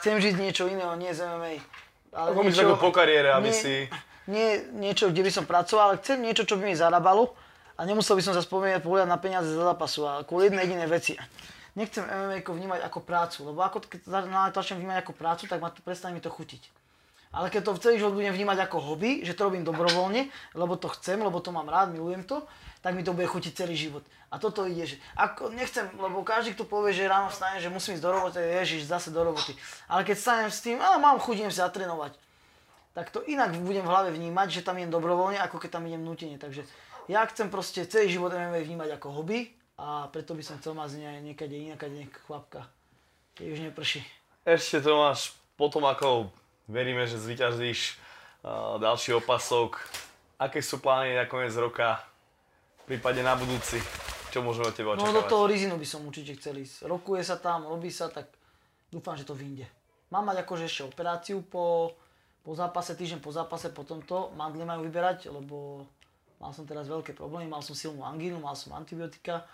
chcem 0.00 0.16
žiť 0.20 0.34
niečo 0.40 0.64
iného, 0.68 0.92
nie 0.96 1.12
z 1.12 1.24
MMA. 1.24 1.60
Ale 2.14 2.28
Ako 2.32 2.40
niečo, 2.46 2.76
po 2.80 2.92
kariére, 2.92 3.32
aby 3.36 3.50
nie, 3.50 3.56
si... 3.56 3.74
Nie 4.24 4.64
niečo, 4.72 5.12
kde 5.12 5.20
by 5.20 5.30
som 5.32 5.44
pracoval, 5.44 5.84
ale 5.92 6.00
chcem 6.00 6.24
niečo, 6.24 6.48
čo 6.48 6.56
by 6.56 6.72
mi 6.72 6.76
zarábalo 6.76 7.36
a 7.74 7.80
nemusel 7.82 8.14
by 8.14 8.22
som 8.22 8.34
sa 8.34 8.42
spomínať 8.42 8.86
pohľad 8.86 9.10
na 9.10 9.18
peniaze 9.18 9.50
za 9.50 9.74
zápasu 9.74 10.06
a 10.06 10.22
kvôli 10.22 10.50
jednej 10.50 10.70
jedinej 10.70 10.88
veci. 10.90 11.12
Nechcem 11.74 12.06
MMA 12.06 12.46
vnímať 12.46 12.80
ako 12.86 12.98
prácu, 13.02 13.38
lebo 13.50 13.58
ako 13.58 13.82
keď 13.82 14.00
začnem 14.54 14.78
vnímať 14.78 14.98
ako 15.02 15.12
prácu, 15.18 15.42
tak 15.50 15.58
ma 15.58 15.74
to, 15.74 15.82
prestane 15.82 16.14
mi 16.14 16.22
to 16.22 16.30
chutiť. 16.30 16.62
Ale 17.34 17.50
keď 17.50 17.66
to 17.66 17.82
celý 17.82 17.98
život 17.98 18.14
budem 18.14 18.30
vnímať 18.30 18.70
ako 18.70 18.78
hobby, 18.78 19.26
že 19.26 19.34
to 19.34 19.50
robím 19.50 19.66
dobrovoľne, 19.66 20.30
lebo 20.54 20.78
to 20.78 20.86
chcem, 20.94 21.18
lebo 21.18 21.42
to 21.42 21.50
mám 21.50 21.66
rád, 21.66 21.90
milujem 21.90 22.22
to, 22.22 22.46
tak 22.78 22.94
mi 22.94 23.02
to 23.02 23.10
bude 23.10 23.26
chutiť 23.26 23.58
celý 23.58 23.74
život. 23.74 24.06
A 24.30 24.38
toto 24.38 24.70
ide, 24.70 24.86
že 24.86 25.02
ako 25.18 25.50
nechcem, 25.50 25.90
lebo 25.98 26.22
každý, 26.22 26.54
kto 26.54 26.62
povie, 26.62 26.94
že 26.94 27.10
ráno 27.10 27.34
vstane, 27.34 27.58
že 27.58 27.74
musím 27.74 27.98
ísť 27.98 28.04
do 28.06 28.10
roboty, 28.14 28.38
ježiš, 28.38 28.86
zase 28.86 29.10
do 29.10 29.18
roboty. 29.26 29.50
Ale 29.90 30.06
keď 30.06 30.14
stanem 30.14 30.50
s 30.50 30.62
tým, 30.62 30.78
a 30.78 30.94
mám 31.02 31.18
chuť, 31.18 31.50
sa 31.50 31.66
zatrénovať, 31.66 32.14
tak 32.94 33.10
to 33.10 33.26
inak 33.26 33.50
budem 33.58 33.82
v 33.82 33.90
hlave 33.90 34.14
vnímať, 34.14 34.54
že 34.54 34.62
tam 34.62 34.78
idem 34.78 34.94
dobrovoľne, 34.94 35.42
ako 35.42 35.58
keď 35.58 35.70
tam 35.78 35.90
idem 35.90 36.06
nutene. 36.06 36.38
Takže 36.38 36.62
ja 37.08 37.26
chcem 37.28 37.52
proste 37.52 37.84
celý 37.88 38.12
život 38.12 38.32
MMA 38.32 38.64
vnímať 38.64 38.96
ako 38.96 39.08
hobby 39.22 39.52
a 39.76 40.08
preto 40.08 40.32
by 40.32 40.42
som 40.44 40.56
chcel 40.60 40.72
mať 40.76 41.00
nej 41.00 41.20
niekade 41.20 41.54
inakade 41.56 41.94
nejaká 41.98 42.20
chlapka, 42.24 42.60
keď 43.36 43.46
už 43.52 43.60
neprší. 43.72 44.00
Ešte 44.44 44.84
to 44.84 45.00
máš 45.00 45.32
potom 45.56 45.84
ako 45.88 46.28
Veríme, 46.64 47.04
že 47.04 47.20
zvyťazíš 47.20 48.00
uh, 48.40 48.80
ďalší 48.80 49.20
opasok. 49.20 49.76
Aké 50.40 50.64
sú 50.64 50.80
plány 50.80 51.12
na 51.12 51.28
koniec 51.28 51.52
roka, 51.60 52.00
prípade 52.88 53.20
na 53.20 53.36
budúci? 53.36 53.76
Čo 54.32 54.40
môžeme 54.40 54.72
od 54.72 54.74
teba 54.74 54.96
očakávať? 54.96 55.12
No 55.12 55.20
do 55.20 55.28
toho 55.28 55.44
Rizinu 55.44 55.76
by 55.76 55.84
som 55.84 56.00
určite 56.08 56.40
chcel 56.40 56.64
ísť. 56.64 56.88
Rokuje 56.88 57.20
sa 57.20 57.36
tam, 57.36 57.68
robí 57.68 57.92
sa, 57.92 58.08
tak 58.08 58.32
dúfam, 58.88 59.12
že 59.14 59.28
to 59.28 59.36
vyjde. 59.36 59.68
Mám 60.08 60.32
mať 60.32 60.42
akože 60.42 60.64
ešte 60.64 60.82
operáciu 60.88 61.44
po, 61.44 61.94
po 62.40 62.56
zápase, 62.56 62.96
týždeň 62.96 63.20
po 63.20 63.30
zápase, 63.30 63.68
po 63.70 63.84
tomto. 63.84 64.32
Mandle 64.34 64.64
majú 64.64 64.88
vyberať, 64.88 65.28
lebo 65.28 65.84
mal 66.44 66.52
som 66.52 66.68
teraz 66.68 66.84
veľké 66.92 67.16
problémy, 67.16 67.48
mal 67.48 67.64
som 67.64 67.72
silnú 67.72 68.04
angínu, 68.04 68.36
mal 68.36 68.52
som 68.52 68.76
antibiotika 68.76 69.48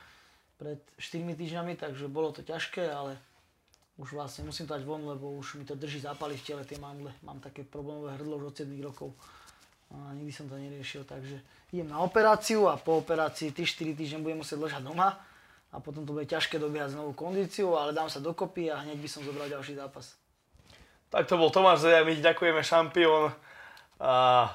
pred 0.58 0.82
4 0.98 1.22
týždňami, 1.38 1.78
takže 1.78 2.10
bolo 2.10 2.34
to 2.34 2.42
ťažké, 2.42 2.82
ale 2.90 3.14
už 4.02 4.18
vlastne 4.18 4.42
musím 4.42 4.66
to 4.66 4.74
dať 4.74 4.82
von, 4.82 5.06
lebo 5.06 5.38
už 5.38 5.62
mi 5.62 5.64
to 5.64 5.78
drží 5.78 6.02
zápaly 6.02 6.34
v 6.34 6.42
tele, 6.42 6.62
tie 6.66 6.82
mandle. 6.82 7.14
Mám 7.22 7.38
také 7.38 7.62
problémové 7.62 8.18
hrdlo 8.18 8.42
už 8.42 8.44
od 8.50 8.54
7 8.66 8.74
rokov. 8.82 9.14
A 9.94 10.10
nikdy 10.18 10.34
som 10.34 10.50
to 10.50 10.58
neriešil, 10.58 11.06
takže 11.06 11.38
idem 11.70 11.86
na 11.90 12.02
operáciu 12.02 12.66
a 12.66 12.74
po 12.74 12.98
operácii 12.98 13.54
3-4 13.54 13.94
týždne 13.94 14.18
budem 14.22 14.42
musieť 14.42 14.58
ležať 14.58 14.82
doma 14.82 15.18
a 15.70 15.76
potom 15.78 16.02
to 16.02 16.10
bude 16.10 16.26
ťažké 16.26 16.58
dobiehať 16.58 16.98
znovu 16.98 17.14
kondíciu, 17.14 17.74
ale 17.78 17.94
dám 17.94 18.10
sa 18.10 18.18
dokopy 18.18 18.70
a 18.70 18.82
hneď 18.82 18.98
by 18.98 19.08
som 19.10 19.22
zobral 19.22 19.46
ďalší 19.46 19.78
zápas. 19.78 20.18
Tak 21.10 21.26
to 21.26 21.34
bol 21.34 21.50
Tomáš 21.50 21.86
Zeja, 21.86 22.06
my 22.06 22.14
ďakujeme 22.18 22.62
šampión. 22.62 23.34
A 23.98 24.46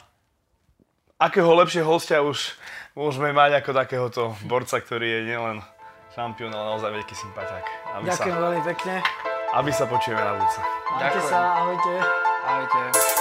akého 1.17 1.51
lepšieho 1.55 1.87
hostia 1.87 2.19
už 2.23 2.55
môžeme 2.95 3.31
mať 3.31 3.63
ako 3.63 3.71
takéhoto 3.71 4.21
borca, 4.47 4.79
ktorý 4.79 5.19
je 5.19 5.21
nielen 5.35 5.57
šampión, 6.15 6.51
ale 6.51 6.75
naozaj 6.75 6.91
veľký 6.95 7.15
sympatiák. 7.15 7.65
Ďakujem 8.03 8.35
sa... 8.35 8.43
veľmi 8.43 8.61
pekne 8.75 8.95
aby 9.55 9.71
sa 9.71 9.87
počujeme 9.87 10.19
na 10.19 10.35
budúce. 10.35 10.59
Majte 10.99 11.21
sa, 11.23 11.39
ahojte. 11.63 11.93
Ahojte. 12.43 13.14